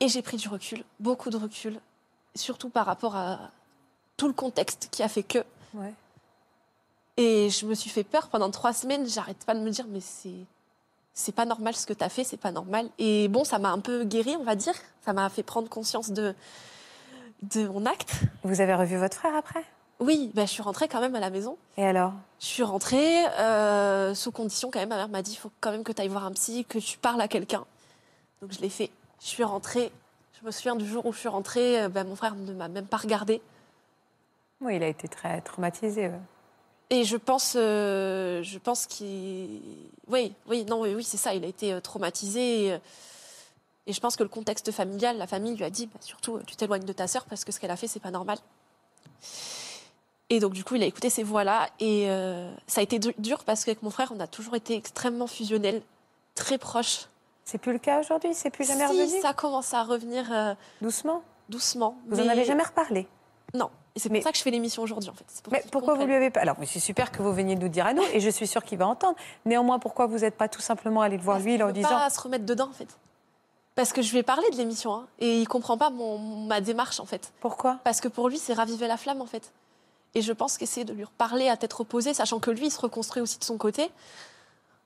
Et 0.00 0.08
j'ai 0.08 0.22
pris 0.22 0.36
du 0.36 0.48
recul, 0.48 0.84
beaucoup 1.00 1.30
de 1.30 1.36
recul, 1.36 1.80
surtout 2.34 2.68
par 2.68 2.86
rapport 2.86 3.16
à 3.16 3.50
tout 4.16 4.26
le 4.26 4.32
contexte 4.34 4.88
qui 4.90 5.02
a 5.02 5.08
fait 5.08 5.22
que. 5.22 5.44
Ouais. 5.74 5.94
Et 7.16 7.50
je 7.50 7.66
me 7.66 7.74
suis 7.74 7.90
fait 7.90 8.04
peur 8.04 8.28
pendant 8.28 8.50
trois 8.50 8.72
semaines. 8.72 9.06
J'arrête 9.08 9.44
pas 9.44 9.54
de 9.54 9.60
me 9.60 9.70
dire, 9.70 9.86
mais 9.88 10.00
c'est 10.00 10.46
c'est 11.14 11.34
pas 11.34 11.44
normal 11.44 11.74
ce 11.74 11.86
que 11.86 11.92
tu 11.92 12.02
as 12.04 12.08
fait, 12.08 12.24
c'est 12.24 12.36
pas 12.36 12.52
normal. 12.52 12.88
Et 12.98 13.28
bon, 13.28 13.44
ça 13.44 13.58
m'a 13.58 13.70
un 13.70 13.80
peu 13.80 14.04
guéri, 14.04 14.36
on 14.38 14.44
va 14.44 14.54
dire. 14.54 14.74
Ça 15.04 15.12
m'a 15.12 15.28
fait 15.28 15.42
prendre 15.42 15.68
conscience 15.68 16.10
de 16.10 16.34
de 17.42 17.66
mon 17.66 17.86
acte. 17.86 18.20
Vous 18.44 18.60
avez 18.60 18.74
revu 18.74 18.96
votre 18.96 19.16
frère 19.16 19.34
après? 19.34 19.64
Oui, 19.98 20.30
bah, 20.34 20.46
je 20.46 20.50
suis 20.50 20.62
rentrée 20.62 20.86
quand 20.88 21.00
même 21.00 21.14
à 21.16 21.20
la 21.20 21.30
maison. 21.30 21.56
Et 21.76 21.84
alors? 21.84 22.12
Je 22.40 22.46
suis 22.46 22.62
rentrée 22.62 23.24
euh, 23.38 24.14
sous 24.14 24.30
condition 24.30 24.70
quand 24.70 24.78
même. 24.78 24.88
Ma 24.88 24.96
mère 24.96 25.08
m'a 25.08 25.22
dit, 25.22 25.32
il 25.32 25.36
faut 25.36 25.50
quand 25.60 25.72
même 25.72 25.82
que 25.84 25.92
tu 25.92 26.00
ailles 26.02 26.08
voir 26.08 26.24
un 26.24 26.32
psy, 26.32 26.64
que 26.64 26.78
tu 26.78 26.98
parles 26.98 27.20
à 27.20 27.28
quelqu'un. 27.28 27.64
Donc 28.40 28.52
je 28.52 28.60
l'ai 28.60 28.68
fait. 28.68 28.90
Je 29.20 29.26
suis 29.26 29.44
rentrée. 29.44 29.92
Je 30.40 30.46
me 30.46 30.50
souviens 30.52 30.76
du 30.76 30.86
jour 30.86 31.04
où 31.06 31.12
je 31.12 31.18
suis 31.18 31.28
rentrée, 31.28 31.88
bah, 31.88 32.04
mon 32.04 32.16
frère 32.16 32.34
ne 32.36 32.52
m'a 32.52 32.68
même 32.68 32.86
pas 32.86 32.96
regardée. 32.96 33.40
Oui, 34.60 34.76
il 34.76 34.82
a 34.82 34.88
été 34.88 35.08
très 35.08 35.40
traumatisé. 35.40 36.08
ouais. 36.08 36.20
Et 36.94 37.04
je 37.04 37.16
pense, 37.16 37.54
euh, 37.56 38.42
je 38.42 38.58
pense 38.58 38.84
qu'il, 38.86 39.62
oui, 40.08 40.34
oui, 40.46 40.64
non, 40.66 40.82
oui, 40.82 40.94
oui, 40.94 41.02
c'est 41.02 41.16
ça. 41.16 41.32
Il 41.34 41.42
a 41.42 41.46
été 41.48 41.72
euh, 41.72 41.80
traumatisé. 41.80 42.66
Et, 42.66 42.72
euh, 42.72 42.78
et 43.86 43.94
je 43.94 44.00
pense 44.00 44.14
que 44.14 44.22
le 44.22 44.28
contexte 44.28 44.70
familial, 44.72 45.16
la 45.16 45.26
famille 45.26 45.56
lui 45.56 45.64
a 45.64 45.70
dit, 45.70 45.86
bah, 45.86 45.98
surtout, 46.02 46.38
tu 46.46 46.54
t'éloignes 46.54 46.84
de 46.84 46.92
ta 46.92 47.06
sœur 47.08 47.24
parce 47.24 47.44
que 47.46 47.50
ce 47.50 47.58
qu'elle 47.60 47.70
a 47.70 47.76
fait, 47.76 47.88
c'est 47.88 47.98
pas 47.98 48.10
normal. 48.10 48.36
Et 50.28 50.38
donc 50.38 50.52
du 50.52 50.64
coup, 50.64 50.74
il 50.74 50.82
a 50.82 50.86
écouté 50.86 51.08
ces 51.08 51.22
voix-là 51.22 51.68
et 51.80 52.10
euh, 52.10 52.52
ça 52.66 52.80
a 52.80 52.84
été 52.84 52.98
du- 52.98 53.14
dur 53.18 53.42
parce 53.44 53.64
qu'avec 53.64 53.82
mon 53.82 53.90
frère, 53.90 54.12
on 54.14 54.20
a 54.20 54.26
toujours 54.26 54.54
été 54.54 54.74
extrêmement 54.76 55.26
fusionnels, 55.26 55.80
très 56.34 56.58
proches. 56.58 57.06
C'est 57.44 57.58
plus 57.58 57.72
le 57.72 57.78
cas 57.78 58.00
aujourd'hui? 58.00 58.34
C'est 58.34 58.50
plus 58.50 58.66
jamais 58.66 58.86
si, 58.86 59.02
revenu? 59.02 59.20
ça 59.22 59.32
commence 59.32 59.72
à 59.74 59.82
revenir 59.82 60.30
euh, 60.32 60.54
Doucement? 60.82 61.22
doucement. 61.48 61.96
Vous 62.08 62.20
en 62.20 62.24
mais- 62.24 62.30
avez 62.30 62.44
jamais 62.44 62.62
reparlé? 62.62 63.06
Non. 63.54 63.70
Et 63.94 64.00
c'est 64.00 64.08
Mais- 64.10 64.20
pour 64.20 64.24
ça 64.24 64.32
que 64.32 64.38
je 64.38 64.42
fais 64.42 64.50
l'émission 64.50 64.82
aujourd'hui, 64.82 65.10
en 65.10 65.14
fait. 65.14 65.24
Pour 65.42 65.52
Mais 65.52 65.62
pourquoi 65.70 65.94
vous 65.94 66.06
lui 66.06 66.14
avez 66.14 66.30
pas 66.30 66.40
Alors, 66.40 66.56
c'est 66.64 66.80
super 66.80 67.12
que 67.12 67.22
vous 67.22 67.32
veniez 67.32 67.56
de 67.56 67.60
nous 67.60 67.68
dire 67.68 67.86
à 67.86 67.92
nous, 67.92 68.02
et 68.14 68.20
je 68.20 68.30
suis 68.30 68.46
sûre 68.46 68.64
qu'il 68.64 68.78
va 68.78 68.86
entendre. 68.86 69.16
Néanmoins, 69.44 69.78
pourquoi 69.78 70.06
vous 70.06 70.18
n'êtes 70.20 70.36
pas 70.36 70.48
tout 70.48 70.60
simplement 70.62 71.02
allé 71.02 71.16
le 71.18 71.22
voir 71.22 71.36
Parce 71.36 71.44
lui 71.46 71.62
en 71.62 71.70
disant 71.72 71.88
pas 71.88 72.08
se 72.10 72.20
remettre 72.20 72.46
dedans, 72.46 72.68
en 72.70 72.72
fait. 72.72 72.88
Parce 73.74 73.92
que 73.92 74.00
je 74.02 74.10
lui 74.12 74.18
ai 74.18 74.22
parlé 74.22 74.48
de 74.50 74.56
l'émission, 74.56 74.94
hein, 74.94 75.06
et 75.18 75.38
il 75.40 75.46
comprend 75.48 75.76
pas 75.78 75.90
mon, 75.90 76.18
ma 76.18 76.60
démarche, 76.60 77.00
en 77.00 77.06
fait. 77.06 77.32
pourquoi? 77.40 77.78
Parce 77.84 78.00
que 78.00 78.08
pour 78.08 78.28
lui, 78.28 78.38
c'est 78.38 78.54
raviver 78.54 78.86
la 78.86 78.96
flamme, 78.96 79.20
en 79.20 79.26
fait. 79.26 79.52
Et 80.14 80.20
je 80.22 80.32
pense 80.32 80.58
qu'essayer 80.58 80.84
de 80.84 80.92
lui 80.92 81.04
reparler 81.04 81.48
à 81.48 81.56
tête 81.56 81.72
reposée, 81.72 82.12
sachant 82.14 82.38
que 82.38 82.50
lui, 82.50 82.66
il 82.66 82.70
se 82.70 82.80
reconstruit 82.80 83.22
aussi 83.22 83.38
de 83.38 83.44
son 83.44 83.56
côté, 83.58 83.90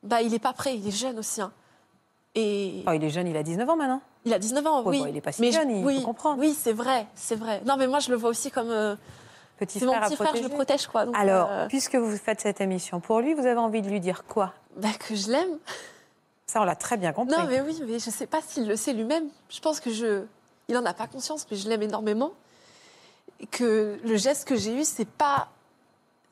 bah, 0.03 0.23
il 0.23 0.31
n'est 0.31 0.39
pas 0.39 0.53
prêt, 0.53 0.77
il 0.77 0.87
est 0.87 0.91
jeune 0.93 1.19
aussi. 1.19 1.41
hein. 1.41 1.53
Et 2.39 2.85
Oh, 2.87 2.93
Il 2.93 3.03
est 3.03 3.11
jeune, 3.11 3.27
il 3.27 3.37
a 3.37 3.43
19 3.43 3.69
ans 3.69 3.77
maintenant. 3.77 4.01
il 4.25 4.33
a 4.35 4.39
19 4.39 4.65
ans, 4.67 4.83
Ouais, 4.83 4.91
oui. 4.91 4.99
bon, 5.01 5.07
il 5.07 5.17
est 5.17 5.21
pas 5.21 5.33
si 5.33 5.41
Mais 5.41 5.51
je- 5.51 5.57
jeune, 5.59 5.71
il 5.71 5.85
oui, 5.85 6.01
faut 6.01 6.07
comprendre. 6.07 6.39
Oui, 6.41 6.55
c'est 6.57 6.73
vrai, 6.73 7.07
c'est 7.15 7.35
vrai. 7.37 7.63
Non, 7.67 7.77
mais 7.77 7.87
moi, 7.87 7.99
je 7.99 8.11
le 8.11 8.17
vois 8.17 8.31
aussi 8.31 8.51
comme... 8.51 8.71
euh, 8.71 8.95
Petit 9.59 9.79
c'est 9.79 9.87
mon 9.87 9.93
frère 9.93 10.05
à 10.05 10.07
petit 10.09 10.17
frère, 10.17 10.37
je 10.37 10.43
le 10.43 10.49
protège, 10.51 10.87
quoi. 10.87 11.07
Donc, 11.07 11.17
Alors, 11.17 11.49
euh, 11.51 11.67
puisque 11.69 11.95
vous 11.97 12.15
faites 12.19 12.43
cette 12.43 12.61
émission 12.61 13.01
pour 13.01 13.21
lui, 13.21 13.33
vous 13.33 13.47
avez 13.47 13.57
envie 13.59 13.81
de 13.81 13.89
lui 13.89 14.01
dire 14.01 14.25
quoi? 14.29 14.53
Bah, 14.77 14.89
que 14.99 15.15
je 15.15 15.31
l'aime. 15.31 15.59
Ça, 16.47 16.61
on 16.61 16.65
l'a 16.65 16.77
très 16.77 16.99
bien 16.99 17.13
compris. 17.15 17.35
Non, 17.35 17.45
mais 17.49 17.63
oui, 17.63 17.81
mais 17.89 17.99
je 17.99 18.11
sais 18.11 18.27
pas 18.27 18.41
s'il 18.47 18.69
le 18.69 18.77
sait 18.77 18.93
lui-même. 18.93 19.25
Je 19.49 19.61
pense 19.61 19.81
que 19.81 19.91
je. 19.91 20.25
Il 20.69 20.77
en 20.77 20.85
a 20.85 20.93
pas 20.93 21.07
conscience, 21.07 21.47
mais 21.51 21.57
je 21.57 21.69
l'aime 21.71 21.83
énormément. 21.83 22.33
Et 23.41 23.47
que 23.47 23.99
le 24.05 24.17
geste 24.17 24.47
que 24.47 24.57
j'ai 24.57 24.75
eu, 24.75 24.85
c'est 24.85 25.09
pas 25.09 25.49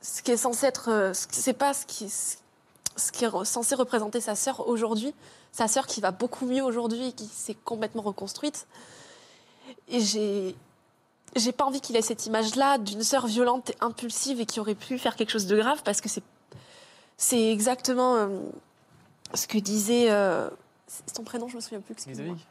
ce 0.03 0.21
qui 0.21 0.31
est 0.33 0.37
censé 0.37 0.67
être. 0.67 0.91
euh, 0.91 1.15
ce- 1.15 1.27
C'est 1.31 1.53
pas 1.55 1.73
ce 1.73 1.87
qui, 1.87 2.11
ce 2.11 3.11
qui 3.13 3.25
est 3.25 3.45
censé 3.47 3.75
représenter 3.75 4.21
sa 4.21 4.35
sœur 4.35 4.69
aujourd'hui. 4.69 5.15
Sa 5.55 5.69
sœur 5.69 5.87
qui 5.87 6.01
va 6.01 6.11
beaucoup 6.11 6.47
mieux 6.47 6.65
aujourd'hui, 6.65 7.13
qui 7.13 7.27
s'est 7.27 7.55
complètement 7.55 8.03
reconstruite. 8.03 8.67
Et 9.89 10.01
j'ai. 10.01 10.57
J'ai 11.37 11.53
pas 11.53 11.65
envie 11.65 11.81
qu'il 11.81 11.95
ait 11.97 12.03
cette 12.03 12.27
image-là 12.27 12.79
d'une 12.79 13.03
sœur 13.03 13.27
violente 13.27 13.71
et 13.71 13.77
impulsive 13.81 14.41
et 14.41 14.47
qui 14.47 14.59
aurait 14.59 14.75
pu 14.75 14.99
faire 14.99 15.15
quelque 15.15 15.31
chose 15.31 15.47
de 15.47 15.57
grave 15.57 15.83
parce 15.85 16.01
que 16.01 16.09
c'est. 16.09 16.25
C'est 17.17 17.53
exactement. 17.53 18.17
euh, 18.17 18.29
ce 19.35 19.47
que 19.47 19.59
disait. 19.59 20.11
euh, 20.11 20.51
c'est 20.89 21.15
ton 21.15 21.23
prénom, 21.23 21.47
je 21.47 21.55
me 21.55 21.61
souviens 21.61 21.81
plus. 21.81 21.93
Excuse-moi. 21.93 22.33
amis. 22.33 22.45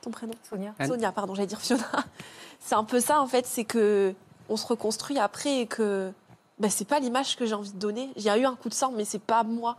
Ton 0.00 0.10
prénom 0.10 0.32
Sonia. 0.48 0.74
Anne. 0.78 0.88
Sonia, 0.88 1.12
pardon, 1.12 1.34
j'allais 1.34 1.46
dire 1.46 1.60
Fiona. 1.60 1.84
C'est 2.60 2.74
un 2.74 2.84
peu 2.84 3.00
ça, 3.00 3.20
en 3.20 3.26
fait, 3.26 3.46
c'est 3.46 3.64
que 3.64 4.14
on 4.48 4.56
se 4.56 4.66
reconstruit 4.66 5.18
après 5.18 5.60
et 5.60 5.66
que 5.66 6.10
ben, 6.58 6.70
c'est 6.70 6.84
pas 6.84 7.00
l'image 7.00 7.36
que 7.36 7.46
j'ai 7.46 7.54
envie 7.54 7.72
de 7.72 7.78
donner. 7.78 8.10
Il 8.16 8.22
y 8.22 8.28
a 8.28 8.36
eu 8.36 8.44
un 8.44 8.54
coup 8.54 8.68
de 8.68 8.74
sang, 8.74 8.92
mais 8.94 9.04
c'est 9.06 9.18
pas 9.18 9.44
moi. 9.44 9.76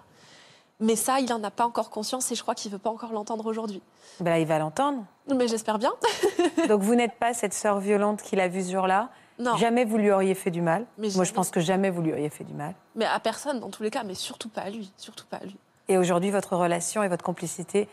Mais 0.82 0.96
ça, 0.96 1.20
il 1.20 1.32
en 1.32 1.44
a 1.44 1.52
pas 1.52 1.66
encore 1.66 1.90
conscience 1.92 2.32
et 2.32 2.36
je 2.36 2.42
crois 2.42 2.56
qu'il 2.56 2.72
veut 2.72 2.80
pas 2.80 2.90
encore 2.90 3.14
l'entendre 3.14 3.46
aujourd'hui. 3.46 3.82
Ben 4.20 4.32
là, 4.32 4.40
il 4.40 4.48
va 4.48 4.58
l'entendre. 4.60 5.06
Mais 5.34 5.48
j'espère 5.48 5.78
bien. 5.78 5.94
Donc, 6.68 6.82
vous 6.82 6.96
n'êtes 6.96 7.14
pas 7.20 7.34
cette 7.34 7.54
sœur 7.54 7.80
violente 7.80 8.22
qu'il 8.24 8.40
a 8.40 8.48
vue 8.48 8.64
ce 8.64 8.72
jour-là. 8.72 9.10
Non, 9.40 9.56
Jamais 9.58 9.86
vous 9.86 9.98
lui 9.98 10.12
auriez 10.12 10.36
fait 10.36 10.52
du 10.52 10.62
mal. 10.62 10.86
Mais 10.98 11.10
Moi, 11.16 11.24
je 11.24 11.34
pense 11.34 11.50
que 11.52 11.60
jamais 11.60 11.90
vous 11.90 12.02
lui 12.02 12.12
auriez 12.12 12.30
fait 12.30 12.44
du 12.44 12.54
mal. 12.54 12.74
mais 12.96 13.06
à 13.06 13.20
personne 13.20 13.60
dans 13.60 13.70
tous 13.70 13.84
les 13.84 13.90
cas, 13.92 14.04
mais 14.04 14.14
surtout 14.16 14.50
pas 14.50 14.62
à 14.62 14.70
lui, 14.70 14.92
surtout 14.98 15.26
pas 15.30 15.38
à 15.38 15.46
lui. 15.46 15.56
Et 15.88 15.98
aujourd'hui, 15.98 16.32
votre 16.32 16.56
relation 16.56 17.02
et 17.04 17.08
votre 17.08 17.24
complicité, 17.24 17.88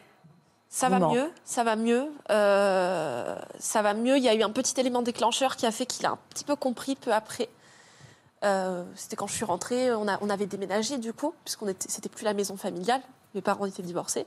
Ça 0.69 0.89
va 0.89 0.99
mieux, 0.99 1.31
ça 1.45 1.65
va 1.65 1.77
mieux, 1.77 2.07
euh, 2.31 3.37
ça 3.59 3.81
va 3.83 3.95
mieux. 3.95 4.17
Il 4.19 4.23
y 4.23 4.29
a 4.29 4.35
eu 4.35 4.43
un 4.43 4.51
petit 4.51 4.79
élément 4.79 5.01
déclencheur 5.03 5.57
qui 5.57 5.65
a 5.67 5.71
fait 5.73 5.87
qu'il 5.87 6.05
a 6.07 6.11
un 6.11 6.19
petit 6.31 6.45
peu 6.45 6.57
compris 6.57 6.97
peu 6.97 7.13
après. 7.13 7.49
Euh, 8.45 8.85
c'était 8.95 9.17
quand 9.17 9.27
je 9.27 9.35
suis 9.35 9.45
rentrée, 9.45 9.93
on, 9.95 10.07
a- 10.09 10.19
on 10.21 10.31
avait 10.31 10.47
déménagé 10.47 10.99
du 10.99 11.13
coup, 11.13 11.35
puisqu'on 11.45 11.69
était, 11.69 11.89
c'était 11.91 12.09
plus 12.09 12.25
la 12.25 12.35
maison 12.35 12.57
familiale. 12.57 13.01
Mes 13.35 13.41
parents 13.43 13.67
étaient 13.67 13.83
divorcés. 13.83 14.27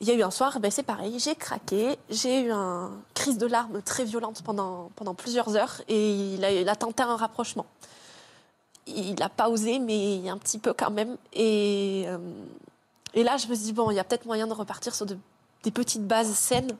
Il 0.00 0.06
y 0.06 0.12
a 0.12 0.14
eu 0.14 0.22
un 0.22 0.30
soir, 0.30 0.60
ben 0.60 0.70
c'est 0.70 0.84
pareil, 0.84 1.18
j'ai 1.18 1.34
craqué, 1.34 1.98
j'ai 2.08 2.42
eu 2.42 2.52
une 2.52 2.88
crise 3.14 3.36
de 3.36 3.46
larmes 3.46 3.82
très 3.82 4.04
violente 4.04 4.42
pendant, 4.44 4.90
pendant 4.94 5.12
plusieurs 5.14 5.56
heures 5.56 5.82
et 5.88 6.34
il 6.34 6.44
a, 6.44 6.52
il 6.52 6.66
tenté 6.76 7.02
un 7.02 7.16
rapprochement. 7.16 7.66
Il 8.86 9.16
n'a 9.16 9.28
pas 9.28 9.50
osé, 9.50 9.80
mais 9.80 10.28
un 10.30 10.38
petit 10.38 10.58
peu 10.58 10.72
quand 10.72 10.90
même. 10.92 11.16
Et, 11.32 12.04
euh, 12.06 12.16
et 13.12 13.24
là, 13.24 13.36
je 13.38 13.48
me 13.48 13.54
suis 13.56 13.64
dit, 13.64 13.72
bon, 13.72 13.90
il 13.90 13.96
y 13.96 13.98
a 13.98 14.04
peut-être 14.04 14.24
moyen 14.24 14.46
de 14.46 14.52
repartir 14.52 14.94
sur 14.94 15.04
de- 15.04 15.18
des 15.64 15.72
petites 15.72 16.06
bases 16.06 16.32
saines. 16.32 16.76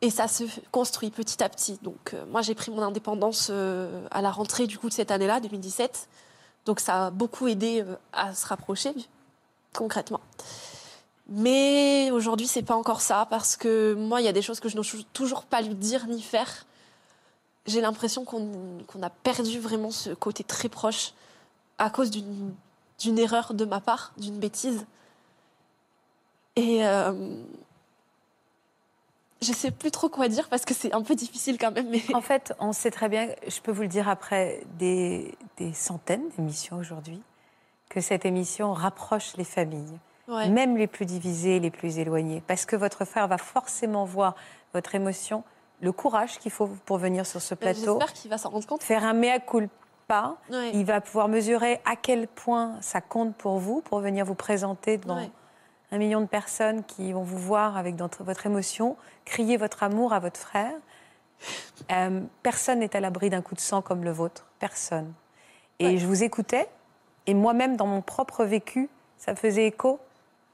Et 0.00 0.10
ça 0.10 0.28
se 0.28 0.44
construit 0.70 1.10
petit 1.10 1.42
à 1.42 1.48
petit. 1.48 1.78
Donc, 1.82 2.14
euh, 2.14 2.24
moi, 2.26 2.40
j'ai 2.40 2.54
pris 2.54 2.70
mon 2.70 2.82
indépendance 2.82 3.48
euh, 3.50 4.06
à 4.12 4.22
la 4.22 4.30
rentrée 4.30 4.66
du 4.66 4.78
coup 4.78 4.88
de 4.88 4.94
cette 4.94 5.10
année-là, 5.10 5.40
2017. 5.40 6.08
Donc, 6.66 6.78
ça 6.78 7.06
a 7.06 7.10
beaucoup 7.10 7.48
aidé 7.48 7.82
euh, 7.82 7.96
à 8.12 8.32
se 8.32 8.46
rapprocher, 8.46 8.94
concrètement. 9.74 10.20
Mais 11.28 12.10
aujourd'hui, 12.12 12.46
c'est 12.46 12.62
pas 12.62 12.76
encore 12.76 13.00
ça, 13.00 13.26
parce 13.28 13.56
que 13.56 13.94
moi, 13.94 14.20
il 14.20 14.24
y 14.24 14.28
a 14.28 14.32
des 14.32 14.40
choses 14.40 14.60
que 14.60 14.68
je 14.68 14.76
n'ose 14.76 15.04
toujours 15.12 15.42
pas 15.42 15.62
lui 15.62 15.74
dire 15.74 16.06
ni 16.06 16.22
faire. 16.22 16.64
J'ai 17.66 17.80
l'impression 17.80 18.24
qu'on 18.24 18.78
qu'on 18.86 19.02
a 19.02 19.10
perdu 19.10 19.58
vraiment 19.58 19.90
ce 19.90 20.10
côté 20.10 20.42
très 20.42 20.70
proche 20.70 21.12
à 21.76 21.90
cause 21.90 22.10
d'une 22.10 23.18
erreur 23.18 23.52
de 23.52 23.64
ma 23.66 23.80
part, 23.80 24.12
d'une 24.16 24.38
bêtise. 24.38 24.86
Et 26.56 26.82
je 29.40 29.52
sais 29.52 29.70
plus 29.70 29.90
trop 29.90 30.08
quoi 30.08 30.28
dire 30.28 30.48
parce 30.48 30.64
que 30.64 30.74
c'est 30.74 30.92
un 30.92 31.02
peu 31.02 31.14
difficile 31.14 31.58
quand 31.58 31.70
même. 31.70 31.88
Mais 31.90 32.02
En 32.14 32.20
fait, 32.20 32.52
on 32.58 32.72
sait 32.72 32.90
très 32.90 33.08
bien, 33.08 33.28
je 33.46 33.60
peux 33.60 33.72
vous 33.72 33.82
le 33.82 33.88
dire 33.88 34.08
après 34.08 34.60
des, 34.78 35.34
des 35.56 35.72
centaines 35.72 36.28
d'émissions 36.36 36.76
aujourd'hui, 36.78 37.22
que 37.88 38.00
cette 38.00 38.24
émission 38.24 38.72
rapproche 38.72 39.36
les 39.36 39.44
familles, 39.44 39.98
ouais. 40.28 40.48
même 40.48 40.76
les 40.76 40.86
plus 40.86 41.06
divisées, 41.06 41.60
les 41.60 41.70
plus 41.70 41.98
éloignées, 41.98 42.42
parce 42.46 42.64
que 42.66 42.76
votre 42.76 43.04
frère 43.04 43.28
va 43.28 43.38
forcément 43.38 44.04
voir 44.04 44.34
votre 44.74 44.94
émotion, 44.94 45.44
le 45.80 45.92
courage 45.92 46.38
qu'il 46.38 46.50
faut 46.50 46.66
pour 46.84 46.98
venir 46.98 47.24
sur 47.24 47.40
ce 47.40 47.54
Ben, 47.54 47.72
plateau, 47.74 47.98
J'espère 47.98 48.12
qu'il 48.12 48.30
va 48.30 48.38
s'en 48.38 48.50
rendre 48.50 48.66
compte. 48.66 48.82
faire 48.82 49.04
un 49.04 49.12
mea 49.14 49.38
culpa. 49.38 50.36
Ouais. 50.50 50.70
Il 50.74 50.84
va 50.84 51.00
pouvoir 51.00 51.28
mesurer 51.28 51.80
à 51.84 51.94
quel 51.94 52.26
point 52.28 52.76
ça 52.80 53.00
compte 53.00 53.34
pour 53.36 53.58
vous, 53.58 53.80
pour 53.82 54.00
venir 54.00 54.24
vous 54.24 54.34
présenter 54.34 54.98
devant 54.98 55.16
Ouais. 55.18 55.30
Un 55.90 55.98
million 55.98 56.20
de 56.20 56.26
personnes 56.26 56.84
qui 56.84 57.12
vont 57.12 57.22
vous 57.22 57.38
voir 57.38 57.76
avec 57.76 57.96
votre 57.96 58.46
émotion, 58.46 58.96
crier 59.24 59.56
votre 59.56 59.82
amour 59.82 60.12
à 60.12 60.18
votre 60.18 60.38
frère. 60.38 60.72
Euh, 61.92 62.20
personne 62.42 62.80
n'est 62.80 62.94
à 62.96 63.00
l'abri 63.00 63.30
d'un 63.30 63.42
coup 63.42 63.54
de 63.54 63.60
sang 63.60 63.80
comme 63.82 64.04
le 64.04 64.10
vôtre. 64.10 64.46
Personne. 64.58 65.12
Et 65.78 65.86
Ouais. 65.86 65.96
je 65.98 66.06
vous 66.06 66.22
écoutais, 66.24 66.68
et 67.26 67.34
moi-même, 67.34 67.76
dans 67.76 67.86
mon 67.86 68.02
propre 68.02 68.44
vécu, 68.44 68.88
ça 69.16 69.34
faisait 69.34 69.66
écho. 69.66 70.00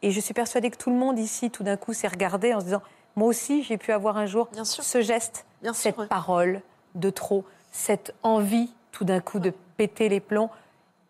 Et 0.02 0.10
je 0.10 0.20
suis 0.20 0.34
persuadée 0.34 0.70
que 0.70 0.76
tout 0.76 0.90
le 0.90 0.96
monde 0.96 1.18
ici, 1.18 1.50
tout 1.50 1.62
d'un 1.64 1.76
coup, 1.76 1.94
s'est 1.94 2.08
regardé 2.08 2.52
en 2.52 2.60
se 2.60 2.66
disant 2.66 2.82
Moi 3.16 3.28
aussi, 3.28 3.62
j'ai 3.62 3.78
pu 3.78 3.92
avoir 3.92 4.18
un 4.18 4.26
jour 4.26 4.48
Bien 4.52 4.64
sûr. 4.64 4.84
ce 4.84 5.00
geste, 5.00 5.46
Bien 5.62 5.72
sûr, 5.72 5.82
cette 5.82 5.98
ouais. 5.98 6.06
parole 6.06 6.60
de 6.94 7.10
trop, 7.10 7.44
cette 7.72 8.14
envie, 8.22 8.72
tout 8.92 9.04
d'un 9.04 9.20
coup, 9.20 9.38
de 9.38 9.52
péter 9.78 10.08
les 10.08 10.20
plombs. 10.20 10.50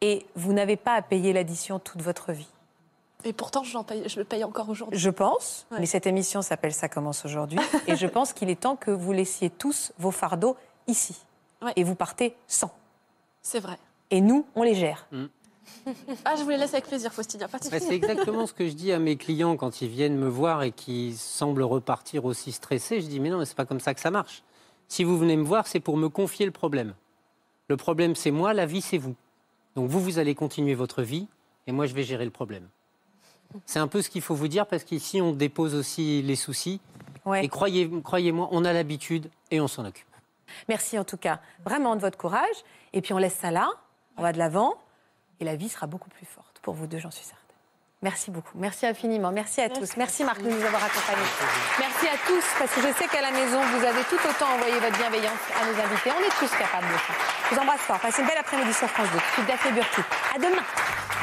Et 0.00 0.24
vous 0.36 0.52
n'avez 0.52 0.76
pas 0.76 0.94
à 0.94 1.02
payer 1.02 1.32
l'addition 1.32 1.78
toute 1.78 2.02
votre 2.02 2.30
vie. 2.32 2.48
Et 3.24 3.32
pourtant, 3.32 3.62
je, 3.64 3.72
l'en 3.74 3.84
paye- 3.84 4.08
je 4.08 4.18
le 4.18 4.24
paye 4.24 4.44
encore 4.44 4.68
aujourd'hui. 4.68 4.98
Je 4.98 5.10
pense, 5.10 5.66
Ouais. 5.70 5.78
mais 5.80 5.86
cette 5.86 6.06
émission 6.06 6.42
s'appelle 6.42 6.74
Ça 6.74 6.88
commence 6.88 7.24
aujourd'hui, 7.24 7.58
et 7.88 7.96
je 7.96 8.06
pense 8.06 8.32
qu'il 8.32 8.50
est 8.50 8.60
temps 8.60 8.76
que 8.76 8.90
vous 8.90 9.12
laissiez 9.12 9.50
tous 9.50 9.92
vos 9.98 10.10
fardeaux 10.10 10.56
ici. 10.86 11.16
Ouais. 11.62 11.72
Et 11.76 11.84
vous 11.84 11.94
partez 11.94 12.36
sans. 12.46 12.70
C'est 13.40 13.60
vrai. 13.60 13.78
Et 14.10 14.20
nous, 14.20 14.44
on 14.54 14.62
les 14.62 14.74
gère. 14.74 15.06
Ah, 16.24 16.34
je 16.36 16.42
vous 16.42 16.50
les 16.50 16.58
laisse 16.58 16.72
avec 16.74 16.86
plaisir, 16.86 17.12
Faustine. 17.12 17.40
y 17.40 17.44
a 17.44 17.48
Pas 17.48 17.58
Bah, 17.70 17.80
c'est 17.80 17.94
exactement 17.94 18.46
ce 18.46 18.52
que 18.52 18.68
je 18.68 18.74
dis 18.74 18.92
à 18.92 18.98
mes 18.98 19.16
clients 19.16 19.56
quand 19.56 19.80
ils 19.80 19.88
viennent 19.88 20.16
me 20.16 20.28
voir 20.28 20.62
et 20.62 20.72
qui 20.72 21.14
semblent 21.16 21.62
repartir 21.62 22.24
aussi 22.26 22.52
stressés. 22.52 23.00
Je 23.00 23.06
dis 23.06 23.20
mais 23.20 23.30
non, 23.30 23.38
mais 23.38 23.44
c'est 23.46 23.56
pas 23.56 23.64
comme 23.64 23.80
ça 23.80 23.94
que 23.94 24.00
ça 24.00 24.10
marche. 24.10 24.42
Si 24.88 25.04
vous 25.04 25.16
venez 25.18 25.36
me 25.36 25.44
voir, 25.44 25.66
c'est 25.66 25.80
pour 25.80 25.96
me 25.96 26.08
confier 26.10 26.44
le 26.46 26.52
problème. 26.52 26.94
Le 27.68 27.76
problème, 27.78 28.14
c'est 28.14 28.30
moi, 28.30 28.52
la 28.52 28.66
vie, 28.66 28.82
c'est 28.82 28.98
vous. 28.98 29.14
Donc 29.76 29.88
vous, 29.88 30.00
vous 30.00 30.18
allez 30.18 30.34
continuer 30.34 30.74
votre 30.74 31.02
vie 31.02 31.26
et 31.66 31.72
moi, 31.72 31.86
je 31.86 31.94
vais 31.94 32.02
gérer 32.02 32.24
le 32.26 32.30
problème. 32.30 32.68
C'est 33.66 33.78
un 33.78 33.86
peu 33.88 34.02
ce 34.02 34.08
qu'il 34.10 34.22
faut 34.22 34.34
vous 34.34 34.48
dire 34.48 34.66
parce 34.66 34.84
qu'ici, 34.84 35.20
on 35.20 35.32
dépose 35.32 35.74
aussi 35.74 36.22
les 36.22 36.36
soucis. 36.36 36.80
Ouais. 37.24 37.44
Et 37.44 37.48
croyez- 37.48 37.90
croyez-moi, 38.02 38.48
on 38.50 38.64
a 38.64 38.72
l'habitude 38.72 39.30
et 39.50 39.60
on 39.60 39.68
s'en 39.68 39.84
occupe. 39.84 40.06
Merci 40.68 40.98
en 40.98 41.04
tout 41.04 41.16
cas 41.16 41.40
vraiment 41.64 41.96
de 41.96 42.00
votre 42.00 42.18
courage. 42.18 42.56
Et 42.92 43.00
puis 43.00 43.12
on 43.14 43.18
laisse 43.18 43.34
ça 43.36 43.50
là, 43.50 43.70
on 44.16 44.22
va 44.22 44.32
de 44.32 44.38
l'avant, 44.38 44.74
et 45.40 45.44
la 45.44 45.56
vie 45.56 45.68
sera 45.68 45.86
beaucoup 45.86 46.10
plus 46.10 46.26
forte 46.26 46.58
pour 46.62 46.74
vous 46.74 46.86
deux, 46.86 46.98
j'en 46.98 47.10
suis 47.10 47.24
certaine. 47.24 47.40
Merci 48.02 48.30
beaucoup. 48.30 48.52
Merci 48.58 48.84
infiniment. 48.86 49.32
Merci 49.32 49.62
à 49.62 49.70
tous. 49.70 49.96
Merci 49.96 50.22
Marc 50.24 50.42
de 50.42 50.50
nous 50.50 50.62
avoir 50.62 50.84
accompagnés. 50.84 51.26
Merci 51.78 52.06
à 52.06 52.18
tous, 52.26 52.44
parce 52.58 52.70
que 52.74 52.82
je 52.82 52.92
sais 52.98 53.08
qu'à 53.08 53.22
la 53.22 53.30
maison, 53.30 53.58
vous 53.62 53.84
avez 53.84 54.02
tout 54.04 54.20
autant 54.28 54.52
envoyé 54.54 54.74
votre 54.78 54.96
bienveillance 54.98 55.40
à 55.58 55.64
nos 55.64 55.80
invités. 55.80 56.10
On 56.12 56.20
est 56.22 56.38
tous 56.38 56.50
capables 56.54 56.86
de 56.86 56.98
ça. 56.98 57.14
Je 57.50 57.54
vous 57.54 57.60
embrasse 57.62 57.80
fort. 57.80 57.98
Passez 58.00 58.20
une 58.20 58.28
belle 58.28 58.38
après-midi 58.38 58.74
sur 58.74 58.88
France 58.88 59.08
2. 59.10 59.18
Je 59.18 59.32
suis 59.40 59.42
Daphné 59.44 59.72
Burki. 59.72 60.00
À 60.34 60.38
demain. 60.38 60.62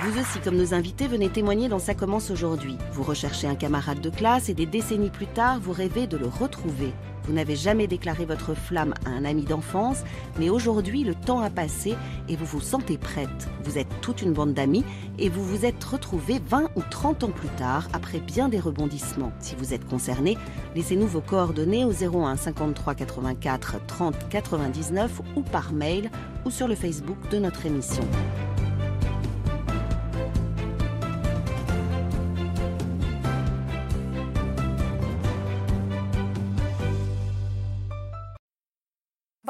Vous 0.04 0.20
aussi, 0.20 0.40
comme 0.40 0.58
nos 0.58 0.74
invités, 0.74 1.08
venez 1.08 1.30
témoigner 1.30 1.70
dans 1.70 1.78
Ça 1.78 1.94
commence 1.94 2.32
aujourd'hui. 2.32 2.76
Vous 2.94 3.04
recherchez 3.04 3.46
un 3.46 3.54
camarade 3.54 4.02
de 4.02 4.10
classe 4.10 4.50
et 4.50 4.56
des 4.56 4.66
décennies 4.66 5.12
plus 5.12 5.28
tard, 5.28 5.60
vous 5.60 5.74
rêvez 5.74 6.08
de 6.08 6.18
le 6.18 6.26
retrouver. 6.26 6.92
Vous 7.26 7.34
n'avez 7.34 7.56
jamais 7.56 7.86
déclaré 7.86 8.26
votre 8.26 8.56
flamme 8.56 8.96
à 9.06 9.10
un 9.10 9.26
ami 9.26 9.44
d'enfance, 9.44 10.00
mais 10.40 10.50
aujourd'hui 10.50 11.04
le 11.04 11.14
temps 11.14 11.42
a 11.42 11.52
passé 11.52 11.96
et 12.28 12.36
vous 12.36 12.48
vous 12.48 12.62
sentez 12.62 12.98
prête. 12.98 13.48
Vous 13.64 13.78
êtes 13.78 14.02
toute 14.02 14.24
une 14.24 14.34
bande 14.34 14.56
d'amis 14.56 14.84
et 15.20 15.30
vous 15.30 15.46
vous 15.46 15.66
êtes 15.66 15.84
retrouvés 15.84 16.42
20 16.48 16.72
ou 16.76 16.82
30 16.90 17.26
ans 17.26 17.30
plus 17.30 17.50
tard 17.50 17.88
après 17.94 18.20
bien 18.20 18.50
des 18.50 18.60
rebondissements. 18.60 19.34
Si 19.40 19.54
vous 19.54 19.72
êtes 19.72 19.88
concerné, 19.88 20.36
laissez-nous 20.76 21.08
vos 21.08 21.22
coordonnées 21.22 21.86
au 21.86 21.92
01 21.92 22.38
53 22.38 22.96
84 22.96 23.76
30 23.86 24.30
99 24.30 25.22
ou 25.36 25.42
par 25.44 25.74
mail 25.74 26.10
ou 26.44 26.50
sur 26.50 26.68
le 26.68 26.74
Facebook 26.74 27.18
de 27.30 27.38
notre 27.38 27.68
émission. 27.68 28.04